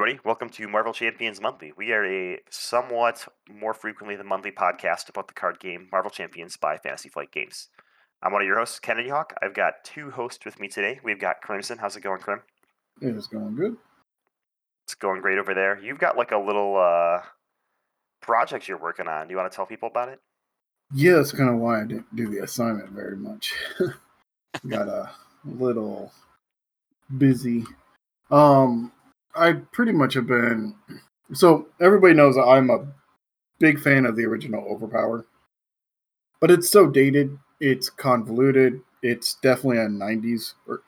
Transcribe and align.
everybody. 0.00 0.20
Welcome 0.24 0.48
to 0.48 0.66
Marvel 0.66 0.94
Champions 0.94 1.42
Monthly. 1.42 1.74
We 1.76 1.92
are 1.92 2.06
a 2.06 2.38
somewhat 2.48 3.28
more 3.50 3.74
frequently 3.74 4.16
than 4.16 4.26
monthly 4.26 4.50
podcast 4.50 5.10
about 5.10 5.28
the 5.28 5.34
card 5.34 5.60
game 5.60 5.88
Marvel 5.92 6.10
Champions 6.10 6.56
by 6.56 6.78
Fantasy 6.78 7.10
Flight 7.10 7.30
Games. 7.30 7.68
I'm 8.22 8.32
one 8.32 8.40
of 8.40 8.46
your 8.46 8.58
hosts, 8.58 8.78
Kennedy 8.78 9.10
Hawk. 9.10 9.34
I've 9.42 9.52
got 9.52 9.84
two 9.84 10.10
hosts 10.10 10.42
with 10.46 10.58
me 10.58 10.68
today. 10.68 11.00
We've 11.04 11.20
got 11.20 11.42
Crimson. 11.42 11.76
How's 11.76 11.96
it 11.96 12.00
going, 12.00 12.20
Crim? 12.20 12.40
It 13.02 13.14
is 13.14 13.26
going 13.26 13.54
good. 13.56 13.76
It's 14.86 14.94
going 14.94 15.20
great 15.20 15.36
over 15.36 15.52
there. 15.52 15.78
You've 15.78 15.98
got 15.98 16.16
like 16.16 16.32
a 16.32 16.38
little 16.38 16.78
uh, 16.78 17.20
project 18.22 18.68
you're 18.68 18.80
working 18.80 19.06
on. 19.06 19.28
Do 19.28 19.32
you 19.32 19.36
want 19.36 19.52
to 19.52 19.54
tell 19.54 19.66
people 19.66 19.90
about 19.90 20.08
it? 20.08 20.18
Yeah, 20.94 21.16
that's 21.16 21.32
kind 21.32 21.50
of 21.50 21.56
why 21.56 21.82
I 21.82 21.84
didn't 21.84 22.16
do 22.16 22.26
the 22.26 22.42
assignment 22.42 22.88
very 22.88 23.18
much. 23.18 23.52
got 24.66 24.88
a 24.88 25.10
little 25.44 26.10
busy. 27.18 27.64
Um, 28.30 28.92
I 29.34 29.52
pretty 29.72 29.92
much 29.92 30.14
have 30.14 30.26
been. 30.26 30.74
So 31.32 31.68
everybody 31.80 32.14
knows 32.14 32.34
that 32.34 32.44
I'm 32.44 32.70
a 32.70 32.86
big 33.58 33.78
fan 33.80 34.06
of 34.06 34.16
the 34.16 34.24
original 34.24 34.64
Overpower, 34.64 35.26
but 36.40 36.50
it's 36.50 36.70
so 36.70 36.88
dated. 36.88 37.38
It's 37.60 37.90
convoluted. 37.90 38.80
It's 39.02 39.34
definitely 39.42 39.78
a 39.78 39.86
'90s, 39.86 40.54
or 40.66 40.82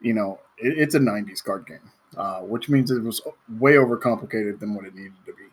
you 0.00 0.12
know, 0.14 0.38
it, 0.58 0.78
it's 0.78 0.94
a 0.94 1.00
'90s 1.00 1.42
card 1.42 1.66
game, 1.66 1.90
uh, 2.16 2.40
which 2.40 2.68
means 2.68 2.90
it 2.90 3.02
was 3.02 3.20
way 3.58 3.74
overcomplicated 3.74 4.60
than 4.60 4.74
what 4.74 4.84
it 4.84 4.94
needed 4.94 5.12
to 5.26 5.32
be. 5.32 5.44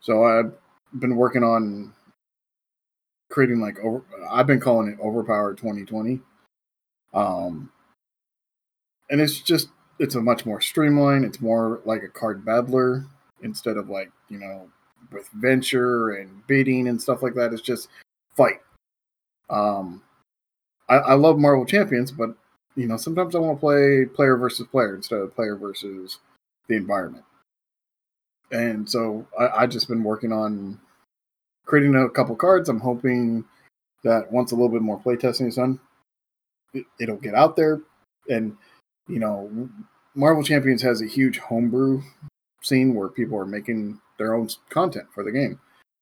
So 0.00 0.24
I've 0.24 0.52
been 0.98 1.16
working 1.16 1.42
on 1.44 1.92
creating 3.30 3.60
like 3.60 3.78
over. 3.80 4.02
I've 4.30 4.46
been 4.46 4.60
calling 4.60 4.88
it 4.88 5.00
Overpower 5.00 5.54
2020. 5.54 6.20
Um, 7.14 7.70
and 9.10 9.20
it's 9.20 9.40
just 9.40 9.68
it's 10.02 10.16
a 10.16 10.20
much 10.20 10.44
more 10.44 10.60
streamlined. 10.60 11.24
It's 11.24 11.40
more 11.40 11.80
like 11.84 12.02
a 12.02 12.08
card 12.08 12.44
battler 12.44 13.06
instead 13.42 13.76
of 13.76 13.88
like 13.88 14.10
you 14.28 14.38
know 14.38 14.68
with 15.12 15.28
venture 15.28 16.10
and 16.10 16.44
bidding 16.48 16.88
and 16.88 17.00
stuff 17.00 17.22
like 17.22 17.34
that. 17.34 17.52
It's 17.52 17.62
just 17.62 17.88
fight. 18.36 18.60
Um, 19.48 20.02
I, 20.88 20.96
I 20.96 21.14
love 21.14 21.38
Marvel 21.38 21.64
Champions, 21.64 22.10
but 22.10 22.34
you 22.74 22.88
know 22.88 22.96
sometimes 22.96 23.36
I 23.36 23.38
want 23.38 23.58
to 23.58 23.60
play 23.60 24.04
player 24.12 24.36
versus 24.36 24.66
player 24.66 24.96
instead 24.96 25.20
of 25.20 25.36
player 25.36 25.54
versus 25.54 26.18
the 26.66 26.74
environment. 26.74 27.24
And 28.50 28.90
so 28.90 29.24
I, 29.38 29.62
I 29.62 29.66
just 29.68 29.86
been 29.86 30.02
working 30.02 30.32
on 30.32 30.80
creating 31.64 31.94
a 31.94 32.08
couple 32.10 32.34
cards. 32.34 32.68
I'm 32.68 32.80
hoping 32.80 33.44
that 34.02 34.32
once 34.32 34.50
a 34.50 34.56
little 34.56 34.68
bit 34.68 34.82
more 34.82 34.98
playtesting 34.98 35.46
is 35.46 35.56
done, 35.56 35.78
it, 36.74 36.86
it'll 36.98 37.16
get 37.16 37.36
out 37.36 37.54
there 37.54 37.80
and 38.28 38.56
you 39.08 39.18
know, 39.18 39.68
Marvel 40.14 40.42
Champions 40.42 40.82
has 40.82 41.00
a 41.00 41.06
huge 41.06 41.38
homebrew 41.38 42.02
scene 42.62 42.94
where 42.94 43.08
people 43.08 43.38
are 43.38 43.46
making 43.46 44.00
their 44.18 44.34
own 44.34 44.48
content 44.68 45.06
for 45.14 45.24
the 45.24 45.32
game. 45.32 45.58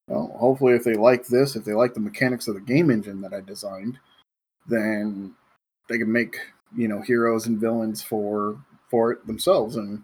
Well, 0.08 0.34
hopefully, 0.38 0.74
if 0.74 0.84
they 0.84 0.94
like 0.94 1.26
this, 1.26 1.54
if 1.54 1.64
they 1.64 1.72
like 1.72 1.94
the 1.94 2.00
mechanics 2.00 2.48
of 2.48 2.54
the 2.54 2.60
game 2.60 2.90
engine 2.90 3.20
that 3.20 3.32
I 3.32 3.40
designed, 3.40 3.98
then 4.68 5.34
they 5.88 5.98
can 5.98 6.10
make 6.10 6.36
you 6.76 6.88
know 6.88 7.00
heroes 7.00 7.46
and 7.46 7.60
villains 7.60 8.02
for 8.02 8.58
for 8.90 9.12
it 9.12 9.26
themselves, 9.26 9.76
and 9.76 10.02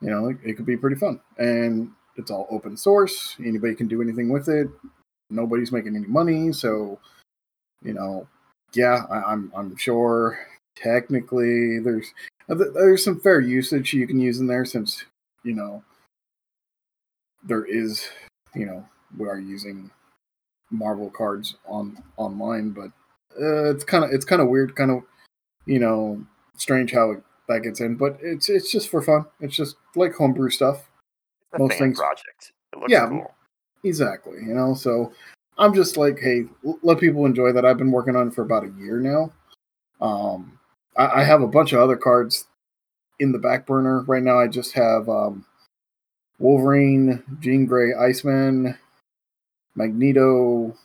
you 0.00 0.10
know 0.10 0.28
it, 0.28 0.36
it 0.44 0.54
could 0.54 0.66
be 0.66 0.76
pretty 0.76 0.96
fun. 0.96 1.20
And 1.38 1.90
it's 2.16 2.30
all 2.30 2.46
open 2.50 2.76
source; 2.76 3.36
anybody 3.44 3.74
can 3.74 3.88
do 3.88 4.00
anything 4.00 4.28
with 4.28 4.48
it. 4.48 4.68
Nobody's 5.28 5.72
making 5.72 5.96
any 5.96 6.06
money, 6.06 6.52
so 6.52 7.00
you 7.82 7.94
know, 7.94 8.28
yeah, 8.74 9.06
I, 9.10 9.32
I'm 9.32 9.52
I'm 9.56 9.76
sure 9.76 10.38
technically 10.76 11.80
there's 11.80 12.12
there's 12.48 13.04
some 13.04 13.20
fair 13.20 13.40
usage 13.40 13.92
you 13.92 14.06
can 14.06 14.20
use 14.20 14.38
in 14.38 14.46
there 14.46 14.64
since 14.64 15.04
you 15.44 15.54
know 15.54 15.82
there 17.44 17.64
is 17.64 18.08
you 18.54 18.66
know 18.66 18.84
we 19.18 19.28
are 19.28 19.38
using 19.38 19.90
marvel 20.70 21.10
cards 21.10 21.56
on 21.66 22.02
online 22.16 22.70
but 22.70 22.90
uh, 23.40 23.70
it's 23.70 23.84
kind 23.84 24.04
of 24.04 24.10
it's 24.10 24.24
kind 24.24 24.42
of 24.42 24.48
weird 24.48 24.74
kind 24.76 24.90
of 24.90 25.02
you 25.66 25.78
know 25.78 26.24
strange 26.56 26.92
how 26.92 27.12
it, 27.12 27.22
that 27.48 27.60
gets 27.62 27.80
in 27.80 27.94
but 27.96 28.16
it's 28.22 28.48
it's 28.48 28.70
just 28.70 28.88
for 28.88 29.02
fun. 29.02 29.24
It's 29.40 29.56
just 29.56 29.76
like 29.96 30.14
homebrew 30.14 30.50
stuff. 30.50 30.88
Most 31.58 31.78
things 31.78 31.98
project. 31.98 32.52
Yeah 32.88 33.08
cool. 33.08 33.34
exactly 33.84 34.38
you 34.38 34.54
know 34.54 34.72
so 34.72 35.12
i'm 35.58 35.74
just 35.74 35.98
like 35.98 36.18
hey 36.18 36.44
let 36.82 36.98
people 36.98 37.26
enjoy 37.26 37.52
that 37.52 37.66
i've 37.66 37.76
been 37.76 37.90
working 37.90 38.16
on 38.16 38.28
it 38.28 38.34
for 38.34 38.42
about 38.42 38.64
a 38.64 38.72
year 38.78 38.98
now. 38.98 39.30
Um 40.00 40.58
I, 40.96 41.20
I 41.20 41.24
have 41.24 41.42
a 41.42 41.48
bunch 41.48 41.72
of 41.72 41.80
other 41.80 41.96
cards 41.96 42.46
in 43.18 43.32
the 43.32 43.38
back 43.38 43.66
burner 43.66 44.02
right 44.02 44.22
now. 44.22 44.38
I 44.38 44.48
just 44.48 44.72
have 44.72 45.08
um, 45.08 45.44
Wolverine, 46.38 47.22
Jean 47.40 47.66
Grey, 47.66 47.94
Iceman, 47.94 48.78
Magneto, 49.74 50.76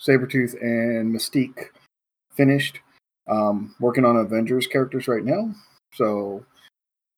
Sabretooth, 0.00 0.54
and 0.60 1.14
Mystique 1.14 1.66
finished. 2.36 2.80
Um, 3.28 3.76
working 3.78 4.04
on 4.04 4.16
Avengers 4.16 4.66
characters 4.66 5.06
right 5.06 5.24
now. 5.24 5.54
So 5.92 6.44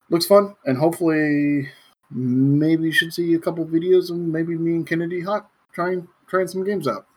looks 0.09 0.27
fun 0.27 0.55
and 0.65 0.77
hopefully 0.77 1.69
maybe 2.11 2.83
you 2.83 2.91
should 2.91 3.13
see 3.13 3.33
a 3.33 3.39
couple 3.39 3.65
videos 3.65 4.11
and 4.11 4.31
maybe 4.31 4.55
me 4.55 4.73
and 4.73 4.87
Kennedy 4.87 5.21
Hawk 5.21 5.49
trying 5.73 6.07
trying 6.27 6.47
some 6.47 6.63
games 6.63 6.87
out. 6.87 7.07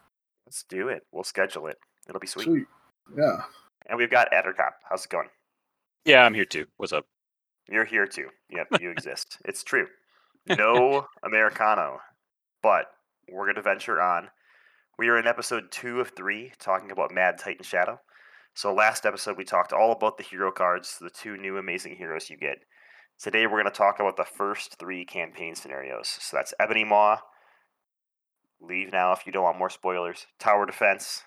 Let's 0.46 0.64
do 0.68 0.88
it. 0.88 1.04
We'll 1.12 1.24
schedule 1.24 1.66
it. 1.66 1.76
It'll 2.08 2.20
be 2.20 2.26
sweet. 2.26 2.44
Sweet. 2.44 2.66
Yeah. 3.18 3.42
And 3.88 3.98
we've 3.98 4.10
got 4.10 4.32
Addercop. 4.32 4.72
How's 4.88 5.04
it 5.04 5.10
going? 5.10 5.28
Yeah, 6.04 6.22
I'm 6.24 6.34
here 6.34 6.44
too. 6.44 6.66
What's 6.76 6.92
up? 6.92 7.06
You're 7.68 7.84
here 7.84 8.06
too. 8.06 8.28
Yep, 8.50 8.68
you 8.80 8.90
exist. 8.90 9.38
It's 9.44 9.64
true. 9.64 9.86
No 10.48 11.08
Americano, 11.24 11.98
but 12.62 12.86
we're 13.28 13.46
going 13.46 13.56
to 13.56 13.62
venture 13.62 14.00
on. 14.00 14.28
We 14.96 15.08
are 15.08 15.18
in 15.18 15.26
episode 15.26 15.72
two 15.72 16.00
of 16.00 16.10
three 16.10 16.52
talking 16.60 16.92
about 16.92 17.10
Mad 17.10 17.36
Titan 17.36 17.64
Shadow. 17.64 17.98
So, 18.54 18.72
last 18.72 19.04
episode, 19.06 19.36
we 19.36 19.42
talked 19.42 19.72
all 19.72 19.90
about 19.90 20.18
the 20.18 20.22
hero 20.22 20.52
cards, 20.52 20.98
the 21.00 21.10
two 21.10 21.36
new 21.36 21.58
amazing 21.58 21.96
heroes 21.96 22.30
you 22.30 22.36
get. 22.36 22.58
Today, 23.20 23.46
we're 23.48 23.60
going 23.60 23.64
to 23.64 23.70
talk 23.72 23.98
about 23.98 24.16
the 24.16 24.24
first 24.24 24.78
three 24.78 25.04
campaign 25.04 25.56
scenarios. 25.56 26.06
So, 26.20 26.36
that's 26.36 26.54
Ebony 26.60 26.84
Maw. 26.84 27.18
Leave 28.60 28.92
now 28.92 29.10
if 29.10 29.26
you 29.26 29.32
don't 29.32 29.42
want 29.42 29.58
more 29.58 29.68
spoilers. 29.68 30.28
Tower 30.38 30.64
Defense. 30.64 31.24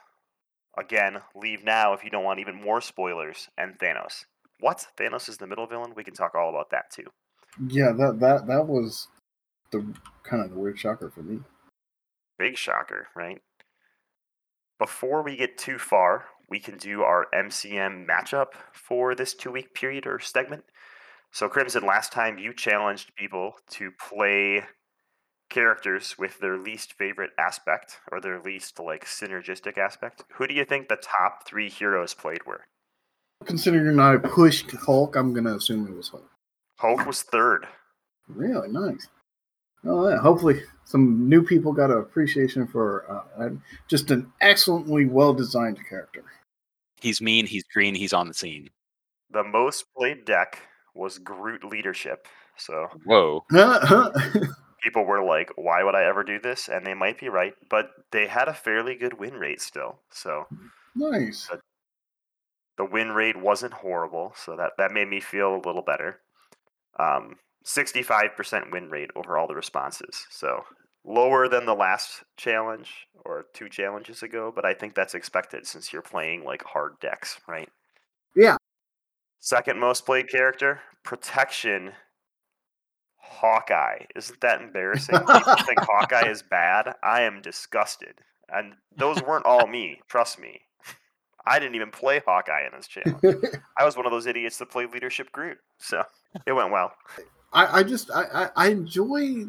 Again, 0.79 1.19
leave 1.35 1.63
now 1.63 1.93
if 1.93 2.03
you 2.03 2.09
don't 2.09 2.23
want 2.23 2.39
even 2.39 2.55
more 2.55 2.81
spoilers. 2.81 3.49
And 3.57 3.77
Thanos 3.79 4.23
what? 4.59 4.85
Thanos 4.97 5.29
is 5.29 5.37
the 5.37 5.47
middle 5.47 5.67
villain? 5.67 5.93
We 5.95 6.03
can 6.03 6.13
talk 6.13 6.35
all 6.35 6.49
about 6.49 6.69
that 6.71 6.91
too. 6.91 7.05
Yeah, 7.67 7.91
that 7.97 8.19
that 8.19 8.47
that 8.47 8.67
was 8.67 9.07
the 9.71 9.93
kind 10.23 10.43
of 10.43 10.51
the 10.51 10.59
weird 10.59 10.79
shocker 10.79 11.09
for 11.09 11.23
me. 11.23 11.39
Big 12.37 12.57
shocker, 12.57 13.07
right? 13.15 13.41
Before 14.77 15.23
we 15.23 15.35
get 15.35 15.57
too 15.57 15.77
far, 15.77 16.25
we 16.49 16.59
can 16.59 16.77
do 16.77 17.01
our 17.01 17.27
MCM 17.33 18.07
matchup 18.07 18.47
for 18.73 19.15
this 19.15 19.33
two 19.33 19.51
week 19.51 19.73
period 19.73 20.05
or 20.05 20.19
segment. 20.19 20.63
So, 21.31 21.47
Crimson, 21.47 21.85
last 21.85 22.11
time 22.11 22.39
you 22.39 22.53
challenged 22.53 23.15
people 23.15 23.53
to 23.71 23.91
play 24.09 24.63
characters 25.49 26.15
with 26.17 26.39
their 26.39 26.57
least 26.57 26.93
favorite 26.93 27.31
aspect 27.37 27.97
or 28.11 28.21
their 28.21 28.39
least 28.39 28.79
like 28.79 29.05
synergistic 29.05 29.77
aspect. 29.77 30.23
Who 30.33 30.47
do 30.47 30.53
you 30.53 30.65
think 30.65 30.87
the 30.87 30.95
top 30.95 31.47
three 31.47 31.69
heroes 31.69 32.13
played 32.13 32.45
were? 32.45 32.65
Considering 33.45 33.99
I 33.99 34.17
pushed 34.17 34.71
Hulk, 34.71 35.15
I'm 35.15 35.33
gonna 35.33 35.55
assume 35.55 35.87
it 35.87 35.95
was 35.95 36.09
Hulk. 36.09 36.29
Hulk 36.77 37.05
was 37.05 37.23
third. 37.23 37.67
Really 38.27 38.69
nice. 38.69 39.07
Oh 39.85 40.09
yeah. 40.09 40.17
Hopefully, 40.17 40.61
some 40.85 41.27
new 41.27 41.43
people 41.43 41.71
got 41.71 41.91
an 41.91 41.97
appreciation 41.97 42.67
for 42.67 43.23
uh, 43.37 43.49
just 43.87 44.11
an 44.11 44.31
excellently 44.41 45.05
well 45.05 45.33
designed 45.33 45.79
character. 45.89 46.23
He's 47.01 47.21
mean. 47.21 47.45
He's 47.45 47.63
green. 47.63 47.95
He's 47.95 48.13
on 48.13 48.27
the 48.27 48.33
scene. 48.33 48.69
The 49.31 49.43
most 49.43 49.85
played 49.95 50.25
deck 50.25 50.59
was 50.93 51.17
Groot 51.17 51.63
leadership. 51.63 52.27
So 52.57 52.87
whoa. 53.05 53.45
people 54.81 55.05
were 55.05 55.23
like, 55.23 55.51
"Why 55.55 55.83
would 55.83 55.95
I 55.95 56.05
ever 56.05 56.23
do 56.23 56.39
this?" 56.39 56.69
And 56.69 56.85
they 56.85 56.93
might 56.93 57.19
be 57.19 57.29
right, 57.29 57.55
but 57.69 57.91
they 58.11 58.27
had 58.27 58.47
a 58.47 58.53
fairly 58.53 58.95
good 58.95 59.13
win 59.19 59.35
rate 59.35 59.61
still. 59.61 59.99
So 60.11 60.47
nice 60.95 61.49
the 62.79 62.85
win 62.85 63.11
rate 63.11 63.35
wasn't 63.35 63.73
horrible, 63.73 64.33
so 64.35 64.55
that 64.55 64.71
that 64.77 64.93
made 64.93 65.09
me 65.09 65.19
feel 65.19 65.53
a 65.55 65.65
little 65.67 65.81
better. 65.81 66.21
Um, 66.97 67.37
65% 67.65 68.71
win 68.71 68.89
rate 68.89 69.11
over 69.15 69.37
all 69.37 69.47
the 69.47 69.55
responses, 69.55 70.25
so 70.29 70.63
lower 71.03 71.49
than 71.49 71.65
the 71.65 71.75
last 71.75 72.23
challenge 72.37 73.07
or 73.25 73.47
two 73.53 73.67
challenges 73.67 74.23
ago, 74.23 74.51
but 74.53 74.65
I 74.65 74.73
think 74.73 74.95
that's 74.95 75.13
expected 75.13 75.67
since 75.67 75.91
you're 75.91 76.01
playing 76.01 76.45
like 76.45 76.63
hard 76.63 76.99
decks, 77.01 77.39
right? 77.47 77.69
Yeah. 78.35 78.55
Second 79.39 79.79
most 79.79 80.05
played 80.05 80.29
character, 80.29 80.81
protection. 81.03 81.93
Hawkeye. 83.39 84.05
Isn't 84.15 84.41
that 84.41 84.61
embarrassing? 84.61 85.17
People 85.19 85.55
think 85.65 85.79
Hawkeye 85.79 86.29
is 86.29 86.41
bad. 86.41 86.93
I 87.03 87.21
am 87.21 87.41
disgusted. 87.41 88.15
And 88.49 88.73
those 88.97 89.21
weren't 89.21 89.45
all 89.45 89.67
me, 89.67 90.01
trust 90.09 90.39
me. 90.39 90.61
I 91.45 91.57
didn't 91.57 91.75
even 91.75 91.89
play 91.89 92.21
Hawkeye 92.25 92.65
in 92.65 92.71
this 92.75 92.87
channel. 92.87 93.19
I 93.77 93.85
was 93.85 93.95
one 93.95 94.05
of 94.05 94.11
those 94.11 94.27
idiots 94.27 94.57
that 94.57 94.69
played 94.69 94.91
Leadership 94.91 95.31
Groot, 95.31 95.57
so 95.77 96.03
it 96.45 96.51
went 96.51 96.71
well. 96.71 96.91
I, 97.53 97.79
I 97.79 97.83
just 97.83 98.11
I, 98.11 98.23
I, 98.33 98.49
I 98.55 98.67
enjoy 98.69 99.45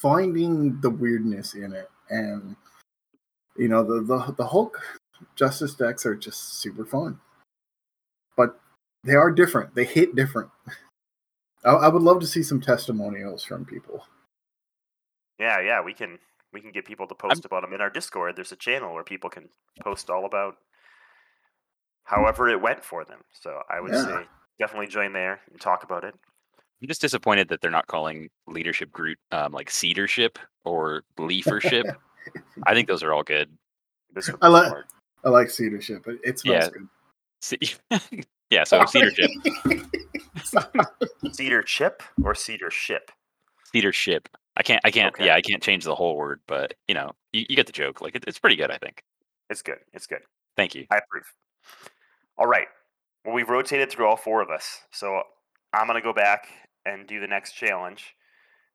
finding 0.00 0.80
the 0.80 0.90
weirdness 0.90 1.54
in 1.54 1.72
it, 1.72 1.90
and 2.08 2.56
you 3.56 3.68
know 3.68 3.82
the 3.82 4.02
the 4.02 4.34
the 4.38 4.46
Hulk 4.46 4.80
Justice 5.34 5.74
decks 5.74 6.06
are 6.06 6.14
just 6.14 6.60
super 6.60 6.86
fun, 6.86 7.18
but 8.36 8.58
they 9.04 9.14
are 9.14 9.30
different. 9.30 9.74
They 9.74 9.84
hit 9.84 10.14
different. 10.14 10.50
I, 11.66 11.72
I 11.72 11.88
would 11.88 12.02
love 12.02 12.20
to 12.20 12.26
see 12.26 12.42
some 12.42 12.60
testimonials 12.60 13.44
from 13.44 13.64
people. 13.64 14.04
Yeah, 15.38 15.60
yeah, 15.60 15.82
we 15.82 15.92
can 15.92 16.18
we 16.52 16.60
can 16.60 16.72
get 16.72 16.86
people 16.86 17.06
to 17.08 17.14
post 17.14 17.44
about 17.44 17.62
them 17.62 17.74
in 17.74 17.80
our 17.82 17.90
Discord. 17.90 18.36
There's 18.36 18.52
a 18.52 18.56
channel 18.56 18.94
where 18.94 19.04
people 19.04 19.28
can 19.28 19.48
post 19.82 20.08
all 20.08 20.24
about 20.24 20.54
however 22.04 22.48
it 22.48 22.60
went 22.60 22.84
for 22.84 23.04
them. 23.04 23.20
So 23.32 23.60
I 23.68 23.80
would 23.80 23.92
Yeah. 23.92 24.04
say 24.04 24.26
definitely 24.58 24.86
join 24.86 25.12
there 25.12 25.40
and 25.50 25.60
talk 25.60 25.82
about 25.84 26.04
it. 26.04 26.14
I'm 26.80 26.88
just 26.88 27.00
disappointed 27.00 27.48
that 27.48 27.60
they're 27.60 27.70
not 27.70 27.86
calling 27.86 28.28
leadership 28.46 28.92
group 28.92 29.18
um, 29.32 29.52
like 29.52 29.68
cedarship 29.70 30.36
or 30.64 31.02
leafership. 31.18 31.84
I 32.66 32.74
think 32.74 32.86
those 32.88 33.02
are 33.02 33.12
all 33.12 33.22
good. 33.22 33.50
This 34.14 34.30
I 34.40 34.48
like- 34.48 34.68
smart. 34.68 34.86
I 35.24 35.28
like 35.30 35.50
cedar 35.50 35.80
ship. 35.80 36.06
It, 36.06 36.20
it 36.22 36.38
smells 36.38 36.64
Yeah. 36.64 36.70
good. 36.70 36.88
Ce- 37.40 38.24
yeah, 38.50 38.62
so 38.64 38.80
cedarship, 38.84 39.28
cedar 41.32 41.62
chip 41.62 42.02
or 42.24 42.34
cedar 42.34 42.70
ship. 42.70 43.10
Cedar 43.72 43.92
ship. 43.92 44.28
I 44.56 44.62
can't, 44.62 44.80
I 44.84 44.90
can't, 44.90 45.14
Okay. 45.14 45.26
yeah, 45.26 45.34
I 45.34 45.42
can't 45.42 45.62
change 45.62 45.84
the 45.84 45.94
whole 45.94 46.16
word, 46.16 46.40
but 46.46 46.74
you 46.88 46.94
know, 46.94 47.12
you, 47.32 47.44
you 47.48 47.56
get 47.56 47.66
the 47.66 47.72
joke. 47.72 48.00
Like 48.00 48.14
it, 48.14 48.24
it's 48.26 48.38
pretty 48.38 48.56
good, 48.56 48.70
I 48.70 48.78
think. 48.78 49.02
It's 49.50 49.62
good. 49.62 49.78
It's 49.92 50.06
good. 50.06 50.20
Thank 50.56 50.74
you. 50.74 50.86
I 50.90 50.98
approve. 50.98 51.24
All 52.38 52.46
right. 52.46 52.68
Well, 53.24 53.34
we've 53.34 53.48
rotated 53.48 53.90
through 53.90 54.06
all 54.06 54.16
four 54.16 54.40
of 54.40 54.50
us, 54.50 54.80
so 54.92 55.20
I'm 55.72 55.86
gonna 55.86 56.00
go 56.00 56.12
back 56.12 56.48
and 56.84 57.06
do 57.06 57.20
the 57.20 57.26
next 57.26 57.52
challenge. 57.52 58.14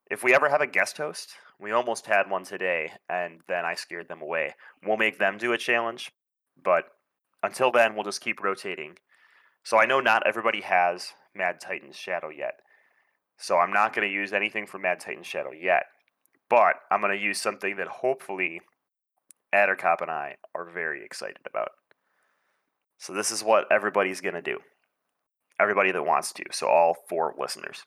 If 0.09 0.23
we 0.23 0.35
ever 0.35 0.49
have 0.49 0.61
a 0.61 0.67
guest 0.67 0.97
host, 0.97 1.31
we 1.59 1.71
almost 1.71 2.05
had 2.05 2.29
one 2.29 2.43
today, 2.43 2.91
and 3.09 3.39
then 3.47 3.65
I 3.65 3.75
scared 3.75 4.07
them 4.09 4.21
away. 4.21 4.53
We'll 4.85 4.97
make 4.97 5.17
them 5.19 5.37
do 5.37 5.53
a 5.53 5.57
challenge, 5.57 6.11
but 6.61 6.85
until 7.43 7.71
then, 7.71 7.95
we'll 7.95 8.03
just 8.03 8.21
keep 8.21 8.43
rotating. 8.43 8.97
So 9.63 9.79
I 9.79 9.85
know 9.85 9.99
not 9.99 10.27
everybody 10.27 10.61
has 10.61 11.13
Mad 11.36 11.60
Titan's 11.62 11.95
Shadow 11.95 12.30
yet, 12.30 12.56
so 13.38 13.57
I'm 13.57 13.74
not 13.74 13.94
going 13.94 14.07
to 14.07 14.13
use 14.13 14.33
anything 14.33 14.68
from 14.68 14.83
Mad 14.83 15.00
Titan's 15.00 15.28
Shadow 15.28 15.51
yet. 15.51 15.83
But 16.50 16.75
I'm 16.92 17.01
going 17.01 17.18
to 17.18 17.24
use 17.24 17.42
something 17.42 17.78
that 17.78 17.88
hopefully 17.88 18.62
Addercop 19.54 20.01
and 20.01 20.12
I 20.12 20.36
are 20.54 20.69
very 20.69 21.04
excited 21.04 21.39
about. 21.48 21.69
So 22.98 23.13
this 23.13 23.31
is 23.31 23.44
what 23.44 23.66
everybody's 23.72 24.22
going 24.22 24.36
to 24.36 24.42
do. 24.42 24.60
Everybody 25.60 25.92
that 25.92 26.06
wants 26.06 26.33
to. 26.33 26.44
So 26.51 26.68
all 26.68 26.95
four 27.10 27.33
listeners. 27.38 27.83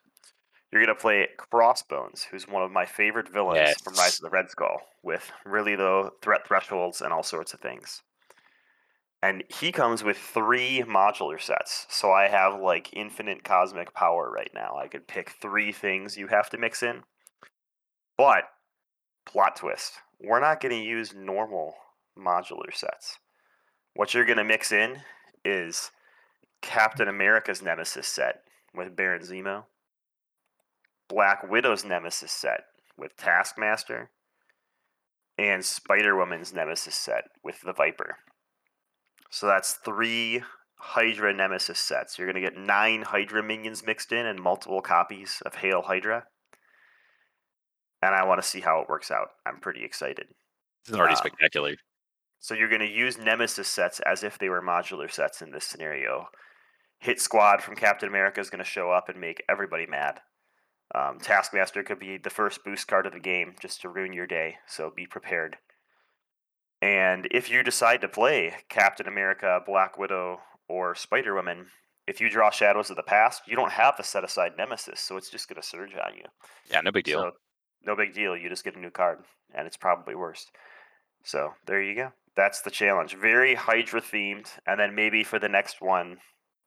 You're 0.72 0.84
going 0.84 0.96
to 0.96 1.00
play 1.00 1.28
Crossbones, 1.36 2.26
who's 2.30 2.48
one 2.48 2.62
of 2.62 2.72
my 2.72 2.84
favorite 2.84 3.28
villains 3.28 3.80
from 3.84 3.94
Rise 3.94 4.16
of 4.16 4.22
the 4.22 4.30
Red 4.30 4.50
Skull, 4.50 4.80
with 5.04 5.30
really 5.46 5.76
low 5.76 6.10
threat 6.20 6.46
thresholds 6.48 7.00
and 7.00 7.12
all 7.12 7.22
sorts 7.22 7.54
of 7.54 7.60
things. 7.60 8.02
And 9.24 9.42
he 9.48 9.72
comes 9.72 10.04
with 10.04 10.18
three 10.18 10.84
modular 10.86 11.40
sets. 11.40 11.86
So 11.88 12.12
I 12.12 12.28
have 12.28 12.60
like 12.60 12.92
infinite 12.92 13.42
cosmic 13.42 13.94
power 13.94 14.30
right 14.30 14.50
now. 14.54 14.76
I 14.76 14.86
could 14.86 15.08
pick 15.08 15.30
three 15.30 15.72
things 15.72 16.18
you 16.18 16.26
have 16.26 16.50
to 16.50 16.58
mix 16.58 16.82
in. 16.82 17.04
But, 18.18 18.44
plot 19.24 19.56
twist, 19.56 19.92
we're 20.20 20.40
not 20.40 20.60
going 20.60 20.74
to 20.74 20.86
use 20.86 21.14
normal 21.14 21.72
modular 22.18 22.74
sets. 22.74 23.16
What 23.94 24.12
you're 24.12 24.26
going 24.26 24.36
to 24.36 24.44
mix 24.44 24.70
in 24.70 24.98
is 25.42 25.90
Captain 26.60 27.08
America's 27.08 27.62
Nemesis 27.62 28.06
set 28.06 28.42
with 28.74 28.94
Baron 28.94 29.22
Zemo, 29.22 29.64
Black 31.08 31.50
Widow's 31.50 31.82
Nemesis 31.82 32.30
set 32.30 32.64
with 32.98 33.16
Taskmaster, 33.16 34.10
and 35.38 35.64
Spider 35.64 36.14
Woman's 36.14 36.52
Nemesis 36.52 36.94
set 36.94 37.24
with 37.42 37.62
the 37.62 37.72
Viper. 37.72 38.18
So 39.34 39.48
that's 39.48 39.72
three 39.72 40.44
Hydra 40.76 41.34
Nemesis 41.34 41.80
sets. 41.80 42.16
You're 42.16 42.30
going 42.30 42.40
to 42.40 42.48
get 42.48 42.56
nine 42.56 43.02
Hydra 43.02 43.42
minions 43.42 43.84
mixed 43.84 44.12
in 44.12 44.26
and 44.26 44.40
multiple 44.40 44.80
copies 44.80 45.42
of 45.44 45.56
Hail 45.56 45.82
Hydra. 45.82 46.26
And 48.00 48.14
I 48.14 48.24
want 48.26 48.40
to 48.40 48.46
see 48.48 48.60
how 48.60 48.78
it 48.80 48.88
works 48.88 49.10
out. 49.10 49.30
I'm 49.44 49.58
pretty 49.58 49.84
excited. 49.84 50.28
This 50.84 50.94
is 50.94 50.96
already 50.96 51.14
Um, 51.14 51.18
spectacular. 51.18 51.74
So 52.38 52.54
you're 52.54 52.68
going 52.68 52.80
to 52.80 52.86
use 52.86 53.18
Nemesis 53.18 53.66
sets 53.66 53.98
as 54.06 54.22
if 54.22 54.38
they 54.38 54.48
were 54.48 54.62
modular 54.62 55.10
sets 55.10 55.42
in 55.42 55.50
this 55.50 55.64
scenario. 55.64 56.28
Hit 57.00 57.20
Squad 57.20 57.60
from 57.60 57.74
Captain 57.74 58.08
America 58.08 58.40
is 58.40 58.50
going 58.50 58.62
to 58.62 58.70
show 58.70 58.92
up 58.92 59.08
and 59.08 59.20
make 59.20 59.42
everybody 59.48 59.86
mad. 59.86 60.20
Um, 60.94 61.18
Taskmaster 61.18 61.82
could 61.82 61.98
be 61.98 62.18
the 62.18 62.30
first 62.30 62.62
boost 62.64 62.86
card 62.86 63.04
of 63.04 63.12
the 63.12 63.18
game 63.18 63.56
just 63.60 63.80
to 63.80 63.88
ruin 63.88 64.12
your 64.12 64.28
day, 64.28 64.58
so 64.68 64.92
be 64.94 65.06
prepared. 65.06 65.56
And 66.84 67.26
if 67.30 67.50
you 67.50 67.62
decide 67.62 68.02
to 68.02 68.08
play 68.08 68.52
Captain 68.68 69.08
America, 69.08 69.58
Black 69.64 69.96
Widow, 69.96 70.40
or 70.68 70.94
Spider 70.94 71.34
Woman, 71.34 71.68
if 72.06 72.20
you 72.20 72.28
draw 72.28 72.50
Shadows 72.50 72.90
of 72.90 72.96
the 72.96 73.02
Past, 73.02 73.40
you 73.46 73.56
don't 73.56 73.72
have 73.72 73.96
the 73.96 74.02
set 74.02 74.22
aside 74.22 74.52
Nemesis, 74.58 75.00
so 75.00 75.16
it's 75.16 75.30
just 75.30 75.48
going 75.48 75.58
to 75.58 75.66
surge 75.66 75.94
on 75.94 76.14
you. 76.14 76.24
Yeah, 76.70 76.82
no 76.82 76.92
big 76.92 77.04
deal. 77.04 77.20
So, 77.20 77.30
no 77.86 77.96
big 77.96 78.12
deal. 78.12 78.36
You 78.36 78.50
just 78.50 78.64
get 78.64 78.76
a 78.76 78.78
new 78.78 78.90
card, 78.90 79.20
and 79.54 79.66
it's 79.66 79.78
probably 79.78 80.14
worse. 80.14 80.50
So 81.22 81.54
there 81.66 81.80
you 81.80 81.94
go. 81.94 82.12
That's 82.36 82.60
the 82.60 82.70
challenge. 82.70 83.16
Very 83.16 83.54
Hydra 83.54 84.02
themed, 84.02 84.48
and 84.66 84.78
then 84.78 84.94
maybe 84.94 85.24
for 85.24 85.38
the 85.38 85.48
next 85.48 85.80
one, 85.80 86.18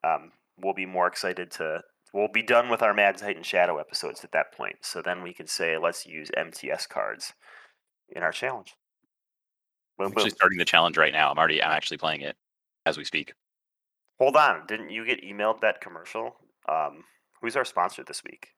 um, 0.04 0.31
we'll 0.60 0.74
be 0.74 0.88
more 0.88 1.06
excited 1.06 1.52
to. 1.52 1.84
We'll 2.12 2.28
be 2.28 2.42
done 2.42 2.69
with 2.69 2.81
our 2.81 2.96
Mad 2.96 3.18
Titan 3.18 3.44
Shadow 3.44 3.78
episodes 3.78 4.24
at 4.24 4.31
that 4.31 4.52
point. 4.52 4.78
So 4.81 5.04
then 5.04 5.22
we 5.22 5.31
can 5.31 5.46
say, 5.46 5.78
let's 5.78 6.08
use 6.08 6.31
MTS 6.36 6.88
cards 6.88 7.34
in 8.10 8.24
our 8.24 8.31
challenge. 8.31 8.74
Boom, 9.98 10.08
I'm 10.08 10.12
boom. 10.12 10.21
actually 10.21 10.31
starting 10.31 10.57
the 10.57 10.66
challenge 10.66 10.98
right 10.98 11.14
now. 11.14 11.31
I'm 11.31 11.38
already, 11.38 11.62
I'm 11.62 11.71
actually 11.71 11.98
playing 11.98 12.21
it 12.21 12.36
as 12.86 12.98
we 12.98 13.04
speak. 13.04 13.33
Hold 14.19 14.36
on. 14.36 14.66
Didn't 14.68 14.90
you 14.90 15.06
get 15.06 15.24
emailed 15.24 15.62
that 15.62 15.81
commercial? 15.81 16.36
Um, 16.68 17.04
who's 17.42 17.56
our 17.56 17.66
sponsor 17.66 18.04
this 18.04 18.24
week? 18.24 18.50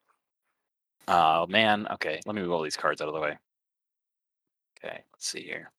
Oh 1.08 1.48
man. 1.48 1.88
Okay, 1.92 2.20
let 2.25 2.36
me 2.36 2.42
move 2.42 2.52
all 2.52 2.62
these 2.62 2.78
cards 2.78 3.02
out 3.02 3.08
of 3.08 3.13
the 3.13 3.20
way. 3.20 3.38
Okay, 4.78 5.04
let's 5.12 5.28
see 5.28 5.42
here. 5.42 5.72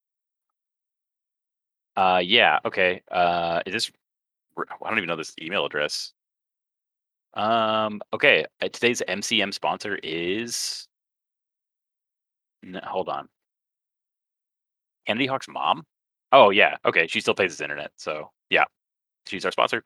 Uh, 1.97 2.21
yeah. 2.23 2.59
Okay. 2.65 3.03
Uh, 3.11 3.61
is 3.67 3.73
this? 3.73 3.93
I 4.59 4.89
don't 4.89 4.99
even 4.99 5.09
know 5.09 5.17
this 5.17 5.35
email 5.41 5.65
address. 5.65 6.13
Um. 7.35 8.01
Okay. 8.13 8.45
uh, 8.61 8.69
Today's 8.69 9.03
MCM 9.09 9.55
sponsor 9.55 9.99
is. 10.03 10.89
No, 12.63 12.81
hold 12.85 13.09
on. 13.09 13.29
Kennedy 15.07 15.27
Hawk's 15.27 15.49
mom. 15.49 15.85
Oh 16.33 16.51
yeah. 16.51 16.77
Okay. 16.85 17.07
She 17.07 17.21
still 17.21 17.35
pays 17.35 17.53
his 17.53 17.61
internet. 17.61 17.91
So 17.97 18.31
yeah, 18.51 18.65
she's 19.27 19.45
our 19.45 19.53
sponsor. 19.53 19.83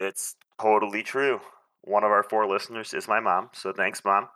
It's 0.00 0.36
totally 0.60 1.02
true. 1.02 1.40
One 1.82 2.04
of 2.04 2.10
our 2.10 2.22
four 2.22 2.46
listeners 2.46 2.92
is 2.92 3.08
my 3.08 3.20
mom, 3.20 3.50
so 3.52 3.72
thanks, 3.72 4.04
mom. 4.04 4.28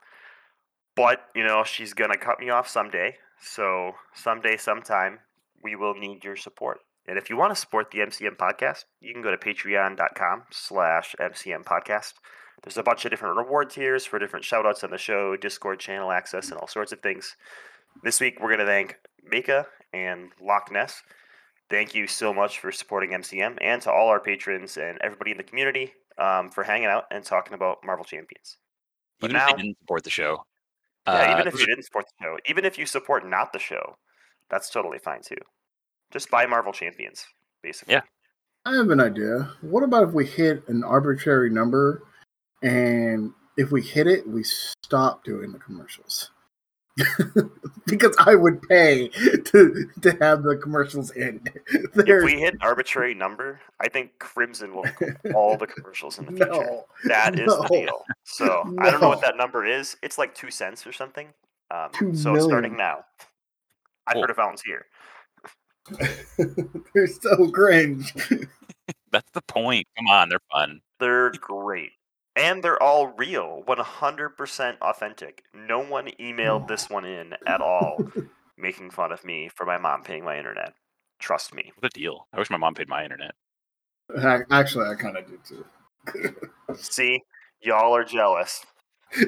But, 0.97 1.27
you 1.35 1.45
know, 1.45 1.65
she's 1.65 1.93
to 1.95 2.09
cut 2.19 2.41
me 2.41 2.51
off 2.51 2.69
someday. 2.69 3.17
So, 3.41 3.93
someday, 4.15 4.57
sometime, 4.57 5.21
we 5.63 5.75
will 5.75 5.95
need 5.95 6.25
your 6.25 6.37
support. 6.37 6.81
And 7.07 7.19
if 7.19 7.31
you 7.31 7.37
want 7.37 7.53
to 7.53 7.61
support 7.61 7.91
the 7.91 8.01
MCM 8.01 8.37
podcast, 8.37 8.85
you 9.01 9.13
can 9.13 9.23
go 9.23 9.31
to 9.31 9.37
patreon.com 9.37 10.43
slash 10.51 11.17
MCM 11.19 11.65
podcast. 11.65 12.15
There's 12.63 12.77
a 12.77 12.83
bunch 12.83 13.05
of 13.05 13.11
different 13.11 13.37
reward 13.37 13.71
tiers 13.71 14.05
for 14.05 14.19
different 14.19 14.45
shout 14.45 14.67
outs 14.67 14.85
on 14.85 14.91
the 14.91 14.99
show, 14.99 15.37
Discord 15.37 15.81
channel 15.81 16.13
access, 16.13 16.51
and 16.51 16.59
all 16.61 16.69
sorts 16.69 16.93
of 16.93 17.01
things. 17.01 17.37
This 18.05 18.21
week, 18.21 18.39
we're 18.39 18.49
going 18.49 18.61
to 18.61 18.67
thank 18.67 18.97
Mika 19.25 19.67
and 19.93 20.31
Loch 20.41 20.71
Ness. 20.71 21.03
Thank 21.69 21.95
you 21.95 22.07
so 22.07 22.35
much 22.35 22.59
for 22.59 22.73
supporting 22.73 23.11
MCM 23.11 23.59
and 23.61 23.81
to 23.83 23.93
all 23.93 24.09
our 24.09 24.21
patrons 24.21 24.77
and 24.77 24.99
everybody 25.03 25.31
in 25.31 25.37
the 25.37 25.45
community 25.45 25.93
um, 26.19 26.51
for 26.51 26.65
hanging 26.65 26.87
out 26.87 27.05
and 27.11 27.25
talking 27.25 27.55
about 27.55 27.79
Marvel 27.85 28.05
Champions. 28.05 28.57
But 29.21 29.31
Even 29.31 29.43
if 29.43 29.51
you 29.51 29.57
didn't 29.57 29.79
support 29.79 30.05
the 30.05 30.11
show. 30.11 30.45
Yeah, 31.07 31.15
uh, 31.15 31.33
even 31.35 31.49
if 31.49 31.59
you 31.59 31.67
didn't 31.67 31.85
support 31.85 32.07
the 32.07 32.25
show, 32.25 32.39
even 32.47 32.65
if 32.65 32.79
you 32.79 32.87
support 32.87 33.27
not 33.27 33.53
the 33.53 33.59
show, 33.59 33.97
that's 34.51 34.71
totally 34.71 34.99
fine 34.99 35.23
too. 35.23 35.37
Just 36.11 36.31
buy 36.31 36.47
Marvel 36.47 36.73
Champions, 36.73 37.25
basically. 37.63 37.95
Yeah. 37.95 38.03
I 38.67 38.77
have 38.77 38.91
an 38.91 39.01
idea. 39.01 39.51
What 39.63 39.83
about 39.83 40.09
if 40.09 40.15
we 40.15 40.27
hit 40.27 40.69
an 40.69 40.85
arbitrary 40.85 41.51
number 41.51 42.03
and 42.63 43.33
if 43.57 43.71
we 43.71 43.81
hit 43.81 44.07
it, 44.07 44.29
we 44.29 44.43
stop 44.43 45.25
doing 45.25 45.53
the 45.53 45.59
commercials? 45.59 46.31
because 47.87 48.15
I 48.19 48.35
would 48.35 48.61
pay 48.63 49.09
to 49.09 49.87
to 50.03 50.11
have 50.21 50.43
the 50.43 50.57
commercials 50.57 51.15
end. 51.17 51.51
If 51.95 52.25
we 52.25 52.39
hit 52.39 52.55
an 52.55 52.61
arbitrary 52.63 53.15
number, 53.15 53.61
I 53.81 53.89
think 53.89 54.19
Crimson 54.19 54.75
will 54.75 54.85
all 55.35 55.57
the 55.57 55.67
commercials 55.67 56.19
in 56.19 56.27
the 56.27 56.33
future. 56.33 56.51
no. 56.51 56.85
That 57.05 57.39
is 57.39 57.47
no. 57.47 57.63
the 57.63 57.69
deal. 57.69 58.05
So 58.25 58.75
I 58.79 58.91
don't 58.91 59.01
know 59.01 59.09
what 59.09 59.21
that 59.23 59.37
number 59.37 59.65
is. 59.65 59.97
It's 60.03 60.19
like 60.19 60.35
two 60.35 60.51
cents 60.51 60.87
or 60.87 60.93
something. 60.93 61.29
Um, 61.71 61.91
Two 61.93 62.15
so 62.17 62.33
million. 62.33 62.49
starting 62.49 62.77
now, 62.77 63.05
I've 64.07 64.15
Cool. 64.15 64.23
heard 64.23 64.31
of 64.31 64.37
volunteer. 64.37 64.87
They're 66.95 67.07
so 67.07 67.49
cringe. 67.51 68.13
That's 69.13 69.31
the 69.33 69.43
point. 69.43 69.87
Come 69.97 70.09
on, 70.09 70.29
they're 70.29 70.41
fun. 70.53 70.81
They're 70.99 71.31
great. 71.41 71.93
And 72.37 72.63
they're 72.63 72.83
all 72.83 73.09
real, 73.09 73.63
100% 73.67 74.79
authentic. 74.81 75.43
No 75.53 75.81
one 75.81 76.09
emailed 76.21 76.69
this 76.69 76.89
one 76.89 77.05
in 77.05 77.35
at 77.47 77.61
all, 77.61 77.99
making 78.57 78.91
fun 78.91 79.13
of 79.13 79.25
me 79.25 79.51
for 79.55 79.67
my 79.67 79.79
mom 79.79 80.03
paying 80.03 80.25
my 80.25 80.39
internet. 80.39 80.75
Trust 81.19 81.55
me. 81.55 81.73
What 81.79 81.93
a 81.93 81.99
deal. 81.99 82.27
I 82.33 82.39
wish 82.39 82.51
my 82.51 82.57
mom 82.57 82.75
paid 82.75 82.89
my 82.89 83.03
internet. 83.05 83.33
Actually, 84.51 84.89
I 84.89 84.95
kind 84.95 85.17
of 85.17 85.27
do 85.27 85.39
too. 85.47 86.35
See, 86.75 87.23
y'all 87.61 87.95
are 87.95 88.05
jealous. 88.05 88.65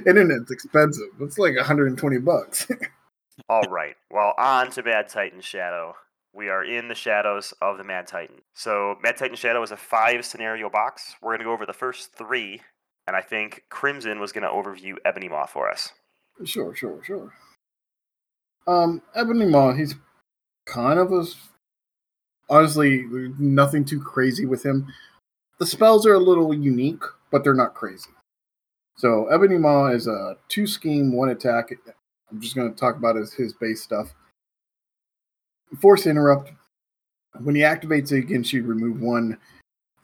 Internet's 0.07 0.51
expensive. 0.51 1.09
It's 1.21 1.39
like 1.39 1.57
120 1.57 2.19
bucks. 2.19 2.67
All 3.49 3.69
right. 3.69 3.97
Well, 4.11 4.35
on 4.39 4.71
to 4.73 4.83
Mad 4.83 5.09
Titan 5.09 5.41
Shadow. 5.41 5.95
We 6.35 6.49
are 6.49 6.65
in 6.65 6.89
the 6.89 6.95
shadows 6.95 7.53
of 7.61 7.79
the 7.79 7.85
Mad 7.85 8.07
Titan. 8.07 8.37
So, 8.55 8.97
Mad 9.03 9.17
Titan 9.17 9.37
Shadow 9.37 9.63
is 9.63 9.71
a 9.71 9.77
five 9.77 10.25
scenario 10.25 10.71
box. 10.71 11.17
We're 11.21 11.31
going 11.31 11.41
to 11.41 11.45
go 11.45 11.53
over 11.53 11.67
the 11.67 11.73
first 11.73 12.15
three, 12.15 12.63
and 13.07 13.17
I 13.17 13.21
think 13.21 13.65
Crimson 13.69 14.21
was 14.21 14.33
going 14.33 14.43
to 14.43 14.49
overview 14.49 14.97
Ebony 15.05 15.29
Maw 15.29 15.47
for 15.47 15.71
us. 15.71 15.91
Sure, 16.45 16.75
sure, 16.75 17.01
sure. 17.05 17.33
Um, 18.67 19.03
Ebony 19.15 19.47
Maw, 19.47 19.73
he's 19.73 19.95
kind 20.67 20.99
of 20.99 21.13
a. 21.13 21.25
Honestly, 22.49 23.05
nothing 23.39 23.85
too 23.85 24.01
crazy 24.01 24.45
with 24.45 24.65
him. 24.65 24.87
The 25.59 25.67
spells 25.67 26.07
are 26.07 26.15
a 26.15 26.19
little 26.19 26.53
unique, 26.53 27.03
but 27.31 27.45
they're 27.45 27.55
not 27.55 27.75
crazy. 27.75 28.11
So, 28.97 29.27
Ebony 29.29 29.59
Maw 29.59 29.89
is 29.89 30.07
a 30.07 30.37
two 30.49 30.67
scheme, 30.67 31.13
one 31.13 31.31
attack. 31.31 31.71
I'm 32.31 32.41
just 32.41 32.55
going 32.55 32.73
to 32.73 32.79
talk 32.79 32.97
about 32.97 33.17
his, 33.17 33.33
his 33.33 33.53
base 33.55 33.83
stuff. 33.83 34.15
Force 35.81 36.07
Interrupt. 36.07 36.53
When 37.41 37.55
he 37.55 37.63
activates 37.63 38.13
it 38.13 38.19
against 38.19 38.53
you, 38.53 38.63
remove 38.63 39.01
one 39.01 39.39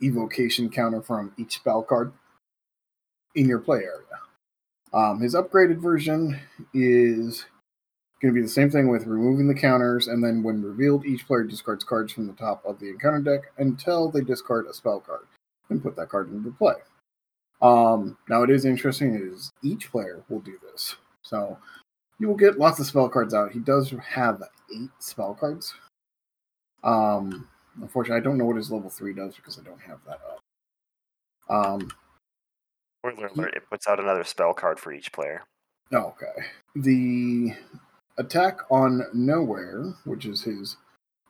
evocation 0.01 0.69
counter 0.69 1.01
from 1.01 1.31
each 1.37 1.55
spell 1.55 1.83
card 1.83 2.11
in 3.35 3.47
your 3.47 3.59
play 3.59 3.79
area. 3.79 4.05
Um, 4.93 5.19
his 5.19 5.35
upgraded 5.35 5.77
version 5.77 6.39
is 6.73 7.45
going 8.21 8.33
to 8.33 8.39
be 8.39 8.43
the 8.43 8.49
same 8.49 8.69
thing 8.69 8.89
with 8.89 9.05
removing 9.05 9.47
the 9.47 9.53
counters, 9.53 10.07
and 10.07 10.23
then 10.23 10.43
when 10.43 10.61
revealed, 10.61 11.05
each 11.05 11.25
player 11.25 11.43
discards 11.43 11.83
cards 11.83 12.11
from 12.11 12.27
the 12.27 12.33
top 12.33 12.63
of 12.65 12.79
the 12.79 12.89
encounter 12.89 13.21
deck 13.21 13.51
until 13.57 14.09
they 14.09 14.21
discard 14.21 14.67
a 14.67 14.73
spell 14.73 14.99
card 14.99 15.25
and 15.69 15.81
put 15.81 15.95
that 15.95 16.09
card 16.09 16.31
into 16.31 16.51
play. 16.51 16.75
Um, 17.61 18.17
now, 18.27 18.43
it 18.43 18.49
is 18.49 18.65
interesting 18.65 19.15
is 19.15 19.51
each 19.63 19.91
player 19.91 20.23
will 20.29 20.39
do 20.39 20.57
this, 20.71 20.95
so 21.21 21.57
you 22.19 22.27
will 22.27 22.35
get 22.35 22.59
lots 22.59 22.79
of 22.79 22.85
spell 22.85 23.09
cards 23.09 23.33
out. 23.33 23.51
He 23.51 23.59
does 23.59 23.91
have 23.91 24.41
eight 24.75 24.89
spell 24.99 25.35
cards. 25.39 25.73
Um, 26.83 27.47
unfortunately, 27.81 28.19
I 28.19 28.23
don't 28.23 28.37
know 28.37 28.45
what 28.45 28.57
his 28.57 28.71
level 28.71 28.89
three 28.89 29.13
does 29.13 29.35
because 29.35 29.59
I 29.59 29.63
don't 29.63 29.81
have 29.81 29.99
that 30.05 30.19
up. 30.29 30.39
Um, 31.49 31.91
Spoiler 32.99 33.27
alert, 33.27 33.55
it 33.55 33.69
puts 33.69 33.87
out 33.87 33.99
another 33.99 34.23
spell 34.23 34.53
card 34.53 34.79
for 34.79 34.91
each 34.91 35.11
player. 35.11 35.43
Oh, 35.93 36.13
okay. 36.15 36.47
The 36.75 37.53
attack 38.17 38.59
on 38.69 39.05
nowhere, 39.13 39.93
which 40.03 40.25
is 40.25 40.43
his 40.43 40.77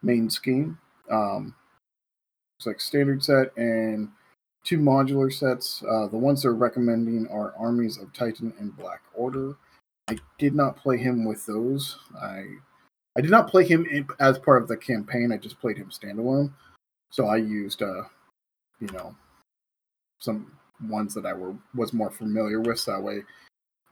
main 0.01 0.29
scheme, 0.29 0.77
um, 1.11 1.55
it's 2.57 2.65
like 2.65 2.81
standard 2.81 3.23
set 3.23 3.55
and 3.55 4.09
two 4.63 4.79
modular 4.79 5.31
sets. 5.31 5.83
Uh, 5.89 6.07
the 6.07 6.17
ones 6.17 6.41
they're 6.41 6.53
recommending 6.53 7.27
are 7.29 7.53
Armies 7.57 7.97
of 7.97 8.11
Titan 8.13 8.53
and 8.59 8.75
Black 8.75 9.01
Order. 9.13 9.55
I 10.09 10.17
did 10.37 10.55
not 10.55 10.75
play 10.75 10.97
him 10.97 11.23
with 11.23 11.45
those. 11.45 11.97
I 12.19 12.45
I 13.15 13.21
did 13.21 13.31
not 13.31 13.49
play 13.49 13.65
him 13.65 13.85
in, 13.85 14.07
as 14.19 14.37
part 14.37 14.61
of 14.61 14.67
the 14.67 14.77
campaign. 14.77 15.31
I 15.31 15.37
just 15.37 15.59
played 15.59 15.77
him 15.77 15.89
standalone. 15.89 16.51
So 17.11 17.27
I 17.27 17.37
used, 17.37 17.81
uh, 17.81 18.03
you 18.79 18.87
know, 18.87 19.15
some 20.19 20.51
ones 20.87 21.13
that 21.13 21.25
I 21.25 21.33
were 21.33 21.55
was 21.75 21.93
more 21.93 22.11
familiar 22.11 22.59
with. 22.59 22.79
So 22.79 22.91
that 22.93 23.01
way, 23.03 23.23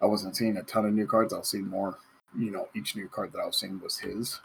I 0.02 0.06
wasn't 0.06 0.36
seeing 0.36 0.58
a 0.58 0.64
ton 0.64 0.86
of 0.86 0.94
new 0.94 1.08
cards. 1.08 1.34
I'll 1.34 1.44
see 1.44 1.60
more. 1.60 1.98
You 2.38 2.52
know, 2.52 2.68
each 2.76 2.96
new 2.96 3.08
card 3.08 3.32
that 3.34 3.40
I 3.40 3.46
was 3.46 3.58
seeing 3.58 3.80
was 3.80 3.98
his. 3.98 4.40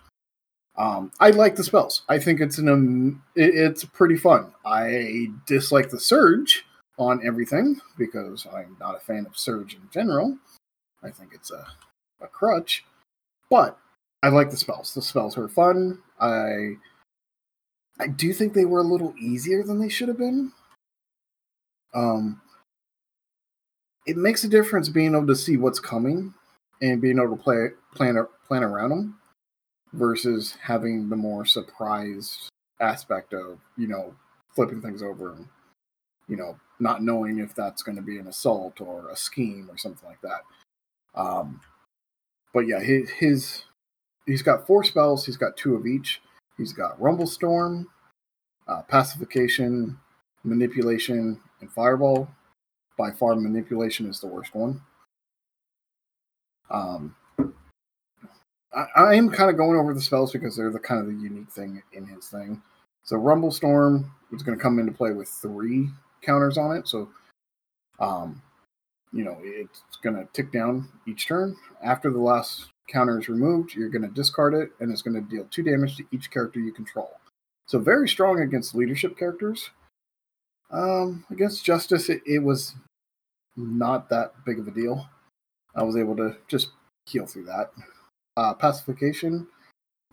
Um, 0.76 1.12
I 1.20 1.30
like 1.30 1.56
the 1.56 1.64
spells. 1.64 2.02
I 2.08 2.18
think 2.18 2.40
it's 2.40 2.58
an 2.58 2.68
um, 2.68 3.22
it, 3.36 3.54
it's 3.54 3.84
pretty 3.84 4.16
fun. 4.16 4.52
I 4.64 5.28
dislike 5.46 5.90
the 5.90 6.00
surge 6.00 6.64
on 6.98 7.26
everything 7.26 7.80
because 7.98 8.46
I'm 8.52 8.76
not 8.80 8.96
a 8.96 9.00
fan 9.00 9.26
of 9.26 9.36
surge 9.36 9.74
in 9.74 9.82
general. 9.92 10.38
I 11.02 11.10
think 11.10 11.32
it's 11.34 11.50
a 11.50 11.66
a 12.22 12.28
crutch, 12.28 12.84
but 13.50 13.78
I 14.22 14.28
like 14.28 14.50
the 14.50 14.56
spells. 14.56 14.94
The 14.94 15.02
spells 15.02 15.36
were 15.36 15.48
fun. 15.48 15.98
I 16.18 16.76
I 18.00 18.06
do 18.06 18.32
think 18.32 18.54
they 18.54 18.64
were 18.64 18.80
a 18.80 18.84
little 18.84 19.14
easier 19.18 19.62
than 19.62 19.78
they 19.78 19.88
should 19.88 20.08
have 20.08 20.18
been. 20.18 20.52
Um, 21.94 22.40
it 24.06 24.16
makes 24.16 24.44
a 24.44 24.48
difference 24.48 24.88
being 24.88 25.14
able 25.14 25.26
to 25.26 25.36
see 25.36 25.56
what's 25.56 25.80
coming 25.80 26.34
and 26.80 27.00
being 27.00 27.18
able 27.18 27.36
to 27.36 27.42
play 27.42 27.68
plan 27.94 28.16
plan 28.46 28.64
around 28.64 28.90
them 28.90 29.18
versus 29.92 30.56
having 30.62 31.08
the 31.08 31.16
more 31.16 31.44
surprised 31.44 32.48
aspect 32.80 33.32
of 33.32 33.58
you 33.76 33.86
know 33.86 34.14
flipping 34.54 34.80
things 34.80 35.02
over 35.02 35.34
and 35.34 35.46
you 36.28 36.36
know 36.36 36.58
not 36.80 37.02
knowing 37.02 37.38
if 37.38 37.54
that's 37.54 37.82
going 37.82 37.96
to 37.96 38.02
be 38.02 38.18
an 38.18 38.26
assault 38.26 38.80
or 38.80 39.08
a 39.08 39.16
scheme 39.16 39.68
or 39.70 39.78
something 39.78 40.08
like 40.08 40.20
that. 40.22 40.40
Um, 41.14 41.60
but 42.52 42.66
yeah, 42.66 42.80
his, 42.80 43.08
his 43.10 43.62
he's 44.26 44.42
got 44.42 44.66
four 44.66 44.82
spells. 44.82 45.24
He's 45.24 45.36
got 45.36 45.56
two 45.56 45.76
of 45.76 45.86
each. 45.86 46.20
He's 46.58 46.72
got 46.72 47.00
Rumble 47.00 47.26
Storm, 47.26 47.88
uh, 48.66 48.82
Pacification, 48.82 49.98
Manipulation, 50.44 51.40
and 51.62 51.72
Fireball. 51.72 52.28
By 52.98 53.10
far, 53.10 53.34
Manipulation 53.34 54.06
is 54.06 54.20
the 54.20 54.26
worst 54.26 54.54
one. 54.54 54.82
Um, 56.70 57.16
I, 58.74 59.14
am 59.14 59.30
kind 59.30 59.50
of 59.50 59.56
going 59.56 59.78
over 59.78 59.94
the 59.94 60.00
spells 60.00 60.32
because 60.32 60.56
they're 60.56 60.70
the 60.70 60.78
kind 60.78 61.00
of 61.00 61.06
the 61.06 61.22
unique 61.22 61.50
thing 61.50 61.82
in 61.92 62.06
his 62.06 62.28
thing. 62.28 62.62
So 63.04 63.16
Rumble 63.16 63.50
Storm 63.50 64.10
is 64.32 64.42
going 64.42 64.56
to 64.56 64.62
come 64.62 64.78
into 64.78 64.92
play 64.92 65.12
with 65.12 65.28
three 65.28 65.88
counters 66.22 66.56
on 66.56 66.76
it. 66.76 66.88
So, 66.88 67.10
um, 68.00 68.40
you 69.12 69.24
know, 69.24 69.36
it's 69.42 69.82
going 70.02 70.16
to 70.16 70.28
tick 70.32 70.52
down 70.52 70.88
each 71.06 71.26
turn. 71.26 71.56
After 71.84 72.10
the 72.10 72.20
last 72.20 72.68
counter 72.88 73.18
is 73.18 73.28
removed, 73.28 73.74
you're 73.74 73.90
going 73.90 74.02
to 74.02 74.08
discard 74.08 74.54
it, 74.54 74.70
and 74.80 74.90
it's 74.90 75.02
going 75.02 75.14
to 75.14 75.28
deal 75.28 75.46
two 75.50 75.62
damage 75.62 75.96
to 75.96 76.04
each 76.10 76.30
character 76.30 76.60
you 76.60 76.72
control. 76.72 77.10
So 77.66 77.78
very 77.78 78.08
strong 78.08 78.40
against 78.40 78.74
leadership 78.74 79.18
characters. 79.18 79.70
Um, 80.72 81.24
against 81.30 81.64
Justice, 81.64 82.08
it, 82.08 82.22
it 82.26 82.38
was 82.38 82.74
not 83.56 84.08
that 84.08 84.32
big 84.44 84.58
of 84.58 84.66
a 84.66 84.70
deal. 84.70 85.06
I 85.74 85.82
was 85.82 85.96
able 85.96 86.16
to 86.16 86.36
just 86.48 86.70
heal 87.06 87.26
through 87.26 87.44
that. 87.44 87.72
Uh, 88.36 88.54
pacification, 88.54 89.46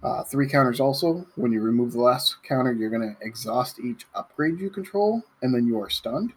uh, 0.03 0.23
three 0.23 0.47
counters 0.47 0.79
also. 0.79 1.25
When 1.35 1.51
you 1.51 1.61
remove 1.61 1.93
the 1.93 2.01
last 2.01 2.37
counter, 2.43 2.73
you're 2.73 2.89
going 2.89 3.15
to 3.15 3.25
exhaust 3.25 3.79
each 3.79 4.05
upgrade 4.13 4.59
you 4.59 4.69
control, 4.69 5.23
and 5.41 5.53
then 5.53 5.65
you 5.65 5.79
are 5.81 5.89
stunned. 5.89 6.33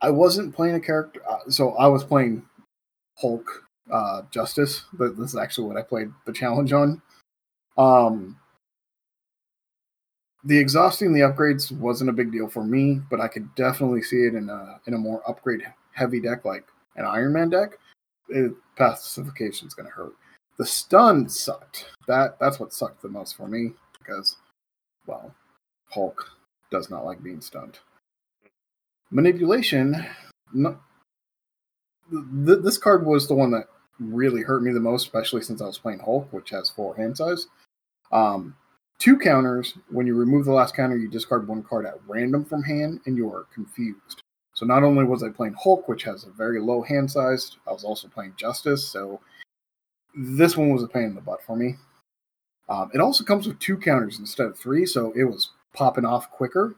I 0.00 0.10
wasn't 0.10 0.54
playing 0.54 0.76
a 0.76 0.80
character, 0.80 1.20
uh, 1.28 1.50
so 1.50 1.72
I 1.74 1.86
was 1.86 2.04
playing 2.04 2.44
Hulk 3.18 3.64
uh, 3.92 4.22
Justice, 4.30 4.84
but 4.92 5.16
this 5.16 5.30
is 5.30 5.36
actually 5.36 5.68
what 5.68 5.76
I 5.76 5.82
played 5.82 6.12
the 6.24 6.32
challenge 6.32 6.72
on. 6.72 7.02
Um, 7.76 8.36
the 10.48 10.58
exhausting 10.58 11.12
the 11.12 11.20
upgrades 11.20 11.70
wasn't 11.70 12.08
a 12.08 12.14
big 12.14 12.32
deal 12.32 12.48
for 12.48 12.64
me, 12.64 13.02
but 13.10 13.20
I 13.20 13.28
could 13.28 13.54
definitely 13.54 14.00
see 14.00 14.24
it 14.24 14.34
in 14.34 14.48
a 14.48 14.80
in 14.86 14.94
a 14.94 14.98
more 14.98 15.22
upgrade 15.28 15.62
heavy 15.92 16.20
deck 16.20 16.46
like 16.46 16.64
an 16.96 17.04
Iron 17.04 17.34
Man 17.34 17.50
deck. 17.50 17.78
It, 18.30 18.52
pacification 18.74 19.68
is 19.68 19.74
going 19.74 19.86
to 19.86 19.94
hurt. 19.94 20.14
The 20.56 20.64
stun 20.64 21.28
sucked. 21.28 21.90
That 22.06 22.38
that's 22.40 22.58
what 22.58 22.72
sucked 22.72 23.02
the 23.02 23.08
most 23.10 23.36
for 23.36 23.46
me 23.46 23.72
because, 23.98 24.36
well, 25.06 25.34
Hulk 25.90 26.30
does 26.70 26.88
not 26.88 27.04
like 27.04 27.22
being 27.22 27.42
stunned. 27.42 27.78
Manipulation. 29.10 30.06
No, 30.54 30.78
th- 32.10 32.62
this 32.62 32.78
card 32.78 33.04
was 33.04 33.28
the 33.28 33.34
one 33.34 33.50
that 33.50 33.68
really 34.00 34.40
hurt 34.40 34.62
me 34.62 34.72
the 34.72 34.80
most, 34.80 35.04
especially 35.04 35.42
since 35.42 35.60
I 35.60 35.66
was 35.66 35.78
playing 35.78 35.98
Hulk, 35.98 36.32
which 36.32 36.48
has 36.50 36.70
four 36.70 36.96
hand 36.96 37.18
size. 37.18 37.48
Um, 38.12 38.56
two 38.98 39.18
counters. 39.18 39.74
When 39.90 40.06
you 40.06 40.14
remove 40.14 40.44
the 40.44 40.52
last 40.52 40.74
counter, 40.74 40.96
you 40.96 41.08
discard 41.08 41.48
one 41.48 41.62
card 41.62 41.86
at 41.86 42.00
random 42.06 42.44
from 42.44 42.62
hand, 42.62 43.00
and 43.06 43.16
you 43.16 43.32
are 43.32 43.46
confused. 43.54 44.22
So 44.54 44.66
not 44.66 44.82
only 44.82 45.04
was 45.04 45.22
I 45.22 45.28
playing 45.28 45.54
Hulk, 45.62 45.88
which 45.88 46.02
has 46.02 46.24
a 46.24 46.30
very 46.30 46.60
low 46.60 46.82
hand 46.82 47.10
size, 47.10 47.56
I 47.66 47.72
was 47.72 47.84
also 47.84 48.08
playing 48.08 48.34
Justice. 48.36 48.86
So 48.88 49.20
this 50.14 50.56
one 50.56 50.70
was 50.70 50.82
a 50.82 50.88
pain 50.88 51.04
in 51.04 51.14
the 51.14 51.20
butt 51.20 51.42
for 51.44 51.54
me. 51.54 51.76
Um, 52.68 52.90
it 52.92 53.00
also 53.00 53.24
comes 53.24 53.46
with 53.46 53.58
two 53.60 53.76
counters 53.76 54.18
instead 54.18 54.46
of 54.46 54.58
three, 54.58 54.84
so 54.84 55.12
it 55.14 55.24
was 55.24 55.50
popping 55.74 56.04
off 56.04 56.30
quicker. 56.30 56.74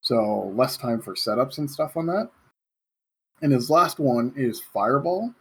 So 0.00 0.52
less 0.56 0.76
time 0.76 1.02
for 1.02 1.14
setups 1.14 1.58
and 1.58 1.70
stuff 1.70 1.96
on 1.96 2.06
that. 2.06 2.30
And 3.42 3.52
his 3.52 3.70
last 3.70 3.98
one 4.00 4.32
is 4.36 4.60
Fireball. 4.60 5.34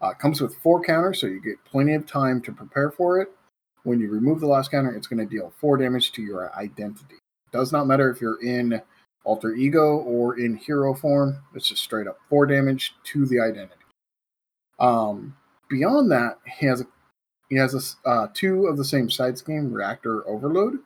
Uh, 0.00 0.12
comes 0.14 0.40
with 0.40 0.56
four 0.56 0.82
counters, 0.82 1.20
so 1.20 1.28
you 1.28 1.40
get 1.40 1.64
plenty 1.64 1.94
of 1.94 2.04
time 2.04 2.42
to 2.42 2.52
prepare 2.52 2.90
for 2.90 3.20
it. 3.20 3.28
When 3.84 4.00
you 4.00 4.10
remove 4.10 4.40
the 4.40 4.46
last 4.46 4.70
counter, 4.70 4.94
it's 4.94 5.06
going 5.06 5.26
to 5.26 5.34
deal 5.34 5.52
four 5.58 5.76
damage 5.76 6.12
to 6.12 6.22
your 6.22 6.54
identity. 6.54 7.16
Does 7.52 7.72
not 7.72 7.86
matter 7.86 8.10
if 8.10 8.20
you're 8.20 8.42
in 8.42 8.80
alter 9.24 9.54
ego, 9.54 9.98
or 9.98 10.38
in 10.38 10.56
hero 10.56 10.94
form. 10.94 11.38
It's 11.54 11.68
just 11.68 11.82
straight 11.82 12.06
up 12.06 12.18
four 12.28 12.46
damage 12.46 12.94
to 13.04 13.26
the 13.26 13.40
identity. 13.40 13.74
Um, 14.78 15.36
beyond 15.68 16.10
that, 16.10 16.38
he 16.58 16.66
has 16.66 16.80
a, 16.80 16.86
he 17.48 17.56
has 17.56 17.98
a, 18.04 18.08
uh, 18.08 18.28
two 18.34 18.66
of 18.66 18.76
the 18.76 18.84
same 18.84 19.10
side 19.10 19.38
scheme, 19.38 19.72
Reactor 19.72 20.26
Overload, 20.26 20.78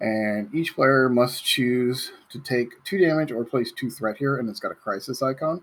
and 0.00 0.54
each 0.54 0.74
player 0.74 1.08
must 1.08 1.44
choose 1.44 2.12
to 2.30 2.38
take 2.38 2.68
two 2.84 2.98
damage 2.98 3.32
or 3.32 3.44
place 3.44 3.72
two 3.72 3.90
threat 3.90 4.16
here, 4.16 4.38
and 4.38 4.48
it's 4.48 4.60
got 4.60 4.72
a 4.72 4.76
crisis 4.76 5.22
icon. 5.22 5.62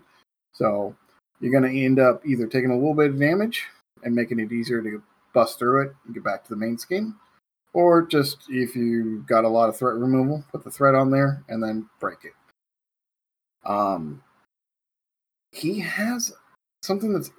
So 0.52 0.94
you're 1.40 1.58
going 1.58 1.70
to 1.70 1.84
end 1.84 1.98
up 1.98 2.26
either 2.26 2.46
taking 2.46 2.70
a 2.70 2.76
little 2.76 2.94
bit 2.94 3.10
of 3.10 3.18
damage 3.18 3.66
and 4.02 4.14
making 4.14 4.40
it 4.40 4.52
easier 4.52 4.82
to 4.82 5.02
bust 5.34 5.58
through 5.58 5.82
it 5.82 5.94
and 6.06 6.14
get 6.14 6.24
back 6.24 6.44
to 6.44 6.50
the 6.50 6.56
main 6.56 6.78
scheme, 6.78 7.16
or 7.74 8.06
just 8.06 8.38
if 8.48 8.74
you 8.74 9.24
got 9.28 9.44
a 9.44 9.48
lot 9.48 9.68
of 9.68 9.76
threat 9.76 9.96
removal, 9.96 10.42
put 10.50 10.64
the 10.64 10.70
threat 10.70 10.94
on 10.94 11.10
there 11.10 11.44
and 11.48 11.62
then 11.62 11.88
break 12.00 12.18
it. 12.24 12.32
Um, 13.68 14.22
he 15.52 15.80
has 15.80 16.32
something 16.82 17.12
that's 17.12 17.30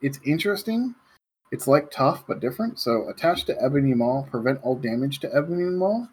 it's 0.00 0.20
interesting. 0.24 0.94
It's 1.52 1.66
like 1.66 1.90
tough 1.90 2.24
but 2.26 2.40
different. 2.40 2.78
So 2.78 3.08
attached 3.08 3.46
to 3.46 3.62
Ebony 3.62 3.94
Maw, 3.94 4.22
prevent 4.22 4.60
all 4.62 4.76
damage 4.76 5.20
to 5.20 5.34
Ebony 5.34 5.64
Maw. 5.64 6.06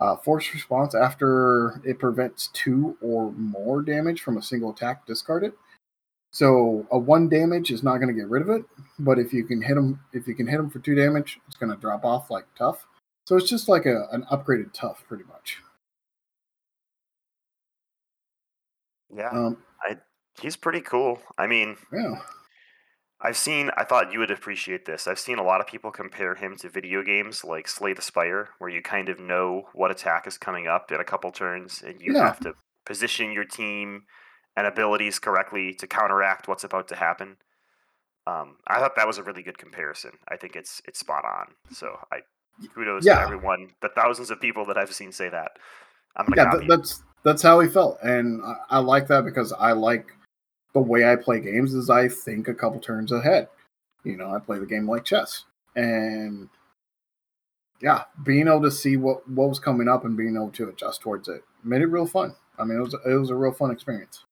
Uh, 0.00 0.16
force 0.16 0.52
response 0.52 0.96
after 0.96 1.80
it 1.84 1.98
prevents 1.98 2.48
two 2.52 2.96
or 3.00 3.30
more 3.32 3.82
damage 3.82 4.20
from 4.22 4.36
a 4.36 4.42
single 4.42 4.70
attack, 4.70 5.06
discard 5.06 5.44
it. 5.44 5.54
So 6.32 6.86
a 6.90 6.98
one 6.98 7.28
damage 7.28 7.70
is 7.70 7.82
not 7.82 7.98
going 7.98 8.08
to 8.08 8.18
get 8.18 8.28
rid 8.28 8.42
of 8.42 8.48
it, 8.48 8.64
but 8.98 9.18
if 9.18 9.32
you 9.34 9.44
can 9.44 9.60
hit 9.60 9.76
him, 9.76 10.00
if 10.14 10.26
you 10.26 10.34
can 10.34 10.46
hit 10.46 10.58
him 10.58 10.70
for 10.70 10.78
two 10.78 10.94
damage, 10.94 11.38
it's 11.46 11.56
going 11.56 11.70
to 11.70 11.78
drop 11.78 12.04
off 12.04 12.30
like 12.30 12.46
tough. 12.56 12.86
So 13.26 13.36
it's 13.36 13.48
just 13.48 13.68
like 13.68 13.84
a, 13.86 14.08
an 14.12 14.24
upgraded 14.32 14.72
tough, 14.72 15.04
pretty 15.06 15.24
much. 15.24 15.58
Yeah, 19.14 19.28
um, 19.30 19.58
I 19.82 19.98
he's 20.40 20.56
pretty 20.56 20.80
cool. 20.80 21.20
I 21.36 21.46
mean, 21.46 21.76
yeah, 21.92 22.14
I've 23.20 23.36
seen. 23.36 23.70
I 23.76 23.84
thought 23.84 24.10
you 24.10 24.18
would 24.20 24.30
appreciate 24.30 24.86
this. 24.86 25.06
I've 25.06 25.18
seen 25.18 25.38
a 25.38 25.44
lot 25.44 25.60
of 25.60 25.66
people 25.66 25.90
compare 25.90 26.34
him 26.34 26.56
to 26.60 26.70
video 26.70 27.02
games 27.02 27.44
like 27.44 27.68
Slay 27.68 27.92
the 27.92 28.00
Spire, 28.00 28.48
where 28.58 28.70
you 28.70 28.80
kind 28.80 29.10
of 29.10 29.20
know 29.20 29.68
what 29.74 29.90
attack 29.90 30.26
is 30.26 30.38
coming 30.38 30.66
up 30.66 30.90
in 30.90 30.98
a 30.98 31.04
couple 31.04 31.30
turns, 31.30 31.82
and 31.82 32.00
you 32.00 32.14
Yeah. 32.14 32.24
have 32.24 32.40
to 32.40 32.54
position 32.86 33.32
your 33.32 33.44
team 33.44 34.04
and 34.56 34.66
abilities 34.66 35.18
correctly 35.18 35.74
to 35.74 35.86
counteract 35.86 36.48
what's 36.48 36.64
about 36.64 36.88
to 36.88 36.96
happen. 36.96 37.36
Um, 38.26 38.56
I 38.66 38.78
thought 38.78 38.94
that 38.96 39.06
was 39.06 39.18
a 39.18 39.22
really 39.22 39.42
good 39.42 39.58
comparison. 39.58 40.12
I 40.28 40.36
think 40.36 40.54
it's 40.56 40.80
it's 40.86 41.00
spot 41.00 41.24
on. 41.24 41.54
So 41.72 41.98
I 42.12 42.20
kudos 42.74 43.04
Yeah. 43.04 43.16
to 43.16 43.22
everyone, 43.22 43.70
the 43.80 43.88
thousands 43.88 44.30
of 44.30 44.40
people 44.40 44.64
that 44.66 44.78
I've 44.78 44.92
seen 44.92 45.10
say 45.12 45.28
that. 45.28 45.58
I'm 46.16 46.26
gonna 46.26 46.50
yeah, 46.52 46.58
th- 46.58 46.68
that's 46.68 47.02
that's 47.24 47.42
how 47.42 47.60
he 47.60 47.68
felt, 47.68 47.98
and 48.02 48.42
I, 48.42 48.56
I 48.70 48.78
like 48.78 49.06
that 49.08 49.24
because 49.24 49.52
I 49.52 49.72
like 49.72 50.12
the 50.74 50.80
way 50.80 51.10
I 51.10 51.16
play 51.16 51.40
games. 51.40 51.72
Is 51.74 51.88
I 51.90 52.08
think 52.08 52.48
a 52.48 52.54
couple 52.54 52.80
turns 52.80 53.10
ahead. 53.12 53.48
You 54.04 54.16
know, 54.16 54.34
I 54.34 54.38
play 54.38 54.58
the 54.58 54.66
game 54.66 54.88
like 54.88 55.04
chess, 55.04 55.44
and 55.74 56.48
yeah, 57.80 58.04
being 58.22 58.46
able 58.46 58.62
to 58.62 58.70
see 58.70 58.96
what 58.96 59.28
what 59.28 59.48
was 59.48 59.58
coming 59.58 59.88
up 59.88 60.04
and 60.04 60.16
being 60.16 60.36
able 60.36 60.50
to 60.52 60.68
adjust 60.68 61.00
towards 61.00 61.28
it 61.28 61.42
made 61.64 61.82
it 61.82 61.86
real 61.86 62.06
fun. 62.06 62.34
I 62.58 62.64
mean, 62.64 62.78
it 62.78 62.82
was 62.82 62.94
it 63.06 63.14
was 63.14 63.30
a 63.30 63.34
real 63.34 63.52
fun 63.52 63.70
experience. 63.70 64.24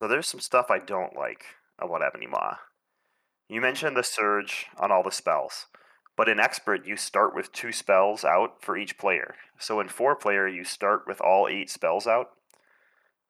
So 0.00 0.06
there's 0.06 0.28
some 0.28 0.40
stuff 0.40 0.66
I 0.70 0.78
don't 0.78 1.16
like 1.16 1.44
about 1.78 2.02
Ebony 2.02 2.26
Maw. 2.26 2.56
You 3.48 3.60
mentioned 3.60 3.96
the 3.96 4.04
surge 4.04 4.66
on 4.78 4.92
all 4.92 5.02
the 5.02 5.10
spells, 5.10 5.66
but 6.16 6.28
in 6.28 6.38
Expert 6.38 6.86
you 6.86 6.96
start 6.96 7.34
with 7.34 7.52
two 7.52 7.72
spells 7.72 8.24
out 8.24 8.62
for 8.62 8.76
each 8.76 8.98
player. 8.98 9.34
So 9.58 9.80
in 9.80 9.88
four 9.88 10.14
player 10.14 10.46
you 10.46 10.64
start 10.64 11.02
with 11.06 11.20
all 11.20 11.48
eight 11.48 11.70
spells 11.70 12.06
out. 12.06 12.30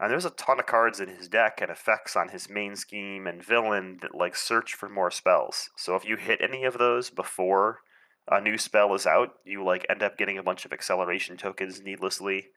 And 0.00 0.10
there's 0.12 0.24
a 0.24 0.30
ton 0.30 0.60
of 0.60 0.66
cards 0.66 1.00
in 1.00 1.08
his 1.08 1.28
deck 1.28 1.58
and 1.60 1.70
effects 1.70 2.14
on 2.14 2.28
his 2.28 2.48
main 2.48 2.76
scheme 2.76 3.26
and 3.26 3.44
villain 3.44 3.98
that 4.02 4.14
like 4.14 4.36
search 4.36 4.74
for 4.74 4.88
more 4.88 5.10
spells. 5.10 5.70
So 5.76 5.96
if 5.96 6.04
you 6.04 6.16
hit 6.16 6.40
any 6.40 6.64
of 6.64 6.78
those 6.78 7.10
before 7.10 7.80
a 8.30 8.40
new 8.40 8.58
spell 8.58 8.94
is 8.94 9.06
out, 9.06 9.30
you 9.44 9.64
like 9.64 9.86
end 9.88 10.02
up 10.02 10.18
getting 10.18 10.38
a 10.38 10.42
bunch 10.42 10.64
of 10.64 10.72
acceleration 10.72 11.36
tokens 11.36 11.80
needlessly. 11.82 12.48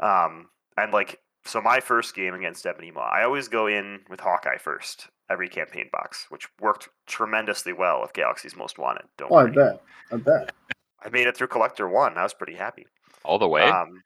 Um, 0.00 0.48
and 0.76 0.92
like 0.92 1.20
so 1.46 1.60
my 1.60 1.80
first 1.80 2.14
game 2.14 2.34
against 2.34 2.66
Ebony 2.66 2.90
Maw, 2.90 3.08
I 3.08 3.24
always 3.24 3.48
go 3.48 3.66
in 3.66 4.00
with 4.08 4.20
Hawkeye 4.20 4.58
first 4.58 5.08
every 5.30 5.48
campaign 5.48 5.88
box, 5.92 6.26
which 6.28 6.48
worked 6.60 6.88
tremendously 7.06 7.72
well 7.72 8.00
with 8.00 8.12
Galaxy's 8.12 8.56
Most 8.56 8.78
Wanted. 8.78 9.04
Don't 9.16 9.32
Oh, 9.32 9.36
I 9.36 9.46
bet. 9.46 9.82
I 10.12 10.16
bet. 10.16 10.52
I 11.04 11.08
made 11.08 11.26
it 11.26 11.36
through 11.36 11.48
Collector 11.48 11.88
One. 11.88 12.16
I 12.16 12.22
was 12.22 12.34
pretty 12.34 12.54
happy. 12.54 12.86
All 13.24 13.38
the 13.38 13.48
way. 13.48 13.62
Um, 13.62 14.02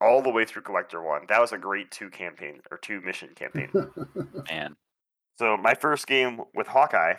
all 0.00 0.22
the 0.22 0.30
way 0.30 0.44
through 0.44 0.62
Collector 0.62 1.02
One. 1.02 1.22
That 1.28 1.40
was 1.40 1.52
a 1.52 1.58
great 1.58 1.90
two 1.90 2.10
campaign 2.10 2.60
or 2.70 2.78
two 2.78 3.00
mission 3.00 3.30
campaign. 3.34 3.70
Man. 4.50 4.76
So 5.38 5.56
my 5.56 5.74
first 5.74 6.06
game 6.06 6.40
with 6.54 6.66
Hawkeye, 6.66 7.14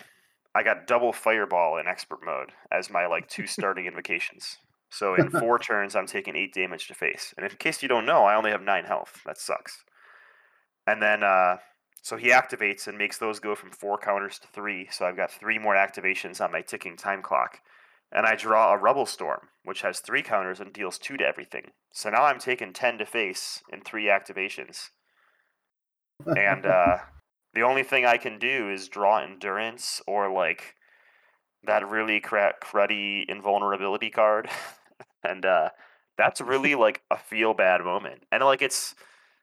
I 0.53 0.63
got 0.63 0.87
double 0.87 1.13
fireball 1.13 1.77
in 1.77 1.87
expert 1.87 2.19
mode 2.25 2.51
as 2.71 2.89
my 2.89 3.07
like 3.07 3.27
two 3.27 3.47
starting 3.47 3.85
invocations. 3.85 4.57
So 4.91 5.15
in 5.15 5.29
four 5.29 5.57
turns, 5.59 5.95
I'm 5.95 6.05
taking 6.05 6.35
eight 6.35 6.53
damage 6.53 6.87
to 6.87 6.93
face. 6.93 7.33
And 7.37 7.45
in 7.45 7.57
case 7.57 7.81
you 7.81 7.87
don't 7.87 8.05
know, 8.05 8.25
I 8.25 8.35
only 8.35 8.51
have 8.51 8.61
nine 8.61 8.85
health. 8.85 9.21
That 9.25 9.37
sucks. 9.37 9.83
And 10.85 11.01
then 11.01 11.23
uh, 11.23 11.57
so 12.01 12.17
he 12.17 12.29
activates 12.29 12.87
and 12.87 12.97
makes 12.97 13.17
those 13.17 13.39
go 13.39 13.55
from 13.55 13.71
four 13.71 13.97
counters 13.97 14.39
to 14.39 14.47
three. 14.47 14.87
So 14.91 15.05
I've 15.05 15.15
got 15.15 15.31
three 15.31 15.59
more 15.59 15.75
activations 15.75 16.41
on 16.41 16.51
my 16.51 16.61
ticking 16.61 16.97
time 16.97 17.21
clock. 17.21 17.59
And 18.11 18.25
I 18.25 18.35
draw 18.35 18.73
a 18.73 18.77
Rubble 18.77 19.05
Storm, 19.05 19.47
which 19.63 19.83
has 19.83 19.99
three 19.99 20.21
counters 20.21 20.59
and 20.59 20.73
deals 20.73 20.97
two 20.97 21.15
to 21.17 21.25
everything. 21.25 21.71
So 21.93 22.09
now 22.09 22.23
I'm 22.23 22.39
taking 22.39 22.73
ten 22.73 22.97
to 22.97 23.05
face 23.05 23.61
in 23.71 23.81
three 23.81 24.05
activations. 24.05 24.89
And 26.25 26.65
uh, 26.65 26.97
the 27.53 27.61
only 27.61 27.83
thing 27.83 28.05
I 28.05 28.17
can 28.17 28.39
do 28.39 28.69
is 28.69 28.89
draw 28.89 29.23
endurance 29.23 30.01
or 30.07 30.29
like 30.29 30.75
that 31.63 31.87
really 31.87 32.19
cra- 32.19 32.55
cruddy 32.61 33.23
invulnerability 33.29 34.09
card, 34.09 34.49
and 35.23 35.45
uh, 35.45 35.69
that's 36.17 36.41
really 36.41 36.75
like 36.75 37.01
a 37.09 37.17
feel 37.17 37.53
bad 37.53 37.81
moment. 37.81 38.23
And 38.31 38.43
like 38.43 38.61
it's 38.61 38.95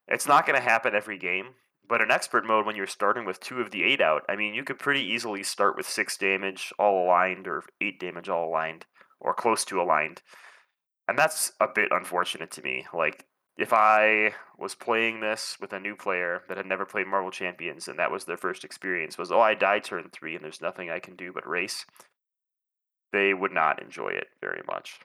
it's 0.07 0.27
not 0.27 0.47
going 0.47 0.59
to 0.59 0.67
happen 0.67 0.95
every 0.95 1.19
game, 1.19 1.49
but 1.89 2.01
in 2.01 2.11
expert 2.11 2.47
mode 2.47 2.67
when 2.67 2.77
you're 2.77 2.87
starting 2.87 3.25
with 3.25 3.41
two 3.41 3.61
of 3.61 3.71
the 3.71 3.85
eight 3.85 4.01
out, 4.01 4.23
I 4.29 4.37
mean 4.37 4.55
you 4.55 4.65
could 4.65 4.79
pretty 4.79 5.03
easily 5.03 5.43
start 5.43 5.77
with 5.77 5.89
six 5.89 6.17
damage 6.17 6.73
all 6.79 7.05
aligned 7.05 7.47
or 7.49 7.65
eight 7.81 7.99
damage 7.99 8.29
all 8.29 8.49
aligned 8.49 8.87
or 9.21 9.35
close 9.35 9.65
to 9.67 9.81
aligned, 9.81 10.23
and 11.09 11.19
that's 11.19 11.53
a 11.61 11.67
bit 11.73 11.89
unfortunate 11.91 12.51
to 12.53 12.63
me. 12.63 12.87
Like 12.95 13.27
if 13.57 13.73
I 13.73 14.35
was 14.57 14.77
playing 14.77 15.21
this 15.21 15.57
with 15.61 15.73
a 15.73 15.81
new 15.81 15.97
player 15.97 16.43
that 16.49 16.57
had 16.57 16.67
never 16.67 16.87
played 16.87 17.09
Marvel 17.09 17.33
Champions 17.33 17.89
and 17.89 17.99
that 17.99 18.13
was 18.13 18.25
their 18.25 18.37
first 18.37 18.65
experience 18.65 19.19
was 19.19 19.33
oh 19.33 19.41
I 19.41 19.55
die 19.55 19.81
turn 19.81 20.09
three 20.13 20.37
and 20.37 20.45
there's 20.45 20.61
nothing 20.61 20.91
I 20.91 21.01
can 21.01 21.17
do 21.17 21.33
but 21.33 21.47
race, 21.47 21.85
they 23.13 23.35
would 23.35 23.53
not 23.53 23.83
enjoy 23.83 24.11
it 24.11 24.29
very 24.41 24.63
much. 24.67 25.01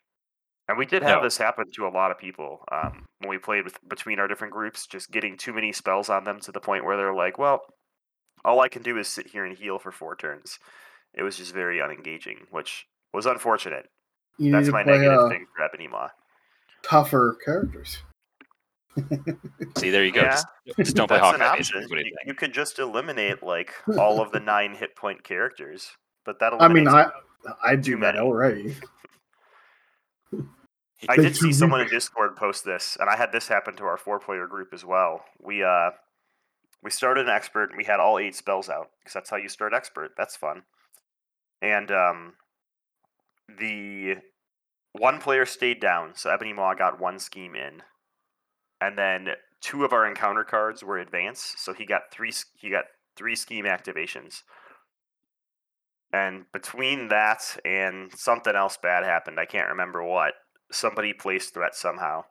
And 0.70 0.78
we 0.78 0.86
did 0.86 1.04
have 1.04 1.18
No. 1.20 1.24
this 1.24 1.38
happen 1.38 1.66
to 1.76 1.88
a 1.88 1.90
lot 1.90 2.12
of 2.12 2.18
people 2.18 2.64
um, 2.72 3.06
when 3.20 3.30
we 3.30 3.38
played 3.38 3.66
with 3.66 3.78
between 3.90 4.20
our 4.20 4.28
different 4.28 4.54
groups, 4.54 4.88
just 4.88 5.12
getting 5.12 5.38
too 5.38 5.52
many 5.54 5.74
spells 5.74 6.10
on 6.10 6.24
them 6.24 6.40
to 6.42 6.52
the 6.52 6.62
point 6.62 6.86
where 6.86 6.96
they're 6.96 7.14
like, 7.14 7.38
well, 7.38 7.62
all 8.46 8.62
I 8.62 8.70
can 8.70 8.82
do 8.82 8.98
is 8.98 9.08
sit 9.08 9.28
here 9.28 9.44
and 9.46 9.58
heal 9.58 9.78
for 9.80 9.92
four 9.92 10.16
turns. 10.16 10.58
It 11.14 11.24
was 11.24 11.38
just 11.38 11.54
very 11.54 11.80
unengaging, 11.80 12.46
which 12.52 12.86
was 13.14 13.26
unfortunate. 13.26 13.86
you 14.38 14.52
That's 14.52 14.70
my 14.70 14.84
play 14.84 14.94
negative 14.98 15.20
uh, 15.20 15.30
thing 15.30 15.46
for 15.56 15.64
Ebony 15.64 15.88
Maw. 15.88 16.08
tougher 16.82 17.38
characters. 17.44 17.98
See, 19.78 19.90
there 19.90 20.04
you 20.06 20.12
go. 20.12 20.22
Yeah. 20.22 20.32
Just, 20.32 20.48
just 20.78 20.96
don't 20.96 21.08
play 21.08 21.18
That's 21.20 21.36
an 21.36 21.42
Hawkeye. 21.42 21.52
option. 21.58 21.80
basically, 21.80 21.82
is 21.84 21.90
what 21.90 21.98
he's 22.00 22.06
You, 22.08 22.12
saying. 22.18 22.28
you 22.28 22.34
could 22.36 22.54
just 22.54 22.80
eliminate 22.80 23.44
like 23.44 23.74
all 23.98 24.22
of 24.22 24.32
the 24.32 24.40
nine 24.40 24.76
hit 24.76 24.96
point 24.96 25.24
characters, 25.24 25.92
but 26.26 26.40
that'll. 26.40 26.62
I 26.62 26.68
mean, 26.68 26.88
I 26.88 27.10
I 27.64 27.76
do 27.76 27.96
Too 27.96 28.02
that 28.02 28.18
already. 28.18 28.76
I 31.10 31.16
did 31.16 31.36
see 31.36 31.54
someone 31.54 31.82
in. 31.82 31.88
Discord 31.88 32.36
post 32.36 32.66
this, 32.66 32.98
and 33.00 33.10
I 33.10 33.16
had 33.16 33.32
this 33.32 33.48
happen 33.48 33.76
to 33.78 33.84
our 33.84 33.98
four 33.98 34.20
player 34.20 34.48
group 34.48 34.70
as 34.74 34.86
well. 34.86 35.26
We 35.40 35.64
uh 35.64 35.92
we 36.82 36.92
started 36.92 37.28
an 37.28 37.34
expert 37.34 37.70
and 37.70 37.78
we 37.78 37.86
had 37.86 38.00
all 38.00 38.20
eight 38.20 38.36
spells 38.36 38.70
out 38.70 38.90
because 39.00 39.14
that's 39.14 39.30
how 39.30 39.38
you 39.38 39.50
start 39.50 39.74
expert. 39.74 40.12
That's 40.18 40.36
fun. 40.36 40.64
And 41.62 41.92
um 41.92 42.34
the 43.58 44.16
one 44.94 45.20
player 45.20 45.46
stayed 45.46 45.80
down, 45.80 46.14
so 46.16 46.30
Ebony 46.30 46.54
Maw 46.54 46.76
got 46.76 47.00
one 47.00 47.20
scheme 47.20 47.56
in. 47.56 47.82
And 48.80 48.98
then 48.98 49.30
two 49.62 49.86
of 49.86 49.94
our 49.94 50.06
encounter 50.06 50.44
cards 50.44 50.84
were 50.84 51.00
advanced, 51.00 51.64
so 51.64 51.74
he 51.74 51.86
got 51.86 52.12
three 52.12 52.34
he 52.58 52.70
got 52.70 52.86
three 53.16 53.36
scheme 53.36 53.66
activations. 53.66 54.44
And 56.12 56.46
between 56.52 57.08
that 57.08 57.58
and 57.66 58.12
something 58.16 58.56
else 58.56 58.78
bad 58.78 59.04
happened, 59.04 59.40
I 59.40 59.46
can't 59.46 59.70
remember 59.70 60.04
what. 60.04 60.36
Somebody 60.74 61.14
placed 61.14 61.54
threat 61.54 61.76
somehow, 61.76 62.26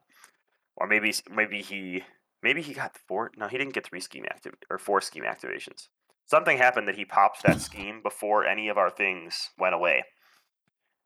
or 0.75 0.87
maybe 0.87 1.13
maybe 1.31 1.61
he 1.61 2.03
maybe 2.43 2.61
he 2.61 2.73
got 2.73 2.97
four. 2.97 3.31
No, 3.37 3.47
he 3.47 3.57
didn't 3.57 3.73
get 3.73 3.87
three 3.87 4.01
scheme 4.01 4.25
active 4.29 4.55
or 4.69 4.77
four 4.79 5.01
scheme 5.01 5.23
activations. 5.25 5.89
Something 6.25 6.57
happened 6.57 6.87
that 6.87 6.97
he 6.97 7.05
popped 7.05 7.43
that 7.43 7.61
scheme 7.61 8.01
before 8.03 8.45
any 8.45 8.69
of 8.69 8.77
our 8.77 8.89
things 8.91 9.51
went 9.57 9.75
away, 9.75 10.05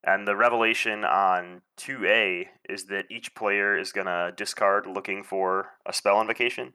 And 0.04 0.26
the 0.28 0.36
revelation 0.36 1.04
on 1.04 1.62
2A 1.76 2.48
is 2.68 2.86
that 2.86 3.06
each 3.10 3.34
player 3.34 3.76
is 3.76 3.92
going 3.92 4.06
to 4.06 4.32
discard 4.36 4.86
looking 4.86 5.22
for 5.24 5.72
a 5.84 5.92
spell 5.92 6.20
invocation. 6.20 6.74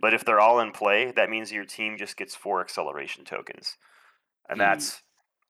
But 0.00 0.14
if 0.14 0.24
they're 0.24 0.40
all 0.40 0.60
in 0.60 0.72
play, 0.72 1.12
that 1.12 1.30
means 1.30 1.52
your 1.52 1.64
team 1.66 1.96
just 1.98 2.16
gets 2.16 2.34
four 2.36 2.60
acceleration 2.60 3.24
tokens. 3.24 3.76
And 4.48 4.60
Hmm. 4.60 4.60
that's 4.60 5.02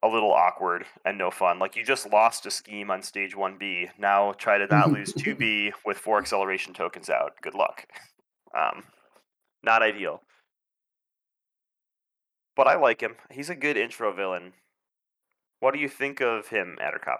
a 0.02 0.08
little 0.08 0.32
awkward 0.32 0.84
and 1.04 1.16
no 1.16 1.30
fun. 1.30 1.58
Like 1.58 1.76
you 1.76 1.84
just 1.84 2.10
lost 2.10 2.46
a 2.46 2.50
scheme 2.50 2.90
on 2.90 3.02
stage 3.02 3.34
1B. 3.36 3.90
Now 3.98 4.32
try 4.32 4.58
to 4.58 4.66
not 4.66 4.90
lose 4.90 5.12
2B 5.12 5.72
with 5.86 5.98
four 5.98 6.18
acceleration 6.18 6.74
tokens 6.74 7.08
out. 7.08 7.34
Good 7.40 7.54
luck. 7.54 7.86
Um, 8.56 8.82
not 9.62 9.82
ideal. 9.82 10.22
But 12.56 12.66
I 12.66 12.76
like 12.76 13.00
him. 13.00 13.16
He's 13.30 13.48
a 13.48 13.54
good 13.54 13.76
intro 13.76 14.12
villain. 14.12 14.52
What 15.60 15.72
do 15.72 15.80
you 15.80 15.88
think 15.88 16.20
of 16.20 16.48
him, 16.48 16.76
Addercop? 16.82 17.18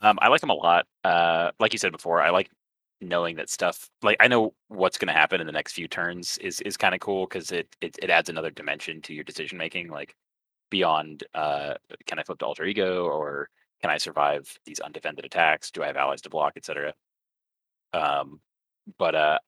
Um, 0.00 0.18
I 0.20 0.28
like 0.28 0.42
him 0.42 0.50
a 0.50 0.54
lot. 0.54 0.86
Uh, 1.04 1.52
like 1.60 1.72
you 1.72 1.78
said 1.78 1.92
before, 1.92 2.20
I 2.20 2.30
like 2.30 2.50
knowing 3.00 3.36
that 3.36 3.48
stuff. 3.48 3.88
Like 4.02 4.16
I 4.20 4.28
know 4.28 4.52
what's 4.68 4.98
going 4.98 5.06
to 5.06 5.14
happen 5.14 5.40
in 5.40 5.46
the 5.46 5.52
next 5.52 5.72
few 5.72 5.86
turns 5.86 6.38
is 6.38 6.60
is 6.62 6.76
kind 6.76 6.94
of 6.94 7.00
cool 7.00 7.26
because 7.26 7.52
it, 7.52 7.68
it 7.80 7.96
it 8.02 8.10
adds 8.10 8.28
another 8.28 8.50
dimension 8.50 9.00
to 9.02 9.14
your 9.14 9.24
decision 9.24 9.56
making. 9.56 9.88
Like 9.88 10.14
beyond, 10.72 11.22
uh, 11.34 11.74
can 12.06 12.18
I 12.18 12.24
flip 12.24 12.38
to 12.40 12.46
alter 12.46 12.64
ego 12.64 13.04
or 13.04 13.48
can 13.82 13.90
I 13.90 13.98
survive 13.98 14.58
these 14.64 14.80
undefended 14.80 15.24
attacks? 15.24 15.70
Do 15.70 15.82
I 15.84 15.86
have 15.86 15.96
allies 15.96 16.22
to 16.22 16.30
block, 16.30 16.54
etc. 16.56 16.94
Um, 17.92 18.40
but 18.98 19.14
uh, 19.14 19.38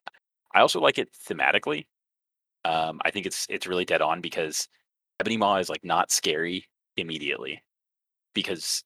I 0.53 0.61
also 0.61 0.79
like 0.79 0.99
it 0.99 1.09
thematically. 1.27 1.87
Um, 2.63 3.01
I 3.03 3.11
think 3.11 3.25
it's 3.25 3.45
it's 3.49 3.67
really 3.67 3.85
dead 3.85 4.01
on 4.01 4.21
because 4.21 4.67
Ebony 5.19 5.37
Maw 5.37 5.57
is 5.57 5.69
like 5.69 5.83
not 5.83 6.11
scary 6.11 6.65
immediately 6.95 7.61
because 8.33 8.83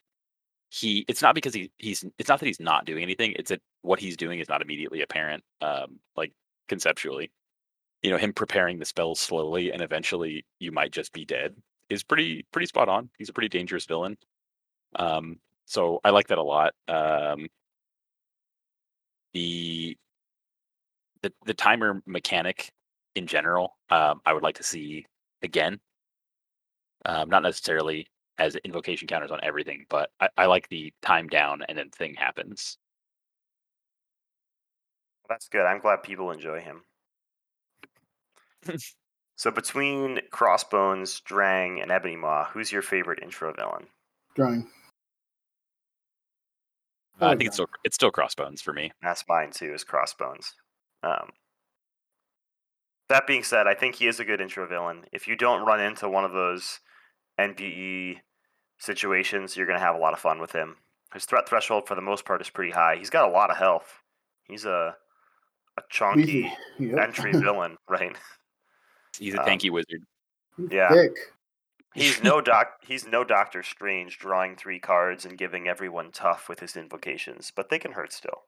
he 0.69 1.06
it's 1.08 1.21
not 1.21 1.36
because 1.36 1.54
he 1.54 1.71
he's 1.78 2.06
it's 2.17 2.30
not 2.30 2.39
that 2.39 2.45
he's 2.45 2.60
not 2.60 2.86
doing 2.86 3.04
anything 3.04 3.34
it's 3.38 3.49
that 3.49 3.62
what 3.82 3.99
he's 3.99 4.17
doing 4.17 4.39
is 4.39 4.49
not 4.49 4.62
immediately 4.62 5.02
apparent 5.02 5.43
um 5.62 5.99
like 6.15 6.32
conceptually 6.67 7.32
you 8.04 8.12
know 8.12 8.17
him 8.17 8.34
preparing 8.34 8.78
the 8.78 8.86
spells 8.86 9.19
slowly 9.19 9.71
and 9.71 9.82
eventually 9.82 10.45
you 10.60 10.71
might 10.71 10.91
just 10.91 11.12
be 11.12 11.25
dead 11.25 11.56
is 11.89 12.04
pretty 12.04 12.45
pretty 12.52 12.65
spot 12.65 12.89
on 12.89 13.10
he's 13.17 13.30
a 13.30 13.34
pretty 13.34 13.49
dangerous 13.49 13.86
villain 13.86 14.17
um 14.95 15.39
so 15.65 15.99
i 16.04 16.10
like 16.10 16.28
that 16.28 16.38
a 16.38 16.43
lot 16.43 16.73
um 16.88 17.47
the 19.34 19.97
the 21.21 21.32
the 21.45 21.54
timer 21.54 22.02
mechanic 22.06 22.71
in 23.15 23.28
general 23.28 23.78
um 23.89 24.21
i 24.25 24.34
would 24.34 24.43
like 24.43 24.56
to 24.56 24.63
see 24.63 25.06
again 25.43 25.80
um 27.06 27.30
not 27.30 27.43
necessarily 27.43 28.08
as 28.39 28.56
invocation 28.63 29.08
counters 29.08 29.32
on 29.32 29.39
everything, 29.43 29.86
but 29.89 30.10
I, 30.19 30.30
I 30.38 30.45
like 30.45 30.67
the 30.69 30.93
time 31.02 31.28
down 31.28 31.62
and 31.67 31.78
then 31.78 31.89
thing 31.89 32.15
happens. 32.15 32.78
That's 35.28 35.47
good. 35.49 35.65
I'm 35.65 35.80
glad 35.80 36.02
people 36.02 36.32
enjoy 36.32 36.62
him. 36.62 36.82
so 39.39 39.52
between 39.52 40.19
Crossbones, 40.32 41.21
Drang, 41.21 41.80
and 41.82 41.91
Ebony 41.91 42.17
Maw, 42.17 42.43
who's 42.43 42.73
your 42.73 42.82
favorite 42.82 43.23
intro 43.23 43.54
villain? 43.54 43.88
Drang. 44.36 44.69
Uh, 47.21 47.28
I 47.28 47.38
think 47.38 47.45
it's 47.47 47.56
still 47.56 47.69
it's 47.86 47.95
still 47.95 48.12
crossbones 48.12 48.62
for 48.62 48.73
me. 48.73 48.91
That's 49.02 49.23
mine 49.30 49.52
too, 49.52 49.73
is 49.73 49.86
Crossbones. 49.86 50.56
Um, 51.04 51.30
that 53.08 53.28
being 53.28 53.43
said, 53.43 53.65
I 53.65 53.75
think 53.75 53.95
he 53.95 54.08
is 54.08 54.19
a 54.19 54.25
good 54.25 54.41
intro 54.41 54.67
villain. 54.67 55.06
If 55.13 55.25
you 55.25 55.38
don't 55.38 55.65
run 55.65 55.80
into 55.80 56.10
one 56.10 56.25
of 56.25 56.34
those 56.34 56.82
NPE 57.39 58.17
situations, 58.78 59.56
you're 59.56 59.67
going 59.67 59.80
to 59.80 59.86
have 59.86 59.95
a 59.95 59.99
lot 59.99 60.12
of 60.12 60.19
fun 60.19 60.41
with 60.41 60.52
him. 60.52 60.75
His 61.13 61.23
threat 61.23 61.47
threshold, 61.47 61.88
for 61.88 61.95
the 61.95 62.02
most 62.02 62.25
part, 62.25 62.41
is 62.41 62.49
pretty 62.49 62.73
high. 62.73 62.97
He's 62.97 63.10
got 63.10 63.30
a 63.30 63.32
lot 63.32 63.52
of 63.52 63.56
health. 63.56 63.88
He's 64.49 64.65
a 64.65 64.97
a 65.78 65.82
chunky 65.89 66.52
Yep. 66.80 66.99
entry 66.99 67.32
villain, 67.32 67.78
right? 67.89 68.17
He's 69.20 69.36
a 69.36 69.42
Um, 69.42 69.48
tanky 69.48 69.70
wizard. 69.70 70.04
Yeah. 70.70 70.90
Thick. 70.90 71.18
He's 71.94 72.24
no 72.24 72.42
doc. 72.42 72.80
He's 72.88 73.06
no 73.06 73.24
Doctor 73.24 73.64
Strange, 73.64 74.18
drawing 74.20 74.56
three 74.56 74.80
cards 74.80 75.26
and 75.26 75.38
giving 75.38 75.68
everyone 75.68 76.12
tough 76.12 76.48
with 76.50 76.60
his 76.60 76.76
invocations, 76.76 77.52
but 77.56 77.70
they 77.70 77.80
can 77.80 77.92
hurt 77.94 78.14
still. 78.14 78.44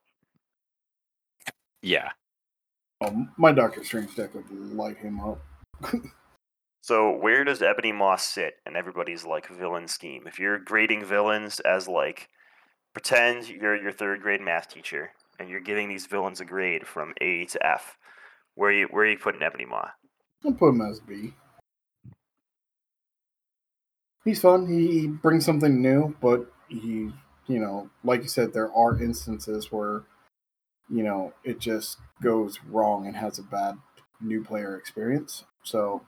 Yeah. 1.82 2.12
Oh, 3.02 3.28
my 3.38 3.52
Doctor 3.52 3.84
Strange 3.84 4.16
deck 4.16 4.34
would 4.36 4.50
light 4.74 4.98
him 4.98 5.20
up. 5.20 5.42
So 6.84 7.16
where 7.16 7.44
does 7.44 7.62
Ebony 7.62 7.92
Maw 7.92 8.16
sit 8.16 8.56
in 8.66 8.76
everybody's 8.76 9.24
like 9.24 9.48
villain 9.48 9.88
scheme? 9.88 10.24
If 10.26 10.40
you're 10.40 10.58
grading 10.58 11.06
villains 11.06 11.60
as 11.60 11.88
like, 11.88 12.28
pretend 12.94 13.48
you're 13.48 13.80
your 13.80 13.92
third 13.92 14.24
grade 14.24 14.42
math 14.42 14.68
teacher 14.68 15.12
and 15.40 15.48
you're 15.48 15.60
giving 15.60 15.90
these 15.90 16.08
villains 16.08 16.42
a 16.42 16.46
grade 16.46 16.88
from 16.88 17.14
A 17.22 17.46
to 17.46 17.64
F, 17.64 17.98
where 18.56 18.72
you 18.72 18.88
where 18.88 19.06
you 19.06 19.16
putting 19.20 19.44
Ebony 19.44 19.66
Maw? 19.66 19.90
I'll 20.46 20.54
put 20.54 20.70
him 20.70 20.82
as 20.82 21.00
B. 21.00 21.34
He's 24.24 24.42
fun. 24.42 24.68
He, 24.68 25.08
brings 25.08 25.46
something 25.46 25.82
new, 25.82 26.16
but 26.22 26.52
he, 26.68 27.10
you 27.48 27.60
know, 27.60 27.90
like 28.04 28.22
you 28.22 28.28
said, 28.28 28.54
there 28.54 28.72
are 28.74 29.02
instances 29.02 29.72
where, 29.72 30.04
you 30.90 31.04
know, 31.04 31.34
it 31.44 31.60
just 31.60 31.98
goes 32.22 32.60
wrong 32.70 33.08
and 33.08 33.16
has 33.16 33.40
a 33.40 33.44
bad 33.44 33.78
new 34.20 34.44
player 34.44 34.76
experience. 34.78 35.44
So 35.64 36.02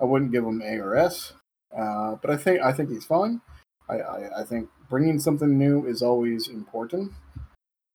I 0.00 0.04
wouldn't 0.04 0.32
give 0.32 0.44
him 0.44 0.62
A 0.62 0.78
or 0.78 0.96
S, 0.96 1.32
uh, 1.76 2.16
but 2.16 2.30
I 2.30 2.36
think 2.36 2.60
I 2.60 2.72
think 2.72 2.90
he's 2.90 3.04
fine. 3.04 3.40
I, 3.88 3.98
I, 3.98 4.40
I 4.40 4.44
think 4.44 4.68
bringing 4.88 5.18
something 5.18 5.58
new 5.58 5.86
is 5.86 6.02
always 6.02 6.48
important. 6.48 7.12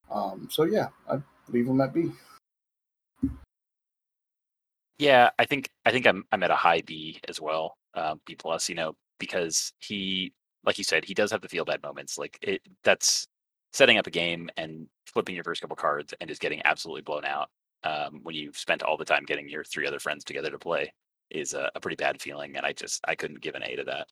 Um, 0.09 0.47
so 0.51 0.63
yeah, 0.63 0.89
I'd 1.09 1.23
leave 1.49 1.67
him 1.67 1.81
at 1.81 1.93
B. 1.93 2.11
Yeah, 5.01 5.31
I 5.39 5.45
think 5.45 5.69
I 5.83 5.91
think 5.91 6.05
I'm 6.05 6.25
I'm 6.31 6.43
at 6.43 6.51
a 6.51 6.55
high 6.55 6.81
B 6.81 7.19
as 7.27 7.41
well, 7.41 7.75
um, 7.95 8.21
B 8.27 8.35
plus. 8.35 8.69
You 8.69 8.75
know, 8.75 8.93
because 9.19 9.73
he, 9.79 10.31
like 10.63 10.77
you 10.77 10.83
said, 10.83 11.05
he 11.05 11.15
does 11.15 11.31
have 11.31 11.41
the 11.41 11.49
feel 11.49 11.65
bad 11.65 11.81
moments. 11.81 12.19
Like 12.19 12.37
it, 12.43 12.61
that's 12.83 13.27
setting 13.73 13.97
up 13.97 14.05
a 14.05 14.11
game 14.11 14.47
and 14.57 14.85
flipping 15.07 15.33
your 15.33 15.43
first 15.43 15.59
couple 15.61 15.75
cards 15.75 16.13
and 16.21 16.27
just 16.29 16.39
getting 16.41 16.61
absolutely 16.65 17.01
blown 17.01 17.25
out 17.25 17.49
um, 17.83 18.19
when 18.21 18.35
you've 18.35 18.57
spent 18.57 18.83
all 18.83 18.95
the 18.95 19.03
time 19.05 19.23
getting 19.25 19.49
your 19.49 19.63
three 19.63 19.87
other 19.87 19.97
friends 19.99 20.23
together 20.23 20.51
to 20.51 20.59
play 20.59 20.93
is 21.31 21.53
a, 21.55 21.71
a 21.73 21.79
pretty 21.79 21.95
bad 21.95 22.21
feeling. 22.21 22.55
And 22.55 22.63
I 22.63 22.71
just 22.73 23.01
I 23.07 23.15
couldn't 23.15 23.41
give 23.41 23.55
an 23.55 23.63
A 23.63 23.77
to 23.77 23.83
that. 23.85 24.07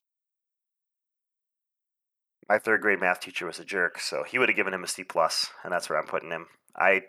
My 2.48 2.58
third 2.58 2.80
grade 2.82 2.98
math 2.98 3.20
teacher 3.20 3.46
was 3.46 3.60
a 3.60 3.64
jerk, 3.64 4.00
so 4.00 4.24
he 4.24 4.38
would 4.40 4.48
have 4.48 4.56
given 4.56 4.74
him 4.74 4.82
a 4.82 4.88
C 4.88 5.04
plus, 5.04 5.50
and 5.62 5.72
that's 5.72 5.88
where 5.88 6.00
I'm 6.00 6.06
putting 6.08 6.32
him. 6.32 6.48
I 6.74 7.02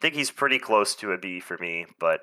think 0.00 0.14
he's 0.14 0.30
pretty 0.30 0.58
close 0.58 0.94
to 0.96 1.12
a 1.12 1.18
B 1.18 1.40
for 1.40 1.58
me, 1.58 1.86
but 2.00 2.22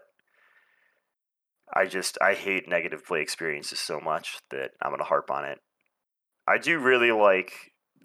I 1.73 1.85
just 1.85 2.17
I 2.21 2.33
hate 2.33 2.67
negative 2.67 3.05
play 3.05 3.21
experiences 3.21 3.79
so 3.79 3.99
much 3.99 4.39
that 4.51 4.71
I'm 4.81 4.91
gonna 4.91 5.03
harp 5.03 5.29
on 5.31 5.45
it. 5.45 5.59
I 6.47 6.57
do 6.57 6.79
really 6.79 7.11
like 7.11 7.53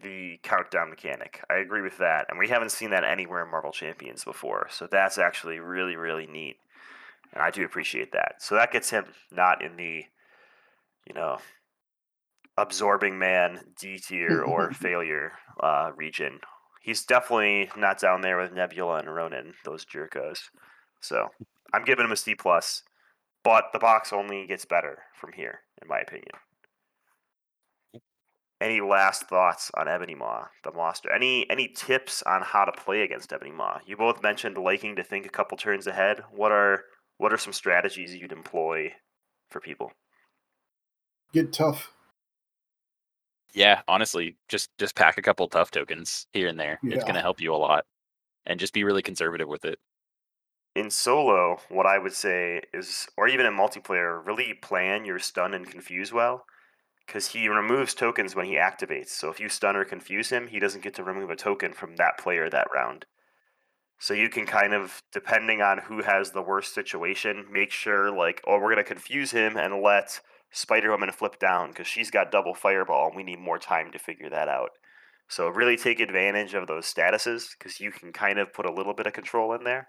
the 0.02 0.38
countdown 0.42 0.90
mechanic. 0.90 1.42
I 1.50 1.56
agree 1.56 1.82
with 1.82 1.98
that, 1.98 2.26
and 2.28 2.38
we 2.38 2.48
haven't 2.48 2.72
seen 2.72 2.90
that 2.90 3.04
anywhere 3.04 3.44
in 3.44 3.50
Marvel 3.50 3.72
Champions 3.72 4.24
before, 4.24 4.68
so 4.70 4.86
that's 4.90 5.18
actually 5.18 5.60
really 5.60 5.96
really 5.96 6.26
neat, 6.26 6.56
and 7.32 7.42
I 7.42 7.50
do 7.50 7.64
appreciate 7.64 8.12
that. 8.12 8.36
So 8.40 8.54
that 8.54 8.72
gets 8.72 8.90
him 8.90 9.06
not 9.32 9.62
in 9.62 9.76
the, 9.76 10.04
you 11.06 11.14
know, 11.14 11.38
absorbing 12.56 13.18
man 13.18 13.60
D 13.78 13.98
tier 13.98 14.42
or 14.42 14.70
failure 14.74 15.32
uh, 15.60 15.90
region. 15.96 16.40
He's 16.82 17.04
definitely 17.04 17.70
not 17.76 17.98
down 17.98 18.20
there 18.20 18.36
with 18.36 18.52
Nebula 18.52 18.98
and 18.98 19.14
Ronan, 19.14 19.54
those 19.64 19.86
jerkos. 19.86 20.50
So 21.00 21.28
I'm 21.72 21.84
giving 21.84 22.04
him 22.04 22.12
a 22.12 22.16
C 22.16 22.34
plus, 22.34 22.82
but 23.44 23.66
the 23.72 23.78
box 23.78 24.12
only 24.12 24.46
gets 24.46 24.64
better 24.64 25.02
from 25.14 25.32
here, 25.32 25.60
in 25.80 25.86
my 25.86 26.00
opinion. 26.00 26.32
Any 28.60 28.80
last 28.80 29.28
thoughts 29.28 29.70
on 29.76 29.88
Ebony 29.88 30.14
Maw, 30.14 30.46
the 30.62 30.72
monster? 30.72 31.12
Any 31.12 31.48
any 31.50 31.68
tips 31.68 32.22
on 32.22 32.40
how 32.40 32.64
to 32.64 32.72
play 32.72 33.02
against 33.02 33.32
Ebony 33.32 33.52
Maw? 33.52 33.80
You 33.86 33.96
both 33.96 34.22
mentioned 34.22 34.56
liking 34.56 34.96
to 34.96 35.04
think 35.04 35.26
a 35.26 35.30
couple 35.30 35.58
turns 35.58 35.86
ahead. 35.86 36.22
What 36.30 36.50
are 36.50 36.84
what 37.18 37.32
are 37.32 37.38
some 37.38 37.52
strategies 37.52 38.14
you'd 38.14 38.32
employ 38.32 38.92
for 39.50 39.60
people? 39.60 39.92
Get 41.32 41.52
tough. 41.52 41.90
Yeah, 43.52 43.82
honestly, 43.86 44.36
just 44.48 44.70
just 44.78 44.96
pack 44.96 45.18
a 45.18 45.22
couple 45.22 45.46
tough 45.48 45.70
tokens 45.70 46.26
here 46.32 46.48
and 46.48 46.58
there. 46.58 46.78
It's 46.84 47.04
going 47.04 47.14
to 47.16 47.20
help 47.20 47.40
you 47.40 47.54
a 47.54 47.56
lot, 47.56 47.84
and 48.46 48.58
just 48.58 48.72
be 48.72 48.84
really 48.84 49.02
conservative 49.02 49.48
with 49.48 49.64
it. 49.64 49.78
In 50.74 50.90
solo, 50.90 51.58
what 51.68 51.86
I 51.86 51.98
would 51.98 52.14
say 52.14 52.62
is, 52.72 53.06
or 53.16 53.28
even 53.28 53.46
in 53.46 53.54
multiplayer, 53.54 54.24
really 54.24 54.54
plan 54.54 55.04
your 55.04 55.18
stun 55.18 55.54
and 55.54 55.70
confuse 55.70 56.12
well, 56.12 56.44
because 57.06 57.28
he 57.28 57.48
removes 57.48 57.94
tokens 57.94 58.34
when 58.34 58.46
he 58.46 58.54
activates. 58.54 59.10
So 59.10 59.30
if 59.30 59.38
you 59.38 59.48
stun 59.48 59.76
or 59.76 59.84
confuse 59.84 60.30
him, 60.30 60.48
he 60.48 60.58
doesn't 60.58 60.82
get 60.82 60.94
to 60.94 61.04
remove 61.04 61.30
a 61.30 61.36
token 61.36 61.72
from 61.72 61.96
that 61.96 62.18
player 62.18 62.50
that 62.50 62.68
round. 62.74 63.06
So 63.98 64.14
you 64.14 64.28
can 64.28 64.46
kind 64.46 64.74
of, 64.74 65.02
depending 65.12 65.62
on 65.62 65.78
who 65.78 66.02
has 66.02 66.32
the 66.32 66.42
worst 66.42 66.74
situation, 66.74 67.46
make 67.50 67.70
sure 67.70 68.10
like, 68.10 68.42
oh, 68.46 68.58
we're 68.58 68.70
gonna 68.70 68.84
confuse 68.84 69.30
him 69.30 69.56
and 69.56 69.80
let 69.82 70.20
Spider 70.50 70.90
Woman 70.90 71.12
flip 71.12 71.38
down 71.38 71.68
because 71.68 71.86
she's 71.86 72.10
got 72.10 72.32
double 72.32 72.54
fireball, 72.54 73.08
and 73.08 73.16
we 73.16 73.22
need 73.22 73.38
more 73.38 73.58
time 73.58 73.92
to 73.92 73.98
figure 73.98 74.30
that 74.30 74.48
out. 74.48 74.70
So 75.28 75.48
really 75.48 75.76
take 75.76 76.00
advantage 76.00 76.54
of 76.54 76.66
those 76.66 76.92
statuses 76.92 77.50
because 77.56 77.80
you 77.80 77.90
can 77.90 78.12
kind 78.12 78.38
of 78.38 78.52
put 78.52 78.66
a 78.66 78.72
little 78.72 78.94
bit 78.94 79.06
of 79.06 79.12
control 79.12 79.54
in 79.54 79.64
there. 79.64 79.88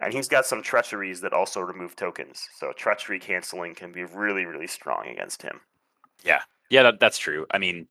And 0.00 0.12
he's 0.12 0.28
got 0.28 0.46
some 0.46 0.62
treacheries 0.62 1.20
that 1.22 1.32
also 1.32 1.60
remove 1.60 1.96
tokens. 1.96 2.48
So 2.56 2.72
treachery 2.72 3.18
canceling 3.18 3.74
can 3.74 3.90
be 3.90 4.04
really, 4.04 4.44
really 4.44 4.68
strong 4.68 5.08
against 5.08 5.42
him. 5.42 5.60
Yeah, 6.24 6.42
yeah, 6.70 6.84
that, 6.84 7.00
that's 7.00 7.18
true. 7.18 7.46
I 7.50 7.58
mean, 7.58 7.88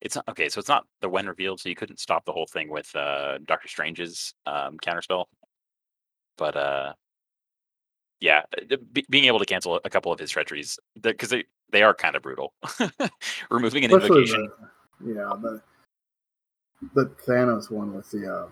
it's 0.00 0.16
not 0.16 0.28
okay. 0.28 0.48
So 0.48 0.58
it's 0.58 0.68
not 0.68 0.86
the 1.00 1.08
when 1.08 1.26
revealed, 1.26 1.60
so 1.60 1.68
you 1.68 1.76
couldn't 1.76 2.00
stop 2.00 2.24
the 2.24 2.32
whole 2.32 2.46
thing 2.46 2.68
with 2.70 2.94
uh, 2.96 3.38
Doctor 3.44 3.68
Strange's 3.68 4.34
um, 4.46 4.78
counterspell. 4.78 5.26
But 6.36 6.56
uh, 6.56 6.92
yeah, 8.20 8.42
uh, 8.56 8.76
b- 8.92 9.06
being 9.10 9.24
able 9.24 9.38
to 9.38 9.46
cancel 9.46 9.80
a 9.84 9.90
couple 9.90 10.12
of 10.12 10.18
his 10.18 10.30
treacheries 10.30 10.78
because 11.00 11.28
they 11.28 11.44
they 11.70 11.82
are 11.82 11.94
kind 11.94 12.16
of 12.16 12.22
brutal. 12.22 12.54
Removing 13.50 13.84
an 13.84 13.92
Especially 13.92 14.22
invocation. 14.22 14.48
the, 15.00 15.14
yeah, 15.14 15.32
the 15.40 15.62
the 16.94 17.06
Thanos 17.26 17.70
one 17.70 17.94
with 17.94 18.10
the 18.10 18.32
uh, 18.32 18.48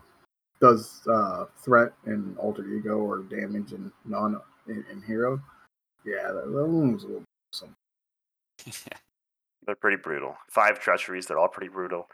does 0.61 1.01
uh, 1.11 1.45
threat 1.57 1.93
and 2.05 2.37
alter 2.39 2.67
ego 2.67 2.99
or 2.99 3.19
damage 3.19 3.73
and 3.73 3.91
non 4.05 4.41
in, 4.69 4.85
in 4.91 5.03
hero. 5.03 5.41
Yeah, 6.05 6.33
that, 6.33 6.47
that 6.47 6.67
one 6.67 6.95
was 6.95 7.05
a 7.05 7.07
little 7.07 7.25
some. 7.53 7.75
They're 9.67 9.75
pretty 9.75 9.99
brutal. 10.03 10.37
Five 10.49 10.81
treacheries, 10.81 11.27
they're 11.27 11.39
all 11.39 11.49
pretty 11.49 11.71
brutal. 11.71 12.09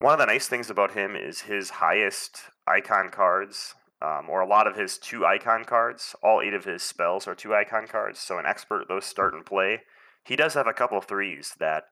One 0.00 0.14
of 0.14 0.18
the 0.18 0.26
nice 0.26 0.48
things 0.48 0.70
about 0.70 0.90
him 0.90 1.14
is 1.14 1.42
his 1.42 1.70
highest 1.70 2.40
icon 2.66 3.10
cards, 3.10 3.76
um, 4.02 4.28
or 4.28 4.40
a 4.40 4.48
lot 4.48 4.66
of 4.66 4.74
his 4.74 4.98
two 4.98 5.24
icon 5.24 5.64
cards. 5.64 6.16
All 6.20 6.42
eight 6.42 6.54
of 6.54 6.64
his 6.64 6.82
spells 6.82 7.28
are 7.28 7.36
two 7.36 7.54
icon 7.54 7.86
cards. 7.86 8.18
So 8.18 8.40
an 8.40 8.46
expert, 8.46 8.88
those 8.88 9.04
start 9.04 9.34
and 9.34 9.46
play. 9.46 9.82
He 10.24 10.34
does 10.34 10.54
have 10.54 10.66
a 10.66 10.72
couple 10.72 11.00
threes 11.00 11.54
that 11.60 11.84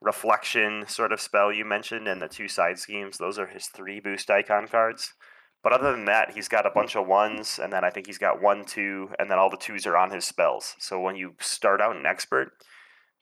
reflection 0.00 0.84
sort 0.86 1.12
of 1.12 1.20
spell 1.20 1.52
you 1.52 1.64
mentioned 1.64 2.06
and 2.06 2.22
the 2.22 2.28
two 2.28 2.48
side 2.48 2.78
schemes. 2.78 3.18
Those 3.18 3.38
are 3.38 3.46
his 3.46 3.66
three 3.66 4.00
boost 4.00 4.30
icon 4.30 4.68
cards. 4.68 5.14
But 5.62 5.72
other 5.72 5.90
than 5.90 6.04
that, 6.04 6.32
he's 6.32 6.48
got 6.48 6.66
a 6.66 6.70
bunch 6.70 6.94
of 6.94 7.08
ones, 7.08 7.58
and 7.60 7.72
then 7.72 7.84
I 7.84 7.90
think 7.90 8.06
he's 8.06 8.18
got 8.18 8.40
one, 8.40 8.64
two, 8.64 9.10
and 9.18 9.28
then 9.28 9.38
all 9.38 9.50
the 9.50 9.56
twos 9.56 9.86
are 9.86 9.96
on 9.96 10.12
his 10.12 10.24
spells. 10.24 10.76
So 10.78 11.00
when 11.00 11.16
you 11.16 11.34
start 11.40 11.80
out 11.80 11.96
an 11.96 12.06
expert, 12.06 12.52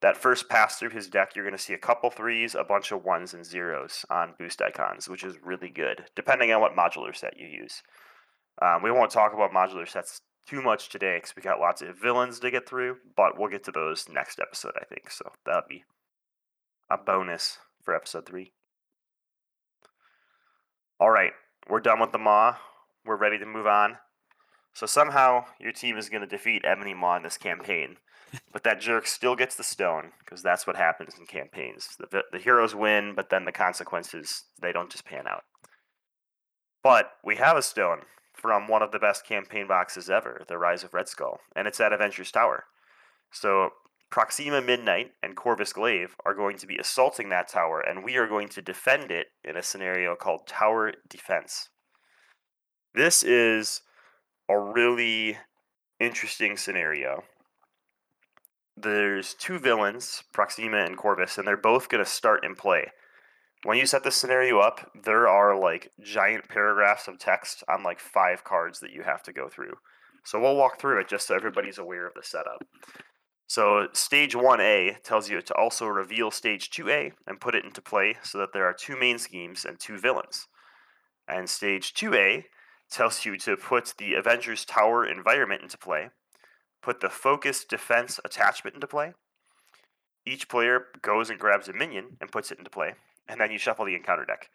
that 0.02 0.18
first 0.18 0.48
pass 0.50 0.76
through 0.76 0.90
his 0.90 1.08
deck, 1.08 1.34
you're 1.34 1.46
going 1.46 1.56
to 1.56 1.62
see 1.62 1.72
a 1.72 1.78
couple 1.78 2.10
threes, 2.10 2.54
a 2.54 2.62
bunch 2.62 2.92
of 2.92 3.04
ones 3.04 3.32
and 3.32 3.44
zeros 3.44 4.04
on 4.10 4.34
boost 4.38 4.60
icons, 4.60 5.08
which 5.08 5.24
is 5.24 5.36
really 5.42 5.70
good, 5.70 6.04
depending 6.14 6.52
on 6.52 6.60
what 6.60 6.76
modular 6.76 7.16
set 7.16 7.38
you 7.38 7.46
use. 7.46 7.82
Um, 8.60 8.82
we 8.82 8.90
won't 8.90 9.10
talk 9.10 9.32
about 9.32 9.52
modular 9.52 9.88
sets 9.88 10.20
too 10.46 10.60
much 10.60 10.90
today 10.90 11.16
because 11.16 11.34
we 11.34 11.42
got 11.42 11.58
lots 11.58 11.80
of 11.80 11.98
villains 11.98 12.38
to 12.40 12.50
get 12.50 12.68
through, 12.68 12.98
but 13.16 13.38
we'll 13.38 13.50
get 13.50 13.64
to 13.64 13.72
those 13.72 14.06
next 14.10 14.38
episode, 14.38 14.74
I 14.80 14.84
think. 14.84 15.10
So 15.10 15.32
that'll 15.44 15.62
be 15.68 15.84
a 16.90 16.96
bonus 16.96 17.58
for 17.82 17.94
episode 17.94 18.26
three. 18.26 18.52
All 20.98 21.10
right, 21.10 21.32
we're 21.68 21.80
done 21.80 22.00
with 22.00 22.12
the 22.12 22.18
Maw. 22.18 22.56
We're 23.04 23.16
ready 23.16 23.38
to 23.38 23.46
move 23.46 23.66
on. 23.66 23.98
So 24.72 24.86
somehow 24.86 25.46
your 25.60 25.72
team 25.72 25.96
is 25.96 26.08
going 26.08 26.20
to 26.22 26.26
defeat 26.26 26.64
Ebony 26.64 26.94
Maw 26.94 27.16
in 27.16 27.22
this 27.22 27.38
campaign, 27.38 27.96
but 28.52 28.62
that 28.64 28.80
jerk 28.80 29.06
still 29.06 29.36
gets 29.36 29.56
the 29.56 29.64
stone 29.64 30.12
because 30.18 30.42
that's 30.42 30.66
what 30.66 30.76
happens 30.76 31.14
in 31.18 31.26
campaigns. 31.26 31.96
The, 31.98 32.06
vi- 32.06 32.28
the 32.32 32.38
heroes 32.38 32.74
win, 32.74 33.14
but 33.14 33.30
then 33.30 33.44
the 33.44 33.52
consequences 33.52 34.44
they 34.60 34.72
don't 34.72 34.90
just 34.90 35.04
pan 35.04 35.26
out. 35.26 35.44
But 36.82 37.12
we 37.24 37.36
have 37.36 37.56
a 37.56 37.62
stone 37.62 38.02
from 38.32 38.68
one 38.68 38.82
of 38.82 38.92
the 38.92 38.98
best 38.98 39.26
campaign 39.26 39.66
boxes 39.66 40.10
ever, 40.10 40.44
The 40.46 40.58
Rise 40.58 40.84
of 40.84 40.94
Red 40.94 41.08
Skull, 41.08 41.40
and 41.56 41.66
it's 41.66 41.80
at 41.80 41.92
Avengers 41.92 42.30
Tower. 42.30 42.64
So 43.32 43.70
Proxima 44.10 44.62
Midnight 44.62 45.12
and 45.22 45.36
Corvus 45.36 45.72
Glaive 45.72 46.16
are 46.24 46.34
going 46.34 46.56
to 46.58 46.66
be 46.66 46.78
assaulting 46.78 47.28
that 47.28 47.48
tower, 47.48 47.80
and 47.80 48.04
we 48.04 48.16
are 48.16 48.28
going 48.28 48.48
to 48.50 48.62
defend 48.62 49.10
it 49.10 49.26
in 49.44 49.56
a 49.56 49.62
scenario 49.62 50.14
called 50.14 50.46
Tower 50.46 50.92
Defense. 51.08 51.68
This 52.94 53.22
is 53.22 53.82
a 54.48 54.58
really 54.58 55.38
interesting 56.00 56.56
scenario. 56.56 57.24
There's 58.76 59.34
two 59.34 59.58
villains, 59.58 60.22
Proxima 60.32 60.78
and 60.78 60.96
Corvus, 60.96 61.38
and 61.38 61.46
they're 61.46 61.56
both 61.56 61.88
going 61.88 62.04
to 62.04 62.10
start 62.10 62.44
and 62.44 62.56
play. 62.56 62.92
When 63.64 63.78
you 63.78 63.86
set 63.86 64.04
this 64.04 64.16
scenario 64.16 64.60
up, 64.60 64.92
there 65.04 65.28
are 65.28 65.58
like 65.58 65.90
giant 66.00 66.48
paragraphs 66.48 67.08
of 67.08 67.18
text 67.18 67.64
on 67.68 67.82
like 67.82 67.98
five 67.98 68.44
cards 68.44 68.80
that 68.80 68.92
you 68.92 69.02
have 69.02 69.22
to 69.24 69.32
go 69.32 69.48
through. 69.48 69.74
So 70.24 70.40
we'll 70.40 70.56
walk 70.56 70.78
through 70.78 71.00
it 71.00 71.08
just 71.08 71.26
so 71.26 71.34
everybody's 71.34 71.78
aware 71.78 72.06
of 72.06 72.14
the 72.14 72.22
setup. 72.22 72.62
So 73.46 73.86
stage 73.92 74.34
1A 74.34 75.02
tells 75.02 75.30
you 75.30 75.40
to 75.40 75.54
also 75.54 75.86
reveal 75.86 76.30
stage 76.30 76.70
2A 76.70 77.12
and 77.26 77.40
put 77.40 77.54
it 77.54 77.64
into 77.64 77.80
play 77.80 78.16
so 78.22 78.38
that 78.38 78.52
there 78.52 78.64
are 78.64 78.72
two 78.72 78.96
main 78.96 79.18
schemes 79.18 79.64
and 79.64 79.78
two 79.78 79.98
villains. 79.98 80.48
And 81.28 81.48
stage 81.48 81.94
2A 81.94 82.44
tells 82.90 83.24
you 83.24 83.36
to 83.38 83.56
put 83.56 83.94
the 83.98 84.14
Avengers 84.14 84.64
Tower 84.64 85.06
environment 85.06 85.62
into 85.62 85.78
play, 85.78 86.10
put 86.82 87.00
the 87.00 87.08
focus 87.08 87.64
defense 87.64 88.18
attachment 88.24 88.74
into 88.74 88.86
play. 88.86 89.12
Each 90.24 90.48
player 90.48 90.86
goes 91.02 91.30
and 91.30 91.38
grabs 91.38 91.68
a 91.68 91.72
minion 91.72 92.16
and 92.20 92.32
puts 92.32 92.50
it 92.50 92.58
into 92.58 92.70
play, 92.70 92.94
and 93.28 93.40
then 93.40 93.52
you 93.52 93.58
shuffle 93.58 93.84
the 93.84 93.94
encounter 93.94 94.24
deck. 94.24 94.50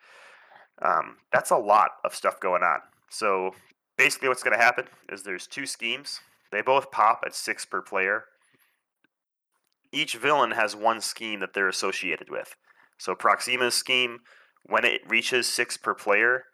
Um, 0.82 1.18
that's 1.32 1.52
a 1.52 1.58
lot 1.58 1.92
of 2.04 2.14
stuff 2.14 2.40
going 2.42 2.64
on. 2.64 2.80
So 3.10 3.52
basically, 3.98 4.28
what's 4.28 4.44
going 4.44 4.58
to 4.58 4.64
happen 4.64 4.86
is 5.10 5.24
there's 5.24 5.48
two 5.48 5.66
schemes. 5.66 6.20
They 6.52 6.62
both 6.62 6.92
pop 6.92 7.24
at 7.26 7.36
six 7.36 7.66
per 7.66 7.82
player 7.82 8.26
each 9.92 10.16
villain 10.16 10.52
has 10.52 10.76
one 10.76 11.02
scheme 11.02 11.40
that 11.42 11.54
they're 11.54 11.68
associated 11.68 12.30
with. 12.30 12.56
So 12.98 13.16
Proxima's 13.16 13.76
scheme, 13.76 14.20
when 14.64 14.86
it 14.86 15.02
reaches 15.08 15.48
six 15.48 15.78
per 15.78 15.94
player, 15.94 16.46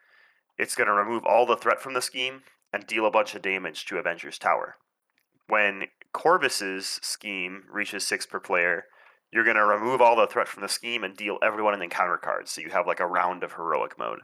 it's 0.58 0.76
going 0.76 0.88
to 0.88 0.94
remove 0.94 1.26
all 1.26 1.46
the 1.46 1.58
threat 1.58 1.82
from 1.82 1.94
the 1.94 2.02
scheme 2.02 2.42
and 2.74 2.88
deal 2.88 3.06
a 3.06 3.12
bunch 3.12 3.36
of 3.36 3.42
damage 3.42 3.86
to 3.86 3.98
Avengers 3.98 4.38
Tower. 4.38 4.76
When 5.48 5.86
Corvus's 6.14 7.00
scheme 7.04 7.64
reaches 7.72 8.06
six 8.06 8.26
per 8.26 8.40
player, 8.40 8.86
you're 9.32 9.44
going 9.44 9.56
to 9.56 9.66
remove 9.66 10.02
all 10.02 10.16
the 10.16 10.28
threat 10.28 10.48
from 10.48 10.64
the 10.64 10.70
scheme 10.70 11.04
and 11.04 11.16
deal 11.16 11.38
everyone 11.44 11.74
an 11.74 11.82
encounter 11.82 12.18
card, 12.18 12.48
so 12.48 12.62
you 12.62 12.70
have 12.70 12.88
like 12.88 13.00
a 13.00 13.08
round 13.08 13.44
of 13.44 13.54
heroic 13.54 13.98
mode. 13.98 14.20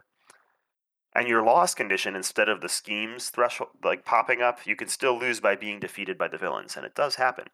And 1.14 1.28
your 1.28 1.44
loss 1.44 1.74
condition, 1.74 2.16
instead 2.16 2.48
of 2.48 2.60
the 2.60 2.68
schemes 2.68 3.28
threshold 3.28 3.70
like 3.84 4.04
popping 4.04 4.42
up, 4.42 4.66
you 4.66 4.74
can 4.74 4.88
still 4.88 5.18
lose 5.18 5.40
by 5.40 5.54
being 5.54 5.78
defeated 5.78 6.18
by 6.18 6.28
the 6.28 6.38
villains, 6.38 6.76
and 6.76 6.84
it 6.84 6.94
does 6.94 7.14
happen. 7.16 7.46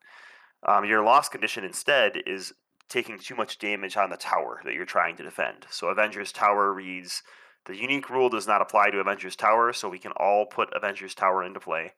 Um, 0.66 0.84
your 0.84 1.02
loss 1.02 1.28
condition 1.28 1.64
instead 1.64 2.22
is 2.26 2.52
taking 2.88 3.18
too 3.18 3.34
much 3.34 3.58
damage 3.58 3.96
on 3.96 4.10
the 4.10 4.16
tower 4.16 4.60
that 4.64 4.74
you're 4.74 4.84
trying 4.84 5.16
to 5.16 5.22
defend. 5.22 5.66
So 5.70 5.88
Avengers 5.88 6.32
Tower 6.32 6.72
reads 6.72 7.22
the 7.66 7.76
unique 7.76 8.10
rule 8.10 8.28
does 8.28 8.46
not 8.46 8.62
apply 8.62 8.90
to 8.90 9.00
Avengers 9.00 9.36
Tower, 9.36 9.72
so 9.72 9.88
we 9.88 9.98
can 9.98 10.12
all 10.12 10.46
put 10.46 10.74
Avengers 10.74 11.14
Tower 11.14 11.44
into 11.44 11.60
play. 11.60 11.92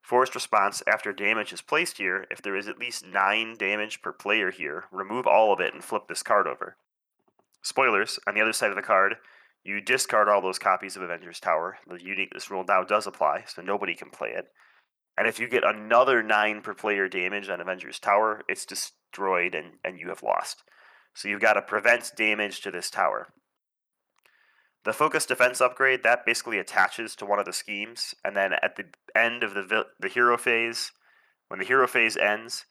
Forced 0.00 0.34
response 0.34 0.82
after 0.86 1.12
damage 1.12 1.52
is 1.52 1.60
placed 1.60 1.98
here, 1.98 2.26
if 2.30 2.40
there 2.40 2.56
is 2.56 2.68
at 2.68 2.78
least 2.78 3.04
9 3.04 3.56
damage 3.58 4.02
per 4.02 4.12
player 4.12 4.50
here, 4.50 4.84
remove 4.90 5.26
all 5.26 5.52
of 5.52 5.60
it 5.60 5.74
and 5.74 5.84
flip 5.84 6.04
this 6.08 6.22
card 6.22 6.46
over. 6.46 6.76
Spoilers, 7.60 8.18
on 8.26 8.34
the 8.34 8.40
other 8.40 8.52
side 8.52 8.70
of 8.70 8.76
the 8.76 8.82
card, 8.82 9.16
you 9.62 9.80
discard 9.80 10.28
all 10.28 10.40
those 10.40 10.58
copies 10.58 10.96
of 10.96 11.02
Avengers 11.02 11.38
Tower. 11.38 11.78
The 11.86 12.02
unique 12.02 12.32
this 12.32 12.50
rule 12.50 12.64
now 12.66 12.82
does 12.82 13.06
apply, 13.06 13.44
so 13.46 13.60
nobody 13.60 13.94
can 13.94 14.08
play 14.08 14.30
it. 14.30 14.50
And 15.20 15.28
if 15.28 15.38
you 15.38 15.48
get 15.48 15.64
another 15.64 16.22
9 16.22 16.62
per 16.62 16.72
player 16.72 17.06
damage 17.06 17.50
on 17.50 17.60
Avengers 17.60 17.98
Tower, 17.98 18.40
it's 18.48 18.64
destroyed 18.64 19.54
and, 19.54 19.72
and 19.84 20.00
you 20.00 20.08
have 20.08 20.22
lost. 20.22 20.62
So 21.14 21.28
you've 21.28 21.42
got 21.42 21.52
to 21.52 21.60
prevent 21.62 22.12
damage 22.16 22.62
to 22.62 22.70
this 22.70 22.88
tower. 22.88 23.28
The 24.86 24.94
focus 24.94 25.26
defense 25.26 25.60
upgrade 25.60 26.04
that 26.04 26.24
basically 26.24 26.58
attaches 26.58 27.14
to 27.16 27.26
one 27.26 27.38
of 27.38 27.44
the 27.44 27.52
schemes, 27.52 28.14
and 28.24 28.34
then 28.34 28.54
at 28.62 28.76
the 28.76 28.86
end 29.14 29.42
of 29.42 29.52
the 29.52 29.62
vi- 29.62 29.90
the 30.00 30.08
hero 30.08 30.38
phase, 30.38 30.90
when 31.48 31.60
the 31.60 31.66
hero 31.66 31.86
phase 31.86 32.16
ends, 32.16 32.64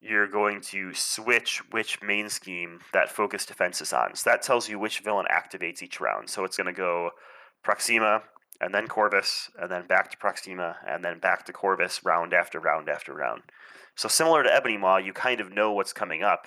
you're 0.00 0.28
going 0.28 0.60
to 0.60 0.94
switch 0.94 1.60
which 1.72 2.00
main 2.00 2.28
scheme 2.28 2.78
that 2.92 3.10
focus 3.10 3.44
defense 3.44 3.82
is 3.82 3.92
on. 3.92 4.14
So 4.14 4.30
that 4.30 4.42
tells 4.42 4.68
you 4.68 4.78
which 4.78 5.00
villain 5.00 5.26
activates 5.28 5.82
each 5.82 6.00
round. 6.00 6.30
So 6.30 6.44
it's 6.44 6.56
going 6.56 6.72
to 6.72 6.72
go 6.72 7.10
Proxima, 7.64 8.22
and 8.60 8.74
then 8.74 8.88
Corvus, 8.88 9.50
and 9.58 9.70
then 9.70 9.86
back 9.86 10.10
to 10.10 10.16
Proxima, 10.18 10.76
and 10.86 11.04
then 11.04 11.18
back 11.18 11.44
to 11.46 11.52
Corvus, 11.52 12.04
round 12.04 12.34
after 12.34 12.60
round 12.60 12.88
after 12.88 13.14
round. 13.14 13.42
So 13.94 14.08
similar 14.08 14.42
to 14.42 14.54
Ebony 14.54 14.76
Maw, 14.76 14.98
you 14.98 15.12
kind 15.12 15.40
of 15.40 15.52
know 15.52 15.72
what's 15.72 15.92
coming 15.92 16.22
up, 16.22 16.46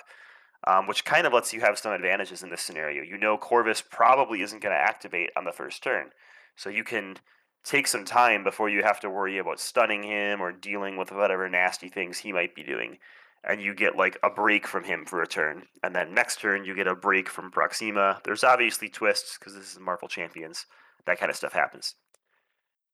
um, 0.66 0.86
which 0.86 1.04
kind 1.04 1.26
of 1.26 1.32
lets 1.32 1.52
you 1.52 1.60
have 1.60 1.78
some 1.78 1.92
advantages 1.92 2.42
in 2.42 2.50
this 2.50 2.62
scenario. 2.62 3.02
You 3.02 3.18
know 3.18 3.36
Corvus 3.36 3.82
probably 3.82 4.42
isn't 4.42 4.62
going 4.62 4.74
to 4.74 4.80
activate 4.80 5.30
on 5.36 5.44
the 5.44 5.52
first 5.52 5.82
turn, 5.82 6.10
so 6.56 6.70
you 6.70 6.84
can 6.84 7.16
take 7.64 7.86
some 7.86 8.04
time 8.04 8.44
before 8.44 8.68
you 8.68 8.82
have 8.82 9.00
to 9.00 9.10
worry 9.10 9.38
about 9.38 9.58
stunning 9.58 10.02
him 10.02 10.40
or 10.40 10.52
dealing 10.52 10.96
with 10.96 11.10
whatever 11.10 11.48
nasty 11.48 11.88
things 11.88 12.18
he 12.18 12.32
might 12.32 12.54
be 12.54 12.62
doing. 12.62 12.98
And 13.42 13.60
you 13.60 13.74
get 13.74 13.96
like 13.96 14.18
a 14.22 14.30
break 14.30 14.66
from 14.66 14.84
him 14.84 15.04
for 15.04 15.20
a 15.20 15.26
turn. 15.26 15.64
And 15.82 15.94
then 15.94 16.14
next 16.14 16.40
turn, 16.40 16.64
you 16.64 16.74
get 16.74 16.86
a 16.86 16.94
break 16.94 17.28
from 17.28 17.50
Proxima. 17.50 18.20
There's 18.24 18.44
obviously 18.44 18.88
twists 18.88 19.36
because 19.38 19.54
this 19.54 19.72
is 19.72 19.78
Marvel 19.78 20.08
Champions. 20.08 20.66
That 21.06 21.18
kind 21.18 21.28
of 21.30 21.36
stuff 21.36 21.52
happens. 21.52 21.94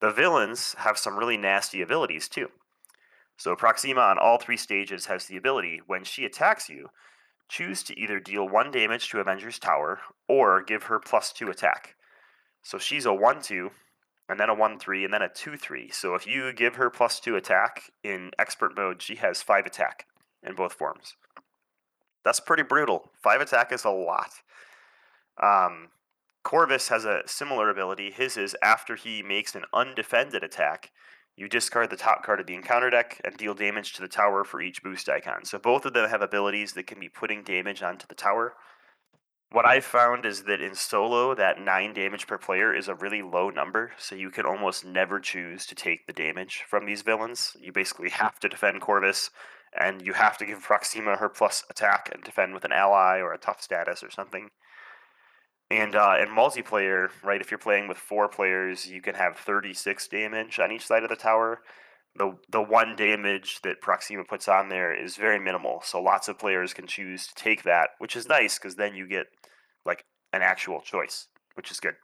The 0.00 0.10
villains 0.10 0.74
have 0.78 0.98
some 0.98 1.18
really 1.18 1.36
nasty 1.36 1.82
abilities 1.82 2.28
too. 2.28 2.48
So 3.36 3.56
Proxima 3.56 4.00
on 4.00 4.18
all 4.18 4.38
three 4.38 4.56
stages 4.56 5.06
has 5.06 5.26
the 5.26 5.36
ability, 5.36 5.80
when 5.86 6.04
she 6.04 6.24
attacks 6.24 6.68
you, 6.68 6.88
choose 7.48 7.82
to 7.84 7.98
either 7.98 8.20
deal 8.20 8.48
one 8.48 8.70
damage 8.70 9.08
to 9.10 9.20
Avenger's 9.20 9.58
Tower 9.58 10.00
or 10.28 10.62
give 10.62 10.84
her 10.84 10.98
plus 10.98 11.32
two 11.32 11.48
attack. 11.48 11.96
So 12.62 12.78
she's 12.78 13.06
a 13.06 13.14
1 13.14 13.42
2, 13.42 13.70
and 14.28 14.38
then 14.38 14.48
a 14.48 14.54
1 14.54 14.78
3, 14.78 15.04
and 15.04 15.12
then 15.12 15.22
a 15.22 15.28
2 15.28 15.56
3. 15.56 15.90
So 15.90 16.14
if 16.14 16.26
you 16.26 16.52
give 16.52 16.76
her 16.76 16.90
plus 16.90 17.20
two 17.20 17.36
attack 17.36 17.90
in 18.04 18.30
expert 18.38 18.76
mode, 18.76 19.02
she 19.02 19.16
has 19.16 19.42
five 19.42 19.66
attack 19.66 20.06
in 20.42 20.54
both 20.54 20.74
forms. 20.74 21.14
That's 22.24 22.40
pretty 22.40 22.62
brutal. 22.62 23.10
Five 23.22 23.40
attack 23.40 23.72
is 23.72 23.84
a 23.84 23.90
lot. 23.90 24.30
Um, 25.42 25.88
Corvus 26.42 26.88
has 26.88 27.04
a 27.04 27.22
similar 27.26 27.70
ability. 27.70 28.10
His 28.10 28.36
is 28.36 28.56
after 28.62 28.96
he 28.96 29.22
makes 29.22 29.54
an 29.54 29.64
undefended 29.72 30.42
attack, 30.42 30.90
you 31.36 31.48
discard 31.48 31.90
the 31.90 31.96
top 31.96 32.22
card 32.22 32.40
of 32.40 32.46
the 32.46 32.54
encounter 32.54 32.90
deck 32.90 33.20
and 33.24 33.36
deal 33.36 33.54
damage 33.54 33.92
to 33.94 34.02
the 34.02 34.08
tower 34.08 34.44
for 34.44 34.60
each 34.60 34.82
boost 34.82 35.08
icon. 35.08 35.44
So 35.44 35.58
both 35.58 35.84
of 35.84 35.92
them 35.92 36.08
have 36.08 36.22
abilities 36.22 36.72
that 36.74 36.86
can 36.86 37.00
be 37.00 37.08
putting 37.08 37.42
damage 37.42 37.82
onto 37.82 38.06
the 38.06 38.14
tower. 38.14 38.54
What 39.52 39.66
I've 39.66 39.84
found 39.84 40.26
is 40.26 40.44
that 40.44 40.60
in 40.60 40.74
solo, 40.74 41.34
that 41.34 41.60
9 41.60 41.92
damage 41.92 42.26
per 42.26 42.38
player 42.38 42.72
is 42.74 42.86
a 42.86 42.94
really 42.94 43.20
low 43.20 43.50
number, 43.50 43.92
so 43.98 44.14
you 44.14 44.30
can 44.30 44.46
almost 44.46 44.84
never 44.84 45.18
choose 45.18 45.66
to 45.66 45.74
take 45.74 46.06
the 46.06 46.12
damage 46.12 46.62
from 46.68 46.86
these 46.86 47.02
villains. 47.02 47.56
You 47.58 47.72
basically 47.72 48.10
have 48.10 48.38
to 48.40 48.48
defend 48.48 48.80
Corvus, 48.80 49.30
and 49.78 50.02
you 50.02 50.12
have 50.12 50.38
to 50.38 50.46
give 50.46 50.62
Proxima 50.62 51.16
her 51.16 51.28
plus 51.28 51.64
attack 51.68 52.10
and 52.12 52.22
defend 52.22 52.54
with 52.54 52.64
an 52.64 52.72
ally 52.72 53.18
or 53.18 53.32
a 53.32 53.38
tough 53.38 53.60
status 53.60 54.04
or 54.04 54.10
something. 54.10 54.50
And 55.70 55.94
uh, 55.94 56.16
in 56.20 56.28
multiplayer, 56.28 57.10
right, 57.22 57.40
if 57.40 57.50
you're 57.50 57.58
playing 57.58 57.86
with 57.86 57.96
four 57.96 58.28
players, 58.28 58.90
you 58.90 59.00
can 59.00 59.14
have 59.14 59.36
36 59.36 60.08
damage 60.08 60.58
on 60.58 60.72
each 60.72 60.86
side 60.86 61.04
of 61.04 61.08
the 61.08 61.16
tower. 61.16 61.60
The 62.16 62.36
the 62.50 62.60
one 62.60 62.96
damage 62.96 63.60
that 63.62 63.80
Proxima 63.80 64.24
puts 64.24 64.48
on 64.48 64.68
there 64.68 64.92
is 64.92 65.14
very 65.16 65.38
minimal, 65.38 65.80
so 65.84 66.02
lots 66.02 66.26
of 66.26 66.40
players 66.40 66.74
can 66.74 66.88
choose 66.88 67.28
to 67.28 67.34
take 67.36 67.62
that, 67.62 67.90
which 67.98 68.16
is 68.16 68.28
nice 68.28 68.58
because 68.58 68.74
then 68.74 68.96
you 68.96 69.06
get 69.06 69.26
like 69.86 70.04
an 70.32 70.42
actual 70.42 70.80
choice, 70.80 71.28
which 71.54 71.70
is 71.70 71.78
good. 71.78 71.94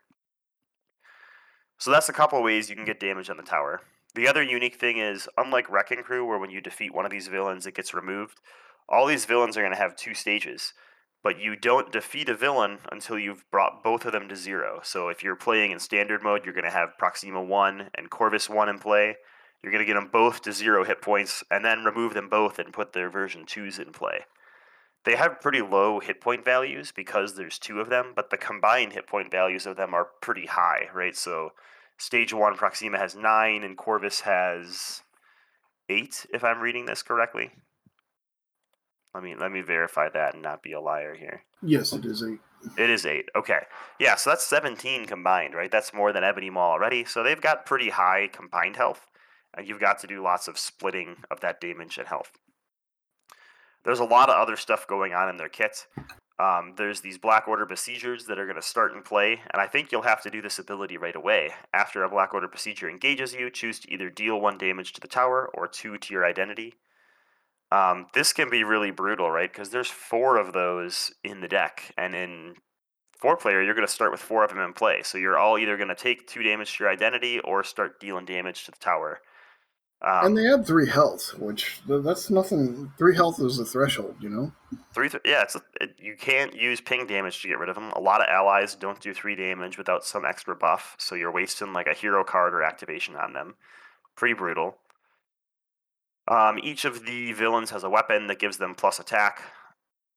So 1.79 1.91
that's 1.91 2.09
a 2.09 2.13
couple 2.13 2.41
ways 2.41 2.71
you 2.71 2.77
can 2.77 2.85
get 2.85 3.01
damage 3.01 3.29
on 3.29 3.37
the 3.37 3.43
tower. 3.43 3.81
The 4.15 4.29
other 4.29 4.45
unique 4.45 4.77
thing 4.77 4.99
is, 4.99 5.29
unlike 5.37 5.69
Wrecking 5.69 6.05
Crew, 6.05 6.25
where 6.25 6.39
when 6.39 6.51
you 6.51 6.61
defeat 6.61 6.95
one 6.95 7.05
of 7.05 7.11
these 7.11 7.27
villains, 7.27 7.67
it 7.67 7.75
gets 7.75 7.93
removed, 7.93 8.41
all 8.89 9.07
these 9.07 9.25
villains 9.25 9.57
are 9.57 9.61
going 9.61 9.75
to 9.75 9.79
have 9.79 9.97
two 9.97 10.15
stages 10.15 10.73
but 11.27 11.41
you 11.41 11.57
don't 11.57 11.91
defeat 11.91 12.29
a 12.29 12.37
villain 12.37 12.79
until 12.93 13.19
you've 13.19 13.51
brought 13.51 13.83
both 13.83 14.05
of 14.05 14.13
them 14.13 14.29
to 14.29 14.37
zero. 14.37 14.79
So 14.85 15.09
if 15.09 15.25
you're 15.25 15.35
playing 15.35 15.73
in 15.73 15.81
standard 15.81 16.23
mode, 16.23 16.45
you're 16.45 16.55
going 16.55 16.63
to 16.63 16.71
have 16.71 16.97
Proxima 16.99 17.43
1 17.43 17.91
and 17.97 18.09
Corvus 18.09 18.49
1 18.49 18.69
in 18.69 18.79
play. 18.79 19.17
You're 19.61 19.73
going 19.73 19.85
to 19.85 19.93
get 19.93 19.99
them 19.99 20.09
both 20.13 20.41
to 20.43 20.53
zero 20.53 20.85
hit 20.85 21.03
points, 21.03 21.43
and 21.51 21.65
then 21.65 21.83
remove 21.83 22.15
them 22.15 22.29
both 22.29 22.61
and 22.61 22.73
put 22.73 22.93
their 22.93 23.11
version 23.11 23.45
2s 23.45 23.81
in 23.81 23.91
play. 23.91 24.21
They 25.05 25.17
have 25.17 25.41
pretty 25.41 25.63
low 25.63 25.99
hit 25.99 26.21
point 26.21 26.45
values 26.45 26.93
because 26.95 27.35
there's 27.35 27.59
two 27.59 27.81
of 27.81 27.89
them, 27.89 28.13
but 28.15 28.31
the 28.31 28.37
combined 28.37 28.93
hit 28.93 29.09
point 29.09 29.33
values 29.33 29.67
of 29.67 29.77
them 29.77 29.95
are 29.95 30.11
pretty 30.23 30.47
high, 30.47 30.91
right? 30.95 31.17
So 31.17 31.55
stage 31.99 32.33
1 32.33 32.55
Proxima 32.55 32.99
has 32.99 33.17
9, 33.17 33.65
and 33.65 33.77
Corvus 33.77 34.21
has 34.21 35.03
8, 35.89 36.27
if 36.33 36.45
I'm 36.45 36.61
reading 36.61 36.87
this 36.87 37.03
correctly. 37.03 37.51
Let 39.17 39.25
me 39.25 39.35
let 39.35 39.51
me 39.51 39.63
verify 39.63 40.11
that 40.11 40.35
and 40.35 40.43
not 40.43 40.63
be 40.63 40.73
a 40.73 40.81
liar 40.81 41.15
here. 41.15 41.43
Yes, 41.63 41.95
it 41.95 42.05
is 42.05 42.23
eight. 42.23 42.41
It 42.77 42.91
is 42.91 43.07
eight. 43.07 43.31
Okay. 43.35 43.61
Yeah, 43.99 44.17
so 44.17 44.31
that's 44.31 44.45
17 44.45 45.07
combined, 45.07 45.55
right? 45.55 45.71
That's 45.71 45.95
more 45.95 46.13
than 46.13 46.25
Ebony 46.25 46.51
Maw 46.51 46.73
already. 46.73 47.05
So 47.05 47.23
they've 47.23 47.41
got 47.41 47.65
pretty 47.65 47.91
high 47.91 48.29
combined 48.31 48.77
health, 48.77 49.07
and 49.57 49.67
you've 49.67 49.81
got 49.81 50.01
to 50.01 50.07
do 50.07 50.23
lots 50.23 50.49
of 50.49 50.59
splitting 50.59 51.19
of 51.31 51.41
that 51.41 51.61
damage 51.61 51.97
and 51.97 52.09
health. 52.09 52.33
There's 53.85 54.01
a 54.01 54.05
lot 54.05 54.29
of 54.29 54.37
other 54.37 54.57
stuff 54.57 54.87
going 54.87 55.15
on 55.15 55.29
in 55.31 55.37
their 55.37 55.49
kit. 55.49 55.87
Um, 56.39 56.75
there's 56.77 57.01
these 57.01 57.17
Black 57.19 57.49
Order 57.49 57.65
Besiegers 57.65 58.27
that 58.27 58.39
are 58.39 58.47
going 58.47 58.57
to 58.57 58.63
start 58.63 58.93
in 58.93 59.03
play, 59.03 59.41
and 59.51 59.63
I 59.63 59.67
think 59.67 59.93
you'll 59.93 60.03
have 60.03 60.23
to 60.25 60.31
do 60.31 60.43
this 60.43 60.59
ability 60.59 60.99
right 60.99 61.17
away. 61.17 61.53
After 61.73 62.03
a 62.03 62.11
Black 62.11 62.35
Order 62.35 62.49
Besieger 62.49 62.91
engages 62.91 63.33
you, 63.33 63.49
choose 63.49 63.79
to 63.81 63.93
either 63.93 64.11
deal 64.11 64.39
one 64.41 64.59
damage 64.59 64.93
to 64.95 65.01
the 65.01 65.09
tower 65.09 65.49
or 65.55 65.69
two 65.69 65.97
to 65.97 66.13
your 66.13 66.27
identity. 66.27 66.75
Um, 67.73 68.07
this 68.15 68.33
can 68.33 68.49
be 68.49 68.65
really 68.65 68.91
brutal, 68.91 69.31
right? 69.31 69.53
Because 69.53 69.71
there's 69.71 69.91
four 69.91 70.39
of 70.39 70.53
those 70.53 71.13
in 71.25 71.41
the 71.41 71.49
deck, 71.49 71.93
and 71.99 72.15
in 72.15 72.55
four 73.19 73.37
player, 73.37 73.63
you're 73.63 73.75
going 73.75 73.87
to 73.87 73.93
start 73.93 74.13
with 74.13 74.21
four 74.21 74.45
of 74.45 74.51
them 74.51 74.61
in 74.61 74.73
play. 74.73 75.03
So 75.03 75.19
you're 75.19 75.39
all 75.39 75.59
either 75.59 75.77
going 75.77 75.89
to 75.89 75.95
take 75.95 76.27
two 76.27 76.43
damage 76.43 76.77
to 76.77 76.85
your 76.85 76.93
identity 76.93 77.41
or 77.41 77.65
start 77.65 77.99
dealing 78.01 78.25
damage 78.25 78.65
to 78.65 78.71
the 78.71 78.79
tower. 78.79 79.21
Um, 80.03 80.27
and 80.27 80.39
they 80.39 80.53
add 80.53 80.67
three 80.67 80.87
health, 80.87 81.35
which 81.39 81.81
that's 81.89 82.29
nothing. 82.29 82.93
Three 82.99 83.17
health 83.17 83.41
is 83.41 83.57
the 83.57 83.65
threshold, 83.65 84.17
you 84.21 84.29
know. 84.29 84.53
Three, 84.95 85.09
th- 85.09 85.23
yeah. 85.25 85.43
It's 85.43 85.57
a, 85.57 85.63
it, 85.81 85.97
you 85.99 86.15
can't 86.19 86.55
use 86.55 86.83
ping 86.83 87.07
damage 87.07 87.41
to 87.41 87.49
get 87.49 87.59
rid 87.59 87.71
of 87.71 87.77
them. 87.77 87.91
A 87.93 88.01
lot 88.01 88.21
of 88.21 88.29
allies 88.29 88.75
don't 88.75 89.01
do 89.01 89.15
three 89.15 89.35
damage 89.35 89.79
without 89.79 90.05
some 90.05 90.27
extra 90.27 90.55
buff, 90.55 90.97
so 90.99 91.15
you're 91.15 91.33
wasting 91.33 91.73
like 91.73 91.87
a 91.87 91.95
hero 91.95 92.23
card 92.25 92.53
or 92.53 92.63
activation 92.63 93.17
on 93.17 93.33
them. 93.33 93.55
Pretty 94.17 94.35
brutal. 94.35 94.77
Um, 96.29 96.59
each 96.63 96.85
of 96.85 97.05
the 97.07 97.33
villains 97.33 97.71
has 97.71 97.85
a 97.85 97.91
weapon 97.91 98.27
that 98.27 98.39
gives 98.39 98.57
them 98.57 98.75
plus 98.75 98.99
attack. 98.99 99.43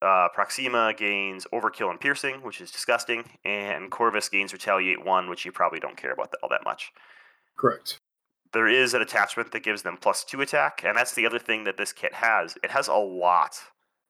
Uh, 0.01 0.27
Proxima 0.33 0.93
gains 0.93 1.45
Overkill 1.53 1.89
and 1.89 1.99
Piercing, 1.99 2.41
which 2.41 2.61
is 2.61 2.71
disgusting, 2.71 3.25
and 3.43 3.91
Corvus 3.91 4.29
gains 4.29 4.53
Retaliate 4.53 5.05
1, 5.05 5.29
which 5.29 5.45
you 5.45 5.51
probably 5.51 5.79
don't 5.79 5.97
care 5.97 6.13
about 6.13 6.33
all 6.41 6.49
that 6.49 6.63
much. 6.63 6.91
Correct. 7.57 7.99
There 8.53 8.67
is 8.67 8.93
an 8.93 9.01
attachment 9.01 9.51
that 9.51 9.63
gives 9.63 9.83
them 9.83 9.97
plus 10.01 10.23
2 10.23 10.41
attack, 10.41 10.81
and 10.83 10.97
that's 10.97 11.13
the 11.13 11.25
other 11.25 11.37
thing 11.37 11.65
that 11.65 11.77
this 11.77 11.93
kit 11.93 12.15
has. 12.15 12.57
It 12.63 12.71
has 12.71 12.87
a 12.87 12.95
lot. 12.95 13.55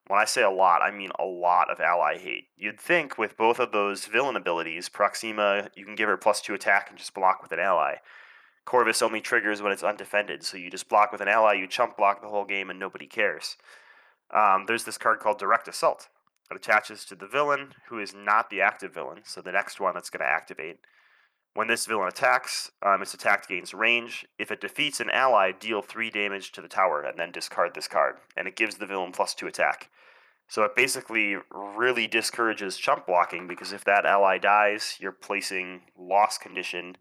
When 0.08 0.20
I 0.20 0.26
say 0.26 0.44
a 0.44 0.50
lot, 0.50 0.82
I 0.82 0.92
mean 0.92 1.12
a 1.20 1.26
lot 1.26 1.70
of 1.70 1.80
ally 1.80 2.18
hate. 2.18 2.46
You'd 2.56 2.80
think 2.80 3.18
with 3.18 3.36
both 3.36 3.60
of 3.60 3.72
those 3.72 4.06
villain 4.06 4.36
abilities, 4.36 4.90
Proxima, 4.90 5.70
you 5.76 5.86
can 5.86 5.96
give 5.96 6.08
her 6.08 6.18
plus 6.18 6.42
2 6.42 6.54
attack 6.54 6.90
and 6.90 6.98
just 6.98 7.14
block 7.14 7.42
with 7.42 7.52
an 7.52 7.60
ally. 7.60 7.96
Corvus 8.70 9.02
only 9.02 9.20
triggers 9.20 9.64
when 9.64 9.72
it's 9.72 9.82
undefended, 9.82 10.44
so 10.44 10.56
you 10.56 10.70
just 10.70 10.88
block 10.88 11.12
with 11.12 11.22
an 11.22 11.28
ally, 11.28 11.54
you 11.54 11.66
chump 11.66 11.98
block 11.98 12.22
the 12.22 12.28
whole 12.28 12.46
game, 12.46 12.70
and 12.70 12.78
nobody 12.78 13.08
cares. 13.08 13.58
Um, 14.30 14.66
there's 14.68 14.84
this 14.84 15.00
card 15.00 15.20
called 15.20 15.40
Direct 15.40 15.68
Assault. 15.68 16.08
It 16.52 16.56
attaches 16.56 17.04
to 17.06 17.16
the 17.16 17.26
villain, 17.26 17.74
who 17.90 17.98
is 17.98 18.14
not 18.14 18.52
the 18.52 18.62
active 18.62 18.94
villain, 18.94 19.22
so 19.24 19.42
the 19.42 19.52
next 19.52 19.80
one 19.80 19.96
that's 19.96 20.12
going 20.12 20.20
to 20.20 20.32
activate. 20.32 20.78
When 21.56 21.68
this 21.68 21.88
villain 21.88 22.10
attacks, 22.10 22.70
um, 22.86 23.02
its 23.02 23.16
attack 23.16 23.48
gains 23.48 23.74
range. 23.74 24.28
If 24.38 24.52
it 24.52 24.62
defeats 24.62 25.00
an 25.00 25.10
ally, 25.10 25.52
deal 25.52 25.82
3 25.82 26.12
damage 26.12 26.52
to 26.52 26.62
the 26.62 26.68
tower, 26.68 27.02
and 27.02 27.18
then 27.18 27.32
discard 27.32 27.74
this 27.74 27.88
card. 27.88 28.18
And 28.38 28.48
it 28.48 28.56
gives 28.56 28.76
the 28.76 28.86
villain 28.86 29.14
plus 29.14 29.34
2 29.34 29.48
attack. 29.48 29.90
So 30.48 30.62
it 30.62 30.76
basically 30.76 31.38
really 31.52 32.06
discourages 32.06 32.78
chump 32.78 33.08
blocking 33.08 33.48
because 33.48 33.74
if 33.74 33.84
that 33.86 34.06
ally 34.06 34.38
dies, 34.38 34.98
you're 35.00 35.12
placing 35.12 35.82
loss 35.98 36.38
condition 36.38 36.98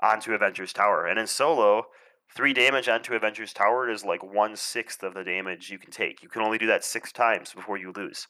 onto 0.00 0.34
Avenger's 0.34 0.72
Tower. 0.72 1.06
And 1.06 1.18
in 1.18 1.26
solo, 1.26 1.86
three 2.34 2.52
damage 2.52 2.88
onto 2.88 3.14
Avenger's 3.14 3.52
Tower 3.52 3.90
is 3.90 4.04
like 4.04 4.22
one 4.22 4.56
sixth 4.56 5.02
of 5.02 5.14
the 5.14 5.24
damage 5.24 5.70
you 5.70 5.78
can 5.78 5.90
take. 5.90 6.22
You 6.22 6.28
can 6.28 6.42
only 6.42 6.58
do 6.58 6.66
that 6.66 6.84
six 6.84 7.12
times 7.12 7.52
before 7.52 7.76
you 7.76 7.92
lose. 7.94 8.26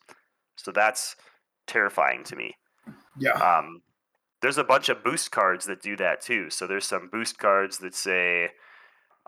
So 0.57 0.73
that's 0.73 1.17
terrifying 1.67 2.25
to 2.25 2.37
me. 2.37 2.55
Yeah. 3.19 3.33
Um, 3.33 3.83
there's 4.41 4.59
a 4.59 4.65
bunch 4.65 4.89
of 4.89 5.03
boost 5.03 5.31
cards 5.31 5.67
that 5.67 5.83
do 5.83 5.97
that 5.97 6.21
too. 6.21 6.51
So 6.51 6.67
there's 6.67 6.87
some 6.87 7.09
boost 7.11 7.39
cards 7.39 7.79
that 7.79 7.95
say 7.95 8.51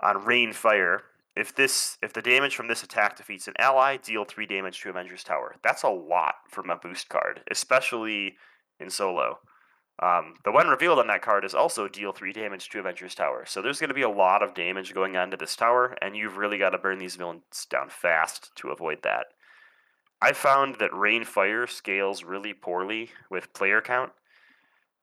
on 0.02 0.24
Rain 0.24 0.52
Fire, 0.52 1.02
if 1.36 1.54
this 1.54 1.98
if 2.02 2.12
the 2.12 2.22
damage 2.22 2.56
from 2.56 2.68
this 2.68 2.82
attack 2.82 3.16
defeats 3.16 3.48
an 3.48 3.54
ally, 3.58 3.96
deal 3.96 4.24
three 4.24 4.46
damage 4.46 4.80
to 4.80 4.88
Avenger's 4.88 5.24
Tower. 5.24 5.56
That's 5.62 5.82
a 5.82 5.88
lot 5.88 6.34
from 6.48 6.70
a 6.70 6.76
boost 6.76 7.08
card, 7.08 7.42
especially 7.50 8.36
in 8.78 8.90
solo. 8.90 9.38
Um, 10.02 10.34
the 10.44 10.52
one 10.52 10.68
revealed 10.68 10.98
on 10.98 11.08
that 11.08 11.20
card 11.20 11.44
is 11.44 11.54
also 11.54 11.86
deal 11.86 12.12
three 12.12 12.32
damage 12.32 12.70
to 12.70 12.78
Avenger's 12.78 13.14
Tower. 13.14 13.44
So 13.46 13.60
there's 13.60 13.78
going 13.80 13.88
to 13.88 13.94
be 13.94 14.02
a 14.02 14.08
lot 14.08 14.42
of 14.42 14.54
damage 14.54 14.94
going 14.94 15.16
on 15.16 15.30
to 15.30 15.36
this 15.36 15.56
tower, 15.56 15.96
and 16.00 16.16
you've 16.16 16.38
really 16.38 16.56
got 16.56 16.70
to 16.70 16.78
burn 16.78 16.98
these 16.98 17.16
villains 17.16 17.66
down 17.68 17.90
fast 17.90 18.50
to 18.56 18.70
avoid 18.70 19.02
that. 19.02 19.26
I 20.22 20.32
found 20.32 20.76
that 20.76 20.94
Rain 20.94 21.24
Fire 21.24 21.66
scales 21.66 22.24
really 22.24 22.54
poorly 22.54 23.10
with 23.30 23.52
player 23.52 23.82
count. 23.82 24.12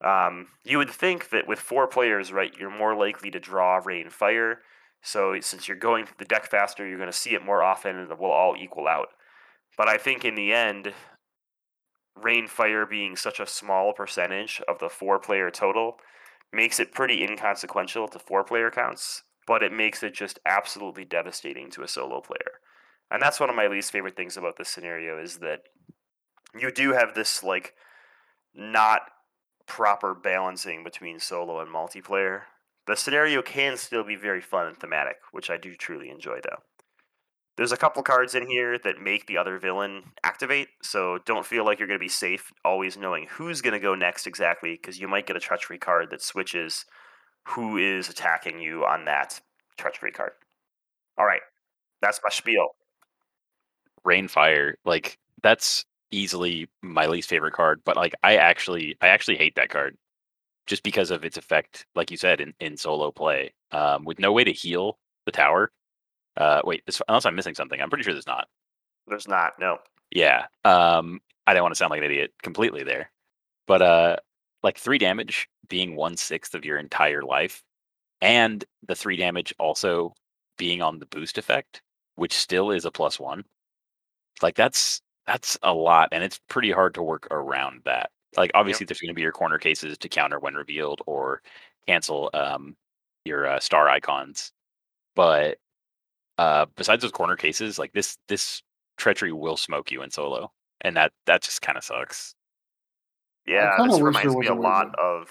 Um, 0.03 0.47
you 0.63 0.77
would 0.79 0.91
think 0.91 1.29
that 1.29 1.47
with 1.47 1.59
four 1.59 1.87
players, 1.87 2.31
right, 2.31 2.53
you're 2.59 2.75
more 2.75 2.95
likely 2.95 3.31
to 3.31 3.39
draw 3.39 3.81
Rain 3.83 4.09
Fire. 4.09 4.61
So 5.01 5.39
since 5.41 5.67
you're 5.67 5.77
going 5.77 6.05
through 6.05 6.15
the 6.19 6.25
deck 6.25 6.49
faster, 6.49 6.87
you're 6.87 6.97
going 6.97 7.11
to 7.11 7.17
see 7.17 7.35
it 7.35 7.45
more 7.45 7.63
often, 7.63 7.97
and 7.97 8.11
it 8.11 8.19
will 8.19 8.31
all 8.31 8.55
equal 8.57 8.87
out. 8.87 9.09
But 9.77 9.87
I 9.87 9.97
think 9.97 10.25
in 10.25 10.35
the 10.35 10.53
end, 10.53 10.93
Rain 12.21 12.47
Fire 12.47 12.85
being 12.85 13.15
such 13.15 13.39
a 13.39 13.47
small 13.47 13.93
percentage 13.93 14.61
of 14.67 14.79
the 14.79 14.89
four 14.89 15.19
player 15.19 15.51
total 15.51 15.97
makes 16.51 16.79
it 16.79 16.93
pretty 16.93 17.23
inconsequential 17.23 18.07
to 18.07 18.19
four 18.19 18.43
player 18.43 18.71
counts, 18.71 19.23
but 19.45 19.63
it 19.63 19.71
makes 19.71 20.03
it 20.03 20.13
just 20.13 20.39
absolutely 20.45 21.05
devastating 21.05 21.69
to 21.71 21.83
a 21.83 21.87
solo 21.87 22.21
player. 22.21 22.59
And 23.11 23.21
that's 23.21 23.39
one 23.39 23.49
of 23.49 23.55
my 23.55 23.67
least 23.67 23.91
favorite 23.91 24.15
things 24.15 24.37
about 24.37 24.57
this 24.57 24.69
scenario 24.69 25.21
is 25.21 25.37
that 25.37 25.61
you 26.57 26.71
do 26.71 26.93
have 26.93 27.13
this 27.13 27.43
like 27.43 27.73
not 28.53 29.01
proper 29.65 30.13
balancing 30.13 30.83
between 30.83 31.19
solo 31.19 31.59
and 31.59 31.69
multiplayer. 31.73 32.43
The 32.87 32.95
scenario 32.95 33.41
can 33.41 33.77
still 33.77 34.03
be 34.03 34.15
very 34.15 34.41
fun 34.41 34.67
and 34.67 34.77
thematic, 34.77 35.17
which 35.31 35.49
I 35.49 35.57
do 35.57 35.75
truly 35.75 36.09
enjoy 36.09 36.39
though. 36.43 36.63
There's 37.57 37.71
a 37.71 37.77
couple 37.77 38.03
cards 38.03 38.35
in 38.35 38.47
here 38.47 38.77
that 38.83 39.01
make 39.01 39.25
the 39.25 39.37
other 39.37 39.57
villain 39.57 40.03
activate, 40.23 40.67
so 40.83 41.17
don't 41.25 41.45
feel 41.45 41.65
like 41.65 41.79
you're 41.79 41.87
going 41.87 41.99
to 41.99 42.03
be 42.03 42.07
safe 42.07 42.53
always 42.63 42.97
knowing 42.97 43.25
who's 43.27 43.61
going 43.61 43.73
to 43.73 43.79
go 43.79 43.95
next 43.95 44.27
exactly, 44.27 44.73
because 44.73 44.99
you 44.99 45.07
might 45.07 45.25
get 45.25 45.35
a 45.35 45.39
treachery 45.39 45.79
card 45.79 46.11
that 46.11 46.21
switches 46.21 46.85
who 47.47 47.77
is 47.77 48.09
attacking 48.09 48.59
you 48.59 48.85
on 48.85 49.05
that 49.05 49.41
treachery 49.77 50.11
card. 50.11 50.33
All 51.17 51.25
right, 51.25 51.41
that's 51.99 52.19
my 52.23 52.29
spiel. 52.29 52.75
Rainfire, 54.05 54.73
like 54.85 55.17
that's 55.41 55.83
easily 56.11 56.69
my 56.83 57.07
least 57.07 57.27
favorite 57.27 57.53
card, 57.53 57.81
but 57.83 57.95
like 57.95 58.13
I 58.21 58.35
actually 58.35 58.95
I 59.01 59.07
actually 59.07 59.37
hate 59.37 59.55
that 59.55 59.69
card 59.69 59.97
just 60.67 60.83
because 60.83 61.09
of 61.09 61.25
its 61.25 61.37
effect, 61.37 61.85
like 61.95 62.11
you 62.11 62.17
said, 62.17 62.39
in, 62.39 62.53
in 62.59 62.77
solo 62.77 63.11
play. 63.11 63.53
Um, 63.71 64.05
with 64.05 64.19
no 64.19 64.31
way 64.31 64.43
to 64.43 64.51
heal 64.51 64.99
the 65.25 65.31
tower, 65.31 65.71
uh, 66.37 66.61
wait, 66.63 66.85
this, 66.85 67.01
unless 67.07 67.25
I'm 67.25 67.35
missing 67.35 67.55
something, 67.55 67.81
I'm 67.81 67.89
pretty 67.89 68.03
sure 68.03 68.13
there's 68.13 68.27
not. 68.27 68.47
There's 69.07 69.27
not. 69.27 69.53
No. 69.59 69.77
Yeah. 70.11 70.45
Um, 70.63 71.19
I 71.45 71.53
don't 71.53 71.63
want 71.63 71.73
to 71.73 71.77
sound 71.77 71.91
like 71.91 71.99
an 71.99 72.05
idiot 72.05 72.33
completely 72.43 72.83
there, 72.83 73.11
but 73.65 73.81
uh, 73.81 74.17
like 74.63 74.77
three 74.77 74.97
damage 74.97 75.49
being 75.67 75.95
one 75.95 76.17
sixth 76.17 76.53
of 76.55 76.65
your 76.65 76.77
entire 76.77 77.21
life, 77.21 77.63
and 78.21 78.63
the 78.87 78.95
three 78.95 79.17
damage 79.17 79.53
also 79.59 80.13
being 80.57 80.81
on 80.81 80.99
the 80.99 81.05
boost 81.07 81.37
effect, 81.37 81.81
which 82.15 82.33
still 82.33 82.71
is 82.71 82.85
a 82.85 82.91
plus 82.91 83.19
one. 83.19 83.43
Like 84.41 84.55
that's 84.55 85.01
that's 85.25 85.57
a 85.63 85.73
lot, 85.73 86.09
and 86.11 86.23
it's 86.23 86.39
pretty 86.49 86.71
hard 86.71 86.93
to 86.95 87.03
work 87.03 87.27
around 87.31 87.81
that. 87.85 88.11
Like 88.35 88.51
obviously, 88.53 88.83
yep. 88.83 88.89
there's 88.89 89.01
going 89.01 89.09
to 89.09 89.15
be 89.15 89.21
your 89.21 89.31
corner 89.31 89.57
cases 89.57 89.97
to 89.97 90.09
counter 90.09 90.39
when 90.39 90.53
revealed 90.53 91.01
or 91.07 91.41
cancel 91.87 92.29
um, 92.33 92.75
your 93.25 93.47
uh, 93.47 93.59
star 93.59 93.89
icons, 93.89 94.51
but 95.15 95.57
uh, 96.37 96.65
besides 96.75 97.01
those 97.01 97.11
corner 97.11 97.35
cases, 97.35 97.79
like 97.79 97.93
this 97.93 98.17
this 98.27 98.61
treachery 98.97 99.31
will 99.31 99.57
smoke 99.57 99.91
you 99.91 100.01
in 100.01 100.11
solo, 100.11 100.51
and 100.81 100.95
that 100.95 101.11
that 101.25 101.41
just 101.41 101.61
kind 101.61 101.77
of 101.77 101.83
sucks. 101.83 102.35
Yeah, 103.45 103.75
this 103.87 104.01
reminds 104.01 104.35
me 104.35 104.47
a 104.47 104.53
lot 104.53 104.93
of 104.99 105.29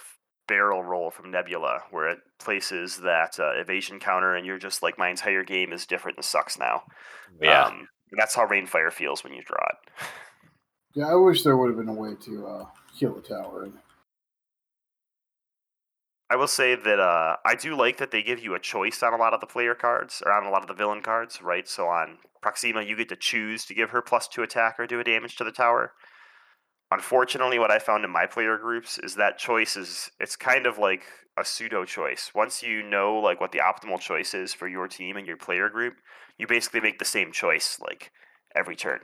barrel 0.49 0.83
roll 0.83 1.11
from 1.11 1.31
Nebula, 1.31 1.81
where 1.91 2.09
it 2.09 2.19
places 2.39 2.99
that 2.99 3.39
uh, 3.39 3.51
evasion 3.61 4.01
counter, 4.01 4.35
and 4.35 4.47
you're 4.47 4.59
just 4.59 4.83
like, 4.83 4.99
my 4.99 5.11
entire 5.11 5.45
game 5.45 5.73
is 5.73 5.87
different 5.87 6.17
and 6.17 6.25
sucks 6.25 6.59
now. 6.59 6.83
Yeah, 7.41 7.65
um, 7.65 7.89
that's 8.13 8.35
how 8.35 8.47
Rainfire 8.47 8.93
feels 8.93 9.23
when 9.23 9.33
you 9.33 9.43
draw 9.45 9.65
it. 9.71 9.93
Yeah, 10.95 11.09
I 11.09 11.15
wish 11.15 11.43
there 11.43 11.57
would 11.57 11.69
have 11.69 11.77
been 11.77 11.89
a 11.89 11.93
way 11.93 12.15
to 12.25 12.47
uh, 12.47 12.65
heal 12.95 13.15
the 13.15 13.21
tower. 13.21 13.69
I 16.29 16.37
will 16.37 16.49
say 16.49 16.75
that 16.75 16.99
uh, 16.99 17.37
I 17.45 17.55
do 17.55 17.77
like 17.77 17.99
that 17.99 18.11
they 18.11 18.23
give 18.23 18.41
you 18.41 18.55
a 18.55 18.61
choice 18.61 19.03
on 19.03 19.15
a 19.15 19.17
lot 19.17 19.33
of 19.33 19.41
the 19.41 19.47
player 19.47 19.75
cards, 19.75 20.23
or 20.25 20.33
on 20.33 20.45
a 20.45 20.51
lot 20.51 20.63
of 20.63 20.69
the 20.69 20.75
villain 20.75 21.01
cards, 21.01 21.41
right? 21.41 21.69
So 21.69 21.87
on 21.87 22.19
Proxima, 22.43 22.83
you 22.83 22.97
get 22.97 23.09
to 23.11 23.17
choose 23.17 23.65
to 23.67 23.75
give 23.75 23.91
her 23.91 24.03
plus 24.03 24.27
two 24.27 24.43
attack 24.43 24.77
or 24.79 24.87
do 24.87 24.99
a 24.99 25.05
damage 25.05 25.37
to 25.37 25.45
the 25.45 25.53
tower. 25.53 25.93
Unfortunately, 26.91 27.59
what 27.59 27.71
I 27.71 27.79
found 27.79 28.05
in 28.05 28.11
my 28.11 28.27
player 28.27 28.59
groups 28.59 28.99
is 28.99 29.15
that 29.17 29.39
choice 29.39 29.77
is 29.77 30.11
it's 30.19 30.37
kind 30.37 30.67
of 30.67 30.79
like 30.79 31.05
a 31.39 31.45
pseudo 31.45 31.85
choice. 31.85 32.33
Once 32.35 32.63
you 32.63 32.83
know 32.83 33.17
like 33.17 33.41
what 33.41 33.53
the 33.53 33.59
optimal 33.59 34.01
choice 34.01 34.35
is 34.35 34.53
for 34.53 34.67
your 34.67 34.89
team 34.89 35.17
and 35.17 35.27
your 35.27 35.37
player 35.37 35.69
group, 35.69 35.95
you 36.39 36.47
basically 36.47 36.81
make 36.81 36.99
the 36.99 37.05
same 37.05 37.31
choice 37.31 37.79
like 37.81 38.11
every 38.55 38.75
turn. 38.75 39.01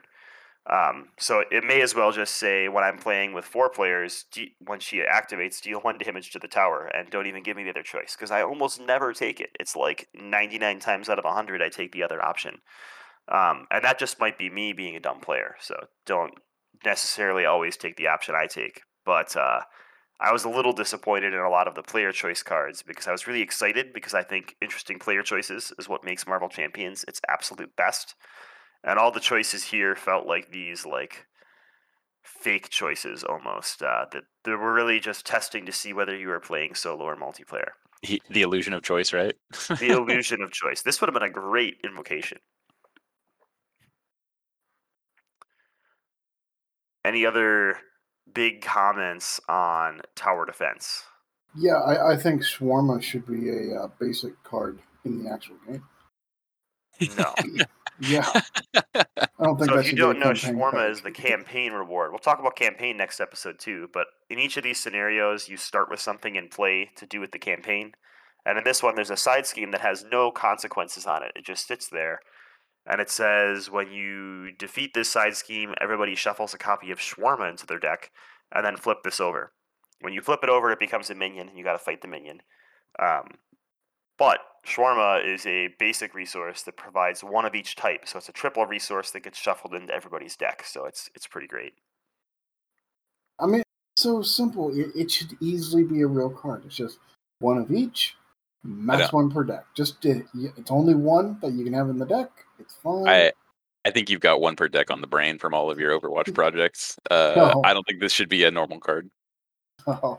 Um, 0.71 1.09
so 1.19 1.43
it 1.51 1.65
may 1.65 1.81
as 1.83 1.95
well 1.95 2.13
just 2.13 2.37
say 2.37 2.69
when 2.69 2.85
I'm 2.85 2.99
playing 2.99 3.33
with 3.33 3.45
four 3.45 3.69
players, 3.69 4.25
when 4.65 4.79
she 4.79 4.99
activates, 4.99 5.61
deal 5.61 5.81
one 5.83 5.99
damage 5.99 6.31
to 6.31 6.39
the 6.39 6.49
tower, 6.49 6.87
and 6.95 7.11
don't 7.11 7.27
even 7.27 7.43
give 7.43 7.57
me 7.57 7.65
the 7.65 7.71
other 7.71 7.83
choice 7.83 8.15
because 8.17 8.31
I 8.31 8.43
almost 8.43 8.81
never 8.81 9.13
take 9.13 9.41
it. 9.41 9.51
It's 9.59 9.75
like 9.75 10.09
99 10.15 10.79
times 10.79 11.09
out 11.09 11.19
of 11.19 11.25
100, 11.25 11.63
I 11.63 11.69
take 11.69 11.93
the 11.93 12.03
other 12.05 12.25
option. 12.25 12.59
Um, 13.29 13.67
and 13.71 13.85
that 13.85 13.99
just 13.99 14.21
might 14.21 14.39
be 14.39 14.51
me 14.51 14.73
being 14.73 14.97
a 14.97 15.01
dumb 15.01 15.21
player. 15.21 15.57
So 15.61 15.75
don't 16.07 16.35
necessarily 16.85 17.45
always 17.45 17.77
take 17.77 17.97
the 17.97 18.09
option 18.09 18.35
I 18.35 18.47
take. 18.47 18.83
But 19.05 19.37
uh, 19.37 19.61
I 20.21 20.33
was 20.33 20.45
a 20.45 20.49
little 20.49 20.73
disappointed 20.73 21.33
in 21.33 21.41
a 21.41 21.51
lot 21.51 21.69
of 21.69 21.75
the 21.75 21.83
player 21.83 22.13
choice 22.13 22.43
cards 22.43 22.83
because 22.83 23.09
I 23.09 23.13
was 23.13 23.27
really 23.27 23.43
excited 23.43 23.93
because 23.93 24.15
I 24.15 24.23
think 24.23 24.57
interesting 24.61 24.99
player 24.99 25.23
choices 25.23 25.73
is 25.79 25.89
what 25.89 26.05
makes 26.05 26.27
Marvel 26.27 26.49
Champions 26.49 27.05
its 27.09 27.21
absolute 27.29 27.75
best 27.77 28.15
and 28.85 28.99
all 28.99 29.13
the 29.13 29.21
choices 29.21 29.65
here 29.65 29.95
felt 29.95 30.27
like 30.27 30.51
these 30.51 30.85
like 30.85 31.27
fake 32.23 32.69
choices 32.69 33.25
almost 33.25 33.83
uh, 33.83 34.07
that 34.13 34.25
they 34.45 34.53
were 34.53 34.73
really 34.73 35.01
just 35.01 35.27
testing 35.27 35.67
to 35.67 35.73
see 35.73 35.93
whether 35.93 36.17
you 36.17 36.29
were 36.29 36.41
playing 36.41 36.75
solo 36.75 37.05
or 37.05 37.17
multiplayer. 37.17 37.71
He, 38.03 38.21
the 38.29 38.43
illusion 38.43 38.73
of 38.73 38.83
choice, 38.83 39.13
right? 39.13 39.35
the 39.69 39.93
illusion 39.93 40.43
of 40.43 40.51
choice. 40.51 40.83
This 40.83 41.01
would 41.01 41.09
have 41.09 41.15
been 41.15 41.23
a 41.23 41.33
great 41.33 41.79
invocation. 41.85 42.39
Any 47.05 47.27
other 47.27 47.79
big 48.33 48.63
comments 48.63 49.41
on 49.49 50.01
tower 50.15 50.47
defense? 50.47 51.05
Yeah, 51.57 51.75
I, 51.75 52.13
I 52.13 52.17
think 52.17 52.43
Shawarma 52.43 53.03
should 53.03 53.27
be 53.27 53.51
a 53.51 53.83
uh, 53.83 53.89
basic 54.01 54.43
card 54.43 54.81
in 55.05 55.23
the 55.23 55.31
actual 55.31 55.57
game. 55.67 55.83
No. 57.19 57.35
Yeah. 58.03 58.27
I 58.95 59.45
don't 59.45 59.59
think 59.59 59.71
so 59.71 59.79
if 59.79 59.91
you 59.91 59.97
don't 59.97 60.19
know, 60.19 60.31
Shawarma 60.31 60.91
is 60.91 61.03
the 61.03 61.11
campaign 61.11 61.73
reward. 61.73 62.11
We'll 62.11 62.19
talk 62.19 62.41
about 62.41 62.57
campaign 62.57 62.97
next 62.97 63.21
episode 63.21 63.59
too. 63.59 63.89
But 63.93 64.07
in 64.29 64.39
each 64.39 64.57
of 64.57 64.65
these 64.65 64.79
scenarios, 64.79 65.49
you 65.49 65.57
start 65.57 65.89
with 65.89 66.01
something 66.01 66.37
in 66.37 66.49
play 66.49 66.91
to 66.97 67.07
do 67.07 67.21
with 67.21 67.31
the 67.31 67.39
campaign. 67.39 67.93
And 68.45 68.59
in 68.59 68.65
this 68.65 68.83
one, 68.83 68.97
there's 68.97 69.11
a 69.11 69.17
side 69.17 69.47
scheme 69.47 69.71
that 69.71 69.81
has 69.83 70.05
no 70.11 70.31
consequences 70.33 71.07
on 71.07 71.23
it. 71.23 71.33
It 71.37 71.45
just 71.45 71.67
sits 71.67 71.89
there. 71.89 72.21
And 72.85 73.01
it 73.01 73.11
says 73.11 73.71
when 73.71 73.93
you 73.93 74.51
defeat 74.59 74.95
this 74.95 75.09
side 75.09 75.37
scheme, 75.37 75.75
everybody 75.81 76.17
shuffles 76.17 76.55
a 76.55 76.59
copy 76.59 76.91
of 76.91 76.99
Shawarma 76.99 77.49
into 77.49 77.67
their 77.67 77.79
deck 77.79 78.11
and 78.53 78.67
then 78.67 78.77
flip 78.77 78.99
this 79.05 79.21
over. 79.21 79.53
When 80.01 80.13
you 80.13 80.21
flip 80.21 80.41
it 80.43 80.49
over, 80.49 80.73
it 80.73 80.81
becomes 80.81 81.11
a 81.11 81.15
minion, 81.15 81.49
and 81.49 81.57
you 81.57 81.63
got 81.63 81.75
to 81.75 81.79
fight 81.79 82.03
the 82.03 82.09
minion. 82.09 82.41
Um, 82.99 83.29
but 84.23 84.39
Shawarma 84.65 85.27
is 85.27 85.45
a 85.47 85.75
basic 85.81 86.15
resource 86.15 86.63
that 86.63 86.77
provides 86.77 87.25
one 87.25 87.45
of 87.45 87.57
each 87.57 87.75
type, 87.75 88.07
so 88.07 88.19
it's 88.19 88.29
a 88.29 88.33
triple 88.33 88.65
resource 88.67 89.11
that 89.11 89.25
gets 89.25 89.37
shuffled 89.37 89.75
into 89.75 89.93
everybody's 89.93 90.37
deck. 90.37 90.63
So 90.65 90.85
it's 90.85 91.11
it's 91.17 91.27
pretty 91.27 91.49
great. 91.49 91.73
I 93.41 93.47
mean, 93.47 93.65
so 93.97 94.23
simple. 94.23 94.73
It, 94.79 94.93
it 94.95 95.11
should 95.11 95.37
easily 95.41 95.83
be 95.83 96.03
a 96.03 96.07
real 96.07 96.31
card. 96.31 96.63
It's 96.65 96.77
just 96.77 97.01
one 97.41 97.59
of 97.59 97.73
each, 97.73 98.15
max 98.63 99.13
one 99.13 99.29
per 99.29 99.43
deck. 99.43 99.65
Just 99.75 99.97
it's 100.05 100.71
only 100.71 100.95
one 100.95 101.39
that 101.43 101.55
you 101.55 101.65
can 101.65 101.73
have 101.73 101.91
in 101.91 101.99
the 101.99 102.07
deck. 102.07 102.31
It's 102.61 102.75
fine. 102.75 103.09
I 103.09 103.33
I 103.85 103.91
think 103.91 104.09
you've 104.09 104.21
got 104.21 104.41
one 104.41 104.55
per 104.55 104.69
deck 104.69 104.93
on 104.93 105.01
the 105.01 105.09
brain 105.09 105.41
from 105.41 105.53
all 105.53 105.69
of 105.69 105.81
your 105.81 105.99
Overwatch 106.01 106.33
projects. 106.37 106.97
Uh, 107.11 107.33
no. 107.35 107.63
I 107.65 107.75
don't 107.75 107.85
think 107.89 107.99
this 107.99 108.13
should 108.13 108.29
be 108.29 108.45
a 108.45 108.53
normal 108.53 108.79
card. 108.79 109.11
Oh, 109.87 110.19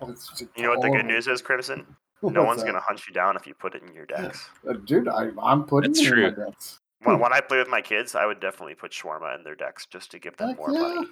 you 0.55 0.63
know 0.63 0.69
what 0.69 0.81
the 0.81 0.89
good 0.89 1.05
news 1.05 1.27
is, 1.27 1.41
Crimson? 1.41 1.85
No 2.21 2.45
one's 2.45 2.63
gonna 2.63 2.79
hunt 2.79 3.05
you 3.05 3.13
down 3.13 3.35
if 3.35 3.45
you 3.45 3.53
put 3.53 3.75
it 3.75 3.83
in 3.85 3.93
your 3.93 4.05
decks. 4.05 4.49
Uh, 4.65 4.73
dude, 4.85 5.09
I, 5.09 5.27
am 5.43 5.65
putting 5.65 5.91
That's 5.91 6.05
it 6.05 6.07
true. 6.07 6.27
in 6.27 6.37
my 6.37 6.45
decks. 6.45 6.79
When, 7.03 7.19
when 7.19 7.33
I 7.33 7.41
play 7.41 7.57
with 7.57 7.67
my 7.67 7.81
kids, 7.81 8.15
I 8.15 8.25
would 8.25 8.39
definitely 8.39 8.75
put 8.75 8.93
shawarma 8.93 9.37
in 9.37 9.43
their 9.43 9.55
decks 9.55 9.85
just 9.85 10.09
to 10.11 10.19
give 10.19 10.37
them 10.37 10.49
Heck 10.49 10.57
more 10.57 10.71
yeah. 10.71 10.79
money. 10.79 11.07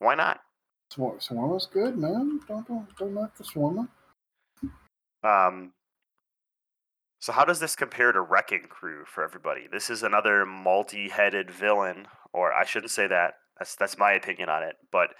Why 0.00 0.16
not? 0.16 0.40
Shawarma's 0.92 1.66
good, 1.66 1.96
man. 1.96 2.40
Don't 2.48 2.66
don't 2.66 2.96
don't 2.96 3.14
knock 3.14 3.36
the 3.36 3.44
shawarma. 3.44 3.88
Um. 5.22 5.72
So 7.20 7.32
how 7.32 7.44
does 7.44 7.60
this 7.60 7.76
compare 7.76 8.10
to 8.10 8.20
Wrecking 8.20 8.66
Crew 8.68 9.04
for 9.04 9.22
everybody? 9.22 9.68
This 9.70 9.88
is 9.88 10.02
another 10.02 10.46
multi-headed 10.46 11.50
villain, 11.50 12.06
or 12.32 12.52
I 12.52 12.64
shouldn't 12.64 12.90
say 12.90 13.06
that. 13.06 13.34
That's 13.58 13.76
that's 13.76 13.98
my 13.98 14.12
opinion 14.12 14.48
on 14.48 14.62
it, 14.62 14.76
but 14.90 15.10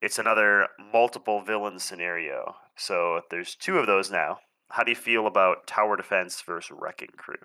it's 0.00 0.18
another 0.18 0.68
multiple 0.92 1.42
villain 1.42 1.78
scenario. 1.78 2.56
So 2.76 3.22
there's 3.30 3.54
two 3.54 3.78
of 3.78 3.86
those 3.86 4.10
now. 4.10 4.38
How 4.70 4.84
do 4.84 4.90
you 4.90 4.96
feel 4.96 5.26
about 5.26 5.66
Tower 5.66 5.96
Defense 5.96 6.42
versus 6.42 6.76
Wrecking 6.78 7.12
Crew? 7.16 7.36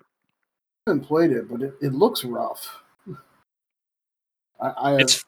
I 0.86 0.90
haven't 0.90 1.06
played 1.06 1.32
it, 1.32 1.48
but 1.50 1.62
it, 1.62 1.74
it 1.80 1.94
looks 1.94 2.24
rough. 2.24 2.82
I, 4.60 4.72
I 4.76 4.90
have... 4.92 5.00
it's 5.00 5.24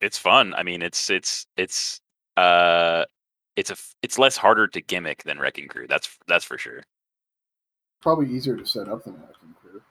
it's 0.00 0.18
fun. 0.18 0.54
I 0.54 0.62
mean, 0.62 0.82
it's 0.82 1.10
it's 1.10 1.46
it's 1.56 2.00
uh 2.36 3.04
it's 3.56 3.70
a 3.70 3.76
it's 4.02 4.18
less 4.18 4.36
harder 4.36 4.66
to 4.68 4.80
gimmick 4.80 5.22
than 5.24 5.38
Wrecking 5.38 5.68
Crew. 5.68 5.86
That's 5.86 6.08
that's 6.26 6.44
for 6.44 6.58
sure. 6.58 6.82
Probably 8.00 8.30
easier 8.30 8.56
to 8.56 8.66
set 8.66 8.88
up 8.88 9.04
than 9.04 9.14
Wrecking 9.14 9.54
Crew. 9.60 9.82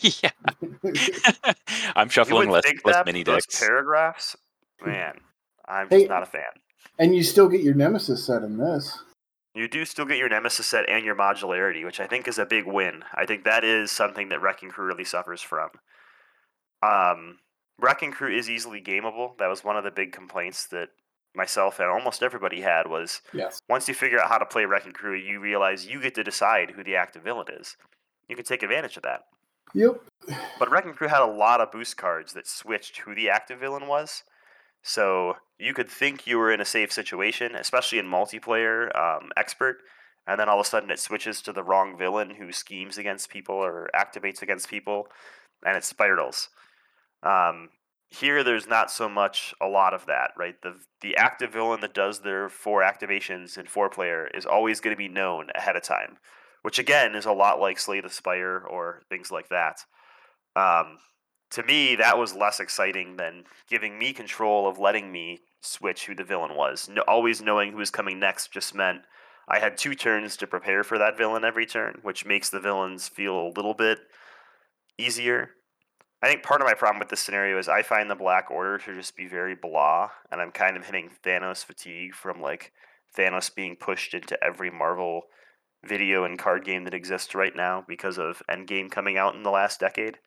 yeah, 0.22 1.52
I'm 1.96 2.08
shuffling 2.08 2.50
less 2.50 2.64
less 2.84 3.04
mini 3.04 3.24
decks. 3.24 3.60
Paragraphs, 3.60 4.36
man. 4.84 5.20
I'm 5.72 5.88
just 5.88 6.08
not 6.08 6.22
a 6.22 6.26
fan. 6.26 6.42
And 6.98 7.14
you 7.14 7.22
still 7.22 7.48
get 7.48 7.62
your 7.62 7.74
Nemesis 7.74 8.26
set 8.26 8.42
in 8.42 8.58
this. 8.58 8.98
You 9.54 9.68
do 9.68 9.84
still 9.84 10.04
get 10.04 10.18
your 10.18 10.28
Nemesis 10.28 10.66
set 10.66 10.88
and 10.88 11.04
your 11.04 11.14
modularity, 11.14 11.84
which 11.84 12.00
I 12.00 12.06
think 12.06 12.26
is 12.26 12.38
a 12.38 12.46
big 12.46 12.66
win. 12.66 13.04
I 13.14 13.26
think 13.26 13.44
that 13.44 13.64
is 13.64 13.90
something 13.90 14.28
that 14.30 14.40
Wrecking 14.40 14.70
Crew 14.70 14.86
really 14.86 15.04
suffers 15.04 15.42
from. 15.42 15.70
Um, 16.82 17.38
Wrecking 17.78 18.12
Crew 18.12 18.34
is 18.34 18.48
easily 18.48 18.80
gameable. 18.80 19.36
That 19.38 19.48
was 19.48 19.64
one 19.64 19.76
of 19.76 19.84
the 19.84 19.90
big 19.90 20.12
complaints 20.12 20.66
that 20.68 20.88
myself 21.34 21.80
and 21.80 21.88
almost 21.88 22.22
everybody 22.22 22.60
had 22.60 22.86
was 22.86 23.22
yes. 23.32 23.62
once 23.68 23.88
you 23.88 23.94
figure 23.94 24.20
out 24.20 24.28
how 24.28 24.38
to 24.38 24.46
play 24.46 24.64
Wrecking 24.64 24.92
Crew, 24.92 25.16
you 25.16 25.40
realize 25.40 25.86
you 25.86 26.00
get 26.00 26.14
to 26.16 26.24
decide 26.24 26.70
who 26.70 26.84
the 26.84 26.96
active 26.96 27.22
villain 27.22 27.46
is. 27.58 27.76
You 28.28 28.36
can 28.36 28.44
take 28.44 28.62
advantage 28.62 28.96
of 28.96 29.02
that. 29.02 29.22
Yep. 29.74 30.00
But 30.58 30.70
Wrecking 30.70 30.94
Crew 30.94 31.08
had 31.08 31.22
a 31.22 31.26
lot 31.26 31.60
of 31.60 31.72
boost 31.72 31.96
cards 31.96 32.32
that 32.34 32.46
switched 32.46 32.98
who 32.98 33.14
the 33.14 33.30
active 33.30 33.60
villain 33.60 33.86
was. 33.86 34.22
So 34.82 35.34
you 35.58 35.74
could 35.74 35.88
think 35.88 36.26
you 36.26 36.38
were 36.38 36.52
in 36.52 36.60
a 36.60 36.64
safe 36.64 36.92
situation, 36.92 37.54
especially 37.54 37.98
in 37.98 38.06
multiplayer 38.06 38.94
um, 38.98 39.30
expert, 39.36 39.78
and 40.26 40.38
then 40.38 40.48
all 40.48 40.60
of 40.60 40.66
a 40.66 40.68
sudden 40.68 40.90
it 40.90 40.98
switches 40.98 41.40
to 41.42 41.52
the 41.52 41.62
wrong 41.62 41.96
villain 41.96 42.34
who 42.36 42.52
schemes 42.52 42.98
against 42.98 43.30
people 43.30 43.54
or 43.54 43.88
activates 43.94 44.42
against 44.42 44.68
people, 44.68 45.06
and 45.64 45.76
it 45.76 45.84
spirals. 45.84 46.48
Um, 47.22 47.70
here, 48.10 48.44
there's 48.44 48.66
not 48.66 48.90
so 48.90 49.08
much 49.08 49.54
a 49.60 49.66
lot 49.66 49.94
of 49.94 50.06
that, 50.06 50.32
right? 50.36 50.60
The 50.62 50.74
the 51.00 51.16
active 51.16 51.52
villain 51.52 51.80
that 51.80 51.94
does 51.94 52.20
their 52.20 52.48
four 52.48 52.82
activations 52.82 53.56
in 53.56 53.66
four 53.66 53.88
player 53.88 54.28
is 54.34 54.44
always 54.44 54.80
going 54.80 54.94
to 54.94 54.98
be 54.98 55.08
known 55.08 55.48
ahead 55.54 55.76
of 55.76 55.82
time, 55.82 56.18
which 56.62 56.78
again 56.78 57.14
is 57.14 57.24
a 57.24 57.32
lot 57.32 57.60
like 57.60 57.78
Slay 57.78 58.00
the 58.00 58.10
Spire 58.10 58.58
or 58.68 59.02
things 59.08 59.30
like 59.30 59.48
that. 59.48 59.84
Um, 60.54 60.98
to 61.52 61.62
me, 61.62 61.94
that 61.96 62.18
was 62.18 62.34
less 62.34 62.60
exciting 62.60 63.16
than 63.16 63.44
giving 63.68 63.98
me 63.98 64.12
control 64.12 64.66
of 64.66 64.78
letting 64.78 65.12
me 65.12 65.40
switch 65.60 66.06
who 66.06 66.14
the 66.14 66.24
villain 66.24 66.56
was. 66.56 66.88
No, 66.88 67.02
always 67.02 67.42
knowing 67.42 67.72
who 67.72 67.78
was 67.78 67.90
coming 67.90 68.18
next 68.18 68.50
just 68.52 68.74
meant 68.74 69.02
I 69.48 69.58
had 69.58 69.76
two 69.76 69.94
turns 69.94 70.36
to 70.38 70.46
prepare 70.46 70.82
for 70.82 70.98
that 70.98 71.18
villain 71.18 71.44
every 71.44 71.66
turn, 71.66 71.98
which 72.02 72.24
makes 72.24 72.48
the 72.48 72.60
villains 72.60 73.08
feel 73.08 73.38
a 73.38 73.52
little 73.54 73.74
bit 73.74 73.98
easier. 74.96 75.50
I 76.22 76.28
think 76.28 76.42
part 76.42 76.62
of 76.62 76.66
my 76.66 76.74
problem 76.74 77.00
with 77.00 77.08
this 77.08 77.20
scenario 77.20 77.58
is 77.58 77.68
I 77.68 77.82
find 77.82 78.08
the 78.08 78.14
Black 78.14 78.50
Order 78.50 78.78
to 78.78 78.94
just 78.94 79.16
be 79.16 79.26
very 79.26 79.54
blah, 79.54 80.10
and 80.30 80.40
I'm 80.40 80.52
kind 80.52 80.76
of 80.76 80.86
hitting 80.86 81.10
Thanos 81.24 81.64
fatigue 81.64 82.14
from 82.14 82.40
like 82.40 82.72
Thanos 83.16 83.54
being 83.54 83.76
pushed 83.76 84.14
into 84.14 84.42
every 84.42 84.70
Marvel 84.70 85.22
video 85.84 86.24
and 86.24 86.38
card 86.38 86.64
game 86.64 86.84
that 86.84 86.94
exists 86.94 87.34
right 87.34 87.54
now 87.54 87.84
because 87.86 88.18
of 88.18 88.42
Endgame 88.48 88.90
coming 88.90 89.18
out 89.18 89.34
in 89.34 89.42
the 89.42 89.50
last 89.50 89.80
decade. 89.80 90.18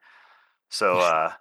So 0.69 0.99
uh, 0.99 1.31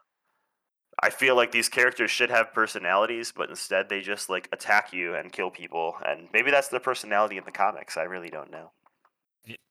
I 1.03 1.11
feel 1.11 1.35
like 1.37 1.51
these 1.53 1.68
characters 1.68 2.11
should 2.11 2.31
have 2.31 2.53
personalities, 2.53 3.33
but 3.35 3.51
instead 3.51 3.89
they 3.89 4.01
just 4.01 4.29
like 4.31 4.49
attack 4.53 4.93
you 4.93 5.14
and 5.14 5.33
kill 5.33 5.51
people, 5.51 5.97
and 6.07 6.29
maybe 6.33 6.51
that's 6.51 6.68
their 6.68 6.81
personality 6.81 7.37
in 7.37 7.45
the 7.45 7.51
comics. 7.53 7.97
I 7.97 8.03
really 8.03 8.31
don't 8.31 8.51
know. 8.51 8.70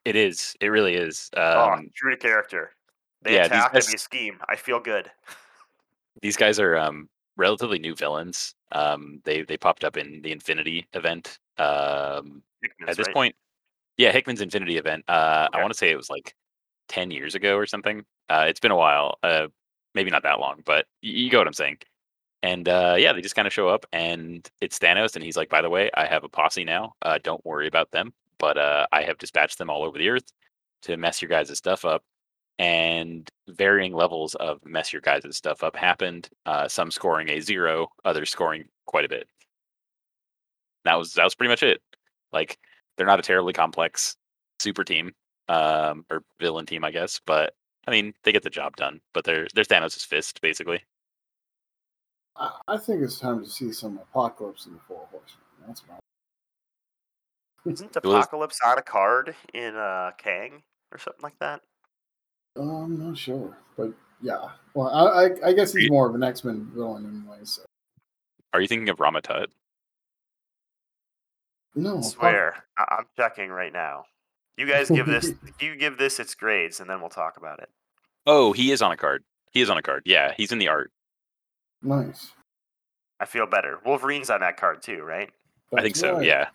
It 0.06 0.16
is. 0.16 0.56
It 0.60 0.68
really 0.68 0.96
is. 0.96 1.30
oh, 1.36 1.72
Um, 1.72 1.90
true 1.96 2.12
to 2.12 2.18
character. 2.18 2.72
They 3.22 3.36
yeah, 3.36 3.46
attack 3.46 3.74
guys- 3.74 3.86
and 3.88 3.94
they 3.94 3.98
scheme. 3.98 4.40
I 4.50 4.56
feel 4.56 4.80
good. 4.80 5.10
these 6.22 6.38
guys 6.38 6.60
are 6.60 6.78
um, 6.78 7.10
relatively 7.38 7.80
new 7.80 7.96
villains. 7.96 8.54
Um, 8.72 9.22
they 9.24 9.44
they 9.44 9.58
popped 9.58 9.84
up 9.84 9.98
in 9.98 10.22
the 10.22 10.32
Infinity 10.32 10.88
event. 10.94 11.40
Um, 11.58 12.44
at 12.88 12.98
this 12.98 13.08
right. 13.08 13.14
point, 13.14 13.36
yeah, 13.98 14.12
Hickman's 14.12 14.42
Infinity 14.42 14.78
event. 14.78 15.06
Uh, 15.08 15.48
I 15.54 15.62
want 15.62 15.72
to 15.72 15.78
say 15.78 15.90
it 15.90 15.98
was 15.98 16.10
like 16.10 16.36
ten 16.88 17.12
years 17.12 17.34
ago 17.36 17.56
or 17.56 17.66
something. 17.66 18.04
Uh, 18.30 18.46
it's 18.48 18.60
been 18.60 18.72
a 18.72 18.76
while. 18.76 19.18
Uh, 19.24 19.48
maybe 19.96 20.12
not 20.12 20.24
that 20.24 20.40
long, 20.40 20.62
but 20.66 20.86
you 21.02 21.30
get 21.30 21.38
what 21.38 21.48
I'm 21.48 21.54
saying. 21.54 21.78
And 22.42 22.68
uh, 22.68 22.96
yeah, 22.98 23.14
they 23.14 23.22
just 23.22 23.36
kind 23.36 23.48
of 23.48 23.54
show 23.54 23.70
up, 23.70 23.86
and 23.94 24.50
it's 24.60 24.78
Thanos, 24.78 25.16
and 25.16 25.24
he's 25.24 25.38
like, 25.38 25.50
"By 25.50 25.62
the 25.62 25.70
way, 25.70 25.90
I 25.94 26.06
have 26.06 26.26
a 26.26 26.30
posse 26.30 26.66
now. 26.66 26.94
Uh, 27.02 27.18
don't 27.24 27.44
worry 27.46 27.68
about 27.68 27.92
them, 27.92 28.14
but 28.38 28.58
uh, 28.58 28.86
I 28.92 29.04
have 29.04 29.18
dispatched 29.18 29.58
them 29.58 29.70
all 29.70 29.84
over 29.84 29.98
the 29.98 30.10
earth 30.10 30.26
to 30.84 30.98
mess 30.98 31.22
your 31.22 31.30
guys' 31.30 31.58
stuff 31.58 31.86
up." 31.86 32.04
And 32.60 33.30
varying 33.48 33.94
levels 33.94 34.36
of 34.36 34.64
mess 34.66 34.92
your 34.94 35.02
guys' 35.02 35.38
stuff 35.38 35.64
up 35.64 35.76
happened. 35.76 36.30
Uh, 36.46 36.68
some 36.68 36.92
scoring 36.92 37.30
a 37.30 37.40
zero, 37.40 37.88
others 38.06 38.30
scoring 38.30 38.66
quite 38.86 39.06
a 39.06 39.10
bit. 39.10 39.28
That 40.86 40.96
was 40.96 41.14
that 41.14 41.24
was 41.24 41.36
pretty 41.36 41.50
much 41.50 41.64
it. 41.64 41.82
Like 42.34 42.58
they're 42.98 43.08
not 43.08 43.20
a 43.20 43.24
terribly 43.24 43.54
complex 43.54 44.18
super 44.60 44.84
team 44.84 45.14
um, 45.50 46.06
or 46.10 46.24
villain 46.40 46.66
team, 46.66 46.84
I 46.84 46.92
guess, 46.92 47.22
but 47.26 47.54
I 47.88 47.92
mean 47.92 48.14
they 48.24 48.32
get 48.32 48.44
the 48.44 48.50
job 48.50 48.76
done. 48.76 49.02
But 49.14 49.26
they're 49.26 49.48
they're 49.54 49.64
Thanos' 49.64 50.06
fist 50.06 50.42
basically. 50.42 50.82
I, 52.36 52.52
I 52.68 52.78
think 52.78 53.02
it's 53.02 53.20
time 53.20 53.44
to 53.44 53.50
see 53.50 53.72
some 53.72 53.98
apocalypse 54.00 54.66
in 54.66 54.74
the 54.74 54.80
Four 54.88 55.08
Horsemen. 55.12 55.44
That's 55.68 55.84
my. 55.88 55.96
Isn't 57.72 57.96
It 57.96 58.04
was- 58.04 58.26
Apocalypse 58.26 58.60
on 58.66 58.78
a 58.78 58.82
card 58.82 59.36
in 59.54 59.76
uh, 59.76 60.12
Kang 60.18 60.64
or 60.92 60.98
something 60.98 61.22
like 61.24 61.38
that? 61.40 61.62
Oh, 62.56 62.84
I'm 62.84 63.08
not 63.08 63.18
sure, 63.18 63.58
but 63.78 63.94
yeah. 64.22 64.50
Well, 64.76 64.90
I, 64.90 65.26
I, 65.26 65.50
I 65.50 65.54
guess 65.54 65.74
he's 65.74 65.90
more 65.90 66.08
of 66.08 66.14
an 66.16 66.24
X 66.24 66.44
Men 66.44 66.70
villain 66.74 67.06
anyway. 67.06 67.40
So 67.44 67.64
Are 68.54 68.62
you 68.62 68.68
thinking 68.68 68.90
of 68.90 69.00
Rama-Tut? 69.00 69.50
no, 71.76 71.98
I 71.98 72.02
swear. 72.02 72.64
I'm 72.78 73.06
checking 73.18 73.50
right 73.50 73.74
now. 73.74 74.06
You 74.58 74.66
guys 74.68 74.90
give 74.90 75.06
this. 75.08 75.34
you 75.60 75.76
give 75.76 75.98
this 75.98 76.20
its 76.20 76.36
grades, 76.36 76.80
and 76.80 76.90
then 76.90 77.00
we'll 77.02 77.10
talk 77.10 77.38
about 77.38 77.60
it. 77.60 77.70
Oh, 78.26 78.54
he 78.54 78.72
is 78.72 78.82
on 78.82 78.92
a 78.92 78.98
card. 78.98 79.24
He 79.52 79.62
is 79.62 79.70
on 79.70 79.78
a 79.78 79.82
card. 79.82 80.04
Yeah, 80.06 80.34
he's 80.38 80.52
in 80.52 80.60
the 80.60 80.68
art. 80.70 80.92
nice. 81.82 82.32
I 83.20 83.26
feel 83.26 83.46
better. 83.48 83.80
Wolverine's 83.86 84.30
on 84.30 84.42
that 84.42 84.58
card 84.58 84.82
too, 84.82 85.02
right? 85.02 85.30
I 85.76 85.82
think 85.82 85.96
That's 85.96 86.00
so. 86.02 86.18
right. 86.18 86.26
Yeah. 86.26 86.48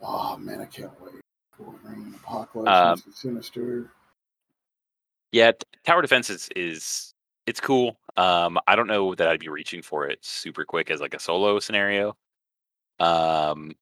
Oh 0.00 0.36
man, 0.36 0.60
I 0.60 0.66
can't 0.66 0.92
wait. 1.00 1.14
Wolverine, 1.58 2.14
Apocalypse, 2.22 2.70
Um, 3.06 3.12
Sinister. 3.12 3.90
Yeah, 5.32 5.52
tower 5.84 6.02
defense 6.02 6.30
is 6.30 6.48
is 6.54 7.14
it's 7.46 7.60
cool. 7.60 7.98
Um, 8.16 8.58
I 8.68 8.76
don't 8.76 8.86
know 8.86 9.14
that 9.14 9.26
I'd 9.28 9.40
be 9.40 9.48
reaching 9.48 9.82
for 9.82 10.06
it 10.06 10.18
super 10.24 10.64
quick 10.64 10.90
as 10.90 11.00
like 11.00 11.14
a 11.14 11.18
solo 11.18 11.58
scenario. 11.58 12.16
Um, 13.00 13.72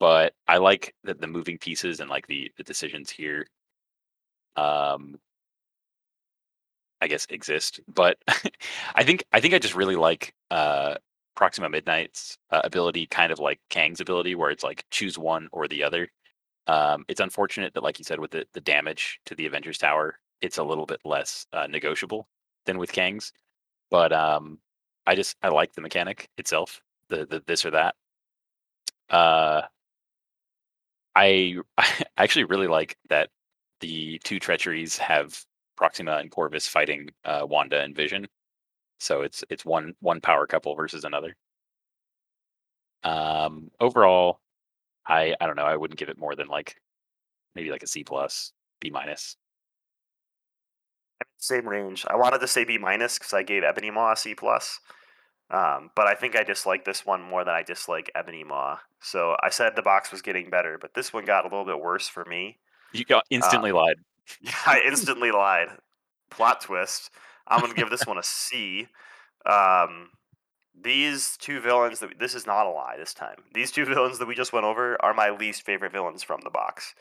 but 0.00 0.34
I 0.46 0.58
like 0.58 0.94
the, 1.04 1.14
the 1.14 1.26
moving 1.26 1.58
pieces 1.58 2.00
and 2.00 2.10
like 2.10 2.26
the 2.26 2.50
the 2.56 2.64
decisions 2.64 3.10
here. 3.10 3.46
Um, 4.56 5.18
I 7.00 7.06
guess 7.08 7.26
exist, 7.30 7.80
but 7.88 8.18
I 8.94 9.04
think 9.04 9.24
I 9.32 9.40
think 9.40 9.54
I 9.54 9.58
just 9.58 9.76
really 9.76 9.96
like 9.96 10.34
uh 10.50 10.96
Proxima 11.38 11.68
Midnight's 11.68 12.36
uh, 12.50 12.62
ability, 12.64 13.06
kind 13.06 13.30
of 13.30 13.38
like 13.38 13.60
Kang's 13.70 14.00
ability, 14.00 14.34
where 14.34 14.50
it's 14.50 14.64
like 14.64 14.84
choose 14.90 15.16
one 15.16 15.48
or 15.52 15.68
the 15.68 15.84
other. 15.84 16.08
Um, 16.66 17.04
it's 17.08 17.20
unfortunate 17.20 17.74
that, 17.74 17.84
like 17.84 18.00
you 18.00 18.04
said, 18.04 18.18
with 18.18 18.32
the, 18.32 18.44
the 18.54 18.60
damage 18.60 19.20
to 19.26 19.36
the 19.36 19.46
Avengers 19.46 19.78
Tower, 19.78 20.18
it's 20.42 20.58
a 20.58 20.64
little 20.64 20.84
bit 20.84 21.00
less 21.04 21.46
uh, 21.52 21.68
negotiable 21.68 22.28
than 22.66 22.76
with 22.76 22.90
Kang's. 22.90 23.32
But 23.88 24.12
um, 24.12 24.58
I 25.06 25.14
just 25.14 25.36
I 25.40 25.48
like 25.48 25.72
the 25.74 25.80
mechanic 25.80 26.28
itself, 26.38 26.82
the 27.08 27.24
the 27.24 27.40
this 27.46 27.64
or 27.64 27.70
that. 27.70 27.94
Uh, 29.08 29.62
I 31.78 31.84
actually 32.16 32.44
really 32.44 32.68
like 32.68 32.96
that 33.08 33.30
the 33.80 34.20
two 34.24 34.38
treacheries 34.38 34.98
have 34.98 35.44
Proxima 35.76 36.16
and 36.16 36.30
Corvus 36.30 36.68
fighting 36.68 37.10
uh, 37.24 37.46
Wanda 37.48 37.80
and 37.80 37.94
Vision. 37.94 38.26
So 38.98 39.22
it's 39.22 39.44
it's 39.50 39.64
one 39.64 39.94
one 40.00 40.20
power 40.20 40.46
couple 40.46 40.74
versus 40.74 41.04
another. 41.04 41.36
Um, 43.04 43.70
overall, 43.80 44.40
I 45.06 45.34
I 45.40 45.46
don't 45.46 45.56
know. 45.56 45.64
I 45.64 45.76
wouldn't 45.76 45.98
give 45.98 46.08
it 46.08 46.18
more 46.18 46.34
than 46.34 46.48
like 46.48 46.76
maybe 47.54 47.70
like 47.70 47.82
a 47.82 47.86
C 47.86 48.04
plus, 48.04 48.52
B 48.80 48.90
minus. 48.90 49.36
Same 51.38 51.68
range. 51.68 52.04
I 52.08 52.16
wanted 52.16 52.40
to 52.40 52.48
say 52.48 52.64
B 52.64 52.78
minus 52.78 53.18
because 53.18 53.32
I 53.32 53.44
gave 53.44 53.62
Ebony 53.62 53.90
Maw 53.90 54.12
a 54.12 54.16
C 54.16 54.34
plus, 54.34 54.80
um, 55.50 55.90
but 55.94 56.06
I 56.06 56.14
think 56.14 56.36
I 56.36 56.44
dislike 56.44 56.84
this 56.84 57.06
one 57.06 57.22
more 57.22 57.44
than 57.44 57.54
I 57.54 57.62
dislike 57.62 58.10
Ebony 58.14 58.44
Maw. 58.44 58.78
So 59.00 59.36
I 59.42 59.50
said 59.50 59.74
the 59.76 59.82
box 59.82 60.12
was 60.12 60.22
getting 60.22 60.50
better, 60.50 60.76
but 60.78 60.94
this 60.94 61.12
one 61.12 61.24
got 61.24 61.44
a 61.44 61.48
little 61.48 61.64
bit 61.64 61.80
worse 61.80 62.08
for 62.08 62.24
me. 62.24 62.58
You 62.92 63.04
got 63.04 63.24
instantly 63.30 63.72
lied. 63.72 63.96
Yeah, 64.40 64.52
I 64.66 64.82
instantly 64.86 65.30
lied. 65.30 65.68
Plot 66.30 66.60
twist. 66.60 67.10
I'm 67.46 67.60
gonna 67.60 67.74
give 67.74 67.90
this 67.90 68.06
one 68.06 68.18
a 68.18 68.22
C. 68.22 68.88
Um, 69.46 70.10
these 70.80 71.36
two 71.38 71.60
villains 71.60 72.00
that 72.00 72.18
this 72.18 72.34
is 72.34 72.46
not 72.46 72.66
a 72.66 72.70
lie 72.70 72.96
this 72.98 73.14
time. 73.14 73.36
These 73.54 73.72
two 73.72 73.84
villains 73.86 74.18
that 74.18 74.28
we 74.28 74.34
just 74.34 74.52
went 74.52 74.66
over 74.66 75.02
are 75.02 75.14
my 75.14 75.30
least 75.30 75.62
favorite 75.62 75.92
villains 75.92 76.22
from 76.22 76.40
the 76.44 76.50
box. 76.50 76.94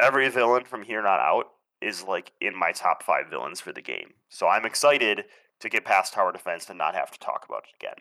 Every 0.00 0.28
villain 0.28 0.64
from 0.64 0.82
here 0.82 1.02
not 1.02 1.20
out 1.20 1.46
is 1.80 2.04
like 2.04 2.30
in 2.40 2.56
my 2.56 2.70
top 2.70 3.02
five 3.02 3.28
villains 3.28 3.60
for 3.60 3.72
the 3.72 3.82
game. 3.82 4.14
So 4.28 4.46
I'm 4.46 4.64
excited 4.64 5.24
to 5.62 5.68
get 5.68 5.84
past 5.84 6.12
tower 6.12 6.32
defense 6.32 6.68
and 6.68 6.78
not 6.78 6.94
have 6.94 7.10
to 7.10 7.18
talk 7.18 7.44
about 7.48 7.64
it 7.64 7.74
again. 7.82 7.96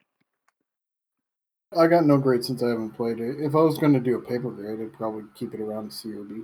I 1.77 1.87
got 1.87 2.05
no 2.05 2.17
grade 2.17 2.43
since 2.43 2.61
I 2.61 2.67
haven't 2.67 2.91
played 2.91 3.19
it. 3.19 3.37
If 3.39 3.55
I 3.55 3.59
was 3.61 3.77
going 3.77 3.93
to 3.93 3.99
do 3.99 4.17
a 4.17 4.21
paper 4.21 4.51
grade, 4.51 4.81
I'd 4.81 4.93
probably 4.93 5.23
keep 5.35 5.53
it 5.53 5.61
around 5.61 5.91
C 5.91 6.11
or 6.11 6.23
B. 6.23 6.43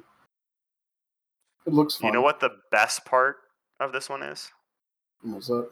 It 1.65 1.73
looks 1.73 1.97
fun. 1.97 2.07
You 2.07 2.13
know 2.13 2.21
what 2.21 2.39
the 2.39 2.51
best 2.71 3.03
part 3.03 3.37
of 3.81 3.91
this 3.91 4.07
one 4.09 4.23
is? 4.23 4.49
What's 5.21 5.47
that? 5.47 5.69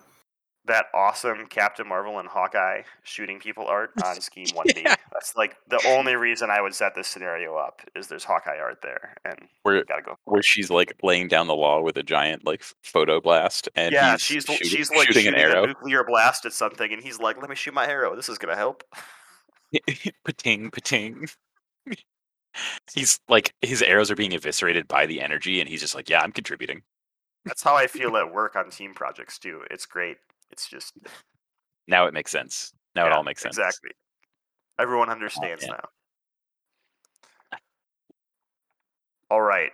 That 0.68 0.88
awesome 0.96 1.46
Captain 1.48 1.88
Marvel 1.88 2.18
and 2.18 2.28
Hawkeye 2.28 2.82
shooting 3.04 3.40
people 3.40 3.68
art 3.68 3.92
on 4.04 4.20
Scheme 4.20 4.48
1B. 4.48 4.84
Yeah. 4.84 4.96
That's 5.14 5.36
like 5.36 5.56
the 5.68 5.80
only 5.88 6.16
reason 6.16 6.50
I 6.50 6.60
would 6.62 6.74
set 6.74 6.96
this 6.96 7.08
scenario 7.08 7.56
up 7.56 7.82
is 7.96 8.08
there's 8.08 8.24
Hawkeye 8.24 8.58
art 8.60 8.80
there 8.82 9.16
and 9.24 9.48
Where 9.64 9.84
gotta 9.86 10.02
go. 10.02 10.16
where 10.26 10.42
she's 10.42 10.70
like 10.72 10.94
laying 11.04 11.28
down 11.28 11.48
the 11.48 11.56
law 11.56 11.82
with 11.82 11.98
a 11.98 12.04
giant 12.04 12.46
like 12.46 12.64
photon 12.84 13.22
blast, 13.22 13.70
and 13.76 13.94
yeah, 13.94 14.14
he's 14.14 14.22
she's 14.22 14.46
shooting, 14.46 14.68
she's 14.68 14.90
like 14.90 15.08
shooting, 15.08 15.24
shooting, 15.26 15.40
an 15.40 15.52
arrow. 15.52 15.64
a 15.64 15.68
nuclear 15.68 16.04
blast 16.04 16.46
at 16.46 16.54
something 16.54 16.92
and 16.92 17.04
he's 17.04 17.20
like, 17.20 17.38
Let 17.40 17.50
me 17.50 17.56
shoot 17.56 17.74
my 17.74 17.88
arrow, 17.88 18.16
this 18.16 18.28
is 18.30 18.38
gonna 18.38 18.56
help. 18.56 18.84
pating, 20.26 20.72
pating. 20.72 21.28
he's 22.94 23.20
like 23.30 23.54
his 23.62 23.82
arrows 23.82 24.10
are 24.10 24.16
being 24.16 24.34
eviscerated 24.34 24.88
by 24.88 25.06
the 25.06 25.22
energy, 25.22 25.60
and 25.60 25.70
he's 25.70 25.82
just 25.82 25.96
like, 25.96 26.10
yeah, 26.10 26.22
I'm 26.22 26.32
contributing. 26.32 26.82
That's 27.46 27.62
how 27.62 27.76
I 27.76 27.88
feel 27.88 28.18
at 28.18 28.34
work 28.34 28.56
on 28.56 28.70
team 28.72 28.94
projects 28.94 29.38
too. 29.38 29.62
It's 29.70 29.86
great. 29.86 30.18
It's 30.52 30.68
just 30.68 30.94
Now 31.88 32.08
it 32.08 32.14
makes 32.14 32.32
sense. 32.32 32.74
Now 32.96 33.08
it 33.08 33.12
all 33.12 33.24
makes 33.24 33.42
sense. 33.42 33.58
Exactly. 33.58 33.92
Everyone 34.80 35.10
oh, 35.10 35.14
understands 35.14 35.64
man. 35.64 35.72
now. 35.72 35.90
Ah. 37.54 37.58
All 39.32 39.42
right. 39.42 39.72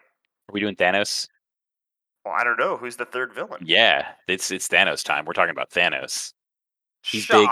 Are 0.49 0.53
we 0.53 0.59
doing 0.59 0.76
Thanos? 0.76 1.28
Well, 2.26 2.36
I 2.38 2.43
don't 2.43 2.59
know 2.59 2.78
who's 2.78 2.97
the 2.97 3.05
third 3.05 3.34
villain. 3.34 3.63
Yeah, 3.65 4.07
it's 4.28 4.51
it's 4.51 4.67
Thanos 4.67 5.03
time. 5.03 5.26
We're 5.26 5.34
talking 5.34 5.51
about 5.51 5.72
Thanos. 5.72 6.34
he's 7.03 7.26
big. 7.28 7.49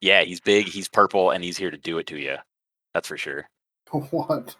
Yeah, 0.00 0.22
he's 0.22 0.40
big, 0.40 0.66
he's 0.66 0.88
purple, 0.88 1.30
and 1.30 1.42
he's 1.42 1.56
here 1.56 1.70
to 1.70 1.78
do 1.78 1.98
it 1.98 2.06
to 2.08 2.18
you. 2.18 2.36
That's 2.92 3.08
for 3.08 3.16
sure. 3.16 3.48
What? 4.10 4.56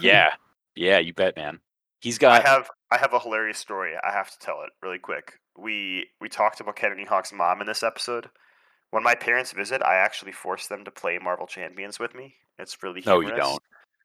Yeah. 0.00 0.30
Yeah, 0.76 0.98
you 0.98 1.12
bet, 1.12 1.34
man. 1.36 1.58
He's 2.00 2.18
got 2.18 2.40
I 2.40 2.48
have 2.48 2.70
I 2.92 2.98
have 2.98 3.12
a 3.14 3.18
hilarious 3.18 3.58
story. 3.58 3.94
I 4.00 4.12
have 4.12 4.30
to 4.30 4.38
tell 4.38 4.62
it 4.62 4.70
really 4.80 4.98
quick. 4.98 5.40
We 5.58 6.06
we 6.20 6.28
talked 6.28 6.60
about 6.60 6.76
Kennedy 6.76 7.04
Hawk's 7.04 7.32
mom 7.32 7.60
in 7.60 7.66
this 7.66 7.82
episode. 7.82 8.28
When 8.90 9.02
my 9.02 9.14
parents 9.14 9.52
visit, 9.52 9.82
I 9.82 9.96
actually 9.96 10.32
force 10.32 10.68
them 10.68 10.84
to 10.84 10.90
play 10.90 11.18
Marvel 11.22 11.46
Champions 11.46 11.98
with 11.98 12.14
me. 12.14 12.34
It's 12.58 12.82
really 12.82 13.02
No, 13.04 13.20
you 13.20 13.34
don't. 13.34 13.62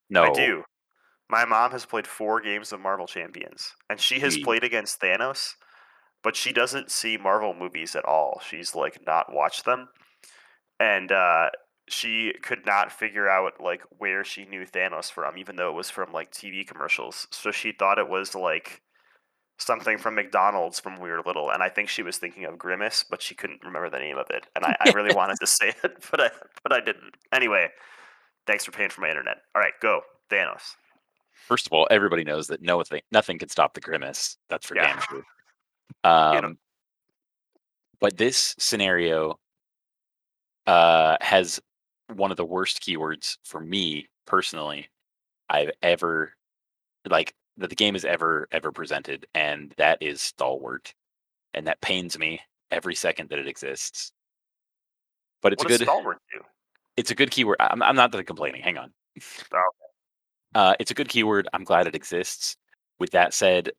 No. 0.09 0.23
I 0.23 0.33
do. 0.33 0.63
My 1.29 1.45
mom 1.45 1.71
has 1.71 1.85
played 1.85 2.07
four 2.07 2.41
games 2.41 2.73
of 2.73 2.81
Marvel 2.81 3.07
Champions, 3.07 3.73
and 3.89 3.99
she 3.99 4.19
has 4.19 4.35
Gee. 4.35 4.43
played 4.43 4.65
against 4.65 4.99
Thanos, 4.99 5.53
but 6.23 6.35
she 6.35 6.51
doesn't 6.51 6.91
see 6.91 7.15
Marvel 7.15 7.53
movies 7.53 7.95
at 7.95 8.03
all. 8.03 8.41
She's 8.45 8.75
like 8.75 8.99
not 9.05 9.31
watched 9.31 9.63
them, 9.63 9.87
and 10.79 11.09
uh, 11.11 11.49
she 11.87 12.33
could 12.41 12.65
not 12.65 12.91
figure 12.91 13.29
out 13.29 13.61
like 13.61 13.83
where 13.97 14.25
she 14.25 14.45
knew 14.45 14.65
Thanos 14.65 15.11
from, 15.11 15.37
even 15.37 15.55
though 15.55 15.69
it 15.69 15.75
was 15.75 15.89
from 15.89 16.11
like 16.11 16.31
TV 16.31 16.67
commercials. 16.67 17.27
So 17.31 17.51
she 17.51 17.71
thought 17.71 17.99
it 17.99 18.09
was 18.09 18.35
like 18.35 18.81
something 19.61 19.97
from 19.97 20.15
McDonald's 20.15 20.79
from 20.79 20.99
we 20.99 21.09
were 21.09 21.21
little, 21.25 21.51
and 21.51 21.61
I 21.63 21.69
think 21.69 21.89
she 21.89 22.03
was 22.03 22.17
thinking 22.17 22.45
of 22.45 22.57
Grimace, 22.57 23.05
but 23.07 23.21
she 23.21 23.35
couldn't 23.35 23.63
remember 23.63 23.89
the 23.89 23.99
name 23.99 24.17
of 24.17 24.27
it. 24.29 24.47
And 24.55 24.65
I, 24.65 24.75
I 24.79 24.87
really 24.87 25.13
wanted 25.13 25.39
to 25.39 25.47
say 25.47 25.73
it, 25.83 26.05
but 26.11 26.21
I 26.21 26.29
but 26.63 26.73
I 26.73 26.79
didn't. 26.79 27.15
Anyway, 27.31 27.69
thanks 28.47 28.65
for 28.65 28.71
paying 28.71 28.89
for 28.89 29.01
my 29.01 29.09
internet. 29.09 29.37
All 29.55 29.61
right, 29.61 29.73
go 29.81 30.01
Thanos. 30.29 30.75
First 31.47 31.67
of 31.67 31.73
all, 31.73 31.87
everybody 31.91 32.23
knows 32.23 32.47
that 32.47 32.61
no 32.61 32.81
thing, 32.83 33.01
nothing 33.11 33.39
can 33.39 33.49
stop 33.49 33.73
the 33.73 33.81
grimace. 33.81 34.37
That's 34.49 34.65
for 34.65 34.75
Yeah. 34.75 34.87
damn 34.87 35.01
sure. 35.01 35.23
Um, 36.03 36.57
but 37.99 38.17
this 38.17 38.55
scenario 38.57 39.37
uh, 40.65 41.17
has 41.21 41.59
one 42.15 42.31
of 42.31 42.37
the 42.37 42.45
worst 42.45 42.81
keywords 42.81 43.37
for 43.43 43.59
me 43.59 44.07
personally 44.25 44.89
I've 45.49 45.71
ever 45.81 46.33
like 47.09 47.35
that 47.61 47.69
the 47.69 47.75
game 47.75 47.95
has 47.95 48.05
ever 48.05 48.47
ever 48.51 48.71
presented, 48.71 49.25
and 49.33 49.73
that 49.77 50.01
is 50.01 50.21
stalwart, 50.21 50.93
and 51.53 51.67
that 51.67 51.81
pains 51.81 52.17
me 52.17 52.41
every 52.71 52.95
second 52.95 53.29
that 53.29 53.39
it 53.39 53.47
exists. 53.47 54.11
But 55.41 55.53
it's 55.53 55.63
what 55.63 55.73
a 55.73 55.77
good 55.77 55.85
Stalwart 55.85 56.19
do? 56.31 56.39
it's 56.97 57.11
a 57.11 57.15
good 57.15 57.31
keyword. 57.31 57.57
I'm, 57.59 57.81
I'm 57.81 57.95
not 57.95 58.11
complaining. 58.25 58.61
Hang 58.61 58.77
on. 58.77 58.91
Oh. 59.53 59.61
Uh, 60.53 60.75
it's 60.79 60.91
a 60.91 60.93
good 60.93 61.09
keyword. 61.09 61.47
I'm 61.53 61.63
glad 61.63 61.87
it 61.87 61.95
exists. 61.95 62.57
With 62.99 63.11
that 63.11 63.33
said, 63.33 63.71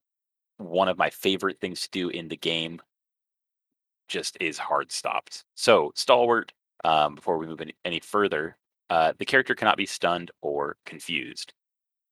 one 0.56 0.88
of 0.88 0.98
my 0.98 1.10
favorite 1.10 1.60
things 1.60 1.82
to 1.82 1.90
do 1.90 2.08
in 2.08 2.28
the 2.28 2.36
game 2.36 2.80
just 4.08 4.36
is 4.40 4.58
hard 4.58 4.90
stopped. 4.90 5.44
So, 5.54 5.92
stalwart, 5.94 6.52
um, 6.84 7.14
before 7.14 7.38
we 7.38 7.46
move 7.46 7.60
any, 7.60 7.74
any 7.84 8.00
further, 8.00 8.56
uh, 8.90 9.12
the 9.18 9.24
character 9.24 9.54
cannot 9.54 9.76
be 9.76 9.86
stunned 9.86 10.30
or 10.40 10.76
confused. 10.84 11.52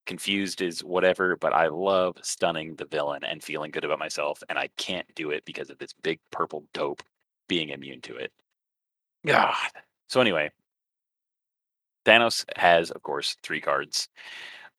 Confused 0.06 0.60
is 0.62 0.82
whatever, 0.82 1.36
but 1.36 1.52
I 1.52 1.68
love 1.68 2.16
stunning 2.22 2.74
the 2.76 2.86
villain 2.86 3.22
and 3.24 3.42
feeling 3.42 3.70
good 3.70 3.84
about 3.84 3.98
myself, 3.98 4.42
and 4.48 4.58
I 4.58 4.68
can't 4.76 5.06
do 5.14 5.30
it 5.30 5.44
because 5.44 5.70
of 5.70 5.78
this 5.78 5.92
big 6.02 6.18
purple 6.32 6.64
dope 6.72 7.02
being 7.48 7.70
immune 7.70 8.00
to 8.02 8.16
it. 8.16 8.32
God. 9.26 9.54
So, 10.08 10.20
anyway, 10.20 10.50
Thanos 12.04 12.44
has, 12.56 12.90
of 12.90 13.02
course, 13.02 13.36
three 13.42 13.60
cards. 13.60 14.08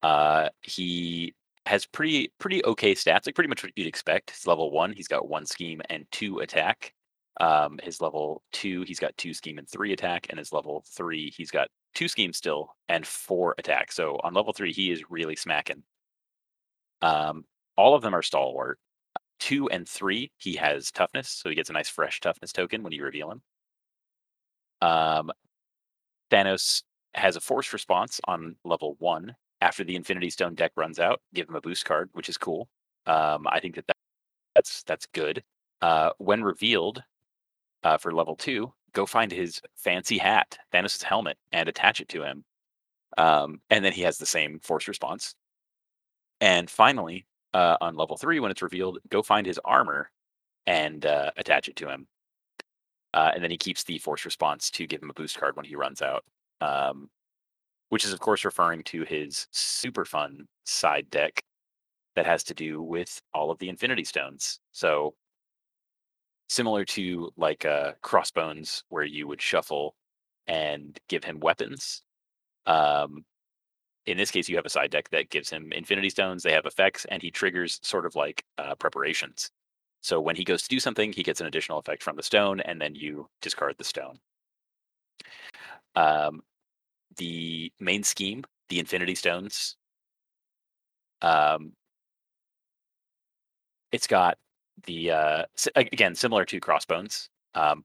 Uh, 0.04 0.50
he 0.62 1.34
has 1.66 1.86
pretty 1.86 2.32
pretty 2.40 2.66
okay 2.66 2.94
stats, 2.94 3.26
like 3.26 3.36
pretty 3.36 3.48
much 3.48 3.64
what 3.64 3.72
you'd 3.76 3.88
expect. 3.88 4.32
He's 4.32 4.48
level 4.48 4.72
one. 4.72 4.94
He's 4.94 5.08
got 5.08 5.30
one 5.30 5.46
scheme 5.46 5.82
and 5.90 6.06
two 6.12 6.40
attack. 6.40 6.94
Um, 7.42 7.80
his 7.82 8.00
level 8.02 8.44
two, 8.52 8.84
he's 8.84 9.00
got 9.00 9.18
two 9.18 9.34
scheme 9.34 9.58
and 9.58 9.68
three 9.68 9.94
attack, 9.94 10.28
and 10.30 10.38
his 10.38 10.54
level 10.54 10.86
three, 10.96 11.34
he's 11.36 11.50
got 11.50 11.70
two 11.96 12.08
schemes 12.08 12.38
still 12.38 12.76
and 12.88 13.06
four 13.06 13.56
attack. 13.58 13.92
So 13.92 14.20
on 14.24 14.36
level 14.36 14.54
three, 14.54 14.72
he 14.72 14.92
is 14.92 15.10
really 15.10 15.36
smacking. 15.36 15.82
Um, 17.02 17.46
all 17.76 17.96
of 17.96 18.04
them 18.04 18.14
are 18.14 18.22
stalwart. 18.22 18.78
Two 19.40 19.68
and 19.70 19.90
three, 19.90 20.32
he 20.38 20.56
has 20.58 20.92
toughness, 20.92 21.30
so 21.30 21.50
he 21.50 21.56
gets 21.56 21.72
a 21.72 21.74
nice 21.74 21.90
fresh 21.90 22.20
toughness 22.20 22.54
token 22.54 22.84
when 22.84 22.94
you 22.94 23.04
reveal 23.04 23.32
him. 23.32 23.42
Um, 24.82 25.32
Thanos 26.30 26.84
has 27.16 27.36
a 27.36 27.42
force 27.42 27.74
response 27.74 28.22
on 28.28 28.56
level 28.64 28.98
one. 29.00 29.36
After 29.62 29.84
the 29.84 29.96
Infinity 29.96 30.30
Stone 30.30 30.56
deck 30.56 30.74
runs 30.76 31.00
out, 31.00 31.22
give 31.34 31.50
him 31.50 31.56
a 31.56 31.62
boost 31.62 31.86
card, 31.86 32.12
which 32.14 32.30
is 32.30 32.38
cool. 32.38 32.70
Um, 33.08 33.48
I 33.48 33.60
think 33.60 33.76
that, 33.76 33.88
that 33.88 33.98
that's 34.56 34.84
that's 34.84 35.08
good. 35.08 35.44
Uh, 35.82 36.12
when 36.20 36.44
revealed 36.44 37.04
uh, 37.84 37.98
for 37.98 38.12
level 38.12 38.36
two, 38.36 38.74
go 38.94 39.06
find 39.06 39.32
his 39.32 39.62
fancy 39.76 40.18
hat, 40.18 40.58
Thanos' 40.74 41.04
helmet, 41.04 41.38
and 41.52 41.68
attach 41.68 42.02
it 42.02 42.10
to 42.10 42.24
him. 42.24 42.44
Um, 43.18 43.62
and 43.70 43.84
then 43.84 43.94
he 43.94 44.02
has 44.04 44.18
the 44.18 44.26
same 44.26 44.60
force 44.60 44.88
response. 44.88 45.36
And 46.40 46.70
finally, 46.70 47.26
uh, 47.54 47.78
on 47.82 47.96
level 47.96 48.18
three, 48.18 48.40
when 48.40 48.52
it's 48.52 48.62
revealed, 48.62 49.00
go 49.10 49.22
find 49.22 49.46
his 49.46 49.60
armor 49.66 50.10
and 50.66 51.06
uh, 51.06 51.32
attach 51.38 51.68
it 51.68 51.76
to 51.78 51.90
him. 51.90 52.08
Uh, 53.14 53.32
and 53.34 53.44
then 53.44 53.52
he 53.52 53.58
keeps 53.58 53.84
the 53.84 53.98
force 54.00 54.24
response 54.24 54.70
to 54.72 54.88
give 54.88 55.02
him 55.02 55.10
a 55.10 55.14
boost 55.14 55.38
card 55.38 55.56
when 55.56 55.66
he 55.66 55.76
runs 55.76 56.02
out. 56.02 56.24
Um, 56.62 57.10
which 57.90 58.06
is, 58.06 58.14
of 58.14 58.22
course, 58.22 58.46
referring 58.46 58.84
to 58.84 59.04
his 59.04 59.48
super 59.52 60.06
fun 60.06 60.48
side 60.64 61.10
deck 61.10 61.44
that 62.16 62.26
has 62.26 62.42
to 62.42 62.54
do 62.54 62.82
with 62.82 63.22
all 63.34 63.52
of 63.52 63.60
the 63.60 63.68
Infinity 63.68 64.06
Stones. 64.06 64.62
So, 64.72 65.14
similar 66.52 66.84
to 66.84 67.32
like 67.38 67.64
uh, 67.64 67.94
Crossbones, 68.02 68.84
where 68.90 69.06
you 69.06 69.26
would 69.26 69.42
shuffle 69.42 69.96
and 70.48 71.00
give 71.08 71.24
him 71.24 71.40
weapons. 71.40 72.04
Um, 72.66 73.24
in 74.06 74.18
this 74.18 74.32
case, 74.32 74.50
you 74.50 74.58
have 74.58 74.66
a 74.66 74.70
side 74.70 74.92
deck 74.92 75.10
that 75.12 75.30
gives 75.30 75.50
him 75.50 75.72
Infinity 75.72 76.10
Stones. 76.10 76.44
They 76.44 76.52
have 76.52 76.66
effects, 76.66 77.06
and 77.06 77.22
he 77.22 77.32
triggers 77.32 77.80
sort 77.84 78.06
of 78.06 78.16
like 78.16 78.44
uh, 78.58 78.76
preparations. 78.76 79.50
So 80.02 80.20
when 80.20 80.36
he 80.36 80.44
goes 80.44 80.64
to 80.64 80.68
do 80.68 80.82
something, 80.82 81.14
he 81.14 81.24
gets 81.24 81.40
an 81.40 81.48
additional 81.48 81.80
effect 81.80 82.04
from 82.04 82.18
the 82.18 82.24
stone, 82.24 82.60
and 82.60 82.82
then 82.82 82.96
you 82.96 83.30
discard 83.42 83.76
the 83.78 83.86
stone. 83.86 84.20
Um, 85.96 86.42
the 87.16 87.72
main 87.80 88.04
scheme, 88.04 88.44
the 88.68 88.80
Infinity 88.80 89.16
Stones. 89.16 89.78
Um, 91.22 91.74
it's 93.94 94.08
got 94.08 94.38
the 94.84 95.12
uh, 95.12 95.44
again 95.76 96.16
similar 96.16 96.46
to 96.46 96.60
Crossbones. 96.60 97.30
Um, 97.56 97.84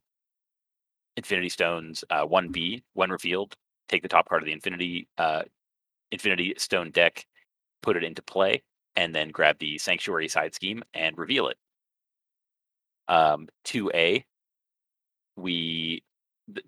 Infinity 1.17 1.49
Stones, 1.49 2.05
uh, 2.11 2.25
one 2.25 2.51
B, 2.51 2.83
when 2.93 3.11
revealed, 3.11 3.57
take 3.89 4.03
the 4.03 4.09
top 4.09 4.29
card 4.29 4.43
of 4.43 4.47
the 4.47 4.53
Infinity 4.53 5.09
uh, 5.19 5.43
Infinity 6.13 6.55
Stone 6.59 6.91
deck, 6.91 7.27
put 7.83 7.97
it 7.97 8.05
into 8.05 8.23
play, 8.23 8.63
and 8.97 9.15
then 9.15 9.31
grab 9.31 9.59
the 9.59 9.79
Sanctuary 9.79 10.29
side 10.29 10.55
scheme 10.55 10.83
and 10.95 11.17
reveal 11.19 11.49
it. 11.49 11.57
Um, 13.09 13.49
two 13.65 13.91
A, 13.95 14.25
we 15.37 16.03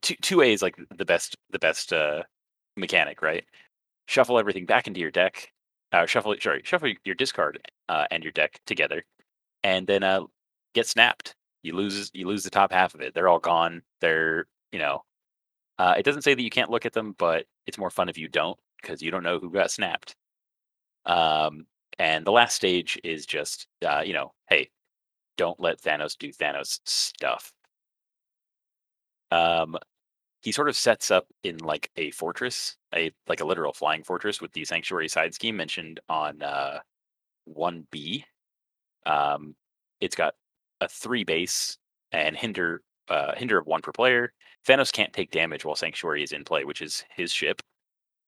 two 0.01 0.15
two 0.23 0.43
A 0.43 0.53
is 0.53 0.63
like 0.63 0.77
the 0.97 1.05
best 1.05 1.37
the 1.51 1.59
best 1.59 1.93
uh, 1.93 2.23
mechanic, 2.77 3.23
right? 3.23 3.45
Shuffle 4.07 4.39
everything 4.39 4.67
back 4.67 4.87
into 4.87 5.01
your 5.01 5.11
deck. 5.11 5.53
Uh, 5.93 6.07
shuffle 6.07 6.35
sorry, 6.41 6.63
shuffle 6.65 6.93
your 7.05 7.15
discard 7.15 7.59
uh, 7.89 8.07
and 8.11 8.23
your 8.23 8.33
deck 8.33 8.61
together, 8.67 9.05
and 9.69 9.87
then 9.87 10.03
uh, 10.03 10.23
get 10.75 10.87
snapped. 10.87 11.35
You 11.63 11.75
lose 11.75 12.11
you 12.15 12.27
lose 12.27 12.43
the 12.43 12.51
top 12.51 12.73
half 12.73 12.95
of 12.95 13.03
it. 13.03 13.13
They're 13.15 13.29
all 13.29 13.39
gone. 13.39 13.83
They're 14.01 14.47
you 14.73 14.79
know, 14.79 15.03
uh, 15.79 15.95
it 15.99 16.05
doesn't 16.05 16.23
say 16.23 16.35
that 16.35 16.43
you 16.43 16.51
can't 16.51 16.71
look 16.71 16.87
at 16.87 16.95
them, 16.95 17.15
but 17.19 17.45
it's 17.67 17.79
more 17.79 17.91
fun 17.91 18.09
if 18.09 18.17
you 18.17 18.29
don't 18.29 18.59
because 18.81 19.03
you 19.03 19.11
don't 19.11 19.23
know 19.23 19.39
who 19.39 19.51
got 19.51 19.71
snapped. 19.71 20.17
Um, 21.05 21.67
and 21.99 22.27
the 22.27 22.33
last 22.33 22.55
stage 22.55 22.99
is 23.05 23.27
just 23.27 23.67
uh, 23.87 24.03
you 24.05 24.15
know, 24.15 24.33
hey, 24.49 24.71
don't 25.37 25.61
let 25.61 25.83
Thanos 25.83 26.17
do 26.17 26.33
Thanos 26.33 26.81
stuff. 26.87 27.53
Um, 29.31 29.77
he 30.41 30.53
sort 30.53 30.71
of 30.71 30.77
sets 30.77 31.11
up 31.11 31.27
in 31.45 31.59
like 31.59 31.91
a 31.97 32.11
fortress, 32.13 32.77
a 32.95 33.13
like 33.29 33.41
a 33.41 33.47
literal 33.47 33.75
flying 33.75 34.03
fortress 34.03 34.41
with 34.41 34.53
the 34.53 34.65
sanctuary 34.65 35.09
side 35.09 35.35
scheme 35.35 35.57
mentioned 35.59 36.01
on 36.09 36.41
uh, 36.43 36.79
1B. 37.55 38.25
Um, 39.09 39.57
it's 40.01 40.15
got 40.15 40.35
a 40.81 40.89
three 40.89 41.25
base 41.25 41.77
and 42.13 42.37
hinder 42.37 42.83
uh, 43.09 43.35
hinder 43.35 43.59
of 43.59 43.67
one 43.67 43.81
per 43.81 43.91
player. 43.91 44.33
Thanos 44.67 44.93
can't 44.93 45.13
take 45.13 45.31
damage 45.31 45.65
while 45.65 45.75
sanctuary 45.75 46.23
is 46.23 46.33
in 46.33 46.45
play, 46.45 46.65
which 46.65 46.83
is 46.83 47.05
his 47.17 47.33
ship. 47.33 47.61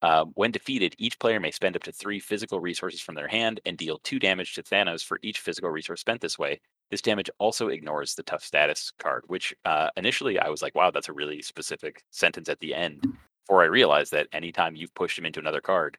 Um, 0.02 0.32
when 0.34 0.50
defeated, 0.50 0.94
each 0.98 1.18
player 1.18 1.38
may 1.38 1.50
spend 1.50 1.76
up 1.76 1.82
to 1.82 1.92
three 1.92 2.18
physical 2.18 2.60
resources 2.60 3.02
from 3.02 3.14
their 3.14 3.28
hand 3.28 3.60
and 3.66 3.76
deal 3.76 4.00
two 4.02 4.18
damage 4.18 4.54
to 4.54 4.62
Thanos 4.62 5.04
for 5.04 5.18
each 5.22 5.40
physical 5.40 5.68
resource 5.68 6.00
spent 6.00 6.22
this 6.22 6.38
way. 6.38 6.58
This 6.90 7.02
damage 7.02 7.30
also 7.38 7.68
ignores 7.68 8.14
the 8.14 8.22
tough 8.22 8.42
status 8.42 8.90
card, 8.98 9.24
which 9.26 9.54
uh, 9.66 9.90
initially 9.96 10.38
I 10.38 10.48
was 10.48 10.62
like, 10.62 10.74
wow, 10.74 10.90
that's 10.90 11.10
a 11.10 11.12
really 11.12 11.42
specific 11.42 12.02
sentence 12.10 12.48
at 12.48 12.58
the 12.60 12.74
end. 12.74 13.04
Before 13.46 13.62
I 13.62 13.66
realized 13.66 14.12
that 14.12 14.28
anytime 14.32 14.74
you've 14.74 14.94
pushed 14.94 15.18
him 15.18 15.26
into 15.26 15.40
another 15.40 15.60
card, 15.60 15.98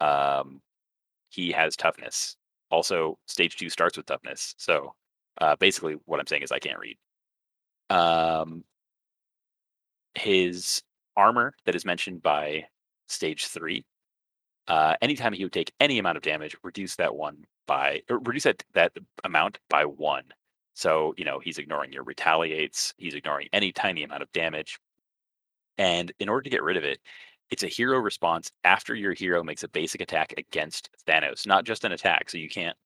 um, 0.00 0.60
he 1.30 1.50
has 1.52 1.76
toughness. 1.76 2.36
Also, 2.70 3.18
stage 3.26 3.56
two 3.56 3.68
starts 3.68 3.96
with 3.96 4.06
toughness. 4.06 4.54
So 4.58 4.94
uh, 5.40 5.56
basically, 5.56 5.96
what 6.04 6.20
I'm 6.20 6.26
saying 6.26 6.42
is 6.42 6.52
I 6.52 6.58
can't 6.58 6.78
read. 6.78 6.96
Um, 7.88 8.64
his 10.14 10.82
armor 11.16 11.54
that 11.64 11.74
is 11.74 11.84
mentioned 11.84 12.22
by 12.22 12.64
stage 13.08 13.46
three. 13.46 13.84
Uh, 14.68 14.94
anytime 15.02 15.32
he 15.32 15.44
would 15.44 15.52
take 15.52 15.72
any 15.80 15.98
amount 15.98 16.16
of 16.16 16.22
damage, 16.22 16.56
reduce 16.62 16.96
that 16.96 17.14
one 17.14 17.44
by 17.66 18.02
reduce 18.08 18.44
that 18.44 18.62
that 18.74 18.92
amount 19.24 19.58
by 19.68 19.84
one. 19.84 20.24
So 20.74 21.14
you 21.16 21.24
know 21.24 21.40
he's 21.40 21.58
ignoring 21.58 21.92
your 21.92 22.04
retaliates. 22.04 22.94
He's 22.96 23.14
ignoring 23.14 23.48
any 23.52 23.72
tiny 23.72 24.04
amount 24.04 24.22
of 24.22 24.32
damage. 24.32 24.78
And 25.78 26.12
in 26.20 26.28
order 26.28 26.42
to 26.42 26.50
get 26.50 26.62
rid 26.62 26.76
of 26.76 26.84
it, 26.84 27.00
it's 27.50 27.62
a 27.62 27.68
hero 27.68 27.98
response 27.98 28.50
after 28.64 28.94
your 28.94 29.12
hero 29.12 29.42
makes 29.42 29.62
a 29.62 29.68
basic 29.68 30.00
attack 30.00 30.34
against 30.36 30.90
Thanos, 31.06 31.46
not 31.46 31.64
just 31.64 31.84
an 31.84 31.92
attack. 31.92 32.30
So 32.30 32.38
you 32.38 32.48
can't 32.48 32.76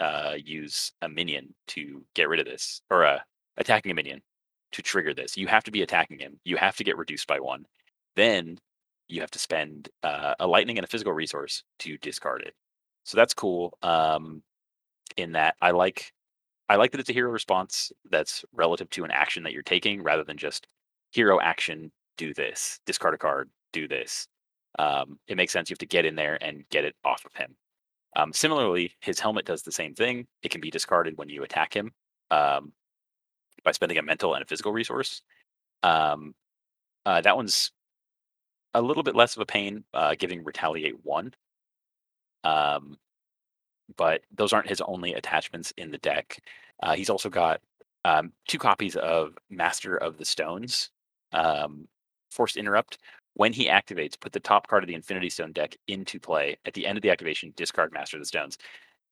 uh, 0.00 0.34
use 0.42 0.92
a 1.02 1.08
minion 1.08 1.54
to 1.68 2.04
get 2.14 2.28
rid 2.28 2.40
of 2.40 2.46
this, 2.46 2.80
or 2.90 3.04
uh, 3.04 3.18
attacking 3.56 3.92
a 3.92 3.94
minion 3.94 4.22
to 4.72 4.82
trigger 4.82 5.14
this. 5.14 5.36
You 5.36 5.46
have 5.46 5.64
to 5.64 5.70
be 5.70 5.82
attacking 5.82 6.18
him. 6.18 6.38
You 6.44 6.56
have 6.56 6.76
to 6.76 6.84
get 6.84 6.98
reduced 6.98 7.26
by 7.26 7.40
one. 7.40 7.64
Then 8.16 8.58
you 9.08 9.20
have 9.20 9.30
to 9.32 9.38
spend 9.38 9.88
uh, 10.02 10.34
a 10.40 10.46
lightning 10.46 10.78
and 10.78 10.84
a 10.84 10.88
physical 10.88 11.12
resource 11.12 11.62
to 11.80 11.98
discard 11.98 12.42
it. 12.42 12.54
So 13.04 13.16
that's 13.16 13.34
cool. 13.34 13.76
Um, 13.82 14.42
in 15.16 15.32
that, 15.32 15.56
I 15.60 15.72
like 15.72 16.12
I 16.68 16.76
like 16.76 16.92
that 16.92 17.00
it's 17.00 17.10
a 17.10 17.14
hero 17.14 17.30
response 17.30 17.92
that's 18.10 18.44
relative 18.52 18.88
to 18.90 19.04
an 19.04 19.10
action 19.10 19.42
that 19.42 19.52
you're 19.52 19.62
taking, 19.62 20.02
rather 20.02 20.24
than 20.24 20.38
just 20.38 20.66
hero 21.10 21.38
action, 21.40 21.92
do 22.16 22.32
this, 22.32 22.80
discard 22.86 23.14
a 23.14 23.18
card, 23.18 23.50
do 23.74 23.88
this. 23.88 24.28
Um, 24.78 25.18
it 25.28 25.36
makes 25.36 25.52
sense. 25.52 25.68
You 25.68 25.74
have 25.74 25.78
to 25.78 25.86
get 25.86 26.04
in 26.04 26.14
there 26.14 26.38
and 26.42 26.64
get 26.70 26.84
it 26.84 26.94
off 27.04 27.24
of 27.24 27.34
him. 27.34 27.56
Um, 28.16 28.32
similarly, 28.32 28.92
his 29.00 29.20
helmet 29.20 29.44
does 29.44 29.62
the 29.62 29.72
same 29.72 29.94
thing. 29.94 30.26
It 30.42 30.50
can 30.50 30.60
be 30.60 30.70
discarded 30.70 31.18
when 31.18 31.28
you 31.28 31.42
attack 31.42 31.74
him 31.74 31.92
um, 32.30 32.72
by 33.64 33.72
spending 33.72 33.98
a 33.98 34.02
mental 34.02 34.34
and 34.34 34.42
a 34.42 34.46
physical 34.46 34.72
resource. 34.72 35.22
Um, 35.82 36.34
uh, 37.04 37.20
that 37.20 37.36
one's 37.36 37.72
a 38.72 38.82
little 38.82 39.02
bit 39.02 39.16
less 39.16 39.36
of 39.36 39.42
a 39.42 39.46
pain, 39.46 39.84
uh, 39.92 40.14
giving 40.18 40.44
retaliate 40.44 41.04
one. 41.04 41.34
Um, 42.44 42.96
but 43.96 44.22
those 44.34 44.52
aren't 44.52 44.68
his 44.68 44.80
only 44.80 45.14
attachments 45.14 45.72
in 45.76 45.90
the 45.90 45.98
deck. 45.98 46.38
Uh, 46.82 46.94
he's 46.94 47.10
also 47.10 47.28
got 47.28 47.60
um, 48.04 48.32
two 48.48 48.58
copies 48.58 48.96
of 48.96 49.36
Master 49.50 49.96
of 49.96 50.18
the 50.18 50.24
Stones, 50.24 50.90
um, 51.32 51.88
Forced 52.30 52.56
Interrupt. 52.56 52.98
When 53.34 53.52
he 53.52 53.66
activates, 53.66 54.18
put 54.18 54.32
the 54.32 54.40
top 54.40 54.68
card 54.68 54.84
of 54.84 54.88
the 54.88 54.94
Infinity 54.94 55.28
Stone 55.28 55.52
deck 55.52 55.76
into 55.88 56.20
play. 56.20 56.56
At 56.64 56.74
the 56.74 56.86
end 56.86 56.96
of 56.96 57.02
the 57.02 57.10
activation, 57.10 57.52
discard 57.56 57.92
Master 57.92 58.16
of 58.16 58.22
the 58.22 58.26
Stones. 58.26 58.58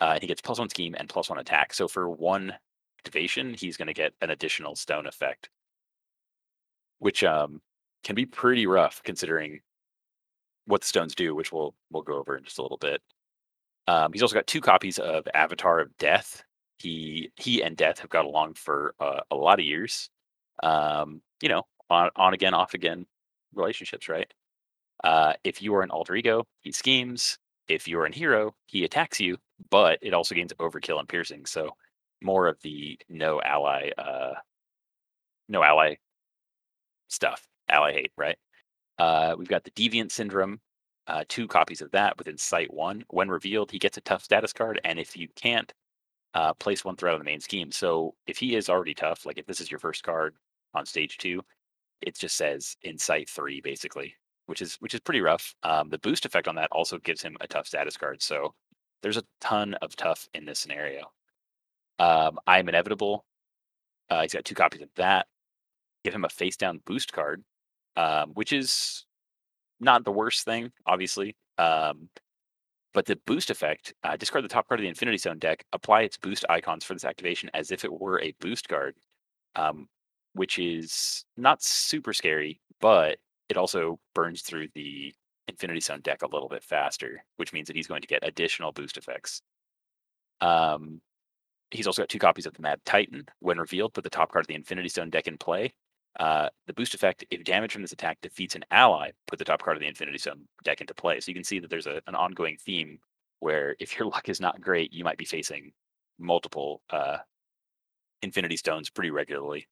Uh, 0.01 0.19
he 0.21 0.27
gets 0.27 0.41
plus 0.41 0.59
one 0.59 0.69
scheme 0.69 0.95
and 0.97 1.09
plus 1.09 1.29
one 1.29 1.39
attack. 1.39 1.75
So 1.75 1.89
for 1.89 2.09
one 2.09 2.55
activation, 3.01 3.55
he's 3.55 3.77
going 3.77 3.89
to 3.89 3.95
get 3.95 4.13
an 4.21 4.31
additional 4.31 4.77
stone 4.77 5.07
effect, 5.07 5.51
which 7.01 7.25
um, 7.25 7.61
can 8.05 8.15
be 8.15 8.25
pretty 8.25 8.67
rough 8.67 9.03
considering 9.05 9.61
what 10.67 10.83
the 10.83 10.87
stones 10.87 11.15
do, 11.15 11.35
which 11.35 11.53
we'll 11.53 11.75
we'll 11.91 12.03
go 12.03 12.15
over 12.15 12.37
in 12.37 12.45
just 12.45 12.59
a 12.59 12.63
little 12.63 12.79
bit. 12.79 13.03
Um, 13.89 14.13
he's 14.13 14.23
also 14.23 14.35
got 14.35 14.47
two 14.47 14.61
copies 14.61 14.99
of 14.99 15.27
Avatar 15.35 15.81
of 15.81 15.97
Death. 15.99 16.45
He 16.79 17.33
he 17.37 17.63
and 17.63 17.77
Death 17.77 17.99
have 17.99 18.11
got 18.11 18.25
along 18.25 18.55
for 18.55 18.95
uh, 19.01 19.21
a 19.33 19.37
lot 19.37 19.59
of 19.59 19.65
years. 19.65 20.11
Um, 20.63 21.23
you 21.41 21.49
know, 21.49 21.63
on 21.91 22.11
on 22.15 22.35
again, 22.35 22.55
off 22.55 22.75
again 22.75 23.07
relationships, 23.55 24.09
right? 24.09 24.31
Uh, 25.05 25.35
if 25.45 25.63
you 25.63 25.75
are 25.75 25.83
an 25.83 25.91
alter 25.91 26.15
ego, 26.15 26.45
he 26.61 26.73
schemes. 26.73 27.39
If 27.69 27.89
you 27.89 27.99
are 28.01 28.07
an 28.07 28.13
hero, 28.13 28.55
he 28.67 28.85
attacks 28.85 29.21
you, 29.21 29.37
but 29.71 29.99
it 30.03 30.15
also 30.15 30.35
gains 30.35 30.53
overkill 30.55 30.99
and 30.99 31.09
piercing. 31.09 31.47
So 31.47 31.71
more 32.23 32.47
of 32.49 32.61
the 32.63 32.99
no 33.09 33.41
ally, 33.43 33.91
uh, 33.99 34.35
no 35.49 35.63
ally 35.63 35.97
stuff 37.09 37.47
ally 37.69 37.93
hate, 37.93 38.13
right? 38.17 38.37
Uh, 38.99 39.35
we've 39.39 39.49
got 39.49 39.65
the 39.65 39.71
Deviant 39.73 40.13
Syndrome, 40.13 40.61
uh, 41.07 41.25
two 41.29 41.49
copies 41.49 41.81
of 41.83 41.91
that 41.93 42.17
with 42.19 42.29
Incite 42.29 42.73
1. 42.73 43.05
When 43.09 43.29
revealed, 43.29 43.71
he 43.71 43.79
gets 43.79 43.97
a 43.97 44.03
tough 44.03 44.23
status 44.23 44.53
card, 44.53 44.81
and 44.85 44.99
if 44.99 45.17
you 45.17 45.29
can't, 45.37 45.73
uh, 46.35 46.55
place 46.55 46.85
one 46.85 46.97
threat 46.97 47.15
on 47.15 47.21
the 47.21 47.25
main 47.25 47.41
scheme. 47.41 47.71
So 47.73 48.15
if 48.27 48.39
he 48.39 48.55
is 48.57 48.69
already 48.69 48.95
tough, 48.95 49.27
like 49.27 49.39
if 49.39 49.47
this 49.47 49.61
is 49.61 49.71
your 49.71 49.81
first 49.81 50.03
card 50.03 50.35
on 50.75 50.87
stage 50.87 51.19
two, 51.19 51.43
it 52.03 52.19
just 52.19 52.37
says 52.37 52.77
Incite 52.83 53.29
3, 53.29 53.61
basically, 53.61 54.15
which 54.47 54.63
is 54.63 54.77
which 54.81 54.95
is 54.95 55.01
pretty 55.01 55.21
rough. 55.21 55.55
Um, 55.63 55.89
the 55.89 55.99
boost 55.99 56.25
effect 56.25 56.49
on 56.49 56.57
that 56.57 56.69
also 56.73 56.99
gives 56.99 57.23
him 57.23 57.37
a 57.41 57.49
tough 57.49 57.67
status 57.67 57.97
card. 57.97 58.23
So 58.23 58.55
there's 59.03 59.17
a 59.17 59.25
ton 59.41 59.75
of 59.75 59.97
tough 59.97 60.29
in 60.35 60.45
this 60.45 60.59
scenario. 60.59 61.11
Um, 61.99 62.39
I 62.47 62.59
am 62.59 62.69
inevitable. 62.69 63.25
Uh, 64.11 64.23
he's 64.23 64.35
got 64.35 64.45
two 64.45 64.55
copies 64.55 64.83
of 64.83 64.91
that. 64.97 65.27
Give 66.05 66.15
him 66.15 66.25
a 66.25 66.29
face 66.29 66.57
down 66.57 66.81
boost 66.85 67.13
card 67.13 67.45
um, 67.97 68.33
which 68.35 68.53
is 68.53 69.05
not 69.81 70.05
the 70.05 70.13
worst 70.13 70.45
thing, 70.45 70.73
obviously. 70.87 71.37
Um, 71.59 72.09
but 72.95 73.07
the 73.07 73.19
boost 73.27 73.51
effect, 73.51 73.95
uh, 74.05 74.17
discard 74.17 74.45
the 74.45 74.49
top 74.49 74.69
card 74.69 74.81
of 74.81 74.83
the 74.83 74.89
Infinity 74.89 75.19
Stone 75.19 75.39
deck, 75.39 75.65
apply 75.73 76.03
its 76.03 76.19
boost 76.19 76.45
icons 76.51 76.85
for 76.85 76.93
this 76.93 77.05
activation 77.05 77.51
as 77.55 77.71
if 77.71 77.85
it 77.85 78.01
were 78.01 78.21
a 78.21 78.35
boost 78.41 78.69
card, 78.69 78.95
um, 79.57 79.89
which 80.35 80.59
is 80.59 81.25
not 81.37 81.63
super 81.63 82.13
scary, 82.13 82.61
but 82.81 83.19
it 83.49 83.57
also 83.57 83.99
burns 84.15 84.43
through 84.43 84.69
the 84.75 85.15
Infinity 85.49 85.81
Stone 85.81 86.01
deck 86.01 86.23
a 86.23 86.29
little 86.29 86.49
bit 86.49 86.63
faster, 86.63 87.25
which 87.37 87.53
means 87.53 87.67
that 87.67 87.77
he's 87.77 87.87
going 87.87 88.03
to 88.03 88.09
get 88.09 88.27
additional 88.27 88.73
boost 88.73 88.97
effects. 88.97 89.43
Um, 90.41 91.01
he's 91.71 91.87
also 91.87 92.03
got 92.03 92.09
two 92.09 92.19
copies 92.19 92.47
of 92.47 92.55
the 92.55 92.63
Mad 92.63 92.81
Titan. 92.85 93.27
When 93.41 93.59
revealed, 93.59 93.95
put 93.95 94.05
the 94.05 94.11
top 94.11 94.33
card 94.33 94.45
of 94.45 94.49
the 94.49 94.55
Infinity 94.55 94.89
Stone 94.89 95.11
deck 95.11 95.27
in 95.27 95.39
play. 95.39 95.75
Uh, 96.21 96.49
the 96.67 96.75
boost 96.75 96.95
effect, 96.95 97.25
if 97.31 97.43
damage 97.45 97.73
from 97.73 97.83
this 97.83 97.93
attack 97.93 98.19
defeats 98.21 98.55
an 98.55 98.65
ally, 98.71 99.11
put 99.27 99.39
the 99.39 99.45
top 99.45 99.63
card 99.63 99.77
of 99.77 99.81
the 99.81 99.87
Infinity 99.89 100.19
Stone 100.19 100.43
deck 100.65 100.81
into 100.81 100.95
play. 100.95 101.21
So 101.21 101.31
you 101.31 101.35
can 101.35 101.45
see 101.45 101.59
that 101.59 101.71
there's 101.71 101.87
a, 101.87 102.03
an 102.07 102.15
ongoing 102.15 102.57
theme 102.59 102.99
where 103.41 103.77
if 103.81 103.99
your 103.99 104.09
luck 104.11 104.29
is 104.29 104.41
not 104.41 104.61
great, 104.61 104.93
you 104.93 105.05
might 105.05 105.19
be 105.19 105.25
facing 105.25 105.73
multiple 106.19 106.83
uh, 106.91 107.19
Infinity 108.23 108.57
Stones 108.57 108.91
pretty 108.91 109.11
regularly. 109.11 109.67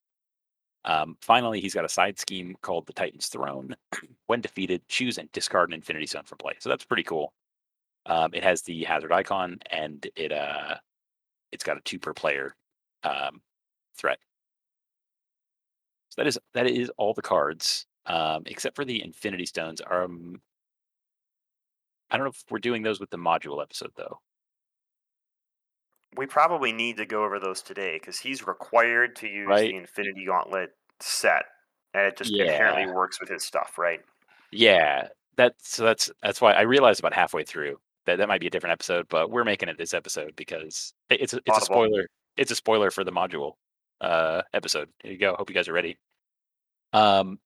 Um, 0.84 1.16
finally, 1.20 1.60
he's 1.60 1.74
got 1.74 1.84
a 1.84 1.88
side 1.88 2.18
scheme 2.18 2.56
called 2.62 2.86
the 2.86 2.92
Titan's 2.92 3.28
Throne. 3.28 3.76
when 4.26 4.40
defeated, 4.40 4.86
choose 4.88 5.18
and 5.18 5.30
discard 5.32 5.70
an 5.70 5.74
Infinity 5.74 6.06
Stone 6.06 6.24
from 6.24 6.38
play. 6.38 6.54
So 6.58 6.68
that's 6.68 6.84
pretty 6.84 7.02
cool. 7.02 7.32
Um, 8.06 8.30
it 8.32 8.42
has 8.42 8.62
the 8.62 8.84
hazard 8.84 9.12
icon 9.12 9.58
and 9.70 10.06
it 10.16 10.32
uh, 10.32 10.76
it's 11.52 11.64
got 11.64 11.76
a 11.76 11.80
two 11.82 11.98
per 11.98 12.14
player 12.14 12.54
um, 13.04 13.42
threat. 13.96 14.18
So 16.10 16.22
that 16.22 16.26
is 16.26 16.38
that 16.54 16.66
is 16.66 16.90
all 16.96 17.14
the 17.14 17.22
cards, 17.22 17.86
um, 18.06 18.42
except 18.46 18.76
for 18.76 18.84
the 18.84 19.02
Infinity 19.02 19.46
Stones. 19.46 19.80
Um, 19.88 20.40
I 22.10 22.16
don't 22.16 22.24
know 22.24 22.30
if 22.30 22.42
we're 22.50 22.58
doing 22.58 22.82
those 22.82 23.00
with 23.00 23.10
the 23.10 23.18
module 23.18 23.62
episode 23.62 23.92
though. 23.96 24.20
We 26.16 26.26
probably 26.26 26.72
need 26.72 26.96
to 26.96 27.06
go 27.06 27.24
over 27.24 27.38
those 27.38 27.62
today 27.62 27.94
because 27.94 28.18
he's 28.18 28.46
required 28.46 29.16
to 29.16 29.28
use 29.28 29.46
Right. 29.48 29.70
the 29.70 29.76
Infinity 29.76 30.24
Gauntlet 30.26 30.76
set, 31.00 31.44
and 31.94 32.06
it 32.06 32.16
just 32.16 32.30
Yeah. 32.32 32.44
inherently 32.44 32.92
works 32.92 33.20
with 33.20 33.28
his 33.28 33.44
stuff, 33.44 33.78
right? 33.78 34.00
Yeah, 34.50 35.08
that's 35.36 35.68
so 35.70 35.84
that's 35.84 36.10
that's 36.22 36.40
why 36.40 36.52
I 36.52 36.62
realized 36.62 36.98
about 37.00 37.14
halfway 37.14 37.44
through 37.44 37.80
that 38.06 38.16
that 38.18 38.26
might 38.28 38.40
be 38.40 38.48
a 38.48 38.50
different 38.50 38.72
episode, 38.72 39.08
but 39.08 39.30
we're 39.30 39.44
making 39.44 39.68
it 39.68 39.78
this 39.78 39.94
episode 39.94 40.34
because 40.34 40.92
it- 41.10 41.20
it's 41.20 41.34
a, 41.34 41.40
it's 41.46 41.58
a 41.58 41.60
spoiler. 41.60 42.08
It's 42.36 42.50
a 42.50 42.56
spoiler 42.56 42.90
for 42.90 43.04
the 43.04 43.12
module 43.12 43.54
uh, 44.00 44.42
episode. 44.54 44.88
Here 45.02 45.12
you 45.12 45.18
go. 45.18 45.34
Hope 45.36 45.50
you 45.50 45.54
guys 45.54 45.68
are 45.68 45.72
ready. 45.74 45.98
Um, 46.92 47.38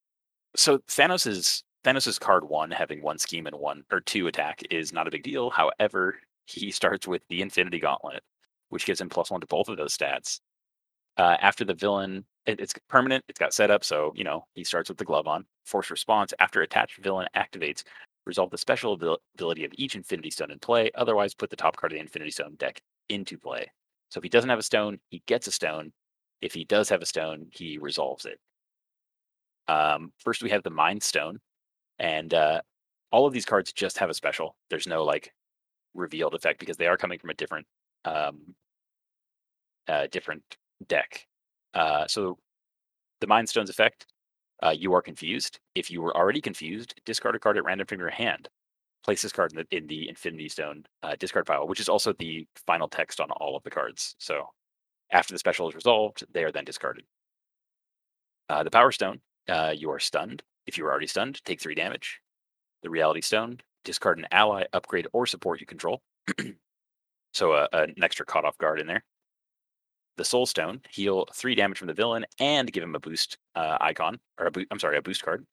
so 0.57 0.79
Thanos 0.79 1.27
is 1.27 1.65
Thanos's 1.85 2.19
card 2.19 2.45
one 2.45 2.71
having 2.71 3.03
one 3.03 3.19
scheme 3.19 3.47
and 3.47 3.57
one 3.57 3.85
or 3.91 4.01
two 4.01 4.27
attack 4.29 4.63
is 4.71 4.93
not 4.93 5.07
a 5.07 5.11
big 5.11 5.23
deal. 5.25 5.51
However, 5.51 6.19
he 6.47 6.71
starts 6.71 7.07
with 7.07 7.23
the 7.29 7.43
Infinity 7.43 7.81
Gauntlet, 7.81 8.23
which 8.75 8.87
gives 8.87 9.01
him 9.01 9.09
plus 9.09 9.31
one 9.31 9.41
to 9.41 9.47
both 9.47 9.69
of 9.69 9.77
those 9.77 9.97
stats. 9.97 10.41
Uh, 11.17 11.37
after 11.41 11.65
the 11.65 11.75
villain, 11.75 12.25
it, 12.45 12.59
it's 12.59 12.75
permanent. 12.89 13.25
It's 13.29 13.39
got 13.39 13.55
set 13.55 13.71
up, 13.71 13.85
so 13.85 14.13
you 14.17 14.25
know 14.25 14.47
he 14.55 14.65
starts 14.65 14.89
with 14.89 14.99
the 14.99 15.05
glove 15.05 15.29
on. 15.29 15.45
Force 15.65 15.93
response 15.93 16.35
after 16.41 16.61
attached 16.61 17.01
villain 17.01 17.29
activates. 17.37 17.85
Resolve 18.27 18.51
the 18.51 18.59
special 18.59 19.19
ability 19.37 19.65
of 19.65 19.71
each 19.77 19.95
Infinity 19.95 20.31
Stone 20.31 20.51
in 20.51 20.59
play. 20.59 20.91
Otherwise, 20.97 21.35
put 21.35 21.51
the 21.51 21.57
top 21.57 21.77
card 21.77 21.93
of 21.93 21.97
the 21.97 22.01
Infinity 22.01 22.33
Stone 22.33 22.57
deck 22.59 22.83
into 23.11 23.39
play. 23.39 23.71
So 24.09 24.19
if 24.19 24.25
he 24.25 24.29
doesn't 24.29 24.51
have 24.51 24.59
a 24.59 24.63
stone, 24.63 24.99
he 25.09 25.23
gets 25.29 25.47
a 25.47 25.53
stone. 25.53 25.93
If 26.41 26.53
he 26.53 26.65
does 26.65 26.89
have 26.89 27.01
a 27.01 27.07
stone, 27.07 27.47
he 27.53 27.79
resolves 27.79 28.27
it. 28.27 28.41
Um, 29.69 30.13
first, 30.19 30.43
we 30.43 30.51
have 30.51 30.65
the 30.65 30.71
Mind 30.71 31.01
Stone, 31.01 31.39
and 32.01 32.35
uh, 32.35 32.61
all 33.13 33.25
of 33.25 33.33
these 33.33 33.47
cards 33.47 33.73
just 33.73 33.99
have 33.99 34.11
a 34.11 34.15
special. 34.15 34.57
There's 34.69 34.89
no 34.89 35.05
like 35.05 35.33
revealed 35.95 36.35
effect 36.35 36.59
because 36.59 36.77
they 36.77 36.89
are 36.89 36.97
coming 36.97 37.21
from 37.21 37.31
a 37.31 37.35
different 37.35 37.69
um, 38.05 38.55
uh, 39.89 40.07
different 40.11 40.43
deck. 40.89 41.27
Uh, 41.75 42.07
so 42.07 42.39
the 43.21 43.27
Mind 43.27 43.49
Stones 43.49 43.71
effect, 43.71 44.07
uh, 44.63 44.71
you 44.71 44.95
are 44.95 45.03
confused. 45.03 45.61
If 45.75 45.91
you 45.91 46.03
were 46.03 46.17
already 46.17 46.41
confused, 46.41 46.95
discard 47.05 47.35
a 47.35 47.39
card 47.39 47.57
at 47.57 47.65
random 47.65 47.87
from 47.87 48.01
your 48.01 48.11
hand. 48.11 48.49
Place 49.05 49.23
this 49.23 49.33
card 49.33 49.53
in 49.53 49.59
the, 49.59 49.77
in 49.77 49.87
the 49.87 50.09
Infinity 50.09 50.49
Stone 50.49 50.85
uh, 51.03 51.15
discard 51.19 51.47
pile, 51.47 51.67
which 51.67 51.81
is 51.81 51.89
also 51.89 52.13
the 52.15 52.47
final 52.67 52.89
text 52.89 53.21
on 53.21 53.31
all 53.33 53.57
of 53.57 53.63
the 53.63 53.71
cards. 53.71 54.15
So 54.19 54.47
after 55.11 55.35
the 55.35 55.39
special 55.39 55.69
is 55.69 55.75
resolved, 55.75 56.25
they 56.33 56.45
are 56.45 56.53
then 56.53 56.65
discarded. 56.65 57.05
Uh, 58.49 58.63
the 58.63 58.71
Power 58.71 58.93
Stone, 58.93 59.21
uh, 59.49 59.75
you 59.77 59.91
are 59.91 59.99
stunned. 59.99 60.43
If 60.67 60.79
you 60.79 60.87
are 60.87 60.91
already 60.91 61.07
stunned, 61.07 61.43
take 61.45 61.61
three 61.61 61.75
damage. 61.75 62.21
The 62.83 62.91
Reality 62.91 63.21
Stone, 63.21 63.61
discard 63.85 64.19
an 64.19 64.27
ally, 64.31 64.65
upgrade, 64.73 65.09
or 65.13 65.27
support 65.27 65.61
you 65.61 65.67
control. 65.67 66.03
so 67.35 67.53
uh, 67.53 67.69
an 67.73 67.95
extra 68.03 68.25
caught 68.27 68.45
off 68.45 68.59
guard 68.59 68.81
in 68.81 68.87
there. 68.87 69.05
The 70.17 70.25
Soul 70.25 70.47
Stone, 70.47 70.81
heal 70.91 71.27
three 71.35 71.55
damage 71.55 71.79
from 71.79 71.89
the 71.89 71.95
villain 71.95 72.25
and 72.39 72.73
give 72.73 72.83
him 72.83 72.95
a 72.95 73.01
boost 73.01 73.39
uh, 73.57 73.79
icon, 73.81 74.21
or 74.39 74.47
a 74.47 74.51
bo- 74.51 74.65
I'm 74.71 74.79
sorry, 74.79 74.97
a 74.97 75.03
boost 75.03 75.23
card. 75.23 75.45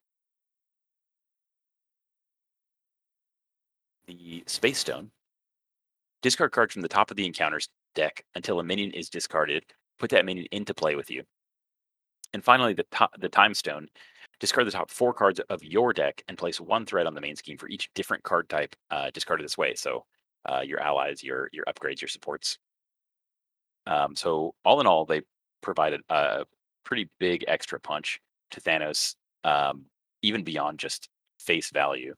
The 4.06 4.44
Space 4.46 4.80
Stone, 4.80 5.12
discard 6.22 6.52
cards 6.52 6.74
from 6.74 6.82
the 6.84 6.88
top 6.88 7.12
of 7.12 7.18
the 7.18 7.26
encounter's 7.26 7.70
deck 7.96 8.24
until 8.36 8.60
a 8.60 8.64
minion 8.64 8.92
is 8.92 9.10
discarded. 9.10 9.64
Put 10.00 10.12
that 10.12 10.26
minion 10.26 10.48
into 10.52 10.74
play 10.74 10.96
with 10.96 11.10
you. 11.10 11.24
And 12.34 12.44
finally, 12.44 12.74
the 12.74 12.86
the 13.20 13.30
Time 13.30 13.54
Stone, 13.54 13.88
discard 14.40 14.68
the 14.68 14.72
top 14.72 14.90
four 14.90 15.14
cards 15.14 15.40
of 15.50 15.64
your 15.64 15.94
deck 15.94 16.24
and 16.28 16.38
place 16.38 16.62
one 16.62 16.86
threat 16.86 17.08
on 17.08 17.14
the 17.14 17.22
main 17.22 17.36
scheme 17.36 17.58
for 17.58 17.70
each 17.70 17.90
different 17.94 18.24
card 18.24 18.50
type 18.50 18.76
uh, 18.92 19.10
discarded 19.12 19.44
this 19.44 19.58
way. 19.58 19.76
So 19.76 20.06
uh, 20.46 20.62
your 20.62 20.80
allies, 20.80 21.24
your 21.24 21.50
your 21.52 21.66
upgrades, 21.66 22.02
your 22.02 22.10
supports. 22.10 22.58
Um, 23.88 24.16
so 24.16 24.54
all 24.64 24.80
in 24.80 24.88
all, 24.88 25.06
they 25.06 25.22
provided 25.62 26.02
a 26.10 26.46
pretty 26.84 27.10
big 27.20 27.46
extra 27.48 27.80
punch 27.80 28.20
to 28.52 28.62
Thanos, 28.62 29.16
um, 29.44 29.86
even 30.22 30.44
beyond 30.44 30.80
just 30.80 31.10
face 31.40 31.72
value. 31.72 32.14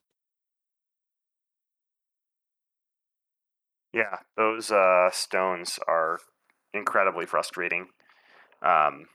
Yeah, 3.93 4.18
those 4.36 4.72
uh, 4.72 5.09
stones 5.11 5.80
are 5.88 6.20
incredibly 6.74 7.26
frustrating. 7.26 7.89
Um, 8.64 9.05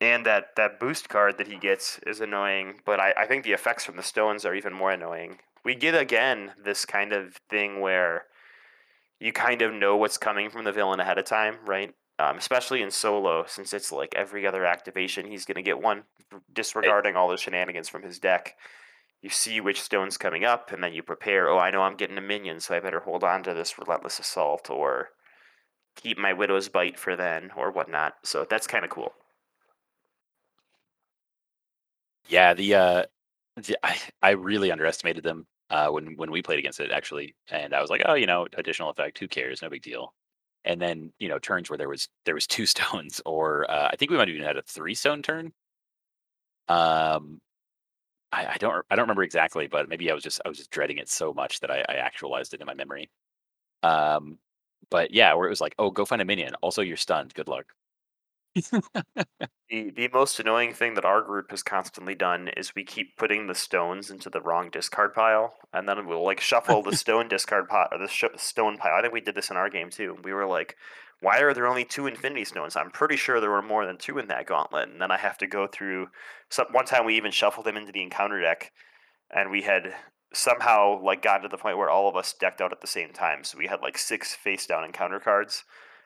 and 0.00 0.26
that, 0.26 0.56
that 0.56 0.78
boost 0.78 1.08
card 1.08 1.38
that 1.38 1.46
he 1.46 1.56
gets 1.56 1.98
is 2.06 2.20
annoying, 2.20 2.80
but 2.84 3.00
I, 3.00 3.14
I 3.16 3.26
think 3.26 3.44
the 3.44 3.52
effects 3.52 3.84
from 3.84 3.96
the 3.96 4.02
stones 4.02 4.44
are 4.44 4.54
even 4.54 4.74
more 4.74 4.90
annoying. 4.90 5.38
We 5.64 5.74
get 5.74 5.94
again 5.94 6.52
this 6.62 6.84
kind 6.84 7.12
of 7.12 7.36
thing 7.48 7.80
where 7.80 8.24
you 9.24 9.32
kind 9.32 9.62
of 9.62 9.72
know 9.72 9.96
what's 9.96 10.18
coming 10.18 10.50
from 10.50 10.64
the 10.64 10.72
villain 10.72 11.00
ahead 11.00 11.16
of 11.16 11.24
time, 11.24 11.56
right? 11.64 11.94
Um, 12.18 12.36
especially 12.36 12.82
in 12.82 12.90
solo, 12.90 13.46
since 13.48 13.72
it's 13.72 13.90
like 13.90 14.14
every 14.14 14.46
other 14.46 14.66
activation, 14.66 15.26
he's 15.26 15.46
going 15.46 15.54
to 15.54 15.62
get 15.62 15.80
one, 15.80 16.02
disregarding 16.52 17.16
all 17.16 17.28
the 17.28 17.38
shenanigans 17.38 17.88
from 17.88 18.02
his 18.02 18.18
deck. 18.18 18.54
You 19.22 19.30
see 19.30 19.62
which 19.62 19.80
stone's 19.80 20.18
coming 20.18 20.44
up, 20.44 20.72
and 20.72 20.84
then 20.84 20.92
you 20.92 21.02
prepare. 21.02 21.48
Oh, 21.48 21.58
I 21.58 21.70
know 21.70 21.80
I'm 21.80 21.96
getting 21.96 22.18
a 22.18 22.20
minion, 22.20 22.60
so 22.60 22.76
I 22.76 22.80
better 22.80 23.00
hold 23.00 23.24
on 23.24 23.42
to 23.44 23.54
this 23.54 23.78
relentless 23.78 24.18
assault, 24.18 24.68
or 24.68 25.08
keep 25.96 26.18
my 26.18 26.34
widow's 26.34 26.68
bite 26.68 26.98
for 26.98 27.16
then, 27.16 27.50
or 27.56 27.70
whatnot. 27.70 28.16
So 28.24 28.46
that's 28.48 28.66
kind 28.66 28.84
of 28.84 28.90
cool. 28.90 29.14
Yeah, 32.28 32.52
the 32.52 32.74
uh, 32.74 33.02
I 33.82 33.96
I 34.20 34.30
really 34.32 34.70
underestimated 34.70 35.24
them 35.24 35.46
uh, 35.74 35.88
when 35.90 36.16
when 36.16 36.30
we 36.30 36.42
played 36.42 36.60
against 36.60 36.80
it 36.80 36.92
actually, 36.92 37.34
and 37.50 37.74
I 37.74 37.80
was 37.82 37.90
like, 37.90 38.02
oh, 38.06 38.14
you 38.14 38.26
know, 38.26 38.46
additional 38.56 38.90
effect, 38.90 39.18
who 39.18 39.28
cares, 39.28 39.60
no 39.62 39.68
big 39.70 39.82
deal. 39.82 40.14
And 40.64 40.80
then 40.80 41.12
you 41.18 41.28
know 41.28 41.38
turns 41.40 41.68
where 41.70 41.78
there 41.78 41.88
was 41.88 42.08
there 42.26 42.34
was 42.36 42.46
two 42.46 42.66
stones, 42.74 43.20
or 43.26 43.70
uh, 43.70 43.88
I 43.92 43.96
think 43.96 44.10
we 44.12 44.16
might 44.18 44.28
have 44.28 44.36
even 44.36 44.46
had 44.46 44.56
a 44.58 44.62
three 44.62 44.94
stone 44.94 45.22
turn. 45.22 45.52
Um, 46.68 47.40
I, 48.32 48.46
I 48.54 48.56
don't 48.58 48.84
I 48.90 48.96
don't 48.96 49.04
remember 49.04 49.22
exactly, 49.24 49.68
but 49.68 49.88
maybe 49.88 50.10
I 50.10 50.14
was 50.14 50.24
just 50.24 50.40
I 50.44 50.48
was 50.48 50.58
just 50.58 50.70
dreading 50.70 50.98
it 50.98 51.08
so 51.10 51.32
much 51.34 51.60
that 51.60 51.70
I, 51.70 51.84
I 51.88 51.94
actualized 51.96 52.54
it 52.54 52.60
in 52.60 52.66
my 52.66 52.74
memory. 52.74 53.10
Um, 53.84 54.38
but 54.90 55.12
yeah, 55.12 55.34
where 55.34 55.46
it 55.48 55.50
was 55.50 55.60
like, 55.62 55.74
oh, 55.78 55.90
go 55.90 56.06
find 56.06 56.22
a 56.22 56.26
minion. 56.26 56.54
Also, 56.62 56.82
you're 56.82 56.96
stunned. 56.98 57.34
Good 57.34 57.48
luck. 57.48 57.66
The 59.70 59.90
the 59.90 60.08
most 60.12 60.38
annoying 60.38 60.74
thing 60.74 60.94
that 60.94 61.04
our 61.06 61.22
group 61.22 61.50
has 61.50 61.62
constantly 61.62 62.14
done 62.14 62.48
is 62.48 62.74
we 62.74 62.84
keep 62.84 63.16
putting 63.16 63.46
the 63.46 63.54
stones 63.54 64.10
into 64.10 64.28
the 64.28 64.40
wrong 64.42 64.68
discard 64.70 65.14
pile, 65.14 65.54
and 65.72 65.88
then 65.88 66.06
we'll 66.06 66.22
like 66.22 66.40
shuffle 66.40 66.82
the 66.82 66.92
stone 66.92 67.28
discard 67.28 67.68
pot 67.68 67.88
or 67.90 67.98
the 67.98 68.08
sh- 68.08 68.24
stone 68.36 68.76
pile. 68.76 68.94
I 68.94 69.00
think 69.02 69.14
we 69.14 69.20
did 69.22 69.34
this 69.34 69.50
in 69.50 69.56
our 69.56 69.70
game 69.70 69.88
too. 69.90 70.18
We 70.22 70.32
were 70.34 70.46
like, 70.46 70.76
"Why 71.20 71.40
are 71.40 71.54
there 71.54 71.66
only 71.66 71.84
two 71.84 72.06
Infinity 72.06 72.44
Stones? 72.44 72.76
I'm 72.76 72.90
pretty 72.90 73.16
sure 73.16 73.40
there 73.40 73.50
were 73.50 73.62
more 73.62 73.86
than 73.86 73.96
two 73.96 74.18
in 74.18 74.28
that 74.28 74.46
gauntlet." 74.46 74.90
And 74.90 75.00
then 75.00 75.10
I 75.10 75.16
have 75.16 75.38
to 75.38 75.46
go 75.46 75.66
through. 75.66 76.08
Some 76.50 76.66
one 76.72 76.84
time 76.84 77.06
we 77.06 77.16
even 77.16 77.32
shuffled 77.32 77.66
them 77.66 77.76
into 77.78 77.92
the 77.92 78.02
encounter 78.02 78.40
deck, 78.40 78.70
and 79.30 79.50
we 79.50 79.62
had 79.62 79.94
somehow 80.34 81.00
like 81.02 81.22
gotten 81.22 81.42
to 81.42 81.48
the 81.48 81.58
point 81.58 81.78
where 81.78 81.90
all 81.90 82.08
of 82.08 82.16
us 82.16 82.34
decked 82.34 82.60
out 82.60 82.72
at 82.72 82.80
the 82.82 82.86
same 82.86 83.12
time. 83.12 83.44
So 83.44 83.58
we 83.58 83.66
had 83.68 83.80
like 83.82 83.98
six 83.98 84.34
face 84.34 84.66
down 84.66 84.84
encounter 84.84 85.20
cards 85.20 85.64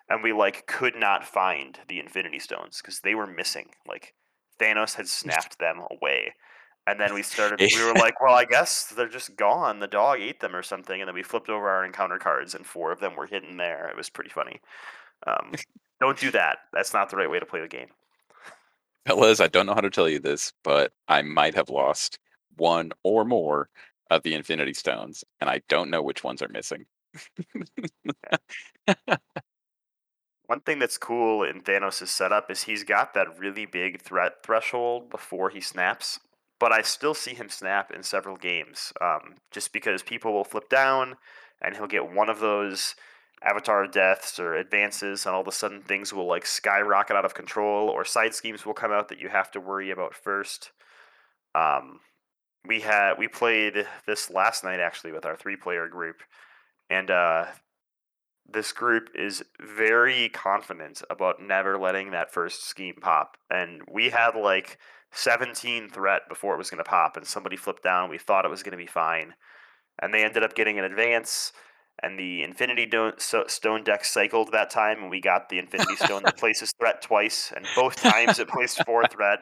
and 0.09 0.23
we 0.23 0.33
like 0.33 0.67
could 0.67 0.97
not 0.97 1.25
find 1.25 1.79
the 1.89 2.01
Infinity 2.01 2.39
Stones 2.39 2.81
because 2.81 3.01
they 3.01 3.15
were 3.15 3.27
missing. 3.27 3.71
Like 3.87 4.15
Thanos 4.61 4.95
had 4.95 5.09
snapped 5.09 5.59
them 5.59 5.83
away. 5.91 6.35
And 6.87 6.99
then 6.99 7.13
we 7.13 7.23
started. 7.23 7.61
We 7.61 7.85
were 7.85 7.93
like, 7.99 8.21
"Well, 8.21 8.35
I 8.35 8.47
guess 8.47 8.87
they're 8.87 9.09
just 9.09 9.37
gone. 9.37 9.81
The 9.81 9.87
dog 9.87 10.21
ate 10.21 10.41
them 10.41 10.57
or 10.57 10.63
something." 10.63 11.01
And 11.01 11.07
then 11.07 11.15
we 11.15 11.23
flipped 11.23 11.51
over 11.51 11.69
our 11.69 11.85
encounter 11.85 12.19
cards, 12.19 12.55
and 12.55 12.65
four 12.65 12.93
of 12.93 13.01
them 13.01 13.15
were 13.15 13.27
hidden 13.27 13.59
there. 13.59 13.89
It 13.89 13.97
was 13.97 14.09
pretty 14.09 14.31
funny. 14.31 14.61
Um, 15.27 15.53
don't 16.01 16.19
do 16.19 16.31
that. 16.31 16.61
That's 16.73 16.95
not 16.95 17.11
the 17.11 17.17
right 17.17 17.31
way 17.31 17.41
to 17.41 17.47
play 17.47 17.61
the 17.61 17.69
game. 17.69 17.89
Fellas, 19.07 19.41
I 19.41 19.49
don't 19.49 19.67
know 19.67 19.75
how 19.75 19.83
to 19.83 19.91
tell 19.91 20.09
you 20.09 20.19
this, 20.19 20.53
but 20.65 20.93
I 21.09 21.21
might 21.23 21.55
have 21.55 21.69
lost 21.69 22.19
one 22.57 22.93
or 23.03 23.25
more 23.25 23.69
of 24.11 24.23
the 24.23 24.35
Infinity 24.35 24.75
Stones, 24.75 25.25
and 25.41 25.51
I 25.51 25.61
don't 25.69 25.91
know 25.91 26.03
which 26.03 26.25
ones 26.25 26.41
are 26.41 26.49
missing. 26.49 26.87
One 30.49 30.61
thing 30.61 30.79
that's 30.79 30.97
cool 30.97 31.43
in 31.43 31.61
Thanos' 31.61 32.09
setup 32.09 32.51
is 32.51 32.63
he's 32.63 32.83
got 32.83 33.13
that 33.13 33.39
really 33.39 33.67
big 33.67 34.01
threat 34.01 34.43
threshold 34.43 35.11
before 35.11 35.51
he 35.51 35.61
snaps, 35.61 36.19
but 36.59 36.73
I 36.73 36.81
still 36.81 37.13
see 37.13 37.35
him 37.35 37.51
snap 37.51 37.93
in 37.93 38.03
several 38.03 38.39
games, 38.39 38.91
um, 38.99 39.35
just 39.51 39.75
because 39.75 40.03
people 40.03 40.33
will 40.33 40.45
flip 40.45 40.71
down 40.71 41.17
and 41.61 41.77
he'll 41.77 41.87
get 41.87 42.11
one 42.11 42.31
of 42.31 42.41
those 42.41 42.95
avatar 43.43 43.87
deaths 43.87 44.41
or 44.41 44.55
advances, 44.55 45.27
and 45.27 45.35
all 45.35 45.43
of 45.43 45.49
a 45.49 45.53
sudden 45.53 45.83
things 45.83 46.15
will 46.15 46.27
like 46.27 46.47
skyrocket 46.47 47.15
out 47.15 47.27
of 47.27 47.35
control, 47.35 47.91
or 47.91 48.07
side 48.07 48.35
schemes 48.35 48.65
will 48.65 48.73
come 48.73 48.91
out 48.91 49.09
that 49.11 49.21
you 49.21 49.29
have 49.29 49.51
to 49.51 49.61
worry 49.61 49.91
about 49.91 50.15
first. 50.15 50.71
Um, 51.55 52.01
we 52.67 52.81
had 52.81 53.19
we 53.19 53.29
played 53.29 53.87
this 54.07 54.31
last 54.31 54.65
night 54.65 54.81
actually 54.81 55.13
with 55.13 55.27
our 55.27 55.37
three 55.37 55.57
player 55.57 55.89
group, 55.89 56.23
and 56.89 57.11
uh, 57.11 57.47
this 58.51 58.73
group 58.73 59.11
is 59.15 59.45
very 59.61 60.31
confident 60.31 61.03
about 61.11 61.43
never 61.43 61.79
letting 61.79 62.11
that 62.11 62.33
first 62.33 62.67
scheme 62.67 62.97
pop. 63.01 63.37
And 63.51 63.83
we 63.91 64.09
had 64.11 64.35
like 64.35 64.79
17 65.13 65.91
threat 65.91 66.23
before 66.29 66.55
it 66.55 66.59
was 66.59 66.71
going 66.71 66.83
to 66.83 66.89
pop, 66.89 67.17
and 67.17 67.27
somebody 67.27 67.57
flipped 67.57 67.83
down. 67.83 68.11
We 68.11 68.19
thought 68.19 68.45
it 68.45 68.51
was 68.51 68.63
going 68.63 68.73
to 68.73 68.79
be 68.79 68.87
fine. 68.87 69.35
And 70.01 70.15
they 70.15 70.25
ended 70.25 70.43
up 70.43 70.55
getting 70.55 70.79
an 70.79 70.85
advance, 70.85 71.53
and 72.03 72.19
the 72.19 72.43
Infinity 72.43 72.91
Stone 73.19 73.85
deck 73.85 74.05
cycled 74.05 74.53
that 74.53 74.71
time, 74.71 75.03
and 75.03 75.11
we 75.11 75.21
got 75.21 75.49
the 75.49 75.59
Infinity 75.59 75.97
Stone 75.97 76.23
that 76.25 76.37
places 76.39 76.73
threat 76.79 77.03
twice, 77.03 77.53
and 77.55 77.67
both 77.75 77.97
times 77.97 78.39
it 78.39 78.49
placed 78.49 78.85
four 78.85 79.07
threat. 79.11 79.41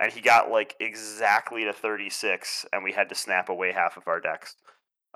And 0.00 0.12
he 0.12 0.20
got 0.20 0.50
like 0.50 0.76
exactly 0.78 1.64
to 1.64 1.72
36, 1.72 2.66
and 2.72 2.84
we 2.84 2.92
had 2.92 3.08
to 3.08 3.16
snap 3.16 3.48
away 3.48 3.72
half 3.72 3.96
of 3.96 4.06
our 4.06 4.20
decks. 4.20 4.54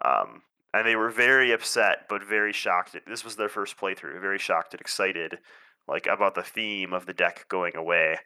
Um, 0.04 0.42
and 0.74 0.86
they 0.86 0.96
were 0.96 1.10
very 1.10 1.52
upset 1.52 2.06
but 2.08 2.24
very 2.24 2.52
shocked. 2.52 2.96
This 3.06 3.24
was 3.24 3.36
their 3.36 3.48
first 3.48 3.76
playthrough. 3.76 4.20
Very 4.20 4.38
shocked 4.38 4.74
and 4.74 4.80
excited, 4.80 5.38
like 5.86 6.06
about 6.06 6.34
the 6.34 6.42
theme 6.42 6.92
of 6.92 7.06
the 7.06 7.12
deck 7.12 7.46
going 7.48 7.76
away. 7.76 8.18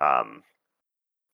Um, 0.00 0.42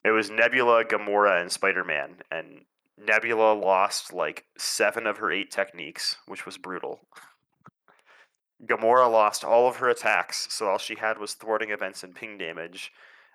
it 0.05 0.11
was 0.11 0.31
Nebula, 0.31 0.85
Gamora, 0.85 1.41
and 1.41 1.51
Spider 1.51 1.85
Man, 1.85 2.17
and 2.31 2.65
Nebula 2.97 3.55
lost 3.55 4.13
like 4.13 4.45
seven 4.57 5.07
of 5.07 5.19
her 5.19 5.33
eight 5.33 5.51
techniques, 5.51 6.17
which 6.27 6.47
was 6.47 6.59
brutal. 6.59 7.01
Gamora 8.65 9.11
lost 9.11 9.45
all 9.45 9.69
of 9.69 9.77
her 9.77 9.89
attacks, 9.91 10.47
so 10.51 10.69
all 10.69 10.79
she 10.79 10.95
had 10.95 11.19
was 11.19 11.35
thwarting 11.35 11.71
events 11.71 12.03
and 12.03 12.15
ping 12.15 12.39
damage 12.39 12.93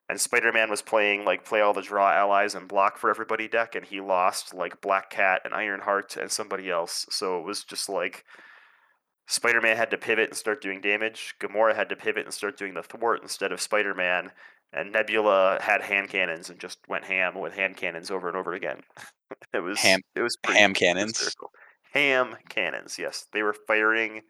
and 0.10 0.20
Spider-Man 0.20 0.70
was 0.70 0.82
playing 0.82 1.24
like 1.26 1.46
play 1.46 1.62
all 1.62 1.74
the 1.74 1.82
draw 1.82 2.12
allies 2.12 2.56
and 2.56 2.68
block 2.68 2.98
for 2.98 3.10
everybody 3.10 3.48
deck, 3.48 3.76
and 3.76 3.86
he 3.86 4.02
lost 4.02 4.54
like 4.54 4.82
Black 4.82 5.10
Cat 5.10 5.42
and 5.46 5.54
Ironheart 5.54 6.18
and 6.18 6.32
somebody 6.32 6.70
else. 6.70 7.06
So 7.10 7.40
it 7.40 7.46
was 7.46 7.64
just 7.64 7.88
like 7.90 8.26
Spider-Man 9.28 9.78
had 9.78 9.92
to 9.92 9.98
pivot 9.98 10.30
and 10.30 10.38
start 10.38 10.62
doing 10.62 10.82
damage. 10.82 11.36
Gamora 11.40 11.76
had 11.76 11.90
to 11.90 11.96
pivot 11.96 12.26
and 12.26 12.34
start 12.34 12.58
doing 12.58 12.74
the 12.74 12.84
thwart 12.84 13.22
instead 13.22 13.52
of 13.52 13.62
Spider-Man, 13.62 14.32
and 14.74 14.92
Nebula 14.92 15.60
had 15.62 15.82
hand 15.82 16.10
cannons 16.10 16.50
and 16.50 16.60
just 16.60 16.80
went 16.88 17.06
ham 17.06 17.40
with 17.40 17.54
hand 17.54 17.78
cannons 17.78 18.12
over 18.12 18.28
and 18.28 18.38
over 18.38 18.54
again. 18.54 18.82
it 19.54 19.60
was 19.60 19.80
Ham- 19.80 20.02
it 20.16 20.22
was 20.22 20.36
pretty 20.44 20.60
Ham 20.60 20.74
cannons. 20.74 21.18
hysterical. 21.20 21.52
Ham 21.94 22.36
cannons, 22.50 22.98
yes, 22.98 23.26
they 23.34 23.44
were 23.44 23.56
firing 23.68 24.22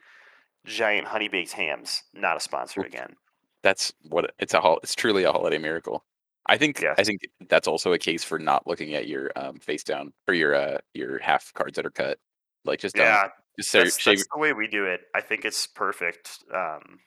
giant 0.65 1.07
honey 1.07 1.27
baked 1.27 1.53
hams. 1.53 2.03
Not 2.13 2.37
a 2.37 2.39
sponsor 2.39 2.81
again. 2.81 3.15
That's 3.63 3.93
what 4.09 4.33
it's 4.39 4.53
a 4.53 4.61
hol- 4.61 4.79
it's 4.83 4.95
truly 4.95 5.23
a 5.23 5.31
holiday 5.31 5.57
miracle. 5.57 6.03
I 6.47 6.57
think 6.57 6.81
Yes. 6.81 6.95
I 6.97 7.03
think 7.03 7.21
that's 7.49 7.67
also 7.67 7.93
a 7.93 7.99
case 7.99 8.23
for 8.23 8.39
not 8.39 8.67
looking 8.67 8.93
at 8.95 9.07
your 9.07 9.31
um, 9.35 9.59
face 9.59 9.83
down 9.83 10.13
or 10.27 10.33
your 10.33 10.55
uh, 10.55 10.79
your 10.93 11.19
half 11.19 11.53
cards 11.53 11.75
that 11.75 11.85
are 11.85 11.91
cut. 11.91 12.17
Like 12.65 12.79
just 12.79 12.95
don't 12.95 13.05
Yeah, 13.05 13.29
just 13.57 13.69
say, 13.69 13.83
that's, 13.83 13.99
shave 13.99 14.17
that's 14.17 14.27
the 14.33 14.39
way 14.39 14.53
we 14.53 14.67
do 14.67 14.85
it. 14.85 15.01
I 15.15 15.21
think 15.21 15.45
it's 15.45 15.67
perfect 15.67 16.39
um, 16.53 16.99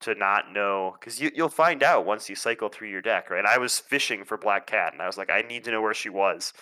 to 0.00 0.14
not 0.14 0.52
know 0.52 0.96
because 0.98 1.20
you, 1.20 1.30
you'll 1.34 1.48
find 1.48 1.82
out 1.82 2.06
once 2.06 2.28
you 2.28 2.34
cycle 2.34 2.68
through 2.68 2.88
your 2.88 3.02
deck, 3.02 3.30
right? 3.30 3.44
I 3.44 3.58
was 3.58 3.78
fishing 3.78 4.24
for 4.24 4.38
Black 4.38 4.66
Cat, 4.66 4.92
and 4.92 5.02
I 5.02 5.06
was 5.06 5.18
like, 5.18 5.30
I 5.30 5.42
need 5.42 5.64
to 5.64 5.70
know 5.70 5.82
where 5.82 5.94
she 5.94 6.08
was, 6.08 6.52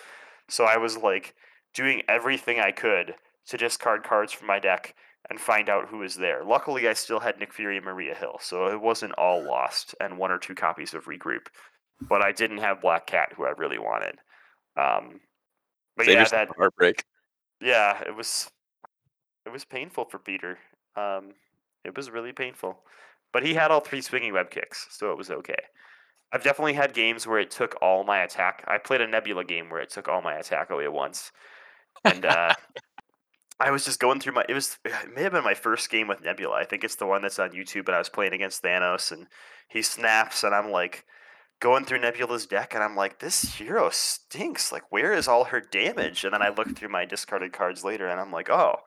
so 0.49 0.65
I 0.65 0.77
was 0.77 0.97
like 0.97 1.35
doing 1.73 2.01
everything 2.07 2.59
I 2.59 2.71
could 2.71 3.15
to 3.47 3.57
discard 3.57 4.03
cards 4.03 4.33
from 4.33 4.47
my 4.47 4.59
deck 4.59 4.95
and 5.29 5.39
find 5.39 5.69
out 5.69 5.87
who 5.87 5.99
was 5.99 6.15
there. 6.15 6.43
Luckily, 6.43 6.87
I 6.87 6.93
still 6.93 7.19
had 7.19 7.39
Nick 7.39 7.53
Fury 7.53 7.77
and 7.77 7.85
Maria 7.85 8.15
Hill, 8.15 8.37
so 8.41 8.67
it 8.67 8.81
wasn't 8.81 9.13
all 9.13 9.43
lost, 9.43 9.95
and 10.01 10.17
one 10.17 10.31
or 10.31 10.37
two 10.39 10.55
copies 10.55 10.93
of 10.93 11.05
Regroup. 11.05 11.47
But 12.01 12.21
I 12.21 12.31
didn't 12.31 12.59
have 12.59 12.81
Black 12.81 13.05
Cat, 13.07 13.33
who 13.35 13.45
I 13.45 13.51
really 13.51 13.77
wanted. 13.77 14.15
Um, 14.77 15.19
but 15.97 16.05
save 16.05 16.15
yeah, 16.15 16.25
that 16.25 16.49
heartbreak. 16.57 17.03
yeah, 17.61 18.01
it 18.07 18.15
was 18.15 18.49
it 19.45 19.51
was 19.51 19.65
painful 19.65 20.05
for 20.05 20.17
Peter. 20.17 20.57
Um, 20.95 21.33
it 21.83 21.95
was 21.95 22.09
really 22.09 22.31
painful, 22.31 22.79
but 23.33 23.45
he 23.45 23.53
had 23.53 23.71
all 23.71 23.81
three 23.81 24.01
swinging 24.01 24.33
web 24.33 24.49
kicks, 24.49 24.87
so 24.91 25.11
it 25.11 25.17
was 25.17 25.29
okay. 25.29 25.61
I've 26.31 26.43
definitely 26.43 26.73
had 26.73 26.93
games 26.93 27.25
where 27.25 27.39
it 27.39 27.51
took 27.51 27.75
all 27.81 28.03
my 28.03 28.19
attack. 28.19 28.63
I 28.67 28.77
played 28.77 29.01
a 29.01 29.07
Nebula 29.07 29.43
game 29.43 29.69
where 29.69 29.81
it 29.81 29.89
took 29.89 30.07
all 30.07 30.21
my 30.21 30.35
attack 30.35 30.69
away 30.69 30.85
at 30.85 30.93
once, 30.93 31.31
and 32.05 32.25
uh, 32.25 32.53
I 33.59 33.71
was 33.71 33.83
just 33.83 33.99
going 33.99 34.19
through 34.19 34.33
my. 34.33 34.45
It 34.47 34.53
was 34.53 34.77
it 34.85 35.13
may 35.13 35.23
have 35.23 35.33
been 35.33 35.43
my 35.43 35.53
first 35.53 35.89
game 35.89 36.07
with 36.07 36.23
Nebula. 36.23 36.55
I 36.55 36.65
think 36.65 36.83
it's 36.83 36.95
the 36.95 37.05
one 37.05 37.21
that's 37.21 37.39
on 37.39 37.51
YouTube, 37.51 37.87
and 37.87 37.95
I 37.95 37.99
was 37.99 38.09
playing 38.09 38.33
against 38.33 38.63
Thanos, 38.63 39.11
and 39.11 39.27
he 39.67 39.81
snaps, 39.81 40.43
and 40.43 40.55
I'm 40.55 40.71
like 40.71 41.05
going 41.59 41.83
through 41.83 41.99
Nebula's 41.99 42.45
deck, 42.45 42.73
and 42.73 42.83
I'm 42.83 42.95
like, 42.95 43.19
this 43.19 43.55
hero 43.55 43.89
stinks. 43.89 44.71
Like, 44.71 44.83
where 44.91 45.13
is 45.13 45.27
all 45.27 45.45
her 45.45 45.59
damage? 45.59 46.23
And 46.23 46.33
then 46.33 46.41
I 46.41 46.49
look 46.49 46.75
through 46.75 46.89
my 46.89 47.05
discarded 47.05 47.51
cards 47.51 47.83
later, 47.83 48.07
and 48.07 48.19
I'm 48.19 48.31
like, 48.31 48.49
oh, 48.49 48.77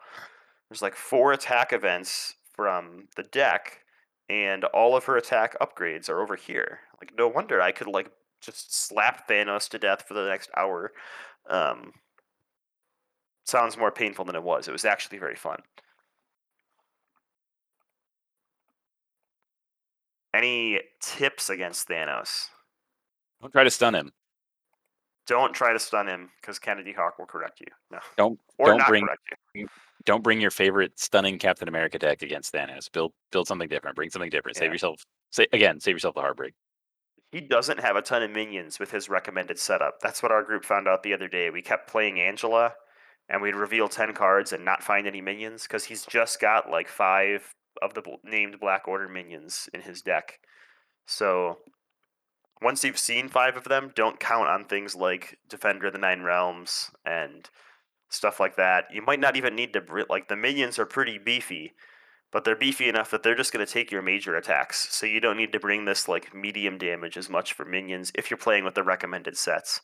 there's 0.69 0.83
like 0.83 0.97
four 0.97 1.33
attack 1.33 1.73
events 1.73 2.35
from 2.55 3.09
the 3.17 3.25
deck, 3.25 3.81
and 4.29 4.65
all 4.65 4.97
of 4.97 5.05
her 5.05 5.17
attack 5.17 5.55
upgrades 5.61 6.09
are 6.09 6.21
over 6.21 6.37
here. 6.37 6.81
Like, 7.01 7.13
no 7.17 7.29
wonder 7.29 7.61
I 7.61 7.73
could 7.73 7.89
like 7.89 8.11
just 8.41 8.75
slap 8.75 9.29
Thanos 9.29 9.69
to 9.69 9.79
death 9.79 10.05
for 10.09 10.15
the 10.15 10.27
next 10.27 10.51
hour. 10.57 10.93
Um, 11.49 11.93
sounds 13.45 13.77
more 13.77 13.91
painful 13.91 14.25
than 14.25 14.37
it 14.37 14.43
was. 14.43 14.69
It 14.69 14.73
was 14.73 14.85
actually 14.85 15.19
very 15.19 15.37
fun. 15.37 15.61
Any 20.35 20.81
tips 21.01 21.51
against 21.51 21.89
Thanos? 21.89 22.47
Don't 23.41 23.53
try 23.53 23.65
to 23.65 23.71
stun 23.71 23.95
him. 23.95 24.13
Don't 25.27 25.53
try 25.53 25.73
to 25.73 25.79
stun 25.79 26.09
him 26.09 26.31
because 26.41 26.59
Kennedy 26.59 26.93
Hawk 26.93 27.19
will 27.19 27.27
correct 27.27 27.61
you. 27.61 27.67
No, 27.91 27.99
Don't 28.17 28.41
or 28.59 28.67
don't 28.69 28.87
bring 28.89 29.05
correct 29.07 29.23
you. 29.55 29.69
don't 30.05 30.23
bring 30.23 30.41
your 30.41 30.51
favorite 30.51 30.99
stunning 30.99 31.39
Captain 31.39 31.69
America 31.69 31.99
deck 31.99 32.23
against 32.23 32.53
Thanos. 32.53 32.91
Build 32.91 33.13
build 33.31 33.47
something 33.47 33.69
different. 33.69 33.95
Bring 33.95 34.11
something 34.11 34.31
different. 34.31 34.57
Save 34.57 34.67
Yeah. 34.69 34.73
yourself. 34.73 35.05
Say 35.31 35.47
again. 35.53 35.79
Save 35.81 35.95
yourself 35.95 36.15
the 36.15 36.23
heartbreak. 36.23 36.55
He 37.31 37.41
doesn't 37.41 37.81
have 37.81 37.97
a 37.97 38.03
ton 38.03 38.23
of 38.23 38.31
minions 38.31 38.79
with 38.79 38.91
his 38.91 39.09
recommended 39.09 39.59
setup. 39.59 40.01
That's 40.01 40.23
what 40.23 40.33
our 40.33 40.43
group 40.43 40.65
found 40.65 40.89
out 40.89 41.03
the 41.03 41.15
other 41.15 41.29
day. 41.29 41.51
We 41.51 41.63
kept 41.63 41.89
playing 41.89 42.21
Angela, 42.21 42.75
and 43.33 43.41
we'd 43.41 43.57
reveal 43.57 43.89
ten 43.89 44.13
cards 44.13 44.53
and 44.53 44.65
not 44.65 44.85
find 44.85 45.07
any 45.07 45.23
minions 45.23 45.63
because 45.63 45.85
he's 45.85 46.05
just 46.05 46.39
got 46.39 46.71
like 46.71 46.87
five 46.87 47.55
of 47.81 47.95
the 47.95 48.03
named 48.23 48.61
Black 48.61 48.87
Order 48.87 49.09
minions 49.09 49.71
in 49.73 49.81
his 49.81 50.03
deck. 50.03 50.39
So 51.07 51.59
once 52.61 52.85
you've 52.85 52.99
seen 52.99 53.29
five 53.29 53.57
of 53.57 53.65
them, 53.65 53.91
don't 53.97 54.21
count 54.21 54.49
on 54.49 54.67
things 54.67 54.95
like 54.95 55.39
Defender 55.49 55.87
of 55.87 55.95
the 55.95 55.99
Nine 55.99 56.23
Realms 56.23 56.91
and 57.07 57.49
stuff 58.11 58.39
like 58.39 58.57
that. 58.57 58.85
You 58.93 59.01
might 59.01 59.19
not 59.19 59.37
even 59.37 59.57
need 59.57 59.73
to 59.73 59.83
like 60.11 60.29
the 60.29 60.37
minions 60.37 60.79
are 60.79 60.85
pretty 60.85 61.17
beefy, 61.17 61.73
but 62.31 62.45
they're 62.45 62.55
beefy 62.55 62.89
enough 62.91 63.11
that 63.11 63.23
they're 63.23 63.35
just 63.35 63.53
going 63.53 63.65
to 63.65 63.73
take 63.73 63.91
your 63.91 64.03
major 64.03 64.37
attacks. 64.37 64.95
So 64.95 65.07
you 65.07 65.21
don't 65.21 65.39
need 65.39 65.53
to 65.53 65.59
bring 65.59 65.87
this 65.87 66.07
like 66.07 66.35
medium 66.35 66.77
damage 66.77 67.17
as 67.17 67.31
much 67.31 67.55
for 67.55 67.65
minions 67.65 68.13
if 68.15 68.31
you're 68.31 68.37
playing 68.37 68.65
with 68.65 68.75
the 68.75 68.83
recommended 68.83 69.39
sets. 69.39 69.81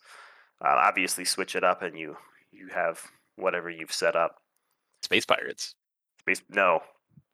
Uh, 0.61 0.75
obviously, 0.77 1.25
switch 1.25 1.57
it 1.57 1.65
up 1.65 1.81
and 1.81 1.99
you 1.99 2.19
you 2.53 2.69
have 2.75 3.11
whatever 3.39 3.71
you've 3.71 3.93
set 3.93 4.17
up. 4.17 4.37
Space 5.03 5.25
pirates. 5.25 5.75
Space 6.21 6.43
no. 6.51 6.81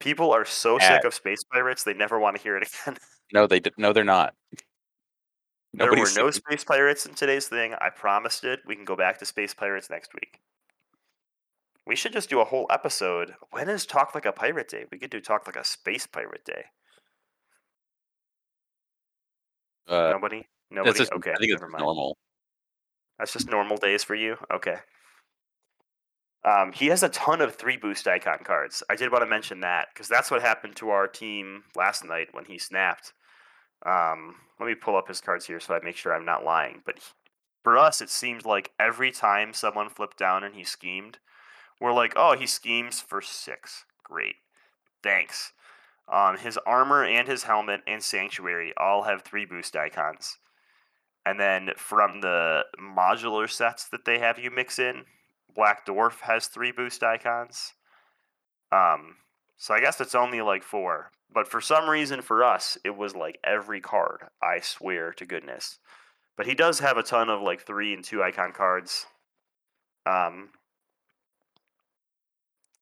People 0.01 0.33
are 0.33 0.45
so 0.45 0.77
Ah. 0.77 0.87
sick 0.87 1.05
of 1.05 1.15
space 1.15 1.43
pirates 1.45 1.83
they 1.85 1.95
never 1.95 2.19
want 2.19 2.37
to 2.37 2.43
hear 2.43 2.57
it 2.57 2.69
again. 2.87 2.99
No, 3.33 3.47
they 3.47 3.61
no, 3.79 3.93
they're 3.93 4.05
not. 4.05 4.35
there 5.73 5.91
were 5.91 6.07
no 6.17 6.31
space 6.31 6.63
pirates 6.65 7.07
in 7.07 7.15
today's 7.15 7.49
thing. 7.49 7.75
I 7.81 7.91
promised 7.91 8.45
it. 8.45 8.61
We 8.67 8.77
can 8.77 8.85
go 8.85 8.97
back 8.97 9.19
to 9.19 9.25
space 9.27 9.55
pirates 9.55 9.91
next 9.91 10.15
week. 10.15 10.41
We 11.87 11.97
should 11.97 12.13
just 12.13 12.31
do 12.31 12.41
a 12.41 12.45
whole 12.45 12.67
episode. 12.71 13.35
When 13.51 13.69
is 13.69 13.85
Talk 13.85 14.15
Like 14.15 14.25
a 14.25 14.33
Pirate 14.33 14.69
Day? 14.69 14.85
We 14.91 14.99
could 14.99 15.11
do 15.11 15.21
Talk 15.21 15.47
Like 15.47 15.57
a 15.57 15.65
Space 15.65 16.07
Pirate 16.07 16.45
Day. 16.45 16.65
uh, 19.89 20.11
Nobody? 20.13 20.47
Nobody? 20.71 20.99
just, 20.99 21.13
okay, 21.13 21.33
I 21.33 21.37
think 21.37 21.53
it's 21.53 21.63
normal. 21.63 22.17
That's 23.19 23.33
just 23.33 23.49
normal 23.51 23.77
days 23.77 24.03
for 24.03 24.15
you? 24.15 24.37
Okay. 24.53 24.77
Um, 26.45 26.73
he 26.73 26.87
has 26.87 27.03
a 27.03 27.09
ton 27.09 27.41
of 27.41 27.55
three 27.55 27.77
boost 27.79 28.07
icon 28.07 28.39
cards. 28.45 28.83
I 28.91 28.97
did 28.97 29.11
want 29.11 29.23
to 29.23 29.31
mention 29.31 29.61
that 29.61 29.89
because 29.93 30.09
that's 30.09 30.31
what 30.31 30.43
happened 30.43 30.77
to 30.77 30.91
our 30.91 31.07
team 31.07 31.65
last 31.75 32.05
night 32.05 32.29
when 32.33 32.45
he 32.45 32.59
snapped. 32.59 33.15
Um, 33.87 34.37
let 34.61 34.67
me 34.67 34.75
pull 34.75 34.97
up 34.97 35.09
his 35.09 35.21
cards 35.21 35.47
here 35.47 35.61
so 35.61 35.75
I 35.75 35.81
make 35.83 35.97
sure 35.97 36.15
I'm 36.15 36.25
not 36.25 36.45
lying. 36.45 36.83
But 36.85 36.99
he- 36.99 37.13
for 37.63 37.79
us, 37.79 38.03
it 38.03 38.11
seemed 38.11 38.45
like 38.45 38.73
every 38.79 39.11
time 39.11 39.55
someone 39.55 39.89
flipped 39.89 40.19
down 40.19 40.45
and 40.45 40.55
he 40.55 40.65
schemed, 40.65 41.19
we're 41.81 41.95
like, 41.95 42.13
oh, 42.15 42.37
he 42.37 42.47
schemes 42.47 43.01
for 43.01 43.23
six. 43.23 43.87
Great. 44.03 44.37
Thanks. 45.03 45.55
Um, 46.07 46.37
his 46.37 46.59
armor 46.67 47.03
and 47.03 47.27
his 47.27 47.45
helmet 47.45 47.81
and 47.87 48.03
sanctuary 48.03 48.75
all 48.77 49.05
have 49.05 49.23
three 49.23 49.47
boost 49.47 49.75
icons. 49.75 50.37
And 51.25 51.41
then 51.41 51.71
from 51.77 52.21
the 52.21 52.67
modular 52.79 53.49
sets 53.51 53.89
that 53.89 54.05
they 54.05 54.19
have 54.19 54.39
you 54.39 54.51
mix 54.51 54.79
in, 54.79 55.07
Black 55.55 55.87
Dwarf 55.87 56.21
has 56.21 56.47
three 56.47 56.73
boost 56.73 57.03
icons. 57.03 57.73
Um, 58.73 59.17
so 59.57 59.75
I 59.75 59.81
guess 59.81 60.01
it's 60.01 60.15
only 60.15 60.41
like 60.43 60.63
four. 60.63 61.11
But 61.33 61.49
for 61.49 61.61
some 61.61 61.89
reason 61.89 62.23
for 62.23 62.45
us, 62.45 62.79
it 62.85 62.97
was 62.97 63.17
like 63.17 63.39
every 63.45 63.81
card. 63.81 64.25
I 64.43 64.61
swear 64.61 65.13
to 65.15 65.27
goodness. 65.27 65.79
But 66.37 66.47
he 66.47 66.55
does 66.55 66.81
have 66.81 66.97
a 66.97 67.03
ton 67.03 67.29
of 67.29 67.43
like 67.43 67.67
three 67.67 67.93
and 67.93 68.05
two 68.05 68.23
icon 68.23 68.53
cards. 68.53 69.07
Um, 70.07 70.51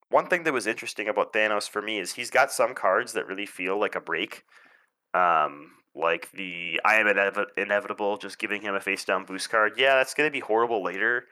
one 0.09 0.27
thing 0.27 0.45
that 0.45 0.53
was 0.53 0.67
interesting 0.67 1.09
about 1.09 1.33
Thanos 1.33 1.69
for 1.69 1.81
me 1.81 1.99
is 1.99 2.15
he's 2.15 2.31
got 2.31 2.53
some 2.53 2.75
cards 2.75 3.15
that 3.15 3.27
really 3.27 3.47
feel 3.47 3.79
like 3.79 3.95
a 3.95 4.01
break. 4.01 4.45
Um, 5.15 5.73
like 5.95 6.31
the 6.33 6.81
I 6.85 6.97
am 6.97 7.07
inev- 7.07 7.47
inevitable, 7.57 8.17
just 8.19 8.39
giving 8.39 8.63
him 8.63 8.75
a 8.75 8.81
face 8.81 9.05
down 9.05 9.25
boost 9.25 9.51
card. 9.51 9.75
Yeah, 9.77 9.97
that's 9.97 10.15
going 10.15 10.27
to 10.27 10.33
be 10.33 10.41
horrible 10.41 10.83
later, 10.83 11.27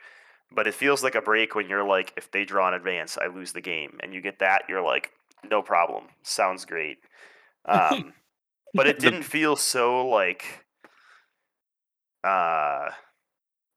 but 0.53 0.67
it 0.67 0.75
feels 0.75 1.03
like 1.03 1.15
a 1.15 1.23
break 1.23 1.55
when 1.55 1.69
you're 1.69 1.87
like, 1.87 2.13
if 2.17 2.31
they 2.31 2.45
draw 2.45 2.69
in 2.69 2.75
advance, 2.75 3.17
I 3.17 3.27
lose 3.27 3.53
the 3.53 3.61
game. 3.61 3.99
And 4.01 4.13
you 4.13 4.21
get 4.21 4.41
that, 4.41 4.63
you're 4.69 4.83
like, 4.83 5.11
no 5.49 5.63
problem. 5.63 6.05
Sounds 6.23 6.65
great. 6.65 6.99
Um, 7.65 8.13
but 8.75 8.87
it 8.87 8.99
didn't 8.99 9.23
feel 9.23 9.57
so 9.57 10.07
like 10.07 10.65
uh 12.23 12.91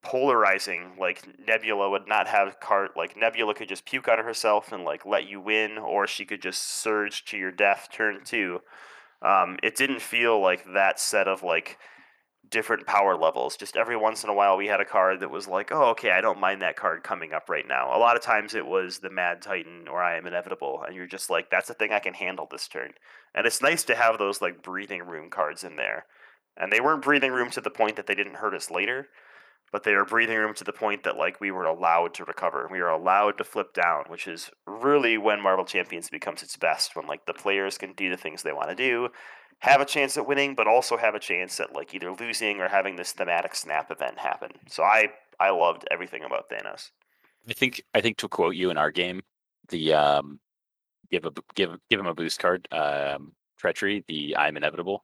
polarizing 0.04 0.92
like 1.00 1.24
nebula 1.48 1.90
would 1.90 2.08
not 2.08 2.28
have 2.28 2.60
cart. 2.60 2.92
like 2.98 3.16
nebula 3.16 3.54
could 3.54 3.70
just 3.70 3.86
puke 3.86 4.10
on 4.10 4.20
herself 4.20 4.74
and 4.74 4.84
like 4.84 5.06
let 5.06 5.30
you 5.30 5.40
win 5.40 5.78
or 5.78 6.06
she 6.06 6.26
could 6.26 6.42
just 6.42 6.62
surge 6.62 7.24
to 7.24 7.38
your 7.38 7.52
death 7.52 7.88
turn 7.90 8.20
two 8.26 8.60
um 9.22 9.58
it 9.64 9.78
didn't 9.78 10.02
feel 10.02 10.42
like 10.42 10.66
that 10.74 11.00
set 11.00 11.26
of 11.26 11.42
like 11.42 11.78
different 12.54 12.86
power 12.86 13.18
levels. 13.18 13.58
Just 13.58 13.76
every 13.76 13.98
once 13.98 14.24
in 14.24 14.30
a 14.30 14.34
while 14.34 14.56
we 14.56 14.68
had 14.68 14.80
a 14.80 14.86
card 14.86 15.20
that 15.20 15.32
was 15.32 15.48
like 15.48 15.72
oh 15.72 15.90
okay 15.90 16.12
i 16.12 16.22
don't 16.22 16.40
mind 16.40 16.62
that 16.62 16.78
card 16.78 17.04
coming 17.04 17.34
up 17.34 17.50
right 17.50 17.68
now. 17.68 17.90
A 17.94 17.98
lot 17.98 18.16
of 18.16 18.22
times 18.22 18.54
it 18.54 18.66
was 18.66 19.00
the 19.00 19.10
mad 19.10 19.42
titan 19.42 19.88
or 19.90 20.02
i 20.02 20.16
am 20.16 20.28
inevitable 20.28 20.84
and 20.86 20.96
you're 20.96 21.08
just 21.08 21.32
like 21.32 21.50
that's 21.50 21.72
a 21.72 21.74
thing 21.74 21.92
i 21.92 22.00
can 22.00 22.14
handle 22.14 22.48
this 22.50 22.68
turn. 22.68 22.92
And 23.34 23.48
it's 23.48 23.62
nice 23.62 23.84
to 23.86 23.96
have 23.96 24.20
those 24.20 24.40
like 24.42 24.62
breathing 24.62 25.02
room 25.02 25.32
cards 25.32 25.64
in 25.64 25.76
there. 25.76 26.06
And 26.56 26.72
they 26.72 26.80
weren't 26.80 27.02
breathing 27.02 27.32
room 27.32 27.50
to 27.50 27.62
the 27.62 27.72
point 27.72 27.96
that 27.96 28.06
they 28.06 28.16
didn't 28.16 28.36
hurt 28.36 28.54
us 28.54 28.70
later 28.70 29.08
but 29.72 29.82
they 29.84 29.96
were 29.96 30.06
breathing 30.06 30.38
room 30.38 30.54
to 30.54 30.64
the 30.64 30.72
point 30.72 31.02
that 31.04 31.18
like 31.18 31.42
we 31.42 31.50
were 31.50 31.66
allowed 31.66 32.14
to 32.14 32.24
recover. 32.24 32.70
We 32.72 32.80
were 32.80 32.90
allowed 32.90 33.40
to 33.40 33.44
flip 33.44 33.74
down 33.74 34.04
which 34.08 34.28
is 34.28 34.52
really 34.68 35.18
when 35.18 35.42
marvel 35.42 35.66
champions 35.66 36.10
becomes 36.10 36.44
its 36.44 36.56
best 36.56 36.96
when 36.96 37.08
like 37.08 37.26
the 37.26 37.34
players 37.34 37.80
can 37.80 37.94
do 37.94 38.12
the 38.12 38.18
things 38.18 38.44
they 38.44 38.54
want 38.54 38.70
to 38.70 38.76
do 38.76 39.10
have 39.60 39.82
a 39.82 39.86
chance 39.86 40.18
at 40.18 40.28
winning, 40.28 40.56
but 40.56 40.68
also 40.68 40.98
have 40.98 41.16
a 41.16 41.20
chance 41.20 41.60
at 41.60 41.74
like 41.74 41.94
either 41.94 42.12
losing 42.12 42.60
or 42.60 42.68
having 42.68 42.96
this 42.96 43.12
thematic 43.12 43.56
snap 43.56 43.92
event 43.92 44.20
happen. 44.20 44.52
So 44.68 44.84
I 44.84 45.10
I 45.40 45.50
loved 45.52 45.86
everything 45.92 46.24
about 46.24 46.50
Thanos. 46.50 46.92
I 47.50 47.54
think 47.54 47.82
I 47.94 48.02
think 48.02 48.18
to 48.18 48.28
quote 48.28 48.56
you 48.56 48.70
in 48.70 48.78
our 48.78 48.92
game, 48.92 49.22
the 49.70 49.94
um, 49.94 50.40
give 51.12 51.26
a 51.26 51.32
give 51.56 51.78
give 51.90 52.00
him 52.00 52.08
a 52.08 52.14
boost 52.14 52.40
card, 52.40 52.68
um, 52.72 53.34
treachery, 53.58 54.04
the 54.08 54.36
I'm 54.38 54.58
inevitable. 54.58 55.04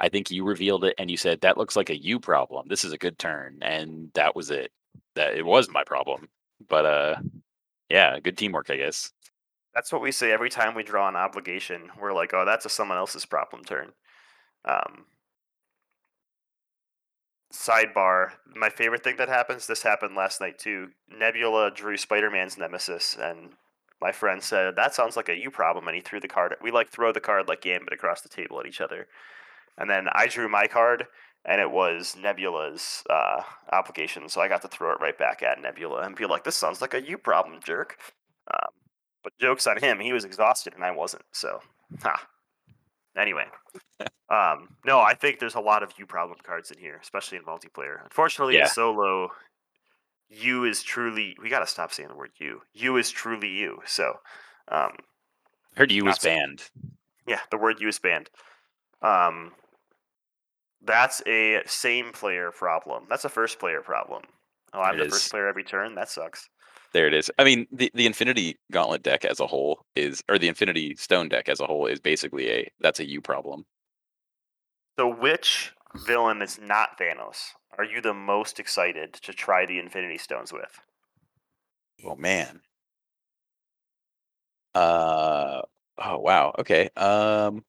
I 0.00 0.08
think 0.08 0.30
you 0.30 0.44
revealed 0.44 0.84
it 0.84 0.94
and 0.98 1.10
you 1.10 1.16
said 1.16 1.40
that 1.40 1.58
looks 1.58 1.74
like 1.74 1.90
a 1.90 2.00
you 2.00 2.20
problem. 2.20 2.66
This 2.68 2.84
is 2.84 2.92
a 2.92 2.98
good 2.98 3.18
turn, 3.18 3.58
and 3.62 4.10
that 4.14 4.36
was 4.36 4.50
it. 4.50 4.70
That 5.14 5.34
it 5.34 5.44
was 5.44 5.68
my 5.70 5.84
problem, 5.84 6.28
but 6.68 6.86
uh, 6.86 7.16
yeah, 7.90 8.20
good 8.20 8.36
teamwork, 8.36 8.70
I 8.70 8.76
guess. 8.76 9.12
That's 9.74 9.92
what 9.92 10.02
we 10.02 10.12
say 10.12 10.30
every 10.32 10.50
time 10.50 10.74
we 10.74 10.82
draw 10.82 11.08
an 11.08 11.16
obligation. 11.16 11.90
We're 11.98 12.12
like, 12.12 12.34
oh, 12.34 12.44
that's 12.44 12.66
a 12.66 12.68
someone 12.68 12.98
else's 12.98 13.24
problem 13.24 13.64
turn. 13.64 13.92
Um, 14.64 15.06
sidebar: 17.52 18.32
My 18.54 18.68
favorite 18.70 19.04
thing 19.04 19.16
that 19.16 19.28
happens. 19.28 19.66
This 19.66 19.82
happened 19.82 20.16
last 20.16 20.40
night 20.40 20.58
too. 20.58 20.88
Nebula 21.08 21.70
drew 21.70 21.96
Spider 21.96 22.30
Man's 22.30 22.58
nemesis, 22.58 23.16
and 23.20 23.54
my 24.00 24.12
friend 24.12 24.42
said 24.42 24.76
that 24.76 24.94
sounds 24.94 25.16
like 25.16 25.28
a 25.28 25.36
you 25.36 25.50
problem, 25.50 25.88
and 25.88 25.94
he 25.94 26.00
threw 26.00 26.20
the 26.20 26.28
card. 26.28 26.54
We 26.62 26.70
like 26.70 26.90
throw 26.90 27.12
the 27.12 27.20
card 27.20 27.48
like 27.48 27.62
Gambit 27.62 27.92
across 27.92 28.20
the 28.20 28.28
table 28.28 28.60
at 28.60 28.66
each 28.66 28.80
other, 28.80 29.08
and 29.78 29.90
then 29.90 30.08
I 30.12 30.26
drew 30.28 30.48
my 30.48 30.66
card, 30.66 31.06
and 31.44 31.60
it 31.60 31.70
was 31.70 32.16
Nebula's 32.16 33.04
uh, 33.10 33.42
obligation, 33.72 34.28
so 34.28 34.40
I 34.40 34.48
got 34.48 34.62
to 34.62 34.68
throw 34.68 34.92
it 34.92 35.00
right 35.00 35.18
back 35.18 35.42
at 35.42 35.60
Nebula 35.62 36.02
and 36.02 36.16
be 36.16 36.26
like, 36.26 36.44
"This 36.44 36.56
sounds 36.56 36.80
like 36.82 36.94
a 36.94 37.02
you 37.02 37.18
problem, 37.18 37.60
jerk." 37.64 37.98
Um, 38.52 38.70
but 39.22 39.32
jokes 39.40 39.66
on 39.66 39.78
him, 39.78 40.00
he 40.00 40.12
was 40.12 40.24
exhausted 40.24 40.74
and 40.74 40.84
I 40.84 40.90
wasn't. 40.90 41.24
So, 41.32 41.60
ha. 42.02 42.26
Anyway, 43.16 43.44
um, 44.30 44.68
no, 44.84 45.00
I 45.00 45.14
think 45.14 45.38
there's 45.38 45.54
a 45.56 45.60
lot 45.60 45.82
of 45.82 45.92
you 45.98 46.06
problem 46.06 46.38
cards 46.42 46.70
in 46.70 46.78
here, 46.78 46.98
especially 47.02 47.38
in 47.38 47.44
multiplayer. 47.44 48.02
Unfortunately, 48.04 48.54
Yeah. 48.56 48.62
in 48.64 48.68
solo, 48.68 49.30
you 50.28 50.64
is 50.64 50.82
truly. 50.82 51.36
We 51.42 51.48
got 51.48 51.60
to 51.60 51.66
stop 51.66 51.92
saying 51.92 52.10
the 52.10 52.14
word 52.14 52.32
you. 52.38 52.60
You 52.74 52.96
is 52.96 53.10
truly 53.10 53.48
you. 53.48 53.80
So, 53.86 54.20
um, 54.68 54.92
Heard 55.76 55.90
you 55.92 56.04
was 56.04 56.18
banned. 56.18 56.70
yeah, 57.26 57.40
the 57.50 57.56
word 57.58 57.80
you 57.80 57.88
is 57.88 57.98
banned. 57.98 58.30
Um, 59.02 59.52
that's 60.82 61.22
a 61.26 61.62
same 61.66 62.12
player 62.12 62.50
problem. 62.52 63.04
That's 63.08 63.24
a 63.24 63.28
first 63.28 63.58
player 63.58 63.80
problem. 63.80 64.22
Oh, 64.72 64.80
I'm 64.80 64.94
It 64.94 64.98
the 64.98 65.04
is. 65.06 65.12
first 65.12 65.30
player 65.30 65.48
every 65.48 65.64
turn. 65.64 65.94
That 65.94 66.08
sucks. 66.08 66.48
There 66.92 67.06
it 67.06 67.14
is. 67.14 67.30
I 67.38 67.44
mean, 67.44 67.66
the, 67.70 67.90
the 67.94 68.06
Infinity 68.06 68.56
Gauntlet 68.72 69.02
deck 69.02 69.24
as 69.24 69.40
a 69.40 69.46
whole 69.46 69.84
is, 69.94 70.22
or 70.28 70.38
the 70.38 70.48
Infinity 70.48 70.96
Stone 70.96 71.28
deck 71.28 71.48
as 71.48 71.60
a 71.60 71.66
whole 71.66 71.86
is 71.86 72.00
basically 72.00 72.50
a 72.50 72.70
that's 72.80 73.00
a 73.00 73.08
you 73.08 73.20
problem. 73.20 73.66
So, 74.98 75.08
which 75.14 75.72
villain 75.94 76.38
that's 76.38 76.58
not 76.58 76.98
Thanos 76.98 77.52
are 77.78 77.84
you 77.84 78.00
the 78.00 78.14
most 78.14 78.58
excited 78.58 79.14
to 79.14 79.32
try 79.32 79.64
the 79.64 79.78
Infinity 79.78 80.18
Stones 80.18 80.52
with? 80.52 80.80
Oh 82.04 82.16
man. 82.16 82.60
Uh 84.74 85.62
oh 85.98 86.18
wow. 86.18 86.54
Okay. 86.58 86.90
Um 86.96 87.64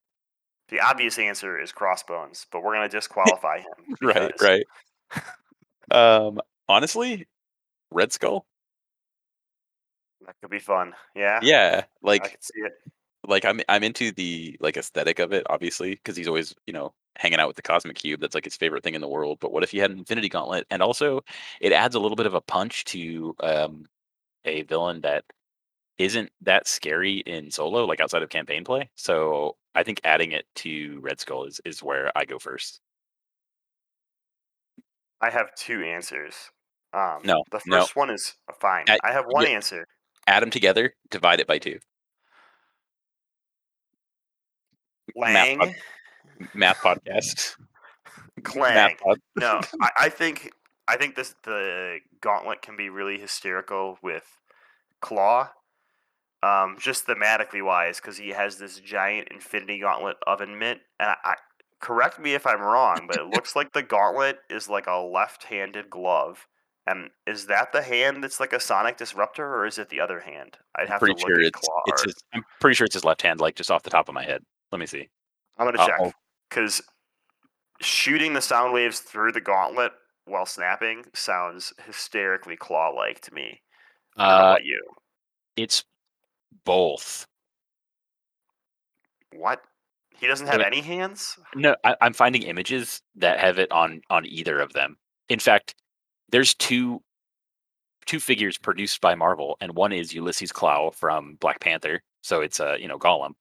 The 0.70 0.80
obvious 0.80 1.20
answer 1.20 1.60
is 1.60 1.72
Crossbones, 1.72 2.48
but 2.52 2.64
we're 2.64 2.74
gonna 2.74 2.90
disqualify 2.90 3.60
him. 3.60 3.96
right, 4.02 4.34
right. 4.42 4.66
um 5.92 6.40
honestly, 6.68 7.28
Red 7.92 8.12
Skull? 8.12 8.46
That 10.30 10.36
could 10.44 10.52
be 10.52 10.60
fun. 10.60 10.94
Yeah. 11.16 11.40
Yeah, 11.42 11.86
like 12.04 12.24
I 12.24 12.28
can 12.30 12.42
see 12.42 12.60
it. 12.62 12.74
like 13.28 13.46
I'm 13.46 13.62
I'm 13.68 13.84
into 13.84 14.12
the 14.12 14.56
like 14.60 14.78
aesthetic 14.78 15.18
of 15.18 15.34
it 15.34 15.44
obviously 15.50 15.96
because 15.96 16.16
he's 16.16 16.28
always, 16.28 16.54
you 16.68 16.74
know, 16.74 16.94
hanging 17.16 17.40
out 17.40 17.48
with 17.48 17.56
the 17.56 17.64
cosmic 17.64 17.96
cube. 17.96 18.22
That's 18.22 18.36
like 18.36 18.44
his 18.46 18.56
favorite 18.56 18.84
thing 18.84 18.94
in 18.94 19.02
the 19.02 19.08
world. 19.08 19.40
But 19.42 19.52
what 19.52 19.64
if 19.64 19.72
he 19.72 19.80
had 19.80 19.90
an 19.90 19.98
Infinity 19.98 20.30
Gauntlet 20.30 20.68
and 20.70 20.84
also 20.84 21.22
it 21.62 21.72
adds 21.74 21.96
a 21.96 22.00
little 22.00 22.16
bit 22.16 22.28
of 22.28 22.36
a 22.36 22.42
punch 22.42 22.86
to 22.86 23.34
um 23.40 23.86
a 24.46 24.62
villain 24.64 25.02
that 25.02 25.24
isn't 25.98 26.32
that 26.42 26.68
scary 26.68 27.18
in 27.26 27.50
solo, 27.50 27.86
like 27.86 28.00
outside 28.00 28.22
of 28.22 28.30
campaign 28.30 28.64
play. 28.64 28.88
So 28.94 29.58
I 29.74 29.82
think 29.82 30.00
adding 30.04 30.32
it 30.32 30.46
to 30.58 31.00
Red 31.02 31.20
Skull 31.20 31.46
is 31.46 31.60
is 31.66 31.82
where 31.82 32.16
I 32.16 32.26
go 32.26 32.38
first. 32.38 32.82
I 35.22 35.32
have 35.32 35.56
two 35.56 35.82
answers. 35.82 36.36
Um, 36.94 37.22
No, 37.24 37.44
the 37.52 37.62
no. 37.66 37.80
first 37.82 37.96
one 37.96 38.10
is 38.12 38.36
fine. 38.62 38.86
I- 38.88 39.00
I 39.04 39.12
have 39.12 39.26
one 39.28 39.44
yeah. 39.46 39.50
answer. 39.52 39.88
Add 40.30 40.44
them 40.44 40.52
together, 40.52 40.94
divide 41.10 41.40
it 41.40 41.48
by 41.48 41.58
two. 41.58 41.80
Math 45.16 45.58
pod- 45.58 45.76
Math 46.54 46.78
podcast. 46.78 47.56
Clang. 48.44 48.76
Math 48.76 49.00
pod. 49.00 49.20
no, 49.36 49.60
I, 49.82 49.90
I 50.02 50.10
think 50.10 50.52
I 50.88 50.98
think 50.98 51.16
this 51.16 51.34
the 51.44 51.98
gauntlet 52.22 52.62
can 52.62 52.78
be 52.78 52.90
really 52.90 53.18
hysterical 53.18 53.98
with 54.04 54.24
Klaw. 55.02 55.50
Um, 56.44 56.78
just 56.80 57.08
thematically 57.08 57.66
wise, 57.66 58.00
because 58.00 58.18
he 58.18 58.30
has 58.30 58.58
this 58.58 58.80
giant 58.80 59.30
Infinity 59.32 59.80
Gauntlet 59.80 60.18
oven 60.28 60.60
mitt, 60.60 60.80
and 61.00 61.10
I, 61.10 61.16
I 61.26 61.36
correct 61.82 62.20
me 62.20 62.36
if 62.36 62.46
I'm 62.46 62.62
wrong, 62.62 63.08
but 63.08 63.18
it 63.18 63.26
looks 63.26 63.56
like 63.56 63.74
the 63.74 63.82
gauntlet 63.82 64.38
is 64.48 64.70
like 64.70 64.86
a 64.86 65.00
left-handed 65.00 65.90
glove. 65.90 66.48
And 66.88 67.10
is 67.28 67.46
that 67.48 67.72
the 67.72 67.82
hand 67.84 68.24
that's 68.24 68.40
like 68.40 68.54
a 68.54 68.60
Sonic 68.60 68.98
Disruptor, 68.98 69.46
or 69.46 69.66
is 69.66 69.78
it 69.78 69.90
the 69.90 70.00
other 70.00 70.20
hand? 70.20 70.58
I'd 70.76 70.90
have 70.90 71.00
pretty 71.00 71.16
to 71.16 71.22
look 71.22 71.30
sure 71.30 71.40
at 71.40 71.48
it's, 71.48 71.60
claw 71.60 71.82
it's 71.86 72.04
his, 72.04 72.16
I'm 72.34 72.44
pretty 72.60 72.76
sure 72.76 72.86
it's 72.86 72.96
his 72.96 73.04
left 73.06 73.22
hand, 73.22 73.40
like 73.40 73.56
just 73.56 73.70
off 73.70 73.84
the 73.84 73.90
top 73.92 74.10
of 74.10 74.16
my 74.16 74.24
head. 74.24 74.42
Let 74.72 74.80
me 74.80 74.86
see. 74.88 75.08
I'm 75.58 75.68
gonna 75.68 75.78
Uh, 75.78 75.86
check 75.86 76.16
because 76.50 76.82
shooting 77.82 78.34
the 78.34 78.42
sound 78.42 78.74
waves 78.74 79.02
through 79.02 79.34
the 79.34 79.42
gauntlet 79.42 79.92
while 80.26 80.46
snapping 80.46 81.06
sounds 81.14 81.74
hysterically 81.86 82.56
claw-like 82.56 83.22
to 83.22 83.34
me. 83.34 83.62
I 84.18 84.26
Uh, 84.26 84.38
about 84.38 84.66
you? 84.66 84.82
it's 85.56 85.84
both. 86.66 87.28
What? 89.34 89.62
He 90.18 90.28
doesn't 90.28 90.48
have 90.48 90.60
Yeah. 90.60 90.68
any 90.68 90.82
hands? 90.82 91.38
No, 91.56 91.76
I, 91.84 91.96
I'm 92.02 92.14
finding 92.14 92.44
images 92.44 93.02
that 93.16 93.40
have 93.40 93.60
it 93.60 93.72
on 93.72 94.02
on 94.10 94.26
either 94.26 94.60
of 94.60 94.74
them. 94.74 94.98
In 95.30 95.40
fact, 95.40 95.76
there's 96.32 96.54
two 96.56 97.02
two 98.06 98.20
figures 98.20 98.58
produced 98.58 99.02
by 99.02 99.16
Marvel, 99.16 99.58
and 99.62 99.76
one 99.76 99.92
is 99.92 100.14
Ulysses 100.14 100.52
Klaue 100.52 100.94
from 100.94 101.36
Black 101.40 101.60
Panther. 101.60 102.02
So 102.22 102.42
it's 102.42 102.60
a 102.60 102.78
you 102.80 102.88
know 102.88 102.98
Gollum, 103.00 103.34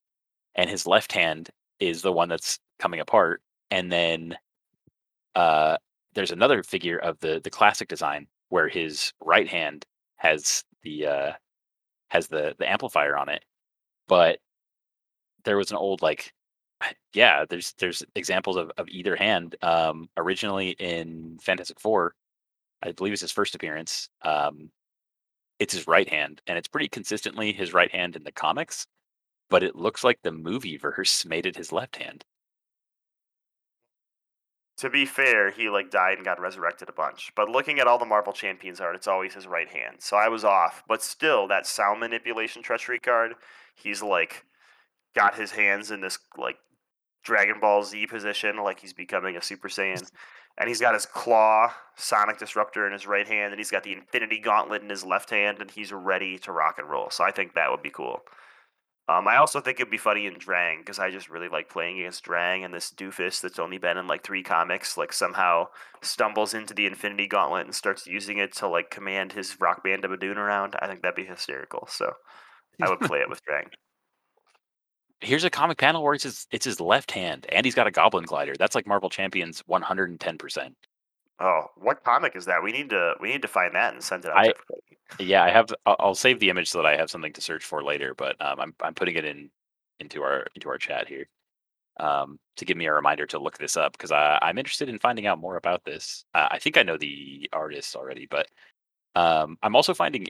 and 0.55 0.71
his 0.71 0.87
left 0.87 1.13
hand 1.13 1.51
is 1.81 2.03
the 2.03 2.13
one 2.13 2.29
that's 2.29 2.59
coming 2.79 3.01
apart, 3.01 3.43
and 3.71 3.91
then 3.93 4.37
uh, 5.35 5.77
there's 6.15 6.33
another 6.33 6.63
figure 6.63 6.99
of 6.99 7.19
the 7.21 7.41
the 7.43 7.51
classic 7.51 7.89
design 7.89 8.27
where 8.51 8.69
his 8.69 9.13
right 9.21 9.49
hand 9.49 9.87
has 10.17 10.65
the 10.83 11.07
uh, 11.07 11.33
has 12.11 12.29
the 12.29 12.55
the 12.59 12.71
amplifier 12.71 13.17
on 13.17 13.29
it, 13.29 13.45
but 14.09 14.39
there 15.45 15.57
was 15.57 15.71
an 15.71 15.77
old 15.77 16.03
like 16.03 16.33
yeah 17.15 17.45
there's 17.49 17.73
there's 17.79 18.05
examples 18.15 18.57
of, 18.57 18.71
of 18.79 18.89
either 18.89 19.17
hand 19.17 19.57
um 19.63 20.09
originally 20.17 20.71
in 20.79 21.39
fantastic 21.41 21.81
four 21.81 22.15
i 22.83 22.93
believe 22.93 23.13
it's 23.13 23.23
his 23.23 23.33
first 23.33 23.55
appearance 23.55 24.09
um 24.23 24.71
it's 25.59 25.75
his 25.75 25.87
right 25.87 26.09
hand 26.09 26.41
and 26.47 26.57
it's 26.59 26.69
pretty 26.69 26.89
consistently 26.89 27.53
his 27.53 27.73
right 27.73 27.91
hand 27.93 28.17
in 28.17 28.25
the 28.25 28.33
comics 28.33 28.87
but 29.51 29.63
it 29.63 29.77
looks 29.77 30.05
like 30.05 30.19
the 30.23 30.33
movie 30.33 30.77
verse 30.77 31.25
made 31.27 31.47
it 31.47 31.57
his 31.57 31.73
left 31.73 31.97
hand 31.97 32.25
To 34.79 34.89
be 34.89 35.07
fair, 35.07 35.51
he 35.51 35.69
like 35.69 35.91
died 35.91 36.19
and 36.19 36.25
got 36.25 36.41
resurrected 36.41 36.89
a 36.89 36.93
bunch. 36.93 37.33
But 37.35 37.49
looking 37.49 37.81
at 37.81 37.89
all 37.89 37.99
the 37.99 38.05
Marvel 38.07 38.33
Champions 38.33 38.81
art, 38.81 38.95
it's 38.95 39.09
always 39.09 39.35
his 39.35 39.47
right 39.49 39.69
hand. 39.69 39.97
So 39.99 40.17
I 40.17 40.29
was 40.29 40.45
off. 40.45 40.85
But 40.87 41.03
still, 41.03 41.49
that 41.49 41.67
sound 41.67 41.99
manipulation 41.99 42.63
treachery 42.63 43.01
card, 43.01 43.35
he's 43.75 44.03
like 44.03 44.45
got 45.17 45.35
his 45.35 45.51
hands 45.51 45.91
in 45.91 46.01
this 46.01 46.19
like 46.37 46.59
Dragon 47.25 47.59
Ball 47.61 47.83
Z 47.83 48.07
position, 48.07 48.57
like 48.59 48.79
he's 48.79 48.93
becoming 48.93 49.37
a 49.37 49.43
Super 49.43 49.69
Saiyan. 49.69 50.09
And 50.59 50.69
he's 50.69 50.81
got 50.81 50.95
his 50.95 51.07
claw 51.07 51.73
Sonic 51.97 52.39
Disruptor 52.39 52.87
in 52.87 52.93
his 52.93 53.07
right 53.07 53.27
hand, 53.27 53.53
and 53.53 53.61
he's 53.61 53.71
got 53.71 53.85
the 53.85 53.93
Infinity 53.93 54.41
Gauntlet 54.41 54.83
in 54.83 54.91
his 54.91 55.05
left 55.05 55.31
hand, 55.31 55.61
and 55.61 55.71
he's 55.71 55.93
ready 55.93 56.37
to 56.41 56.53
rock 56.53 56.79
and 56.79 56.91
roll. 56.91 57.11
So 57.11 57.25
I 57.25 57.31
think 57.31 57.55
that 57.55 57.71
would 57.71 57.83
be 57.83 57.91
cool. 57.91 58.23
Um, 59.09 59.27
I 59.27 59.39
also 59.39 59.61
think 59.61 59.81
it'd 59.81 59.91
be 59.91 59.97
funny 59.97 60.27
in 60.27 60.35
Drang 60.35 60.81
because 60.81 60.99
I 60.99 61.11
just 61.11 61.31
really 61.31 61.49
like 61.49 61.71
playing 61.71 61.99
against 61.99 62.25
Drang 62.25 62.63
and 62.63 62.75
this 62.75 62.93
doofus 62.93 63.41
that's 63.41 63.59
only 63.59 63.79
been 63.79 63.97
in 63.97 64.07
like 64.07 64.23
three 64.23 64.43
comics 64.43 64.99
like 64.99 65.15
somehow 65.15 65.69
stumbles 66.03 66.53
into 66.53 66.75
the 66.75 66.85
Infinity 66.85 67.27
Gauntlet 67.27 67.65
and 67.65 67.75
starts 67.75 68.07
using 68.07 68.37
it 68.37 68.55
to 68.57 68.69
like 68.69 68.91
command 68.91 69.33
his 69.33 69.59
Rock 69.59 69.83
Band 69.83 70.05
of 70.05 70.11
Badoon 70.11 70.37
around. 70.37 70.77
I 70.83 70.87
think 70.87 71.01
that'd 71.01 71.17
be 71.17 71.25
hysterical. 71.25 71.87
So 71.91 72.13
I 72.83 72.91
would 72.91 73.01
play 73.01 73.21
it 73.21 73.31
with 73.31 73.43
Drang. 73.49 73.71
Here's 75.21 75.45
a 75.45 75.51
comic 75.51 75.79
panel 75.79 76.03
where 76.03 76.15
it's 76.15 76.25
his, 76.25 76.47
it's 76.53 76.65
his 76.65 76.81
left 76.81 77.11
hand 77.11 77.47
and 77.51 77.65
he's 77.65 77.75
got 77.75 77.87
a 77.87 77.91
goblin 77.91 78.25
glider 78.25 78.55
that's 78.59 78.75
like 78.75 78.87
marvel 78.87 79.11
champions 79.11 79.63
110% 79.69 80.75
Oh, 81.41 81.67
what 81.77 82.03
comic 82.03 82.35
is 82.35 82.47
that? 82.47 82.63
We 82.65 82.73
need 82.73 82.91
to 82.91 83.15
we 83.21 83.29
need 83.29 83.43
to 83.43 83.49
find 83.49 83.75
that 83.77 83.95
and 83.95 84.03
send 84.03 84.25
it 84.25 84.31
out 84.33 84.39
I- 84.39 84.55
Yeah, 85.21 85.43
I 85.45 85.51
have. 85.51 85.73
I'll, 85.87 85.97
I'll 86.01 86.15
save 86.15 86.41
the 86.41 86.51
image 86.51 86.69
so 86.71 86.79
that 86.79 86.87
I 86.87 86.97
have 86.97 87.11
something 87.11 87.33
to 87.35 87.41
search 87.41 87.65
for 87.65 87.83
later. 87.85 88.15
But 88.15 88.37
um, 88.45 88.61
I'm 88.61 88.75
I'm 88.83 88.95
putting 88.95 89.17
it 89.17 89.25
in 89.25 89.51
into 90.01 90.23
our 90.23 90.47
into 90.55 90.69
our 90.69 90.79
chat 90.79 91.09
here. 91.09 91.27
um, 92.01 92.39
to 92.57 92.65
give 92.65 92.77
me 92.77 92.87
a 92.87 92.93
reminder 92.93 93.27
to 93.27 93.39
look 93.39 93.59
this 93.59 93.77
up 93.77 93.93
because 93.93 94.13
I'm 94.13 94.59
interested 94.59 94.89
in 94.89 94.99
finding 94.99 95.27
out 95.27 95.39
more 95.41 95.57
about 95.57 95.85
this. 95.85 96.25
Uh, 96.35 96.49
I 96.51 96.59
think 96.59 96.77
I 96.79 96.83
know 96.85 96.97
the 96.97 97.49
artist 97.53 97.97
already, 97.97 98.27
but 98.31 98.49
um, 99.17 99.59
I'm 99.63 99.77
also 99.77 99.95
finding 99.95 100.27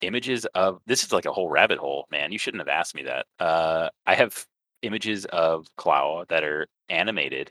images 0.00 0.44
of 0.54 0.80
this 0.86 1.02
is 1.04 1.12
like 1.12 1.26
a 1.26 1.32
whole 1.32 1.48
rabbit 1.48 1.78
hole, 1.78 2.06
man. 2.10 2.32
You 2.32 2.38
shouldn't 2.38 2.60
have 2.60 2.68
asked 2.68 2.94
me 2.94 3.02
that. 3.04 3.26
Uh, 3.38 3.88
I 4.06 4.14
have 4.14 4.46
images 4.82 5.24
of 5.26 5.66
Klaue 5.76 6.26
that 6.28 6.44
are 6.44 6.66
animated, 6.88 7.50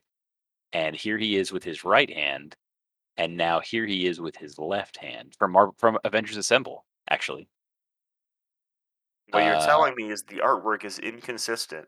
and 0.73 0.95
here 0.95 1.17
he 1.17 1.35
is 1.37 1.51
with 1.51 1.63
his 1.63 1.83
right 1.83 2.09
hand, 2.09 2.55
and 3.17 3.35
now 3.37 3.59
here 3.59 3.85
he 3.85 4.07
is 4.07 4.21
with 4.21 4.35
his 4.35 4.57
left 4.57 4.97
hand 4.97 5.35
from 5.37 5.51
Mar- 5.51 5.73
from 5.77 5.97
Avengers 6.03 6.37
Assemble, 6.37 6.85
actually. 7.09 7.47
What 9.31 9.43
you're 9.43 9.55
Uh, 9.55 9.65
telling 9.65 9.93
me 9.95 10.09
is 10.09 10.23
the 10.23 10.37
artwork 10.37 10.85
is 10.85 10.99
inconsistent. 10.99 11.87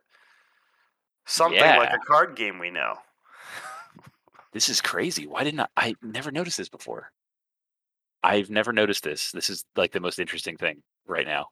Something 1.25 1.59
like 1.77 1.93
a 1.93 1.99
card 1.99 2.35
game 2.35 2.59
we 2.59 2.69
know. 2.69 2.95
This 4.51 4.67
is 4.67 4.81
crazy. 4.81 5.27
Why 5.27 5.43
didn't 5.43 5.59
I? 5.59 5.67
I 5.77 5.95
never 6.01 6.31
noticed 6.31 6.57
this 6.57 6.69
before. 6.69 7.11
I've 8.23 8.49
never 8.49 8.73
noticed 8.73 9.03
this. 9.03 9.31
This 9.31 9.49
is 9.49 9.65
like 9.75 9.91
the 9.91 9.99
most 9.99 10.19
interesting 10.19 10.57
thing 10.57 10.81
right 11.07 11.25
now. 11.25 11.47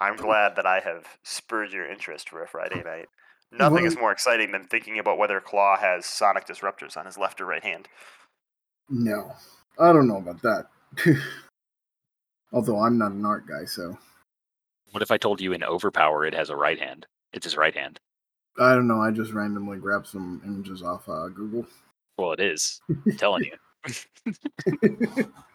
I'm 0.00 0.16
glad 0.16 0.56
that 0.56 0.66
I 0.66 0.80
have 0.80 1.06
spurred 1.24 1.72
your 1.72 1.90
interest 1.90 2.30
for 2.30 2.42
a 2.42 2.48
Friday 2.48 2.82
night. 2.84 3.08
Nothing 3.50 3.84
is 3.84 3.96
more 3.96 4.12
exciting 4.12 4.52
than 4.52 4.64
thinking 4.64 4.98
about 4.98 5.18
whether 5.18 5.40
Klaw 5.40 5.76
has 5.78 6.04
sonic 6.04 6.46
disruptors 6.46 6.96
on 6.96 7.06
his 7.06 7.16
left 7.16 7.40
or 7.40 7.46
right 7.46 7.64
hand. 7.64 7.88
No, 8.90 9.32
I 9.78 9.92
don't 9.92 10.06
know 10.06 10.18
about 10.18 10.42
that. 10.42 10.66
Although 12.52 12.78
I'm 12.78 12.98
not 12.98 13.12
an 13.12 13.24
art 13.24 13.46
guy, 13.46 13.64
so 13.64 13.98
What 14.92 15.02
if 15.02 15.10
I 15.10 15.16
told 15.16 15.40
you 15.40 15.52
in 15.52 15.62
Overpower 15.62 16.26
it 16.26 16.34
has 16.34 16.50
a 16.50 16.56
right 16.56 16.78
hand? 16.78 17.06
It's 17.32 17.44
his 17.44 17.56
right 17.56 17.74
hand. 17.74 18.00
I 18.58 18.74
don't 18.74 18.88
know. 18.88 19.00
I 19.00 19.10
just 19.10 19.32
randomly 19.32 19.78
grabbed 19.78 20.06
some 20.06 20.42
images 20.44 20.82
off 20.82 21.08
uh, 21.08 21.28
Google. 21.28 21.66
Well, 22.16 22.32
it 22.32 22.40
is. 22.40 22.80
I'm 22.88 23.16
telling 23.16 23.44
you. 23.44 25.24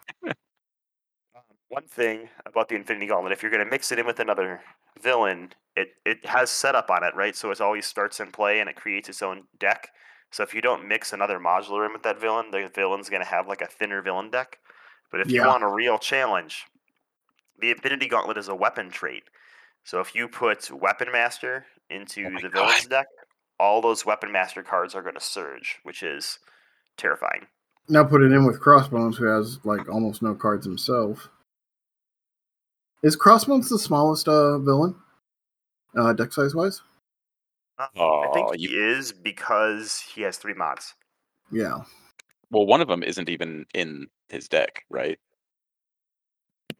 Um, 1.34 1.42
One 1.68 1.86
thing 1.86 2.28
about 2.46 2.68
the 2.68 2.76
Infinity 2.76 3.06
Gauntlet, 3.06 3.32
if 3.32 3.42
you're 3.42 3.50
going 3.50 3.64
to 3.64 3.70
mix 3.70 3.90
it 3.92 3.98
in 3.98 4.06
with 4.06 4.20
another 4.20 4.60
villain, 5.00 5.52
it, 5.76 5.88
it 6.04 6.24
has 6.26 6.50
setup 6.50 6.90
on 6.90 7.02
it, 7.04 7.14
right? 7.14 7.34
So 7.34 7.50
it 7.50 7.60
always 7.60 7.86
starts 7.86 8.20
in 8.20 8.30
play 8.30 8.60
and 8.60 8.68
it 8.68 8.76
creates 8.76 9.08
its 9.08 9.22
own 9.22 9.44
deck. 9.58 9.88
So 10.30 10.42
if 10.42 10.54
you 10.54 10.60
don't 10.60 10.88
mix 10.88 11.12
another 11.12 11.38
modular 11.38 11.86
in 11.86 11.92
with 11.92 12.02
that 12.02 12.20
villain, 12.20 12.50
the 12.50 12.70
villain's 12.74 13.08
going 13.08 13.22
to 13.22 13.28
have 13.28 13.46
like 13.48 13.60
a 13.60 13.66
thinner 13.66 14.02
villain 14.02 14.30
deck. 14.30 14.58
But 15.10 15.20
if 15.20 15.30
you 15.32 15.42
want 15.44 15.62
a 15.62 15.68
real 15.68 15.98
challenge, 15.98 16.64
the 17.60 17.70
Infinity 17.70 18.08
Gauntlet 18.08 18.38
is 18.38 18.48
a 18.48 18.54
weapon 18.54 18.90
trait. 18.90 19.24
So 19.84 20.00
if 20.00 20.14
you 20.14 20.28
put 20.28 20.70
Weapon 20.70 21.12
Master 21.12 21.66
into 21.90 22.26
Oh 22.26 22.40
the 22.40 22.48
God. 22.48 22.52
villain's 22.52 22.86
deck, 22.86 23.06
all 23.60 23.80
those 23.80 24.04
Weapon 24.04 24.32
Master 24.32 24.62
cards 24.62 24.94
are 24.94 25.02
going 25.02 25.14
to 25.14 25.20
surge, 25.20 25.78
which 25.84 26.02
is 26.02 26.38
terrifying. 26.96 27.46
Now 27.88 28.04
put 28.04 28.22
it 28.22 28.32
in 28.32 28.46
with 28.46 28.60
Crossbones, 28.60 29.16
who 29.16 29.26
has 29.26 29.58
like 29.64 29.88
almost 29.88 30.22
no 30.22 30.34
cards 30.34 30.64
himself. 30.64 31.28
Is 33.02 33.16
Crossbones 33.16 33.68
the 33.68 33.78
smallest 33.78 34.26
uh, 34.28 34.58
villain, 34.58 34.94
uh, 35.94 36.14
deck 36.14 36.32
size 36.32 36.54
wise? 36.54 36.80
Uh, 37.78 37.86
I 37.96 38.30
think 38.32 38.56
he 38.56 38.66
is 38.66 39.12
because 39.12 40.00
he 40.00 40.22
has 40.22 40.38
three 40.38 40.54
mods. 40.54 40.94
Yeah, 41.50 41.82
Well, 42.50 42.66
one 42.66 42.80
of 42.80 42.88
them 42.88 43.02
isn't 43.02 43.28
even 43.28 43.66
in 43.74 44.06
his 44.28 44.48
deck, 44.48 44.84
right? 44.88 45.18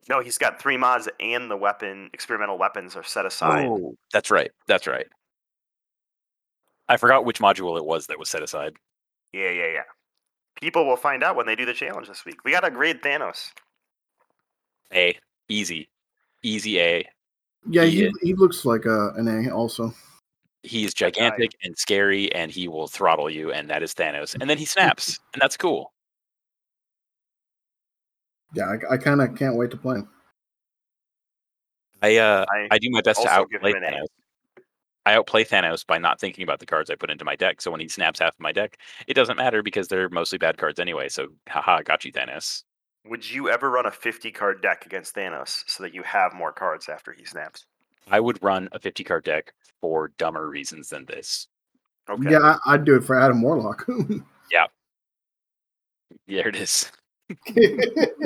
No, 0.08 0.20
he's 0.20 0.38
got 0.38 0.60
three 0.60 0.76
mods 0.76 1.08
and 1.20 1.50
the 1.50 1.56
weapon 1.56 2.10
experimental 2.12 2.58
weapons 2.58 2.96
are 2.96 3.02
set 3.02 3.26
aside. 3.26 3.66
Oh, 3.66 3.96
that's 4.12 4.30
right. 4.30 4.50
That's 4.66 4.86
right. 4.86 5.06
I 6.88 6.96
forgot 6.96 7.24
which 7.24 7.40
module 7.40 7.78
it 7.78 7.84
was 7.84 8.06
that 8.06 8.18
was 8.18 8.28
set 8.28 8.42
aside. 8.42 8.74
Yeah, 9.32 9.50
yeah, 9.50 9.72
yeah. 9.72 9.82
People 10.60 10.86
will 10.86 10.96
find 10.96 11.22
out 11.22 11.36
when 11.36 11.46
they 11.46 11.56
do 11.56 11.64
the 11.64 11.74
challenge 11.74 12.08
this 12.08 12.24
week. 12.24 12.44
We 12.44 12.52
got 12.52 12.60
to 12.60 12.70
grade 12.70 13.02
Thanos. 13.02 13.50
A. 14.92 15.18
Easy. 15.48 15.88
Easy 16.42 16.80
A. 16.80 17.08
yeah. 17.68 17.84
He 17.84 18.02
He, 18.02 18.12
he 18.22 18.34
looks 18.34 18.64
like 18.64 18.84
a, 18.84 19.10
an 19.16 19.28
A 19.28 19.50
also. 19.50 19.92
He 20.62 20.84
is 20.84 20.94
gigantic 20.94 21.50
and 21.62 21.76
scary, 21.76 22.32
and 22.34 22.50
he 22.50 22.68
will 22.68 22.86
throttle 22.86 23.28
you, 23.28 23.52
and 23.52 23.68
that 23.68 23.82
is 23.82 23.92
Thanos. 23.92 24.34
And 24.40 24.48
then 24.48 24.56
he 24.56 24.64
snaps, 24.64 25.18
and 25.34 25.42
that's 25.42 25.56
cool. 25.56 25.92
Yeah, 28.54 28.74
I, 28.90 28.94
I 28.94 28.96
kind 28.96 29.20
of 29.20 29.36
can't 29.36 29.56
wait 29.56 29.70
to 29.72 29.76
play 29.76 29.96
him. 29.96 30.08
I 32.02 32.16
uh, 32.16 32.46
I, 32.48 32.68
I 32.70 32.78
do 32.78 32.88
my 32.90 33.02
best 33.02 33.20
to 33.22 33.28
outplay 33.28 33.72
him 33.72 33.82
A. 33.82 33.86
Thanos. 33.86 34.06
I 35.06 35.14
outplay 35.14 35.44
Thanos 35.44 35.86
by 35.86 35.98
not 35.98 36.18
thinking 36.20 36.42
about 36.42 36.60
the 36.60 36.66
cards 36.66 36.90
I 36.90 36.94
put 36.94 37.10
into 37.10 37.24
my 37.24 37.36
deck. 37.36 37.60
So 37.60 37.70
when 37.70 37.80
he 37.80 37.88
snaps 37.88 38.20
half 38.20 38.34
of 38.34 38.40
my 38.40 38.52
deck, 38.52 38.78
it 39.06 39.14
doesn't 39.14 39.36
matter 39.36 39.62
because 39.62 39.88
they're 39.88 40.08
mostly 40.08 40.38
bad 40.38 40.56
cards 40.56 40.78
anyway. 40.78 41.08
So 41.08 41.28
haha, 41.48 41.82
got 41.82 42.04
you, 42.04 42.12
Thanos. 42.12 42.62
would 43.06 43.28
you 43.30 43.50
ever 43.50 43.70
run 43.70 43.86
a 43.86 43.90
50 43.90 44.30
card 44.32 44.62
deck 44.62 44.86
against 44.86 45.14
Thanos 45.14 45.62
so 45.66 45.82
that 45.82 45.94
you 45.94 46.02
have 46.04 46.32
more 46.34 46.52
cards 46.52 46.88
after 46.88 47.12
he 47.12 47.24
snaps? 47.24 47.66
I 48.10 48.20
would 48.20 48.42
run 48.42 48.68
a 48.72 48.78
50 48.78 49.04
card 49.04 49.24
deck 49.24 49.52
for 49.80 50.08
dumber 50.18 50.48
reasons 50.48 50.88
than 50.88 51.04
this. 51.06 51.48
Okay. 52.08 52.30
Yeah, 52.32 52.58
I, 52.66 52.74
I'd 52.74 52.84
do 52.84 52.96
it 52.96 53.04
for 53.04 53.18
Adam 53.18 53.42
Warlock. 53.42 53.86
Yeah. 54.52 54.66
There 56.28 56.48
it 56.48 56.56
is. 56.56 56.92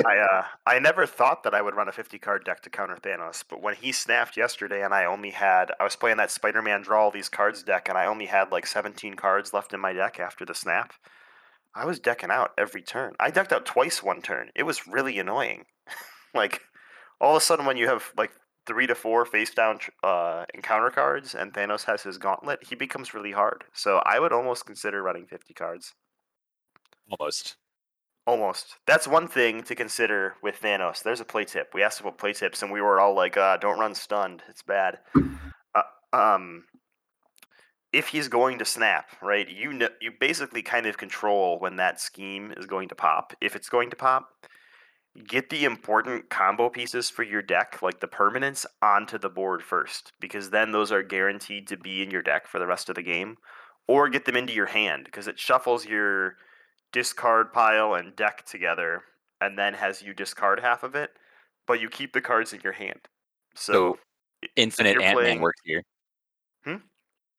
I 0.05 0.17
uh, 0.17 0.43
I 0.65 0.79
never 0.79 1.05
thought 1.05 1.43
that 1.43 1.53
I 1.53 1.61
would 1.61 1.75
run 1.75 1.87
a 1.87 1.91
50 1.91 2.19
card 2.19 2.43
deck 2.43 2.61
to 2.63 2.69
counter 2.69 2.97
Thanos, 2.97 3.45
but 3.49 3.61
when 3.61 3.75
he 3.75 3.93
snapped 3.93 4.35
yesterday 4.35 4.83
and 4.83 4.93
I 4.93 5.05
only 5.05 5.29
had 5.29 5.71
I 5.79 5.85
was 5.85 5.95
playing 5.95 6.17
that 6.17 6.31
Spider-Man 6.31 6.81
draw 6.81 7.03
all 7.05 7.11
these 7.11 7.29
cards 7.29 7.63
deck 7.63 7.87
and 7.87 7.97
I 7.97 8.05
only 8.05 8.25
had 8.25 8.51
like 8.51 8.67
17 8.67 9.13
cards 9.15 9.53
left 9.53 9.73
in 9.73 9.79
my 9.79 9.93
deck 9.93 10.19
after 10.19 10.45
the 10.45 10.53
snap. 10.53 10.93
I 11.73 11.85
was 11.85 11.99
decking 11.99 12.31
out 12.31 12.51
every 12.57 12.81
turn. 12.81 13.13
I 13.19 13.31
decked 13.31 13.53
out 13.53 13.65
twice 13.65 14.03
one 14.03 14.21
turn. 14.21 14.49
It 14.53 14.63
was 14.63 14.87
really 14.87 15.17
annoying. 15.17 15.65
like 16.33 16.61
all 17.21 17.35
of 17.35 17.41
a 17.41 17.45
sudden 17.45 17.65
when 17.65 17.77
you 17.77 17.87
have 17.87 18.11
like 18.17 18.31
3 18.65 18.85
to 18.87 18.95
4 18.95 19.25
face 19.25 19.53
down 19.53 19.79
uh 20.03 20.45
encounter 20.53 20.89
cards 20.89 21.35
and 21.35 21.53
Thanos 21.53 21.85
has 21.85 22.03
his 22.03 22.17
gauntlet, 22.17 22.59
he 22.67 22.75
becomes 22.75 23.13
really 23.13 23.31
hard. 23.31 23.63
So 23.73 24.01
I 24.05 24.19
would 24.19 24.33
almost 24.33 24.65
consider 24.65 25.01
running 25.01 25.25
50 25.25 25.53
cards. 25.53 25.93
Almost. 27.09 27.55
Almost. 28.29 28.75
That's 28.85 29.07
one 29.07 29.27
thing 29.27 29.63
to 29.63 29.73
consider 29.73 30.35
with 30.43 30.61
Thanos. 30.61 31.01
There's 31.01 31.19
a 31.19 31.25
play 31.25 31.45
tip. 31.45 31.71
We 31.73 31.81
asked 31.81 31.99
about 31.99 32.19
play 32.19 32.31
tips, 32.31 32.61
and 32.61 32.71
we 32.71 32.79
were 32.79 32.99
all 32.99 33.15
like, 33.15 33.35
uh, 33.37 33.57
"Don't 33.57 33.79
run 33.79 33.95
stunned. 33.95 34.43
It's 34.47 34.61
bad." 34.61 34.99
Uh, 35.73 35.81
um, 36.13 36.65
if 37.91 38.09
he's 38.09 38.27
going 38.27 38.59
to 38.59 38.65
snap, 38.65 39.07
right? 39.23 39.49
You 39.49 39.73
know, 39.73 39.89
you 39.99 40.11
basically 40.19 40.61
kind 40.61 40.85
of 40.85 40.95
control 40.95 41.57
when 41.57 41.77
that 41.77 41.99
scheme 41.99 42.53
is 42.55 42.67
going 42.67 42.89
to 42.89 42.95
pop. 42.95 43.33
If 43.41 43.55
it's 43.55 43.67
going 43.67 43.89
to 43.89 43.95
pop, 43.95 44.29
get 45.27 45.49
the 45.49 45.65
important 45.65 46.29
combo 46.29 46.69
pieces 46.69 47.09
for 47.09 47.23
your 47.23 47.41
deck, 47.41 47.81
like 47.81 47.99
the 47.99 48.07
permanents, 48.07 48.63
onto 48.79 49.17
the 49.17 49.29
board 49.29 49.63
first, 49.63 50.13
because 50.19 50.51
then 50.51 50.71
those 50.71 50.91
are 50.91 51.01
guaranteed 51.01 51.67
to 51.69 51.77
be 51.77 52.03
in 52.03 52.11
your 52.11 52.21
deck 52.21 52.45
for 52.45 52.59
the 52.59 52.67
rest 52.67 52.89
of 52.89 52.95
the 52.95 53.01
game, 53.01 53.37
or 53.87 54.07
get 54.07 54.25
them 54.25 54.35
into 54.35 54.53
your 54.53 54.67
hand 54.67 55.05
because 55.05 55.27
it 55.27 55.39
shuffles 55.39 55.87
your 55.87 56.35
discard 56.91 57.53
pile 57.53 57.95
and 57.95 58.15
deck 58.15 58.45
together 58.45 59.03
and 59.41 59.57
then 59.57 59.73
has 59.73 60.01
you 60.01 60.13
discard 60.13 60.59
half 60.59 60.83
of 60.83 60.95
it, 60.95 61.11
but 61.67 61.79
you 61.79 61.89
keep 61.89 62.13
the 62.13 62.21
cards 62.21 62.53
in 62.53 62.61
your 62.63 62.73
hand. 62.73 62.99
So, 63.55 63.97
So, 64.43 64.47
Infinite 64.55 65.01
Ant 65.01 65.21
Man 65.21 65.41
works 65.41 65.61
here. 65.63 65.83
Hmm? 66.63 66.75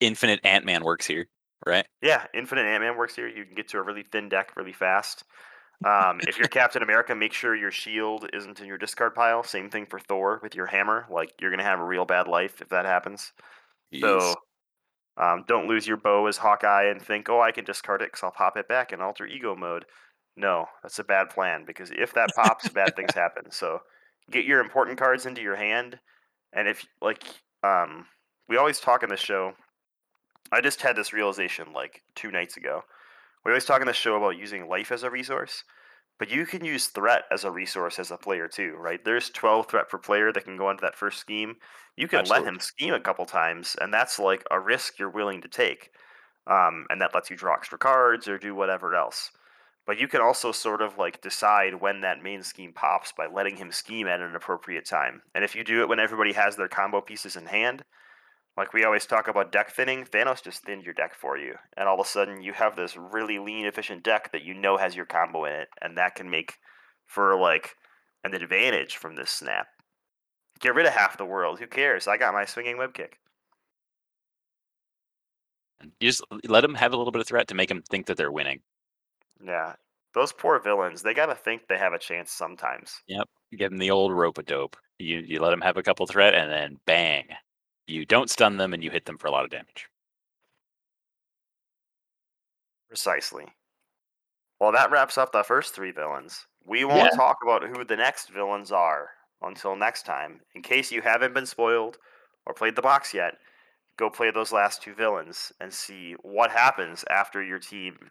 Infinite 0.01 0.41
Ant 0.45 0.65
Man 0.65 0.83
works 0.83 1.07
here, 1.07 1.27
right? 1.67 1.87
Yeah, 2.03 2.27
Infinite 2.35 2.67
Ant 2.67 2.83
Man 2.83 2.97
works 2.97 3.15
here. 3.17 3.29
You 3.29 3.45
can 3.45 3.55
get 3.55 3.69
to 3.69 3.79
a 3.79 3.83
really 3.83 4.05
thin 4.05 4.29
deck 4.29 4.57
really 4.57 4.73
fast. 4.73 5.25
Um, 5.85 6.21
if 6.29 6.37
you're 6.39 6.49
Captain 6.49 6.83
America, 6.83 7.15
make 7.15 7.33
sure 7.33 7.57
your 7.57 7.71
shield 7.71 8.29
isn't 8.35 8.61
in 8.61 8.67
your 8.67 8.77
discard 8.77 9.15
pile. 9.15 9.43
Same 9.43 9.71
thing 9.71 9.87
for 9.87 9.99
Thor 9.99 10.39
with 10.43 10.55
your 10.55 10.67
hammer. 10.67 11.07
Like 11.11 11.33
you're 11.41 11.51
gonna 11.51 11.63
have 11.63 11.81
a 11.81 11.85
real 11.85 12.05
bad 12.05 12.29
life 12.29 12.61
if 12.61 12.69
that 12.69 12.85
happens. 12.85 13.33
So 13.99 14.19
Jeez. 14.19 14.35
Um, 15.21 15.45
don't 15.47 15.69
lose 15.69 15.87
your 15.87 15.99
bow 15.99 16.27
as 16.27 16.39
Hawkeye 16.39 16.85
and 16.85 17.01
think, 17.01 17.29
oh, 17.29 17.43
I 17.43 17.53
can 17.53 17.65
discard 17.65 18.01
it 18.01 18.07
because 18.07 18.23
I'll 18.23 18.31
pop 18.31 18.57
it 18.57 18.69
back 18.69 18.93
in 18.93 19.03
alter 19.03 19.27
ego 19.27 19.55
mode. 19.55 19.85
No, 20.37 20.67
that's 20.83 20.99
a 20.99 21.05
bad 21.05 21.29
plan 21.29 21.65
because 21.67 21.91
if 21.95 22.15
that 22.15 22.31
pops, 22.35 22.69
bad 22.69 22.97
things 22.97 23.13
happen. 23.15 23.51
So 23.51 23.81
get 24.31 24.47
your 24.47 24.61
important 24.61 24.99
cards 24.99 25.27
into 25.27 25.43
your 25.43 25.57
hand, 25.57 25.99
and 26.55 26.67
if 26.67 26.87
like 27.03 27.23
um, 27.63 28.07
we 28.49 28.57
always 28.57 28.81
talk 28.81 29.03
in 29.03 29.11
this 29.11 29.21
show, 29.21 29.53
I 30.51 30.63
just 30.63 30.81
had 30.81 30.97
this 30.97 31.13
realization 31.13 31.73
like 31.75 32.03
two 32.15 32.31
nights 32.31 32.57
ago. 32.57 32.83
We 33.45 33.53
always 33.53 33.67
talk 33.67 33.83
in 33.83 33.87
the 33.87 33.93
show 33.93 34.17
about 34.17 34.39
using 34.39 34.69
life 34.69 34.91
as 34.91 35.03
a 35.03 35.11
resource, 35.11 35.65
but 36.21 36.31
you 36.31 36.45
can 36.45 36.63
use 36.63 36.89
threat 36.89 37.25
as 37.33 37.45
a 37.45 37.51
resource 37.51 37.99
as 37.99 38.11
a 38.11 38.17
player 38.19 38.47
too, 38.47 38.75
right? 38.79 39.03
There's 39.03 39.31
12 39.31 39.69
threat 39.69 39.89
per 39.89 39.97
player 39.97 40.31
that 40.33 40.45
can 40.45 40.59
go 40.59 40.71
into 40.71 40.83
that 40.83 40.95
first 40.95 41.19
scheme. 41.19 41.57
You 41.97 42.09
can 42.09 42.27
let 42.27 42.45
him 42.45 42.61
scheme 42.61 42.93
a 42.93 43.01
couple 43.01 43.25
times, 43.25 43.75
and 43.81 43.93
that's 43.93 44.19
like 44.19 44.45
a 44.51 44.61
risk 44.61 44.99
you're 44.99 45.09
willing 45.09 45.41
to 45.41 45.49
take. 45.49 45.91
Um, 46.47 46.85
and 46.91 47.01
that 47.01 47.15
lets 47.15 47.31
you 47.31 47.37
draw 47.37 47.55
extra 47.55 47.79
cards 47.79 48.29
or 48.29 48.37
do 48.37 48.55
whatever 48.55 48.95
else. 48.95 49.31
But 49.87 49.99
you 49.99 50.09
can 50.09 50.21
also 50.21 50.53
sort 50.53 50.83
of 50.83 50.99
like 50.99 51.23
decide 51.23 51.81
when 51.81 52.03
that 52.03 52.23
main 52.23 52.43
scheme 52.43 52.75
pops 52.75 53.13
by 53.17 53.27
letting 53.27 53.57
him 53.57 53.73
scheme 53.73 54.07
at 54.07 54.21
an 54.21 54.37
appropriate 54.37 54.85
time. 54.85 55.23
And 55.35 55.43
if 55.43 55.55
you 55.55 55.65
do 55.65 55.81
it 55.81 55.89
when 55.89 56.01
everybody 56.01 56.35
has 56.35 56.55
their 56.55 56.69
combo 56.69 57.01
pieces 57.01 57.35
in 57.35 57.47
hand, 57.47 57.83
Like 58.61 58.75
we 58.75 58.85
always 58.85 59.07
talk 59.07 59.27
about 59.27 59.53
deck 59.53 59.71
thinning, 59.71 60.05
Thanos 60.05 60.43
just 60.43 60.65
thinned 60.65 60.85
your 60.85 60.93
deck 60.93 61.15
for 61.15 61.39
you, 61.39 61.55
and 61.79 61.89
all 61.89 61.99
of 61.99 62.07
a 62.07 62.09
sudden 62.09 62.43
you 62.43 62.53
have 62.53 62.77
this 62.77 62.95
really 62.95 63.39
lean, 63.39 63.65
efficient 63.65 64.03
deck 64.03 64.33
that 64.33 64.43
you 64.43 64.53
know 64.53 64.77
has 64.77 64.95
your 64.95 65.07
combo 65.07 65.47
in 65.47 65.53
it, 65.53 65.69
and 65.81 65.97
that 65.97 66.15
can 66.15 66.29
make 66.29 66.59
for 67.07 67.41
like 67.41 67.77
an 68.23 68.35
advantage 68.35 68.97
from 68.97 69.17
this 69.17 69.31
snap. 69.31 69.69
Get 70.61 70.75
rid 70.75 70.85
of 70.85 70.93
half 70.93 71.17
the 71.17 71.25
world. 71.25 71.59
Who 71.59 71.67
cares? 71.67 72.07
I 72.07 72.19
got 72.19 72.35
my 72.35 72.45
swinging 72.45 72.77
web 72.77 72.93
kick. 72.93 73.17
You 75.99 76.11
just 76.11 76.23
let 76.47 76.61
them 76.61 76.75
have 76.75 76.93
a 76.93 76.99
little 76.99 77.13
bit 77.13 77.23
of 77.23 77.27
threat 77.27 77.49
to 77.49 77.55
make 77.55 77.71
them 77.71 77.83
think 77.89 78.05
that 78.09 78.19
they're 78.19 78.31
winning. 78.31 78.61
Yeah, 79.43 79.73
those 80.13 80.35
poor 80.35 80.61
villains. 80.61 81.01
They 81.01 81.15
gotta 81.15 81.35
think 81.35 81.63
they 81.67 81.79
have 81.79 81.95
a 81.95 81.99
chance 81.99 82.31
sometimes. 82.31 83.01
Yep, 83.09 83.27
give 83.57 83.71
them 83.71 83.79
the 83.79 83.91
old 83.91 84.13
rope 84.13 84.37
a 84.37 84.43
dope. 84.43 84.77
You 84.99 85.21
you 85.27 85.41
let 85.41 85.49
them 85.49 85.63
have 85.63 85.79
a 85.79 85.83
couple 85.83 86.07
threat, 86.07 86.35
and 86.35 86.53
then 86.53 86.77
bang, 86.85 87.25
you 87.91 88.07
don't 88.07 88.31
stun 88.31 88.57
them, 88.57 88.73
and 88.73 88.83
you 88.83 88.91
hit 88.91 89.05
them 89.07 89.19
for 89.19 89.27
a 89.27 89.31
lot 89.31 89.45
of 89.45 89.51
damage. 89.51 89.89
Precisely. 92.89 93.47
Well, 94.59 94.73
that 94.73 94.91
wraps 94.91 95.17
up 95.17 95.33
the 95.33 95.43
first 95.43 95.75
three 95.75 95.91
villains. 95.91 96.47
We 96.65 96.85
won't 96.85 97.13
Yeah. 97.13 97.17
talk 97.17 97.39
about 97.43 97.63
who 97.63 97.85
the 97.85 97.97
next 97.97 98.29
villains 98.29 98.73
are 98.73 99.11
until 99.43 99.75
next 99.77 100.05
time. 100.05 100.45
In 100.55 100.63
case 100.63 100.93
you 100.93 101.01
haven't 101.03 101.33
been 101.33 101.47
spoiled 101.47 101.99
or 102.47 102.55
played 102.55 102.77
the 102.77 102.83
box 102.83 103.15
yet, 103.15 103.39
go 103.97 104.11
play 104.11 104.31
those 104.31 104.53
last 104.53 104.83
two 104.83 104.95
villains 104.95 105.53
and 105.61 105.73
see 105.73 106.13
what 106.15 106.51
happens 106.51 107.05
after 107.09 107.43
your 107.43 107.59
team 107.59 108.11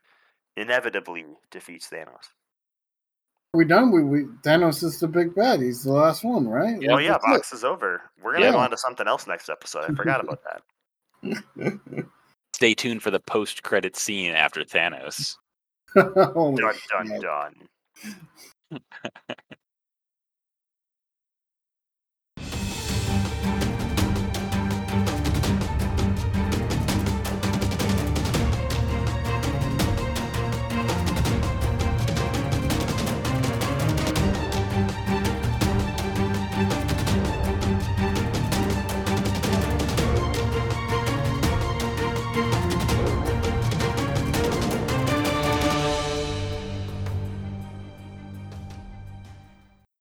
inevitably 0.55 1.25
defeats 1.51 1.87
Thanos. 1.89 2.33
We 3.53 3.65
done? 3.65 3.91
We, 3.91 4.03
we 4.03 4.23
Thanos 4.43 4.83
is 4.83 4.99
the 4.99 5.07
big 5.07 5.33
bad. 5.35 5.59
He's 5.61 5.83
the 5.83 5.91
last 5.93 6.23
one, 6.23 6.47
right? 6.47 6.77
Oh 6.89 6.93
Like, 6.93 7.03
yeah, 7.05 7.11
that's 7.13 7.23
it. 7.25 7.27
box 7.27 7.53
is 7.53 7.63
over. 7.63 8.01
We're 8.21 8.33
gonna 8.33 8.45
Yeah. 8.45 8.51
go 8.51 8.57
on 8.59 8.69
to 8.71 8.77
something 8.77 9.07
else 9.07 9.25
next 9.27 9.49
episode. 9.49 9.89
I 9.89 9.93
forgot 9.95 10.23
about 10.23 10.39
that. 10.43 10.61
Stay 12.55 12.73
tuned 12.73 13.01
for 13.01 13.11
the 13.11 13.19
post 13.19 13.63
credit 13.63 13.95
scene 13.95 14.31
after 14.33 14.61
Thanos. 14.63 15.35
Holy 15.95 16.61
Dun 16.61 16.73
shit. 16.75 17.21
dun 17.21 17.53
dun. 18.71 18.79